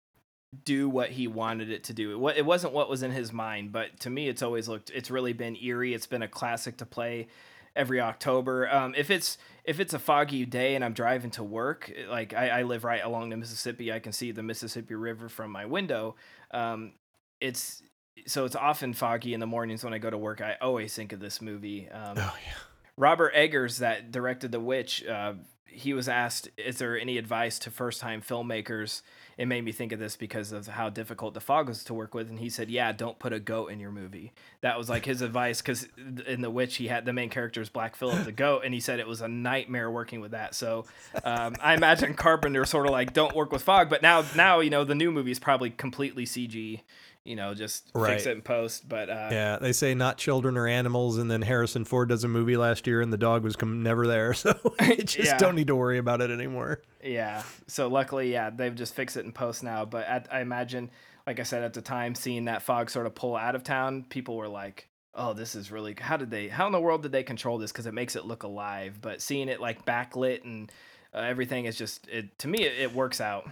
do 0.63 0.88
what 0.88 1.09
he 1.09 1.27
wanted 1.27 1.69
it 1.69 1.84
to 1.85 1.93
do. 1.93 2.27
It, 2.30 2.38
it 2.38 2.45
wasn't 2.45 2.71
what 2.71 2.89
was 2.89 3.03
in 3.03 3.11
his 3.11 3.34
mind, 3.34 3.73
but 3.73 3.99
to 3.99 4.09
me, 4.09 4.30
it's 4.30 4.41
always 4.41 4.69
looked, 4.69 4.89
it's 4.91 5.11
really 5.11 5.34
been 5.34 5.57
eerie. 5.57 5.93
It's 5.93 6.07
been 6.07 6.21
a 6.21 6.30
classic 6.30 6.77
to 6.77 6.85
play 6.85 7.27
every 7.76 8.00
October. 8.00 8.72
Um, 8.74 8.94
if 8.95 9.10
it's 9.10 9.38
if 9.64 9.80
it's 9.80 9.94
a 9.94 10.00
foggy 10.00 10.45
day 10.45 10.76
and 10.76 10.84
I'm 10.84 10.94
driving 10.94 11.32
to 11.32 11.44
work, 11.44 11.91
like 12.10 12.34
I, 12.34 12.50
I 12.50 12.64
live 12.64 12.84
right 12.84 13.04
along 13.04 13.30
the 13.30 13.38
Mississippi, 13.38 13.91
I 13.91 14.00
can 14.00 14.12
see 14.12 14.32
the 14.32 14.44
Mississippi 14.44 14.95
River 14.95 15.30
from 15.30 15.52
my 15.52 15.66
window. 15.66 16.16
Um, 16.52 16.94
it's 17.40 17.82
so 18.28 18.45
it's 18.45 18.56
often 18.56 18.94
foggy 18.94 19.34
in 19.34 19.40
the 19.40 19.48
mornings 19.48 19.84
when 19.84 19.94
I 19.94 19.98
go 19.98 20.10
to 20.10 20.18
work. 20.18 20.41
I 20.41 20.58
always 20.62 20.94
think 20.94 21.14
of 21.14 21.20
this 21.20 21.41
movie. 21.41 21.90
Um, 21.90 22.18
Oh 22.18 22.36
yeah. 22.45 22.54
Robert 22.95 23.32
Eggers, 23.34 23.80
that 23.80 24.12
directed 24.12 24.52
The 24.52 24.60
Witch, 24.60 25.04
uh, 25.06 25.34
he 25.66 25.94
was 25.94 26.08
asked, 26.08 26.50
"Is 26.58 26.78
there 26.78 27.00
any 27.00 27.18
advice 27.18 27.58
to 27.60 27.72
first-time 27.72 28.22
filmmakers?" 28.22 29.02
It 29.38 29.47
made 29.47 29.64
me 29.64 29.72
think 29.72 29.91
of 29.91 29.99
this 29.99 30.15
because 30.15 30.51
of 30.51 30.68
how 30.68 30.89
difficult 30.89 31.34
the 31.34 31.39
fog 31.39 31.68
was 31.68 31.84
to 31.85 31.93
work 31.93 32.14
with, 32.14 32.30
and 32.30 32.39
he 32.39 32.49
said, 32.49 32.69
"Yeah, 32.69 32.91
don't 32.91 33.19
put 33.19 33.34
a 33.34 33.39
goat 33.39 33.68
in 33.68 33.80
your 33.80 33.91
movie." 33.91 34.31
That 34.61 34.77
was 34.77 34.89
like 34.89 35.05
his 35.05 35.22
advice 35.22 35.61
because 35.61 35.88
in 36.27 36.41
The 36.41 36.49
Witch, 36.51 36.77
he 36.77 36.88
had 36.88 37.05
the 37.05 37.14
main 37.14 37.30
character 37.30 37.61
is 37.61 37.69
Black 37.69 37.95
Phillip 37.95 38.26
the 38.26 38.31
goat, 38.31 38.64
and 38.65 38.73
he 38.73 38.80
said 38.80 38.99
it 38.99 39.07
was 39.07 39.22
a 39.22 39.27
nightmare 39.27 39.89
working 39.89 40.22
with 40.22 40.31
that. 40.31 40.55
So 40.55 40.85
um, 41.23 41.55
I 41.61 41.73
imagine 41.73 42.14
Carpenter 42.14 42.65
sort 42.65 42.85
of 42.85 42.91
like, 42.91 43.14
"Don't 43.14 43.35
work 43.35 43.51
with 43.51 43.64
fog," 43.64 43.89
but 43.89 44.01
now, 44.01 44.23
now 44.35 44.60
you 44.60 44.69
know 44.69 44.84
the 44.84 44.95
new 44.95 45.11
movie 45.11 45.31
is 45.31 45.39
probably 45.39 45.69
completely 45.69 46.26
CG. 46.26 46.81
You 47.26 47.38
know, 47.38 47.54
just 47.54 47.90
fix 47.94 48.26
it 48.26 48.32
in 48.32 48.41
post. 48.41 48.88
But 48.90 49.10
uh, 49.10 49.30
Yeah, 49.32 49.58
they 49.62 49.72
say 49.72 49.94
not 49.94 50.18
children 50.18 50.58
or 50.58 50.68
animals, 50.68 51.18
and 51.18 51.32
then 51.32 51.41
Harrison 51.41 51.86
Ford 51.86 52.10
does 52.10 52.24
a 52.26 52.28
movie 52.28 52.58
last 52.58 52.86
year, 52.86 53.00
and 53.02 53.14
the 53.14 53.18
dog 53.18 53.44
was 53.44 53.56
never 53.62 54.06
there, 54.08 54.34
so 54.34 54.54
you 54.82 54.98
just 55.04 55.18
Yeah. 55.18 55.38
don't 55.38 55.56
need 55.56 55.68
to 55.68 55.76
worry 55.76 55.98
about 55.98 56.20
it 56.22 56.30
anymore. 56.32 56.82
Yeah. 57.02 57.44
So 57.68 57.88
luckily, 57.88 58.32
yeah, 58.32 58.50
they've 58.50 58.76
just 58.76 58.94
fixed 58.94 59.16
it 59.18 59.24
in 59.26 59.32
post 59.32 59.64
now. 59.64 59.86
But 59.86 60.06
at, 60.08 60.28
I 60.32 60.41
imagine, 60.41 60.91
like 61.26 61.40
I 61.40 61.44
said 61.44 61.64
at 61.64 61.74
the 61.74 61.82
time, 61.82 62.14
seeing 62.16 62.45
that 62.45 62.62
fog 62.62 62.90
sort 62.90 63.06
of 63.06 63.16
pull 63.16 63.36
out 63.38 63.56
of 63.56 63.64
town, 63.64 64.04
people 64.10 64.36
were 64.36 64.50
like, 64.50 64.90
"Oh, 65.16 65.32
this 65.34 65.56
is 65.56 65.72
really. 65.72 65.95
How 65.98 66.18
did 66.18 66.30
they? 66.30 66.50
How 66.50 66.66
in 66.66 66.74
the 66.74 66.82
world 66.82 67.04
did 67.04 67.14
they 67.14 67.24
control 67.24 67.58
this? 67.58 67.72
Because 67.72 67.86
it 67.86 67.94
makes 67.94 68.18
it 68.18 68.26
look 68.26 68.44
alive." 68.44 69.00
But 69.02 69.22
seeing 69.22 69.48
it 69.48 69.62
like 69.62 69.86
backlit 69.86 70.44
and 70.44 70.70
uh, 71.14 71.20
everything 71.20 71.66
is 71.66 71.78
just 71.78 72.06
it 72.10 72.38
to 72.40 72.50
me. 72.50 72.64
It, 72.64 72.80
it 72.80 72.94
works 72.94 73.22
out. 73.22 73.50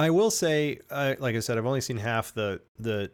I 0.00 0.10
will 0.10 0.30
say, 0.30 0.80
like 0.90 1.36
I 1.36 1.40
said, 1.40 1.58
I've 1.58 1.66
only 1.66 1.80
seen 1.80 1.98
half 1.98 2.32
the 2.34 2.60
the 2.78 3.10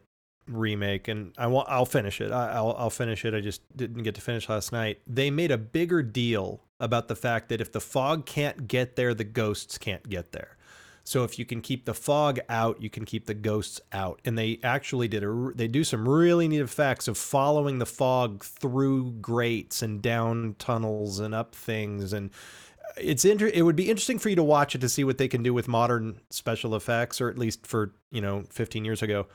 remake, 0.46 1.08
and 1.08 1.32
I 1.36 1.46
want 1.48 1.68
I'll 1.68 1.86
finish 1.86 2.20
it. 2.20 2.32
I, 2.32 2.52
I'll 2.52 2.74
I'll 2.78 2.90
finish 2.90 3.24
it. 3.24 3.34
I 3.34 3.40
just 3.40 3.62
didn't 3.76 4.02
get 4.02 4.14
to 4.14 4.20
finish 4.20 4.48
last 4.48 4.72
night. 4.72 5.00
They 5.06 5.30
made 5.30 5.50
a 5.50 5.58
bigger 5.58 6.02
deal 6.02 6.62
about 6.78 7.08
the 7.08 7.16
fact 7.16 7.48
that 7.48 7.60
if 7.60 7.72
the 7.72 7.80
fog 7.80 8.26
can't 8.26 8.68
get 8.68 8.96
there, 8.96 9.14
the 9.14 9.24
ghosts 9.24 9.78
can't 9.78 10.08
get 10.08 10.32
there. 10.32 10.56
So 11.06 11.22
if 11.22 11.38
you 11.38 11.46
can 11.46 11.60
keep 11.60 11.84
the 11.84 11.94
fog 11.94 12.40
out, 12.48 12.82
you 12.82 12.90
can 12.90 13.04
keep 13.04 13.26
the 13.26 13.34
ghosts 13.34 13.80
out. 13.92 14.20
And 14.24 14.36
they 14.36 14.58
actually 14.64 15.06
did 15.06 15.22
a 15.22 15.50
they 15.54 15.68
do 15.68 15.84
some 15.84 16.08
really 16.08 16.48
neat 16.48 16.60
effects 16.60 17.06
of 17.06 17.16
following 17.16 17.78
the 17.78 17.86
fog 17.86 18.42
through 18.42 19.12
grates 19.12 19.82
and 19.82 20.02
down 20.02 20.56
tunnels 20.58 21.20
and 21.20 21.32
up 21.32 21.54
things 21.54 22.12
and 22.12 22.30
it's 22.96 23.24
inter- 23.24 23.50
it 23.52 23.62
would 23.62 23.76
be 23.76 23.90
interesting 23.90 24.18
for 24.18 24.28
you 24.28 24.36
to 24.36 24.42
watch 24.42 24.74
it 24.74 24.80
to 24.80 24.88
see 24.88 25.04
what 25.04 25.18
they 25.18 25.28
can 25.28 25.42
do 25.42 25.52
with 25.52 25.68
modern 25.68 26.20
special 26.30 26.74
effects 26.74 27.20
or 27.20 27.28
at 27.28 27.38
least 27.38 27.66
for 27.66 27.92
you 28.10 28.20
know 28.20 28.44
15 28.50 28.84
years 28.84 29.02
ago 29.02 29.26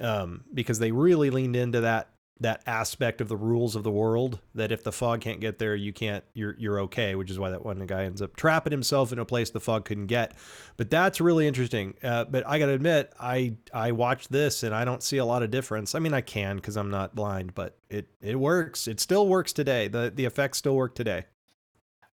um, 0.00 0.44
because 0.52 0.78
they 0.78 0.92
really 0.92 1.30
leaned 1.30 1.56
into 1.56 1.80
that 1.80 2.08
that 2.40 2.62
aspect 2.66 3.20
of 3.20 3.26
the 3.26 3.36
rules 3.36 3.74
of 3.74 3.82
the 3.82 3.90
world 3.90 4.38
that 4.54 4.70
if 4.70 4.84
the 4.84 4.92
fog 4.92 5.20
can't 5.20 5.40
get 5.40 5.58
there 5.58 5.74
you 5.74 5.92
can't 5.92 6.22
you're 6.34 6.54
you're 6.58 6.78
okay 6.80 7.16
which 7.16 7.30
is 7.30 7.38
why 7.38 7.50
that 7.50 7.64
one 7.64 7.84
guy 7.86 8.04
ends 8.04 8.22
up 8.22 8.36
trapping 8.36 8.70
himself 8.70 9.12
in 9.12 9.18
a 9.18 9.24
place 9.24 9.50
the 9.50 9.60
fog 9.60 9.84
couldn't 9.84 10.06
get. 10.06 10.34
But 10.76 10.88
that's 10.90 11.20
really 11.20 11.48
interesting. 11.48 11.94
Uh, 12.02 12.24
but 12.24 12.46
i 12.46 12.58
gotta 12.58 12.72
admit 12.72 13.12
i 13.18 13.54
i 13.72 13.90
watched 13.90 14.30
this 14.30 14.62
and 14.62 14.74
i 14.74 14.84
don't 14.84 15.02
see 15.02 15.16
a 15.16 15.24
lot 15.24 15.42
of 15.42 15.50
difference. 15.50 15.94
I 15.94 15.98
mean 15.98 16.14
i 16.14 16.20
can 16.20 16.56
because 16.56 16.76
i'm 16.76 16.90
not 16.90 17.14
blind 17.14 17.54
but 17.54 17.76
it 17.90 18.06
it 18.20 18.38
works. 18.38 18.86
It 18.86 19.00
still 19.00 19.26
works 19.26 19.52
today. 19.52 19.88
The 19.88 20.12
the 20.14 20.24
effects 20.24 20.58
still 20.58 20.76
work 20.76 20.94
today 20.94 21.24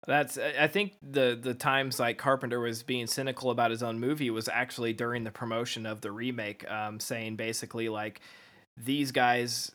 That's 0.08 0.38
I 0.38 0.68
think 0.68 0.94
the 1.02 1.38
the 1.40 1.54
times 1.54 2.00
like 2.00 2.18
Carpenter 2.18 2.60
was 2.60 2.84
being 2.84 3.08
cynical 3.08 3.50
about 3.50 3.72
his 3.72 3.82
own 3.82 4.00
movie 4.00 4.30
was 4.30 4.48
actually 4.48 4.94
during 4.94 5.24
the 5.24 5.32
promotion 5.32 5.86
of 5.86 6.02
the 6.02 6.12
remake, 6.12 6.70
um, 6.70 7.00
saying 7.00 7.38
basically 7.38 7.90
like 7.90 8.22
these 8.78 9.12
guys 9.12 9.72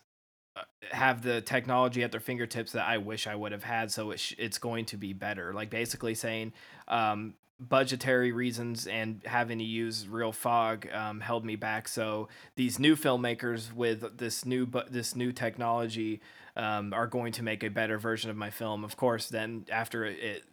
uh, 0.57 0.63
have 0.93 1.23
the 1.23 1.41
technology 1.41 2.03
at 2.05 2.13
their 2.13 2.21
fingertips 2.21 2.73
that 2.73 2.87
I 2.87 2.99
wish 2.99 3.27
I 3.27 3.35
would 3.35 3.53
have 3.53 3.65
had, 3.65 3.91
so 3.91 4.13
it 4.13 4.21
sh- 4.21 4.35
it's 4.39 4.59
going 4.59 4.85
to 4.87 4.97
be 4.97 5.13
better. 5.13 5.53
Like 5.53 5.71
basically 5.71 6.15
saying 6.15 6.53
um, 6.87 7.35
budgetary 7.61 8.33
reasons 8.33 8.87
and 8.87 9.21
having 9.27 9.59
to 9.59 9.65
use 9.65 10.09
real 10.09 10.33
fog 10.33 10.89
um, 10.93 11.21
held 11.21 11.45
me 11.45 11.57
back. 11.57 11.89
So 11.89 12.29
these 12.57 12.79
new 12.79 12.97
filmmakers 12.97 13.73
with 13.73 14.17
this 14.19 14.45
new 14.45 14.67
bu- 14.67 14.89
this 14.91 15.15
new 15.15 15.33
technology 15.33 16.21
um, 16.57 16.93
are 16.93 17.07
going 17.07 17.33
to 17.33 17.43
make 17.43 17.63
a 17.63 17.69
better 17.69 17.99
version 17.99 18.31
of 18.31 18.37
my 18.37 18.51
film. 18.51 18.85
Of 18.85 18.97
course, 18.97 19.29
then 19.29 19.67
after 19.71 20.05
it 20.05 20.45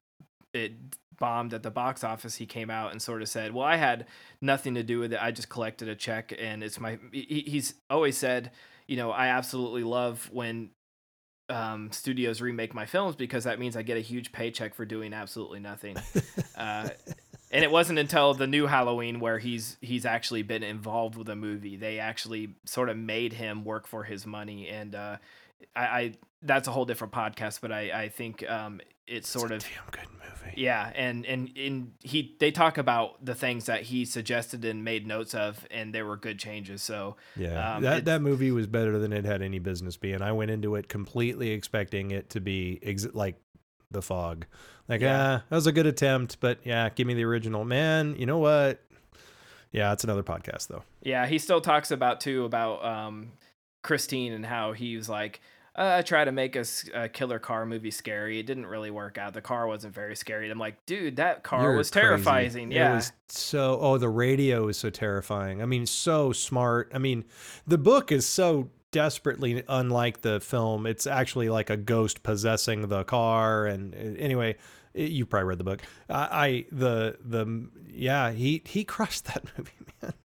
it 0.53 0.73
bombed 1.19 1.53
at 1.53 1.63
the 1.63 1.71
box 1.71 2.03
office, 2.03 2.35
he 2.35 2.45
came 2.45 2.69
out 2.69 2.91
and 2.91 3.01
sort 3.01 3.21
of 3.21 3.29
said, 3.29 3.53
"Well, 3.53 3.65
I 3.65 3.77
had 3.77 4.05
nothing 4.41 4.75
to 4.75 4.83
do 4.83 4.99
with 4.99 5.13
it. 5.13 5.21
I 5.21 5.31
just 5.31 5.49
collected 5.49 5.87
a 5.87 5.95
check, 5.95 6.33
and 6.37 6.63
it's 6.63 6.79
my." 6.79 6.99
He, 7.11 7.43
he's 7.47 7.73
always 7.89 8.17
said, 8.17 8.51
you 8.87 8.95
know, 8.95 9.11
I 9.11 9.27
absolutely 9.27 9.83
love 9.83 10.29
when 10.31 10.69
um, 11.49 11.91
studios 11.91 12.41
remake 12.41 12.73
my 12.73 12.85
films 12.85 13.15
because 13.15 13.45
that 13.45 13.59
means 13.59 13.75
I 13.75 13.81
get 13.81 13.97
a 13.97 14.01
huge 14.01 14.31
paycheck 14.31 14.75
for 14.75 14.85
doing 14.85 15.13
absolutely 15.13 15.59
nothing. 15.59 15.97
uh, 16.57 16.89
and 17.51 17.63
it 17.63 17.71
wasn't 17.71 17.99
until 17.99 18.33
the 18.33 18.47
new 18.47 18.67
Halloween 18.67 19.19
where 19.19 19.39
he's 19.39 19.77
he's 19.81 20.05
actually 20.05 20.43
been 20.43 20.63
involved 20.63 21.15
with 21.15 21.29
a 21.29 21.35
movie. 21.35 21.77
They 21.77 21.99
actually 21.99 22.55
sort 22.65 22.89
of 22.89 22.97
made 22.97 23.33
him 23.33 23.63
work 23.63 23.87
for 23.87 24.03
his 24.03 24.25
money, 24.25 24.67
and 24.67 24.95
uh, 24.95 25.17
I, 25.75 25.81
I 25.81 26.13
that's 26.41 26.67
a 26.67 26.71
whole 26.71 26.85
different 26.85 27.13
podcast. 27.13 27.61
But 27.61 27.71
I 27.71 27.91
I 27.91 28.09
think 28.09 28.47
um, 28.49 28.81
it's 29.07 29.29
sort 29.29 29.51
of 29.51 29.61
damn 29.61 29.71
good 29.91 30.09
movie. 30.13 30.53
yeah, 30.61 30.91
and 30.95 31.25
and 31.25 31.49
in 31.55 31.93
he 32.01 32.35
they 32.39 32.51
talk 32.51 32.77
about 32.77 33.23
the 33.23 33.35
things 33.35 33.65
that 33.65 33.83
he 33.83 34.05
suggested 34.05 34.63
and 34.65 34.83
made 34.83 35.07
notes 35.07 35.33
of, 35.33 35.65
and 35.71 35.93
there 35.93 36.05
were 36.05 36.17
good 36.17 36.39
changes. 36.39 36.81
So 36.81 37.15
Yeah, 37.35 37.75
um, 37.75 37.83
that 37.83 38.05
that 38.05 38.21
movie 38.21 38.51
was 38.51 38.67
better 38.67 38.99
than 38.99 39.13
it 39.13 39.25
had 39.25 39.41
any 39.41 39.59
business 39.59 39.97
being. 39.97 40.21
I 40.21 40.31
went 40.31 40.51
into 40.51 40.75
it 40.75 40.89
completely 40.89 41.49
expecting 41.51 42.11
it 42.11 42.29
to 42.31 42.39
be 42.41 42.79
ex- 42.83 43.07
like 43.13 43.35
the 43.91 44.01
fog. 44.01 44.45
Like, 44.89 45.01
Yeah. 45.01 45.39
ah, 45.39 45.43
that 45.49 45.55
was 45.55 45.67
a 45.67 45.71
good 45.71 45.85
attempt, 45.85 46.39
but 46.39 46.59
yeah, 46.65 46.89
give 46.89 47.07
me 47.07 47.13
the 47.13 47.23
original. 47.23 47.63
Man, 47.65 48.15
you 48.17 48.25
know 48.25 48.37
what? 48.39 48.81
Yeah, 49.71 49.91
it's 49.93 50.03
another 50.03 50.23
podcast 50.23 50.67
though. 50.67 50.83
Yeah, 51.03 51.25
he 51.27 51.37
still 51.39 51.61
talks 51.61 51.91
about 51.91 52.19
too 52.21 52.45
about 52.45 52.83
um, 52.85 53.31
Christine 53.83 54.33
and 54.33 54.45
how 54.45 54.71
he 54.73 54.95
was 54.97 55.07
like, 55.09 55.41
uh, 55.77 55.95
I 55.99 56.01
tried 56.01 56.25
to 56.25 56.31
make 56.31 56.55
a 56.55 57.09
killer 57.09 57.39
car 57.39 57.65
movie 57.65 57.91
scary. 57.91 58.39
It 58.39 58.45
didn't 58.47 58.65
really 58.65 58.89
work 58.91 59.17
out. 59.17 59.33
The 59.33 59.41
car 59.41 59.67
wasn't 59.67 59.93
very 59.93 60.15
scary. 60.15 60.45
And 60.45 60.51
I'm 60.51 60.59
like, 60.59 60.85
dude, 60.85 61.17
that 61.17 61.43
car 61.43 61.61
You're 61.63 61.77
was 61.77 61.91
crazy. 61.91 62.05
terrifying. 62.07 62.71
It 62.71 62.75
Yeah, 62.75 62.95
was 62.95 63.11
so 63.27 63.77
oh, 63.79 63.97
the 63.97 64.09
radio 64.09 64.67
is 64.69 64.77
so 64.77 64.89
terrifying. 64.89 65.61
I 65.61 65.65
mean, 65.65 65.85
so 65.85 66.31
smart. 66.31 66.91
I 66.93 66.97
mean, 66.97 67.25
the 67.67 67.77
book 67.77 68.11
is 68.11 68.25
so 68.25 68.69
desperately 68.91 69.63
unlike 69.67 70.21
the 70.21 70.39
film. 70.39 70.87
It's 70.87 71.05
actually 71.05 71.49
like 71.49 71.69
a 71.69 71.77
ghost 71.77 72.23
possessing 72.23 72.87
the 72.87 73.03
car. 73.03 73.65
And 73.67 73.93
uh, 73.93 73.97
anyway, 74.19 74.55
it- 74.93 75.11
you 75.11 75.25
probably 75.27 75.49
read 75.49 75.57
the 75.59 75.63
book. 75.63 75.81
I, 76.09 76.15
I 76.47 76.65
the 76.71 77.17
the 77.23 77.69
yeah, 77.87 78.31
he 78.31 78.63
he 78.65 78.83
crushed 78.95 79.25
that 79.25 79.43
movie, 79.57 79.71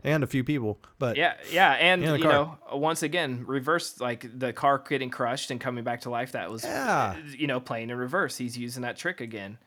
and 0.05 0.23
a 0.23 0.27
few 0.27 0.45
people. 0.45 0.79
But 0.99 1.17
yeah, 1.17 1.35
yeah. 1.53 1.73
And 1.73 2.03
Yeah, 2.03 2.15
you 2.15 2.23
car. 2.23 2.33
know, 2.33 2.59
once 2.77 3.03
again, 3.03 3.45
reverse 3.47 4.01
like 4.01 4.27
the 4.39 4.53
car 4.53 4.79
getting 4.89 5.11
crushed 5.11 5.51
and 5.51 5.61
coming 5.61 5.85
back 5.85 6.03
to 6.03 6.11
life. 6.11 6.33
That 6.33 6.51
was 6.51 6.65
Yeah. 6.65 7.17
you 7.37 7.47
know 7.47 7.61
playing 7.61 7.91
in 7.91 7.97
reverse. 7.97 8.37
He's 8.37 8.57
using 8.59 8.83
that 8.83 8.97
trick 8.97 9.21
again. 9.21 9.59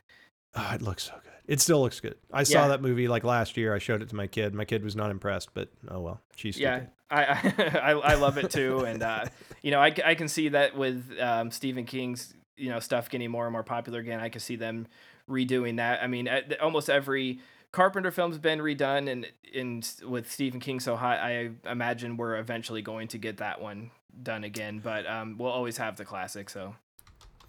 Oh, 0.55 0.72
it 0.73 0.81
looks 0.81 1.03
so 1.03 1.14
good. 1.23 1.31
It 1.45 1.60
still 1.60 1.81
looks 1.81 1.99
good. 1.99 2.15
I 2.31 2.43
saw 2.43 2.68
that 2.69 2.81
movie 2.81 3.07
like 3.07 3.23
last 3.23 3.57
year. 3.57 3.76
I 3.76 3.80
showed 3.80 4.01
it 4.01 4.10
to 4.10 4.15
my 4.15 4.27
kid. 4.27 4.53
My 4.53 4.65
kid 4.65 4.84
was 4.84 4.95
not 4.95 5.11
impressed, 5.11 5.49
but 5.53 5.69
oh 5.89 5.99
well. 5.99 6.22
She's 6.35 6.57
yeah. 6.60 6.81
I, 7.11 7.23
I 7.84 7.91
I 7.91 8.14
love 8.15 8.38
it 8.38 8.49
too 8.49 8.85
and 8.85 9.03
uh 9.03 9.26
you 9.61 9.69
know 9.69 9.80
I, 9.80 9.93
I 10.03 10.15
can 10.15 10.27
see 10.27 10.49
that 10.49 10.76
with 10.76 11.11
um 11.19 11.51
stephen 11.51 11.85
king's 11.85 12.34
you 12.57 12.69
know 12.69 12.80
stuff 12.80 13.07
getting 13.10 13.30
more 13.30 13.45
and 13.45 13.51
more 13.51 13.61
popular 13.61 13.99
again 13.99 14.19
i 14.19 14.30
can 14.30 14.39
see 14.41 14.55
them 14.55 14.88
redoing 15.30 15.77
that 15.77 16.01
i 16.01 16.07
mean 16.07 16.27
almost 16.60 16.89
every 16.89 17.39
carpenter 17.74 18.12
film's 18.12 18.38
been 18.38 18.60
redone 18.60 19.12
and 19.12 19.28
in 19.54 19.84
with 20.08 20.32
stephen 20.32 20.62
king 20.62 20.80
so 20.80 20.95
high 20.95 21.50
i 21.66 21.70
imagine 21.70 22.16
we're 22.16 22.38
eventually 22.38 22.82
going 22.82 23.10
to 23.10 23.18
get 23.18 23.38
that 23.38 23.60
one 23.60 23.91
done 24.22 24.45
again 24.45 24.80
but 24.80 25.06
um 25.06 25.36
we'll 25.38 25.52
always 25.52 25.76
have 25.76 25.98
the 25.98 26.06
classic 26.06 26.50
so 26.50 26.74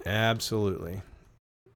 Absolutely. 0.07 1.03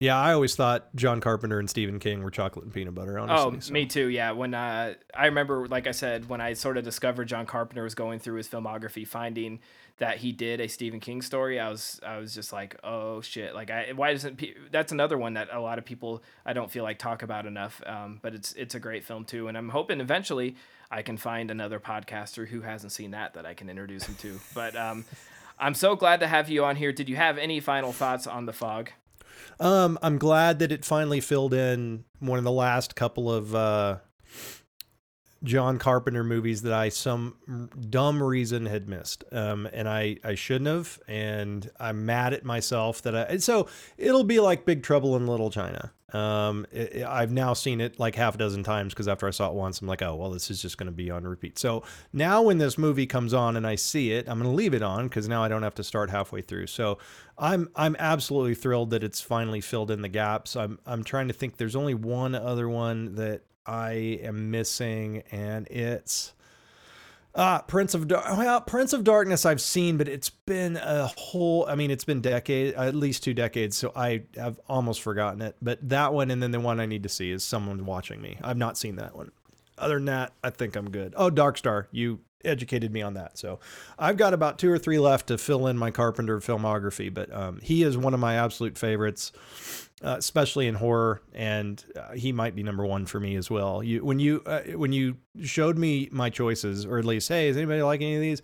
Yeah, 0.00 0.16
I 0.16 0.32
always 0.32 0.54
thought 0.54 0.94
John 0.94 1.20
Carpenter 1.20 1.58
and 1.58 1.68
Stephen 1.68 1.98
King 1.98 2.22
were 2.22 2.30
chocolate 2.30 2.64
and 2.64 2.72
peanut 2.72 2.94
butter. 2.94 3.18
Honestly, 3.18 3.56
oh, 3.56 3.60
so. 3.60 3.72
me 3.72 3.86
too. 3.86 4.06
Yeah, 4.06 4.30
when 4.30 4.54
uh, 4.54 4.94
I 5.12 5.26
remember, 5.26 5.66
like 5.66 5.88
I 5.88 5.90
said, 5.90 6.28
when 6.28 6.40
I 6.40 6.52
sort 6.52 6.76
of 6.76 6.84
discovered 6.84 7.26
John 7.26 7.46
Carpenter 7.46 7.82
was 7.82 7.96
going 7.96 8.20
through 8.20 8.36
his 8.36 8.46
filmography, 8.46 9.06
finding 9.06 9.58
that 9.98 10.18
he 10.18 10.32
did 10.32 10.60
a 10.60 10.68
Stephen 10.68 11.00
King 11.00 11.22
story, 11.22 11.58
I 11.60 11.68
was, 11.68 12.00
I 12.04 12.18
was 12.18 12.34
just 12.34 12.52
like, 12.52 12.76
oh 12.84 13.20
shit! 13.20 13.54
Like, 13.54 13.70
I 13.70 13.92
why 13.94 14.12
doesn't 14.12 14.36
pe- 14.36 14.54
that's 14.70 14.92
another 14.92 15.18
one 15.18 15.34
that 15.34 15.48
a 15.52 15.60
lot 15.60 15.78
of 15.78 15.84
people 15.84 16.22
I 16.46 16.52
don't 16.52 16.70
feel 16.70 16.84
like 16.84 16.98
talk 16.98 17.22
about 17.22 17.46
enough. 17.46 17.82
Um, 17.84 18.20
but 18.22 18.34
it's 18.34 18.52
it's 18.54 18.74
a 18.74 18.80
great 18.80 19.04
film 19.04 19.24
too, 19.24 19.48
and 19.48 19.58
I'm 19.58 19.68
hoping 19.68 20.00
eventually 20.00 20.56
I 20.90 21.02
can 21.02 21.16
find 21.16 21.50
another 21.50 21.80
podcaster 21.80 22.48
who 22.48 22.62
hasn't 22.62 22.92
seen 22.92 23.10
that 23.10 23.34
that 23.34 23.44
I 23.44 23.54
can 23.54 23.68
introduce 23.68 24.04
him 24.04 24.14
to. 24.16 24.40
But 24.54 24.74
um, 24.76 25.04
I'm 25.58 25.74
so 25.74 25.94
glad 25.96 26.20
to 26.20 26.26
have 26.26 26.48
you 26.48 26.64
on 26.64 26.76
here. 26.76 26.92
Did 26.92 27.08
you 27.08 27.16
have 27.16 27.38
any 27.38 27.60
final 27.60 27.92
thoughts 27.92 28.26
on 28.26 28.46
the 28.46 28.52
fog? 28.52 28.90
Um, 29.60 29.98
I'm 30.02 30.18
glad 30.18 30.58
that 30.60 30.72
it 30.72 30.84
finally 30.84 31.20
filled 31.20 31.54
in 31.54 32.04
one 32.20 32.38
of 32.38 32.44
the 32.44 32.52
last 32.52 32.94
couple 32.96 33.32
of 33.32 33.54
uh, 33.54 33.98
John 35.44 35.78
Carpenter 35.78 36.24
movies 36.24 36.62
that 36.62 36.72
I 36.72 36.88
some 36.88 37.68
dumb 37.90 38.22
reason 38.22 38.66
had 38.66 38.88
missed. 38.88 39.24
Um, 39.30 39.68
and 39.72 39.88
I 39.88 40.16
I 40.24 40.34
shouldn't 40.34 40.68
have, 40.68 40.98
and 41.06 41.70
I'm 41.78 42.06
mad 42.06 42.32
at 42.32 42.44
myself 42.44 43.02
that 43.02 43.14
I. 43.14 43.22
And 43.22 43.42
so 43.42 43.68
it'll 43.96 44.24
be 44.24 44.40
like 44.40 44.64
Big 44.64 44.82
Trouble 44.82 45.16
in 45.16 45.26
Little 45.26 45.50
China. 45.50 45.92
Um, 46.12 46.66
it, 46.72 47.04
I've 47.04 47.30
now 47.30 47.52
seen 47.52 47.82
it 47.82 48.00
like 48.00 48.14
half 48.14 48.34
a 48.34 48.38
dozen 48.38 48.62
times 48.64 48.94
because 48.94 49.08
after 49.08 49.28
I 49.28 49.30
saw 49.30 49.48
it 49.48 49.54
once, 49.54 49.80
I'm 49.80 49.86
like, 49.86 50.02
oh 50.02 50.16
well, 50.16 50.30
this 50.30 50.50
is 50.50 50.60
just 50.60 50.78
going 50.78 50.86
to 50.86 50.92
be 50.92 51.10
on 51.10 51.24
repeat. 51.24 51.58
So 51.58 51.84
now 52.12 52.42
when 52.42 52.58
this 52.58 52.78
movie 52.78 53.06
comes 53.06 53.34
on 53.34 53.56
and 53.56 53.66
I 53.66 53.74
see 53.74 54.12
it, 54.12 54.28
I'm 54.28 54.38
going 54.38 54.50
to 54.50 54.56
leave 54.56 54.72
it 54.74 54.82
on 54.82 55.06
because 55.08 55.28
now 55.28 55.44
I 55.44 55.48
don't 55.48 55.62
have 55.62 55.74
to 55.76 55.84
start 55.84 56.10
halfway 56.10 56.40
through. 56.40 56.68
So 56.68 56.98
I'm 57.36 57.68
I'm 57.76 57.94
absolutely 57.98 58.54
thrilled 58.54 58.90
that 58.90 59.04
it's 59.04 59.20
finally 59.20 59.60
filled 59.60 59.90
in 59.90 60.00
the 60.00 60.08
gaps. 60.08 60.56
I'm 60.56 60.78
I'm 60.86 61.04
trying 61.04 61.28
to 61.28 61.34
think. 61.34 61.58
There's 61.58 61.76
only 61.76 61.94
one 61.94 62.34
other 62.34 62.68
one 62.68 63.14
that 63.16 63.42
I 63.68 64.18
am 64.22 64.50
missing, 64.50 65.22
and 65.30 65.68
it's 65.68 66.32
ah 67.34 67.62
Prince 67.68 67.94
of 67.94 68.10
well 68.10 68.60
Prince 68.62 68.94
of 68.94 69.04
Darkness 69.04 69.44
I've 69.44 69.60
seen, 69.60 69.98
but 69.98 70.08
it's 70.08 70.30
been 70.30 70.76
a 70.76 71.08
whole. 71.16 71.66
I 71.68 71.74
mean, 71.74 71.90
it's 71.90 72.04
been 72.04 72.22
decade 72.22 72.74
at 72.74 72.94
least 72.94 73.22
two 73.22 73.34
decades, 73.34 73.76
so 73.76 73.92
I 73.94 74.22
have 74.36 74.58
almost 74.68 75.02
forgotten 75.02 75.42
it. 75.42 75.56
But 75.60 75.86
that 75.88 76.14
one, 76.14 76.30
and 76.30 76.42
then 76.42 76.50
the 76.50 76.60
one 76.60 76.80
I 76.80 76.86
need 76.86 77.02
to 77.02 77.08
see 77.08 77.30
is 77.30 77.44
Someone 77.44 77.84
Watching 77.84 78.22
Me. 78.22 78.38
I've 78.42 78.56
not 78.56 78.78
seen 78.78 78.96
that 78.96 79.14
one. 79.14 79.30
Other 79.76 79.96
than 79.96 80.06
that, 80.06 80.32
I 80.42 80.50
think 80.50 80.74
I'm 80.74 80.90
good. 80.90 81.14
Oh, 81.16 81.30
Dark 81.30 81.58
Star, 81.58 81.88
you 81.92 82.20
educated 82.44 82.92
me 82.92 83.02
on 83.02 83.14
that. 83.14 83.38
So 83.38 83.58
I've 83.98 84.16
got 84.16 84.34
about 84.34 84.58
two 84.58 84.70
or 84.70 84.78
three 84.78 84.98
left 84.98 85.28
to 85.28 85.38
fill 85.38 85.66
in 85.66 85.76
my 85.76 85.90
Carpenter 85.90 86.38
filmography, 86.40 87.12
but 87.12 87.32
um, 87.32 87.60
he 87.62 87.82
is 87.82 87.96
one 87.96 88.14
of 88.14 88.20
my 88.20 88.34
absolute 88.34 88.78
favorites, 88.78 89.32
uh, 90.02 90.16
especially 90.18 90.66
in 90.68 90.74
horror, 90.74 91.22
and 91.34 91.84
uh, 91.96 92.12
he 92.12 92.32
might 92.32 92.54
be 92.54 92.62
number 92.62 92.86
one 92.86 93.06
for 93.06 93.18
me 93.20 93.36
as 93.36 93.50
well. 93.50 93.82
You 93.82 94.04
when 94.04 94.18
you 94.20 94.42
uh, 94.46 94.60
when 94.74 94.92
you 94.92 95.16
showed 95.42 95.76
me 95.78 96.08
my 96.12 96.30
choices, 96.30 96.86
or 96.86 96.98
at 96.98 97.04
least, 97.04 97.28
hey, 97.28 97.48
does 97.48 97.56
anybody 97.56 97.82
like 97.82 98.00
any 98.00 98.14
of 98.16 98.20
these? 98.20 98.42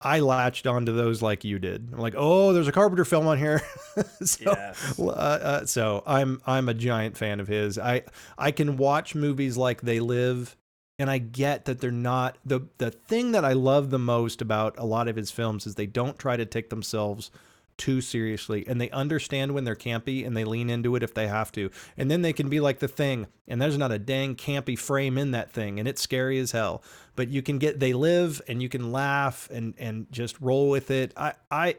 I 0.00 0.20
latched 0.20 0.68
onto 0.68 0.92
those 0.92 1.22
like 1.22 1.42
you 1.42 1.58
did. 1.58 1.88
I'm 1.92 1.98
like, 1.98 2.14
oh, 2.16 2.52
there's 2.52 2.68
a 2.68 2.72
Carpenter 2.72 3.04
film 3.04 3.26
on 3.26 3.36
here. 3.36 3.60
so, 4.22 4.52
Yes. 4.52 4.98
uh, 4.98 5.06
uh, 5.08 5.66
so 5.66 6.04
I'm 6.06 6.40
I'm 6.46 6.68
a 6.68 6.74
giant 6.74 7.16
fan 7.16 7.40
of 7.40 7.48
his. 7.48 7.78
I 7.78 8.02
I 8.36 8.52
can 8.52 8.76
watch 8.76 9.14
movies 9.16 9.56
like 9.56 9.80
They 9.80 9.98
Live, 9.98 10.56
and 11.00 11.10
I 11.10 11.18
get 11.18 11.64
that 11.64 11.80
they're 11.80 11.90
not 11.90 12.38
the 12.44 12.60
the 12.78 12.92
thing 12.92 13.32
that 13.32 13.44
I 13.44 13.54
love 13.54 13.90
the 13.90 13.98
most 13.98 14.40
about 14.40 14.78
a 14.78 14.84
lot 14.84 15.08
of 15.08 15.16
his 15.16 15.32
films 15.32 15.66
is 15.66 15.74
they 15.74 15.86
don't 15.86 16.16
try 16.18 16.36
to 16.36 16.46
take 16.46 16.70
themselves 16.70 17.32
too 17.78 18.00
seriously 18.00 18.64
and 18.66 18.80
they 18.80 18.90
understand 18.90 19.54
when 19.54 19.64
they're 19.64 19.74
campy 19.74 20.26
and 20.26 20.36
they 20.36 20.44
lean 20.44 20.68
into 20.68 20.94
it 20.96 21.02
if 21.02 21.14
they 21.14 21.28
have 21.28 21.50
to 21.52 21.70
and 21.96 22.10
then 22.10 22.20
they 22.22 22.32
can 22.32 22.48
be 22.48 22.60
like 22.60 22.80
the 22.80 22.88
thing 22.88 23.26
and 23.46 23.62
there's 23.62 23.78
not 23.78 23.92
a 23.92 23.98
dang 23.98 24.34
campy 24.34 24.78
frame 24.78 25.16
in 25.16 25.30
that 25.30 25.50
thing 25.50 25.78
and 25.78 25.88
it's 25.88 26.02
scary 26.02 26.38
as 26.38 26.52
hell 26.52 26.82
but 27.16 27.28
you 27.28 27.40
can 27.40 27.58
get 27.58 27.80
they 27.80 27.92
live 27.92 28.42
and 28.48 28.60
you 28.60 28.68
can 28.68 28.92
laugh 28.92 29.48
and 29.50 29.74
and 29.78 30.06
just 30.10 30.38
roll 30.40 30.68
with 30.68 30.90
it 30.90 31.12
i 31.16 31.32
i 31.50 31.74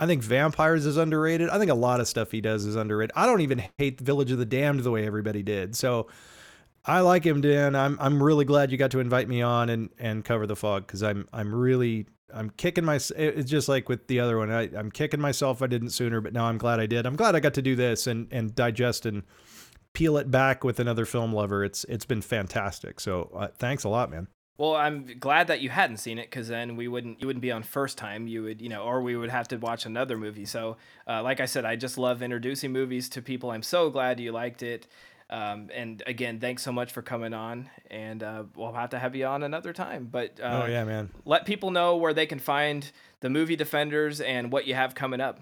I 0.00 0.06
think 0.06 0.22
Vampires 0.22 0.86
is 0.86 0.96
underrated. 0.96 1.48
I 1.50 1.58
think 1.58 1.72
a 1.72 1.74
lot 1.74 1.98
of 1.98 2.06
stuff 2.06 2.30
he 2.30 2.40
does 2.40 2.64
is 2.64 2.76
underrated. 2.76 3.10
I 3.16 3.26
don't 3.26 3.40
even 3.40 3.64
hate 3.78 4.00
Village 4.00 4.30
of 4.30 4.38
the 4.38 4.46
Damned 4.46 4.84
the 4.84 4.92
way 4.92 5.04
everybody 5.04 5.42
did. 5.42 5.74
So 5.74 6.06
I 6.84 7.00
like 7.00 7.24
him, 7.24 7.40
Dan. 7.40 7.74
I'm 7.74 7.98
I'm 8.00 8.22
really 8.22 8.44
glad 8.44 8.70
you 8.70 8.78
got 8.78 8.92
to 8.92 9.00
invite 9.00 9.28
me 9.28 9.42
on 9.42 9.68
and 9.68 9.90
and 9.98 10.24
cover 10.24 10.46
the 10.46 10.56
fog 10.56 10.86
because 10.86 11.02
I'm 11.02 11.28
I'm 11.32 11.52
really 11.52 12.06
I'm 12.32 12.50
kicking 12.50 12.84
my. 12.84 12.96
It's 13.16 13.50
just 13.50 13.68
like 13.68 13.88
with 13.88 14.06
the 14.06 14.20
other 14.20 14.38
one. 14.38 14.50
I, 14.50 14.68
I'm 14.76 14.90
kicking 14.90 15.20
myself. 15.20 15.62
I 15.62 15.66
didn't 15.66 15.90
sooner, 15.90 16.20
but 16.20 16.32
now 16.32 16.46
I'm 16.46 16.58
glad 16.58 16.80
I 16.80 16.86
did. 16.86 17.06
I'm 17.06 17.16
glad 17.16 17.34
I 17.34 17.40
got 17.40 17.54
to 17.54 17.62
do 17.62 17.76
this 17.76 18.06
and 18.06 18.28
and 18.30 18.54
digest 18.54 19.06
and 19.06 19.22
peel 19.92 20.16
it 20.16 20.30
back 20.30 20.64
with 20.64 20.78
another 20.78 21.04
film 21.04 21.32
lover. 21.32 21.64
It's 21.64 21.84
it's 21.84 22.04
been 22.04 22.22
fantastic. 22.22 23.00
So 23.00 23.30
uh, 23.34 23.48
thanks 23.56 23.84
a 23.84 23.88
lot, 23.88 24.10
man. 24.10 24.28
Well, 24.58 24.74
I'm 24.74 25.06
glad 25.20 25.46
that 25.46 25.60
you 25.60 25.70
hadn't 25.70 25.98
seen 25.98 26.18
it 26.18 26.28
because 26.28 26.48
then 26.48 26.74
we 26.74 26.88
wouldn't 26.88 27.20
you 27.20 27.28
wouldn't 27.28 27.42
be 27.42 27.52
on 27.52 27.62
first 27.62 27.96
time. 27.96 28.26
You 28.26 28.42
would 28.42 28.60
you 28.60 28.68
know, 28.68 28.82
or 28.82 29.00
we 29.00 29.16
would 29.16 29.30
have 29.30 29.48
to 29.48 29.56
watch 29.56 29.86
another 29.86 30.18
movie. 30.18 30.44
So, 30.44 30.76
uh, 31.06 31.22
like 31.22 31.40
I 31.40 31.46
said, 31.46 31.64
I 31.64 31.76
just 31.76 31.96
love 31.96 32.22
introducing 32.22 32.72
movies 32.72 33.08
to 33.10 33.22
people. 33.22 33.52
I'm 33.52 33.62
so 33.62 33.88
glad 33.88 34.20
you 34.20 34.32
liked 34.32 34.62
it. 34.62 34.86
Um, 35.30 35.68
and 35.74 36.02
again, 36.06 36.40
thanks 36.40 36.62
so 36.62 36.72
much 36.72 36.92
for 36.92 37.02
coming 37.02 37.34
on. 37.34 37.68
And 37.90 38.22
uh, 38.22 38.44
we'll 38.56 38.72
have 38.72 38.90
to 38.90 38.98
have 38.98 39.14
you 39.14 39.26
on 39.26 39.42
another 39.42 39.72
time. 39.72 40.08
But 40.10 40.40
uh, 40.40 40.62
oh 40.64 40.66
yeah, 40.66 40.84
man. 40.84 41.10
let 41.24 41.44
people 41.44 41.70
know 41.70 41.96
where 41.96 42.14
they 42.14 42.26
can 42.26 42.38
find 42.38 42.90
the 43.20 43.30
movie 43.30 43.56
Defenders 43.56 44.20
and 44.20 44.50
what 44.50 44.66
you 44.66 44.74
have 44.74 44.94
coming 44.94 45.20
up. 45.20 45.40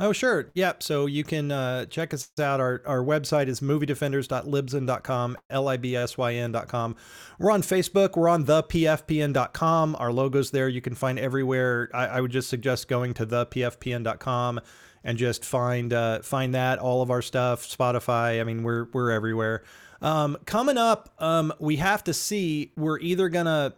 Oh, 0.00 0.12
sure. 0.12 0.50
Yep. 0.54 0.82
So 0.82 1.06
you 1.06 1.22
can 1.22 1.52
uh, 1.52 1.86
check 1.86 2.12
us 2.12 2.28
out. 2.40 2.58
Our, 2.58 2.82
our 2.84 2.98
website 2.98 3.46
is 3.46 3.60
moviedefenders.libsyn.com, 3.60 5.36
L 5.50 5.68
I 5.68 5.76
B 5.76 5.94
S 5.94 6.18
Y 6.18 6.34
N.com. 6.34 6.96
We're 7.38 7.52
on 7.52 7.62
Facebook. 7.62 8.16
We're 8.16 8.28
on 8.28 8.44
thepfpn.com. 8.44 9.96
Our 10.00 10.10
logo's 10.10 10.50
there. 10.50 10.68
You 10.68 10.80
can 10.80 10.96
find 10.96 11.16
everywhere. 11.16 11.90
I, 11.94 12.06
I 12.06 12.20
would 12.20 12.32
just 12.32 12.48
suggest 12.48 12.88
going 12.88 13.14
to 13.14 13.26
thepfpn.com 13.26 14.60
and 15.04 15.18
just 15.18 15.44
find 15.44 15.92
uh, 15.92 16.20
find 16.22 16.54
that 16.54 16.78
all 16.78 17.02
of 17.02 17.10
our 17.10 17.22
stuff. 17.22 17.66
Spotify. 17.66 18.40
I 18.40 18.44
mean, 18.44 18.62
we're 18.62 18.84
we're 18.92 19.10
everywhere. 19.10 19.62
Um, 20.02 20.36
coming 20.44 20.76
up, 20.76 21.14
um, 21.18 21.52
we 21.58 21.76
have 21.76 22.02
to 22.04 22.14
see. 22.14 22.72
We're 22.76 22.98
either 22.98 23.28
gonna 23.28 23.74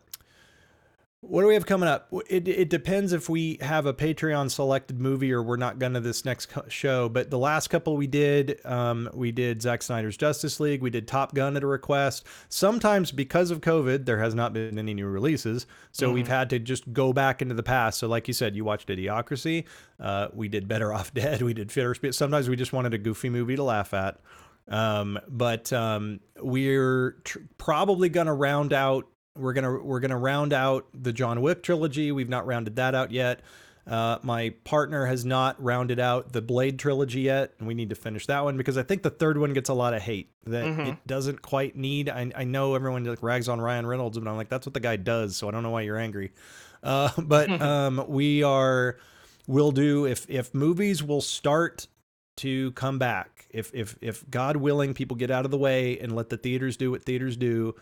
what 1.28 1.42
do 1.42 1.48
we 1.48 1.54
have 1.54 1.66
coming 1.66 1.88
up? 1.88 2.08
It, 2.28 2.46
it 2.46 2.70
depends 2.70 3.12
if 3.12 3.28
we 3.28 3.58
have 3.60 3.86
a 3.86 3.92
Patreon 3.92 4.50
selected 4.50 5.00
movie 5.00 5.32
or 5.32 5.42
we're 5.42 5.56
not 5.56 5.78
gonna 5.78 6.00
this 6.00 6.24
next 6.24 6.52
show. 6.68 7.08
But 7.08 7.30
the 7.30 7.38
last 7.38 7.68
couple 7.68 7.96
we 7.96 8.06
did, 8.06 8.64
um, 8.64 9.10
we 9.12 9.32
did 9.32 9.60
Zack 9.62 9.82
Snyder's 9.82 10.16
Justice 10.16 10.60
League. 10.60 10.82
We 10.82 10.90
did 10.90 11.08
Top 11.08 11.34
Gun 11.34 11.56
at 11.56 11.62
a 11.62 11.66
request. 11.66 12.26
Sometimes 12.48 13.12
because 13.12 13.50
of 13.50 13.60
COVID, 13.60 14.06
there 14.06 14.18
has 14.18 14.34
not 14.34 14.52
been 14.52 14.78
any 14.78 14.94
new 14.94 15.06
releases, 15.06 15.66
so 15.92 16.12
we've 16.12 16.28
had 16.28 16.50
to 16.50 16.58
just 16.58 16.92
go 16.92 17.12
back 17.12 17.42
into 17.42 17.54
the 17.54 17.62
past. 17.62 17.98
So 17.98 18.08
like 18.08 18.28
you 18.28 18.34
said, 18.34 18.54
you 18.54 18.64
watched 18.64 18.88
Idiocracy. 18.88 19.64
Uh, 19.98 20.28
we 20.32 20.48
did 20.48 20.68
Better 20.68 20.92
Off 20.92 21.12
Dead. 21.14 21.42
We 21.42 21.54
did 21.54 21.72
Fitter 21.72 21.94
Speed. 21.94 22.14
Sometimes 22.14 22.48
we 22.48 22.56
just 22.56 22.72
wanted 22.72 22.94
a 22.94 22.98
goofy 22.98 23.30
movie 23.30 23.56
to 23.56 23.62
laugh 23.62 23.92
at. 23.94 24.20
Um, 24.68 25.18
but 25.28 25.72
um, 25.72 26.20
we're 26.40 27.12
tr- 27.24 27.38
probably 27.58 28.08
gonna 28.08 28.34
round 28.34 28.72
out 28.72 29.06
we're 29.38 29.52
gonna 29.52 29.78
we're 29.82 30.00
gonna 30.00 30.16
round 30.18 30.52
out 30.52 30.86
the 30.94 31.12
John 31.12 31.40
Wick 31.42 31.62
trilogy. 31.62 32.12
We've 32.12 32.28
not 32.28 32.46
rounded 32.46 32.76
that 32.76 32.94
out 32.94 33.10
yet. 33.12 33.40
Uh, 33.86 34.18
my 34.24 34.50
partner 34.64 35.06
has 35.06 35.24
not 35.24 35.62
rounded 35.62 36.00
out 36.00 36.32
the 36.32 36.42
Blade 36.42 36.76
trilogy 36.76 37.20
yet, 37.20 37.52
and 37.60 37.68
we 37.68 37.74
need 37.74 37.88
to 37.90 37.94
finish 37.94 38.26
that 38.26 38.42
one 38.42 38.56
because 38.56 38.76
I 38.76 38.82
think 38.82 39.04
the 39.04 39.10
third 39.10 39.38
one 39.38 39.52
gets 39.52 39.68
a 39.68 39.74
lot 39.74 39.94
of 39.94 40.02
hate 40.02 40.32
that 40.44 40.64
Mhm. 40.64 40.88
it 40.88 40.96
doesn't 41.06 41.40
quite 41.40 41.76
need. 41.76 42.08
I, 42.08 42.32
I 42.34 42.42
know 42.42 42.74
everyone 42.74 43.04
like 43.04 43.22
rags 43.22 43.48
on 43.48 43.60
Ryan 43.60 43.86
Reynolds, 43.86 44.18
but 44.18 44.28
I'm 44.28 44.36
like 44.36 44.48
that's 44.48 44.66
what 44.66 44.74
the 44.74 44.80
guy 44.80 44.96
does, 44.96 45.36
so 45.36 45.46
I 45.46 45.52
don't 45.52 45.62
know 45.62 45.70
why 45.70 45.82
you're 45.82 45.98
angry. 45.98 46.32
Uh, 46.82 47.10
but 47.18 47.48
um, 47.62 48.04
we 48.08 48.42
are 48.42 48.96
we'll 49.46 49.70
do 49.72 50.04
if 50.04 50.28
if 50.28 50.52
movies 50.52 51.04
will 51.04 51.20
start 51.20 51.86
to 52.38 52.72
come 52.72 52.98
back 52.98 53.46
if 53.50 53.70
if 53.72 53.96
if 54.00 54.28
God 54.28 54.56
willing 54.56 54.94
people 54.94 55.16
get 55.16 55.30
out 55.30 55.44
of 55.44 55.50
the 55.52 55.56
way 55.58 55.96
and 56.00 56.14
let 56.14 56.28
the 56.28 56.36
theaters 56.36 56.76
do 56.76 56.90
what 56.90 57.02
theaters 57.04 57.36
do 57.36 57.74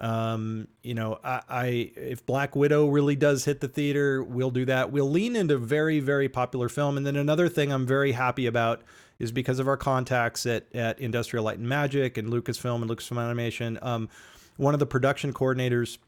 Um, 0.00 0.68
you 0.82 0.94
know, 0.94 1.18
I, 1.22 1.42
I 1.48 1.64
if 1.94 2.24
Black 2.24 2.56
Widow 2.56 2.88
really 2.88 3.16
does 3.16 3.44
hit 3.44 3.60
the 3.60 3.68
theater, 3.68 4.22
we'll 4.22 4.50
do 4.50 4.64
that. 4.64 4.90
We'll 4.90 5.10
lean 5.10 5.36
into 5.36 5.58
very 5.58 6.00
very 6.00 6.28
popular 6.28 6.68
film. 6.68 6.96
And 6.96 7.06
then 7.06 7.16
another 7.16 7.48
thing 7.48 7.72
I'm 7.72 7.86
very 7.86 8.12
happy 8.12 8.46
about 8.46 8.82
is 9.18 9.30
because 9.30 9.58
of 9.58 9.68
our 9.68 9.76
contacts 9.76 10.46
at 10.46 10.74
at 10.74 10.98
Industrial 11.00 11.44
Light 11.44 11.58
and 11.58 11.68
Magic 11.68 12.16
and 12.16 12.32
Lucasfilm 12.32 12.80
and 12.80 12.90
Lucasfilm 12.90 13.22
Animation. 13.22 13.78
Um, 13.82 14.08
one 14.56 14.74
of 14.74 14.80
the 14.80 14.86
production 14.86 15.32
coordinators 15.32 15.98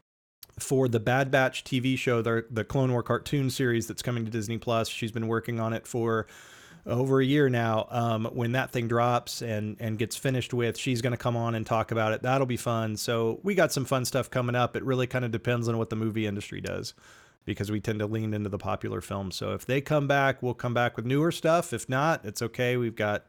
for 0.59 0.87
the 0.87 0.99
Bad 0.99 1.31
Batch 1.31 1.63
TV 1.63 1.97
show, 1.97 2.21
the 2.21 2.45
the 2.49 2.63
Clone 2.63 2.91
War 2.91 3.03
cartoon 3.03 3.49
series 3.49 3.87
that's 3.87 4.01
coming 4.01 4.25
to 4.25 4.31
Disney 4.31 4.57
Plus. 4.57 4.89
She's 4.89 5.11
been 5.11 5.27
working 5.27 5.59
on 5.59 5.71
it 5.71 5.87
for 5.87 6.27
over 6.85 7.21
a 7.21 7.25
year 7.25 7.49
now. 7.49 7.87
Um, 7.89 8.25
when 8.33 8.53
that 8.53 8.71
thing 8.71 8.87
drops 8.87 9.41
and 9.41 9.77
and 9.79 9.97
gets 9.97 10.15
finished 10.15 10.53
with, 10.53 10.77
she's 10.77 11.01
going 11.01 11.11
to 11.11 11.17
come 11.17 11.37
on 11.37 11.55
and 11.55 11.65
talk 11.65 11.91
about 11.91 12.13
it. 12.13 12.21
That'll 12.21 12.47
be 12.47 12.57
fun. 12.57 12.97
So 12.97 13.39
we 13.43 13.55
got 13.55 13.71
some 13.71 13.85
fun 13.85 14.05
stuff 14.05 14.29
coming 14.29 14.55
up. 14.55 14.75
It 14.75 14.83
really 14.83 15.07
kind 15.07 15.25
of 15.25 15.31
depends 15.31 15.67
on 15.67 15.77
what 15.77 15.89
the 15.89 15.95
movie 15.95 16.25
industry 16.25 16.61
does. 16.61 16.93
Because 17.45 17.69
we 17.69 17.81
tend 17.81 17.99
to 17.99 18.05
lean 18.05 18.33
into 18.33 18.47
the 18.47 18.57
popular 18.57 19.01
films. 19.01 19.35
So 19.35 19.51
if 19.51 19.65
they 19.65 19.81
come 19.81 20.07
back, 20.07 20.41
we'll 20.41 20.53
come 20.53 20.73
back 20.73 20.95
with 20.95 21.05
newer 21.05 21.29
stuff. 21.29 21.73
If 21.73 21.89
not, 21.89 22.23
it's 22.23 22.41
okay. 22.41 22.77
We've 22.77 22.95
got 22.95 23.25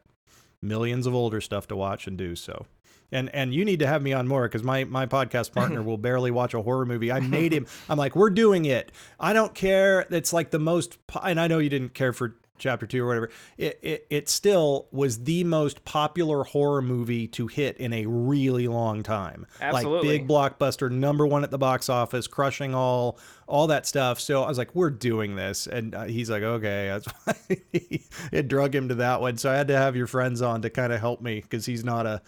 millions 0.61 1.05
of 1.05 1.13
older 1.13 1.41
stuff 1.41 1.67
to 1.67 1.75
watch 1.75 2.07
and 2.07 2.17
do. 2.17 2.33
So 2.33 2.65
and 3.11 3.33
and 3.33 3.53
you 3.53 3.65
need 3.65 3.79
to 3.79 3.87
have 3.87 4.01
me 4.01 4.13
on 4.13 4.27
more 4.27 4.43
because 4.43 4.63
my 4.63 4.83
my 4.83 5.05
podcast 5.05 5.51
partner 5.55 5.81
will 5.81 5.97
barely 5.97 6.31
watch 6.31 6.53
a 6.53 6.61
horror 6.61 6.85
movie. 6.85 7.11
I 7.11 7.19
made 7.19 7.53
him. 7.53 7.67
I'm 7.89 7.97
like, 7.97 8.15
we're 8.15 8.29
doing 8.29 8.65
it. 8.65 8.91
I 9.19 9.33
don't 9.33 9.53
care. 9.53 10.05
It's 10.09 10.33
like 10.33 10.51
the 10.51 10.59
most, 10.59 10.97
and 11.23 11.39
I 11.39 11.47
know 11.47 11.59
you 11.59 11.69
didn't 11.69 11.93
care 11.93 12.13
for 12.13 12.35
chapter 12.57 12.85
two 12.85 13.03
or 13.03 13.07
whatever, 13.07 13.29
it, 13.57 13.79
it, 13.81 14.07
it 14.09 14.29
still 14.29 14.87
was 14.91 15.23
the 15.23 15.43
most 15.43 15.83
popular 15.85 16.43
horror 16.43 16.81
movie 16.81 17.27
to 17.27 17.47
hit 17.47 17.77
in 17.77 17.93
a 17.93 18.05
really 18.05 18.67
long 18.67 19.03
time. 19.03 19.45
Absolutely. 19.61 20.09
Like 20.09 20.21
big 20.21 20.27
blockbuster, 20.27 20.91
number 20.91 21.25
one 21.25 21.43
at 21.43 21.51
the 21.51 21.57
box 21.57 21.89
office, 21.89 22.27
crushing 22.27 22.73
all 22.73 23.19
all 23.47 23.67
that 23.67 23.85
stuff. 23.85 24.19
So 24.19 24.43
I 24.43 24.47
was 24.47 24.57
like, 24.57 24.73
we're 24.73 24.89
doing 24.89 25.35
this. 25.35 25.67
And 25.67 25.93
uh, 25.93 26.05
he's 26.05 26.29
like, 26.29 26.43
okay. 26.43 26.87
That's 26.87 27.05
why 27.05 27.57
it 28.31 28.47
drug 28.47 28.73
him 28.73 28.89
to 28.89 28.95
that 28.95 29.21
one. 29.21 29.37
So 29.37 29.51
I 29.51 29.55
had 29.55 29.67
to 29.67 29.77
have 29.77 29.95
your 29.95 30.07
friends 30.07 30.41
on 30.41 30.61
to 30.63 30.69
kind 30.69 30.91
of 30.91 30.99
help 30.99 31.21
me 31.21 31.41
because 31.41 31.65
he's 31.65 31.83
not 31.83 32.05
a 32.05 32.21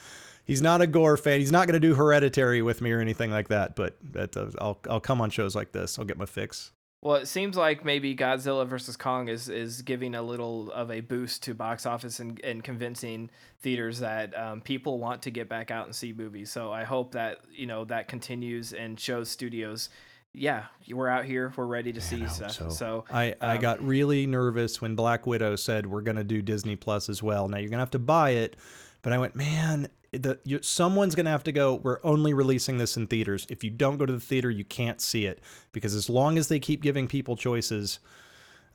he's 0.45 0.61
not 0.61 0.81
a 0.81 0.87
gore 0.87 1.17
fan. 1.17 1.39
He's 1.39 1.51
not 1.51 1.67
going 1.67 1.79
to 1.79 1.87
do 1.87 1.95
Hereditary 1.95 2.61
with 2.61 2.81
me 2.81 2.91
or 2.91 2.99
anything 2.99 3.31
like 3.31 3.49
that. 3.49 3.75
But 3.75 3.97
that, 4.13 4.35
uh, 4.35 4.51
I'll 4.59 4.79
I'll 4.89 4.99
come 4.99 5.21
on 5.21 5.29
shows 5.29 5.55
like 5.55 5.71
this. 5.71 5.97
I'll 5.97 6.05
get 6.05 6.17
my 6.17 6.25
fix. 6.25 6.71
Well, 7.01 7.17
it 7.17 7.27
seems 7.27 7.55
like 7.55 7.85
maybe 7.85 8.15
Godzilla 8.15 8.67
versus 8.67 8.97
Kong 8.97 9.27
is, 9.27 9.49
is 9.49 9.83
giving 9.83 10.15
a 10.15 10.21
little 10.21 10.71
of 10.71 10.89
a 10.89 11.01
boost 11.01 11.43
to 11.43 11.53
box 11.53 11.85
office 11.85 12.19
and, 12.19 12.39
and 12.43 12.63
convincing 12.63 13.29
theaters 13.59 13.99
that 13.99 14.37
um, 14.37 14.61
people 14.61 14.97
want 14.97 15.21
to 15.21 15.31
get 15.31 15.47
back 15.47 15.69
out 15.69 15.85
and 15.85 15.95
see 15.95 16.11
movies. 16.11 16.51
So 16.51 16.71
I 16.71 16.83
hope 16.83 17.11
that 17.11 17.41
you 17.51 17.67
know 17.67 17.85
that 17.85 18.07
continues 18.07 18.73
and 18.73 18.99
shows 18.99 19.29
studios. 19.29 19.89
Yeah, 20.33 20.65
we're 20.91 21.07
out 21.07 21.25
here. 21.25 21.53
We're 21.55 21.65
ready 21.65 21.93
to 21.93 22.01
see 22.01 22.27
stuff. 22.27 22.51
So, 22.51 22.69
so 22.69 23.05
I, 23.11 23.35
I 23.41 23.55
um, 23.55 23.61
got 23.61 23.81
really 23.81 24.25
nervous 24.25 24.81
when 24.81 24.95
Black 24.95 25.25
Widow 25.25 25.55
said 25.55 25.85
we're 25.85 26.01
going 26.01 26.17
to 26.17 26.23
do 26.23 26.41
Disney 26.41 26.75
Plus 26.75 27.09
as 27.09 27.23
well. 27.23 27.47
Now 27.47 27.57
you're 27.57 27.69
going 27.69 27.77
to 27.77 27.83
have 27.83 27.91
to 27.91 27.99
buy 27.99 28.31
it, 28.31 28.55
but 29.01 29.13
I 29.13 29.17
went, 29.17 29.35
man, 29.35 29.89
the 30.11 30.39
you, 30.43 30.61
someone's 30.61 31.15
going 31.15 31.25
to 31.25 31.31
have 31.31 31.43
to 31.43 31.51
go. 31.51 31.75
We're 31.75 31.99
only 32.03 32.33
releasing 32.33 32.77
this 32.77 32.97
in 32.97 33.07
theaters. 33.07 33.45
If 33.49 33.63
you 33.63 33.69
don't 33.69 33.97
go 33.97 34.05
to 34.05 34.13
the 34.13 34.19
theater 34.19 34.49
you 34.49 34.65
can't 34.65 35.01
see 35.01 35.25
it. 35.25 35.41
Because 35.71 35.95
as 35.95 36.09
long 36.09 36.37
as 36.37 36.47
they 36.47 36.59
keep 36.59 36.81
giving 36.81 37.07
people 37.07 37.35
choices 37.35 37.99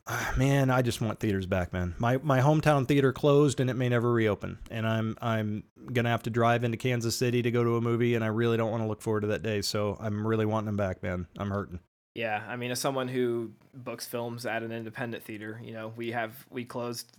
uh, 0.04 0.32
man 0.36 0.68
i 0.68 0.82
just 0.82 1.00
want 1.00 1.20
theaters 1.20 1.46
back 1.46 1.72
man. 1.72 1.94
My 1.98 2.18
my 2.18 2.40
hometown 2.40 2.88
theater 2.88 3.12
closed 3.12 3.60
and 3.60 3.70
it 3.70 3.74
may 3.74 3.88
never 3.88 4.12
reopen. 4.12 4.58
And 4.70 4.86
i'm 4.86 5.16
i'm 5.20 5.62
to 5.94 6.02
have 6.04 6.24
to 6.24 6.30
drive 6.30 6.64
into 6.64 6.76
kansas 6.76 7.16
city 7.16 7.42
to 7.42 7.50
go 7.50 7.62
to 7.62 7.76
a 7.76 7.80
movie 7.80 8.14
and 8.14 8.24
i 8.24 8.28
really 8.28 8.56
don't 8.56 8.70
want 8.70 8.82
to 8.82 8.88
look 8.88 9.00
forward 9.00 9.20
to 9.20 9.28
that 9.28 9.42
day. 9.42 9.62
So 9.62 9.96
i'm 10.00 10.26
really 10.26 10.46
wanting 10.46 10.66
them 10.66 10.76
back 10.76 11.02
man. 11.02 11.26
I'm 11.38 11.50
hurting. 11.50 11.80
Yeah 12.14 12.42
i 12.48 12.56
mean 12.56 12.70
as 12.72 12.80
someone 12.80 13.08
who 13.08 13.52
books 13.74 14.06
films 14.06 14.44
at 14.44 14.62
an 14.62 14.72
independent 14.72 15.24
theater 15.24 15.60
you 15.62 15.72
know 15.72 15.92
we 15.96 16.10
have 16.10 16.46
we 16.50 16.64
closed 16.64 17.10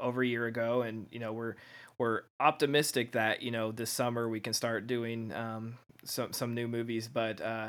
over 0.00 0.22
a 0.22 0.26
year 0.26 0.46
ago 0.46 0.82
and 0.82 1.06
you 1.12 1.20
know 1.20 1.32
we're 1.32 1.54
we're 2.02 2.22
optimistic 2.40 3.12
that 3.12 3.42
you 3.42 3.52
know 3.52 3.70
this 3.70 3.88
summer 3.88 4.28
we 4.28 4.40
can 4.40 4.52
start 4.52 4.88
doing 4.88 5.32
um, 5.32 5.78
some 6.02 6.32
some 6.32 6.52
new 6.52 6.66
movies. 6.66 7.06
But 7.06 7.40
uh, 7.40 7.68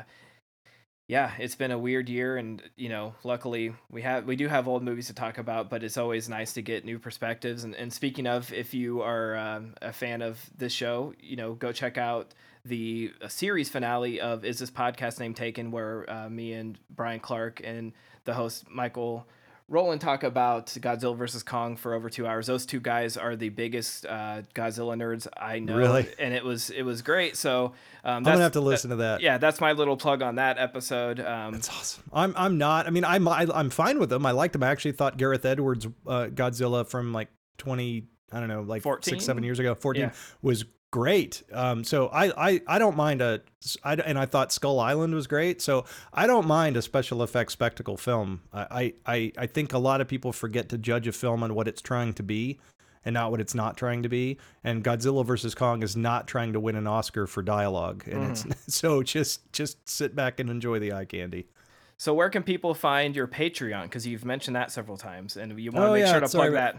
yeah, 1.06 1.30
it's 1.38 1.54
been 1.54 1.70
a 1.70 1.78
weird 1.78 2.08
year, 2.08 2.36
and 2.36 2.60
you 2.76 2.88
know, 2.88 3.14
luckily 3.22 3.76
we 3.92 4.02
have 4.02 4.24
we 4.24 4.34
do 4.34 4.48
have 4.48 4.66
old 4.66 4.82
movies 4.82 5.06
to 5.06 5.14
talk 5.14 5.38
about. 5.38 5.70
But 5.70 5.84
it's 5.84 5.96
always 5.96 6.28
nice 6.28 6.52
to 6.54 6.62
get 6.62 6.84
new 6.84 6.98
perspectives. 6.98 7.62
And, 7.62 7.76
and 7.76 7.92
speaking 7.92 8.26
of, 8.26 8.52
if 8.52 8.74
you 8.74 9.02
are 9.02 9.36
um, 9.36 9.74
a 9.80 9.92
fan 9.92 10.20
of 10.20 10.40
this 10.58 10.72
show, 10.72 11.14
you 11.20 11.36
know, 11.36 11.54
go 11.54 11.70
check 11.70 11.96
out 11.96 12.34
the 12.64 13.12
series 13.28 13.68
finale 13.68 14.20
of 14.20 14.44
Is 14.44 14.58
This 14.58 14.70
Podcast 14.70 15.20
Name 15.20 15.34
Taken, 15.34 15.70
where 15.70 16.10
uh, 16.10 16.28
me 16.28 16.54
and 16.54 16.76
Brian 16.90 17.20
Clark 17.20 17.60
and 17.62 17.92
the 18.24 18.34
host 18.34 18.68
Michael 18.68 19.28
Roland 19.68 20.00
talk 20.00 20.24
about 20.24 20.66
Godzilla 20.66 21.16
versus 21.16 21.42
Kong 21.42 21.76
for 21.76 21.94
over 21.94 22.10
two 22.10 22.26
hours. 22.26 22.46
Those 22.46 22.66
two 22.66 22.80
guys 22.80 23.16
are 23.16 23.34
the 23.34 23.48
biggest 23.48 24.04
uh, 24.04 24.42
Godzilla 24.54 24.94
nerds 24.94 25.26
I 25.36 25.58
know, 25.58 25.76
really? 25.76 26.06
and 26.18 26.34
it 26.34 26.44
was 26.44 26.68
it 26.70 26.82
was 26.82 27.00
great. 27.00 27.36
So 27.36 27.66
um, 28.04 28.16
I'm 28.18 28.22
gonna 28.24 28.40
have 28.40 28.52
to 28.52 28.60
listen 28.60 28.90
that, 28.90 28.96
to 28.96 29.02
that. 29.02 29.20
Yeah, 29.22 29.38
that's 29.38 29.60
my 29.60 29.72
little 29.72 29.96
plug 29.96 30.20
on 30.20 30.34
that 30.34 30.58
episode. 30.58 31.18
Um, 31.18 31.52
that's 31.52 31.70
awesome. 31.70 32.02
I'm 32.12 32.34
I'm 32.36 32.58
not. 32.58 32.86
I 32.86 32.90
mean, 32.90 33.04
I'm 33.04 33.26
I, 33.26 33.42
am 33.42 33.52
i 33.52 33.60
am 33.60 33.70
fine 33.70 33.98
with 33.98 34.10
them. 34.10 34.26
I 34.26 34.32
liked 34.32 34.52
them. 34.52 34.62
I 34.62 34.68
actually 34.68 34.92
thought 34.92 35.16
Gareth 35.16 35.46
Edwards 35.46 35.86
uh, 36.06 36.26
Godzilla 36.26 36.86
from 36.86 37.12
like 37.12 37.28
20 37.58 38.06
I 38.32 38.40
don't 38.40 38.48
know, 38.48 38.62
like 38.62 38.82
14? 38.82 39.12
six, 39.12 39.24
seven 39.24 39.44
years 39.44 39.60
ago, 39.60 39.74
14 39.74 40.02
yeah. 40.02 40.10
was 40.42 40.64
great. 40.94 41.42
Um, 41.52 41.82
so 41.82 42.06
I, 42.06 42.50
I, 42.50 42.60
I 42.68 42.78
don't 42.78 42.96
mind 42.96 43.20
a, 43.20 43.40
I, 43.82 43.94
and 43.94 44.16
I 44.16 44.26
thought 44.26 44.52
Skull 44.52 44.78
Island 44.78 45.12
was 45.12 45.26
great. 45.26 45.60
So 45.60 45.86
I 46.12 46.28
don't 46.28 46.46
mind 46.46 46.76
a 46.76 46.82
special 46.82 47.24
effects 47.24 47.52
spectacle 47.52 47.96
film. 47.96 48.42
I, 48.52 48.92
I, 49.04 49.32
I 49.36 49.46
think 49.48 49.72
a 49.72 49.78
lot 49.78 50.00
of 50.00 50.06
people 50.06 50.30
forget 50.30 50.68
to 50.68 50.78
judge 50.78 51.08
a 51.08 51.12
film 51.12 51.42
on 51.42 51.56
what 51.56 51.66
it's 51.66 51.82
trying 51.82 52.14
to 52.14 52.22
be 52.22 52.60
and 53.04 53.12
not 53.12 53.32
what 53.32 53.40
it's 53.40 53.56
not 53.56 53.76
trying 53.76 54.04
to 54.04 54.08
be. 54.08 54.38
And 54.62 54.84
Godzilla 54.84 55.26
versus 55.26 55.52
Kong 55.52 55.82
is 55.82 55.96
not 55.96 56.28
trying 56.28 56.52
to 56.52 56.60
win 56.60 56.76
an 56.76 56.86
Oscar 56.86 57.26
for 57.26 57.42
dialogue. 57.42 58.04
And 58.06 58.36
mm. 58.36 58.52
it's 58.52 58.64
so 58.76 59.02
just, 59.02 59.52
just 59.52 59.88
sit 59.88 60.14
back 60.14 60.38
and 60.38 60.48
enjoy 60.48 60.78
the 60.78 60.92
eye 60.92 61.06
candy. 61.06 61.48
So 61.96 62.14
where 62.14 62.30
can 62.30 62.44
people 62.44 62.72
find 62.72 63.16
your 63.16 63.26
Patreon? 63.26 63.82
Because 63.82 64.06
you've 64.06 64.24
mentioned 64.24 64.54
that 64.54 64.70
several 64.70 64.96
times, 64.96 65.36
and 65.36 65.58
you 65.58 65.72
want 65.72 65.86
to 65.86 65.88
oh, 65.88 65.92
make 65.94 66.04
yeah, 66.04 66.12
sure 66.12 66.20
to 66.20 66.28
plug 66.28 66.52
that. 66.52 66.76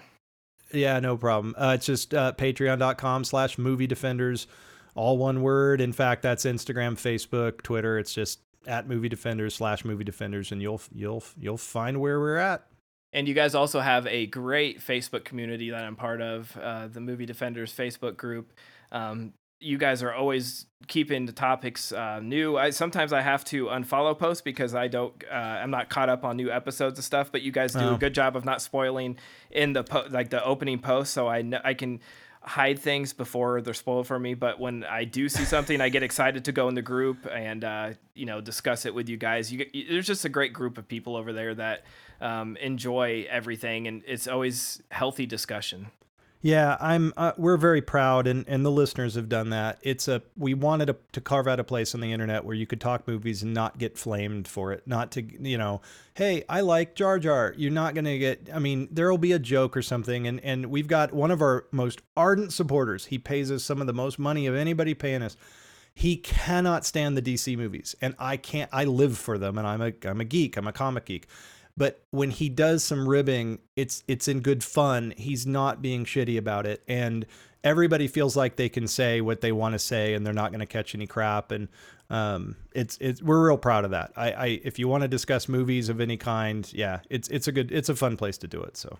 Yeah, 0.72 1.00
no 1.00 1.18
problem. 1.18 1.56
Uh, 1.58 1.74
it's 1.76 1.86
just 1.86 2.14
uh, 2.14 2.34
patreon.com 2.34 3.24
slash 3.24 3.58
movie 3.58 3.88
defenders, 3.88 4.48
all 4.96 5.18
one 5.18 5.42
word. 5.42 5.80
In 5.82 5.94
fact, 5.94 6.22
that's 6.22 6.46
Instagram, 6.46 6.96
Facebook, 6.96 7.62
Twitter. 7.62 7.98
It's 7.98 8.14
just 8.14 8.40
at 8.68 8.88
movie 8.88 9.10
defenders 9.10 9.56
slash 9.56 9.86
movie 9.86 10.04
defenders, 10.04 10.52
and 10.52 10.62
you'll 10.62 10.82
you'll 10.94 11.24
you'll 11.40 11.58
find 11.58 12.02
where 12.02 12.20
we're 12.20 12.38
at. 12.38 12.66
And 13.14 13.30
you 13.30 13.34
guys 13.34 13.56
also 13.56 13.80
have 13.80 14.08
a 14.08 14.26
great 14.26 14.82
Facebook 14.82 15.24
community 15.24 15.70
that 15.70 15.84
I'm 15.86 15.96
part 15.96 16.22
of, 16.22 16.58
uh, 16.62 16.88
the 16.88 17.00
Movie 17.00 17.26
Defenders 17.26 17.74
Facebook 17.74 18.18
group. 18.18 18.52
Um, 18.92 19.32
you 19.66 19.78
guys 19.78 20.04
are 20.04 20.14
always 20.14 20.68
keeping 20.88 21.26
the 21.26 21.32
topics 21.32 21.92
uh, 21.92 22.20
new. 22.20 22.58
I 22.58 22.70
sometimes 22.70 23.12
I 23.12 23.22
have 23.22 23.44
to 23.46 23.66
unfollow 23.66 24.18
posts 24.18 24.42
because 24.42 24.76
I 24.76 24.88
don't 24.88 25.14
uh, 25.30 25.34
I'm 25.34 25.72
not 25.72 25.90
caught 25.90 26.10
up 26.10 26.24
on 26.24 26.38
new 26.38 26.52
episodes 26.52 27.00
of 27.00 27.06
stuff. 27.06 27.32
But 27.32 27.42
you 27.42 27.52
guys 27.52 27.74
do 27.74 27.80
oh. 27.80 27.96
a 27.96 27.98
good 27.98 28.14
job 28.14 28.36
of 28.36 28.46
not 28.46 28.62
spoiling 28.62 29.18
in 29.50 29.74
the 29.74 29.84
po- 29.84 30.06
like 30.10 30.30
the 30.30 30.44
opening 30.44 30.80
post, 30.80 31.14
so 31.14 31.28
I 31.28 31.44
I 31.64 31.74
can 31.74 32.00
hide 32.42 32.78
things 32.78 33.12
before 33.12 33.60
they're 33.62 33.74
spoiled 33.74 34.06
for 34.06 34.20
me. 34.20 34.36
But 34.36 34.60
when 34.60 34.84
I 34.84 35.04
do 35.04 35.28
see 35.28 35.46
something, 35.46 35.82
I 35.82 35.90
get 35.90 36.04
excited 36.04 36.46
to 36.46 36.52
go 36.52 36.70
in 36.70 36.76
the 36.76 36.84
group 36.84 37.28
and 37.32 37.64
uh, 37.64 37.94
you 38.14 38.26
know 38.26 38.42
discuss 38.42 38.86
it 38.86 38.94
with 38.94 39.10
you 39.10 39.18
guys. 39.18 39.52
You, 39.52 39.66
there's 39.90 40.08
just 40.08 40.26
a 40.26 40.30
great 40.30 40.54
group 40.54 40.78
of 40.78 40.88
people 40.88 41.16
over 41.16 41.34
there 41.34 41.56
that 41.56 41.86
um, 42.22 42.56
enjoy 42.58 43.26
everything, 43.30 43.88
and 43.88 44.04
it's 44.08 44.28
always 44.28 44.82
healthy 44.92 45.26
discussion. 45.26 45.88
Yeah, 46.46 46.78
I'm. 46.80 47.12
Uh, 47.18 47.32
we're 47.38 47.58
very 47.58 47.82
proud, 47.82 48.28
and, 48.28 48.48
and 48.48 48.64
the 48.64 48.70
listeners 48.70 49.16
have 49.16 49.28
done 49.28 49.50
that. 49.50 49.80
It's 49.82 50.08
a 50.08 50.22
we 50.38 50.54
wanted 50.54 50.92
a, 50.92 50.96
to 51.14 51.20
carve 51.20 51.48
out 51.48 51.60
a 51.60 51.64
place 51.64 51.96
on 51.96 52.02
the 52.02 52.14
internet 52.14 52.46
where 52.46 52.54
you 52.54 52.68
could 52.68 52.80
talk 52.80 53.08
movies 53.08 53.42
and 53.42 53.52
not 53.52 53.80
get 53.80 53.98
flamed 53.98 54.48
for 54.48 54.72
it. 54.72 54.84
Not 54.86 55.10
to 55.14 55.24
you 55.24 55.58
know, 55.58 55.82
hey, 56.14 56.44
I 56.48 56.62
like 56.62 56.94
Jar 56.94 57.18
Jar. 57.18 57.56
You're 57.58 57.72
not 57.72 57.96
gonna 57.96 58.20
get. 58.20 58.48
I 58.54 58.60
mean, 58.60 58.88
there 58.92 59.10
will 59.10 59.18
be 59.18 59.32
a 59.32 59.40
joke 59.40 59.76
or 59.76 59.82
something, 59.82 60.28
and 60.28 60.40
and 60.42 60.68
we've 60.68 60.86
got 60.88 61.14
one 61.14 61.32
of 61.32 61.42
our 61.42 61.66
most 61.72 62.04
ardent 62.16 62.54
supporters. 62.54 63.06
He 63.06 63.18
pays 63.18 63.50
us 63.50 63.64
some 63.64 63.82
of 63.82 63.88
the 63.88 63.94
most 63.94 64.20
money 64.20 64.46
of 64.46 64.54
anybody 64.54 64.94
paying 64.94 65.24
us. 65.24 65.36
He 65.96 66.16
cannot 66.16 66.86
stand 66.86 67.18
the 67.18 67.24
DC 67.24 67.58
movies, 67.58 67.96
and 68.04 68.14
I 68.20 68.38
can't. 68.38 68.70
I 68.72 68.84
live 68.84 69.18
for 69.18 69.40
them, 69.40 69.58
and 69.58 69.66
I'm 69.66 69.82
a 69.82 69.94
I'm 70.08 70.22
a 70.22 70.26
geek. 70.26 70.58
I'm 70.58 70.68
a 70.68 70.74
comic 70.74 71.06
geek 71.06 71.26
but 71.78 72.04
when 72.12 72.32
he 72.32 72.50
does 72.50 72.84
some 72.84 73.08
ribbing 73.08 73.60
it's 73.76 74.04
it's 74.08 74.28
in 74.28 74.42
good 74.42 74.64
fun 74.64 75.14
he's 75.18 75.46
not 75.46 75.82
being 75.82 76.06
shitty 76.06 76.38
about 76.38 76.66
it 76.66 76.84
and 76.88 77.26
everybody 77.64 78.08
feels 78.08 78.36
like 78.36 78.56
they 78.56 78.70
can 78.70 78.88
say 78.88 79.22
what 79.22 79.42
they 79.42 79.52
want 79.52 79.74
to 79.74 79.80
say 79.80 80.14
and 80.14 80.26
they're 80.26 80.34
not 80.34 80.52
going 80.52 80.60
to 80.60 80.66
catch 80.66 80.96
any 80.96 81.08
crap 81.08 81.52
and 81.52 81.68
um, 82.08 82.56
it's 82.74 83.00
it's 83.02 83.22
we're 83.24 83.48
real 83.48 83.58
proud 83.58 83.84
of 83.84 83.92
that 83.92 84.12
I, 84.16 84.32
I 84.32 84.46
if 84.64 84.78
you 84.78 84.88
want 84.88 85.02
to 85.02 85.08
discuss 85.08 85.50
movies 85.50 85.90
of 85.90 86.00
any 86.00 86.18
kind 86.18 86.72
yeah 86.72 87.00
it's 87.10 87.28
it's 87.30 87.48
a 87.48 87.52
good 87.52 87.72
it's 87.72 87.90
a 87.90 87.96
fun 87.96 88.16
place 88.16 88.38
to 88.40 88.48
do 88.48 88.62
it 88.62 88.78
so 88.78 89.00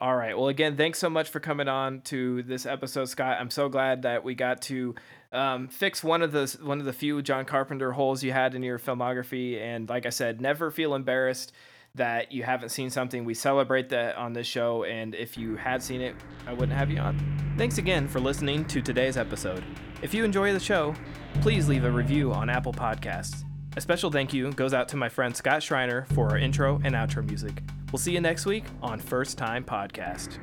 All 0.00 0.16
right. 0.16 0.36
Well, 0.36 0.48
again, 0.48 0.76
thanks 0.76 0.98
so 0.98 1.08
much 1.08 1.28
for 1.28 1.38
coming 1.38 1.68
on 1.68 2.00
to 2.06 2.42
this 2.42 2.66
episode, 2.66 3.08
Scott. 3.08 3.36
I'm 3.40 3.50
so 3.50 3.68
glad 3.68 4.02
that 4.02 4.24
we 4.24 4.34
got 4.34 4.60
to 4.62 4.96
um, 5.32 5.68
fix 5.68 6.02
one 6.02 6.20
of 6.20 6.32
the 6.32 6.56
one 6.62 6.80
of 6.80 6.84
the 6.84 6.92
few 6.92 7.22
John 7.22 7.44
Carpenter 7.44 7.92
holes 7.92 8.24
you 8.24 8.32
had 8.32 8.56
in 8.56 8.64
your 8.64 8.80
filmography. 8.80 9.60
And 9.60 9.88
like 9.88 10.04
I 10.04 10.10
said, 10.10 10.40
never 10.40 10.72
feel 10.72 10.96
embarrassed 10.96 11.52
that 11.94 12.32
you 12.32 12.42
haven't 12.42 12.70
seen 12.70 12.90
something. 12.90 13.24
We 13.24 13.34
celebrate 13.34 13.88
that 13.90 14.16
on 14.16 14.32
this 14.32 14.46
show, 14.46 14.84
and 14.84 15.14
if 15.14 15.38
you 15.38 15.56
had 15.56 15.82
seen 15.82 16.00
it, 16.00 16.16
I 16.46 16.52
wouldn't 16.52 16.76
have 16.76 16.90
you 16.90 16.98
on. 16.98 17.54
Thanks 17.56 17.78
again 17.78 18.08
for 18.08 18.20
listening 18.20 18.64
to 18.66 18.82
today's 18.82 19.16
episode. 19.16 19.62
If 20.02 20.12
you 20.12 20.24
enjoy 20.24 20.52
the 20.52 20.60
show, 20.60 20.94
please 21.40 21.68
leave 21.68 21.84
a 21.84 21.90
review 21.90 22.32
on 22.32 22.50
Apple 22.50 22.72
Podcasts. 22.72 23.44
A 23.76 23.80
special 23.80 24.10
thank 24.10 24.32
you 24.32 24.52
goes 24.52 24.74
out 24.74 24.88
to 24.88 24.96
my 24.96 25.08
friend 25.08 25.34
Scott 25.36 25.62
Schreiner 25.62 26.06
for 26.14 26.30
our 26.30 26.38
intro 26.38 26.80
and 26.84 26.94
outro 26.94 27.24
music. 27.24 27.62
We'll 27.92 28.00
see 28.00 28.12
you 28.12 28.20
next 28.20 28.44
week 28.44 28.64
on 28.82 28.98
First 28.98 29.38
Time 29.38 29.64
Podcast. 29.64 30.38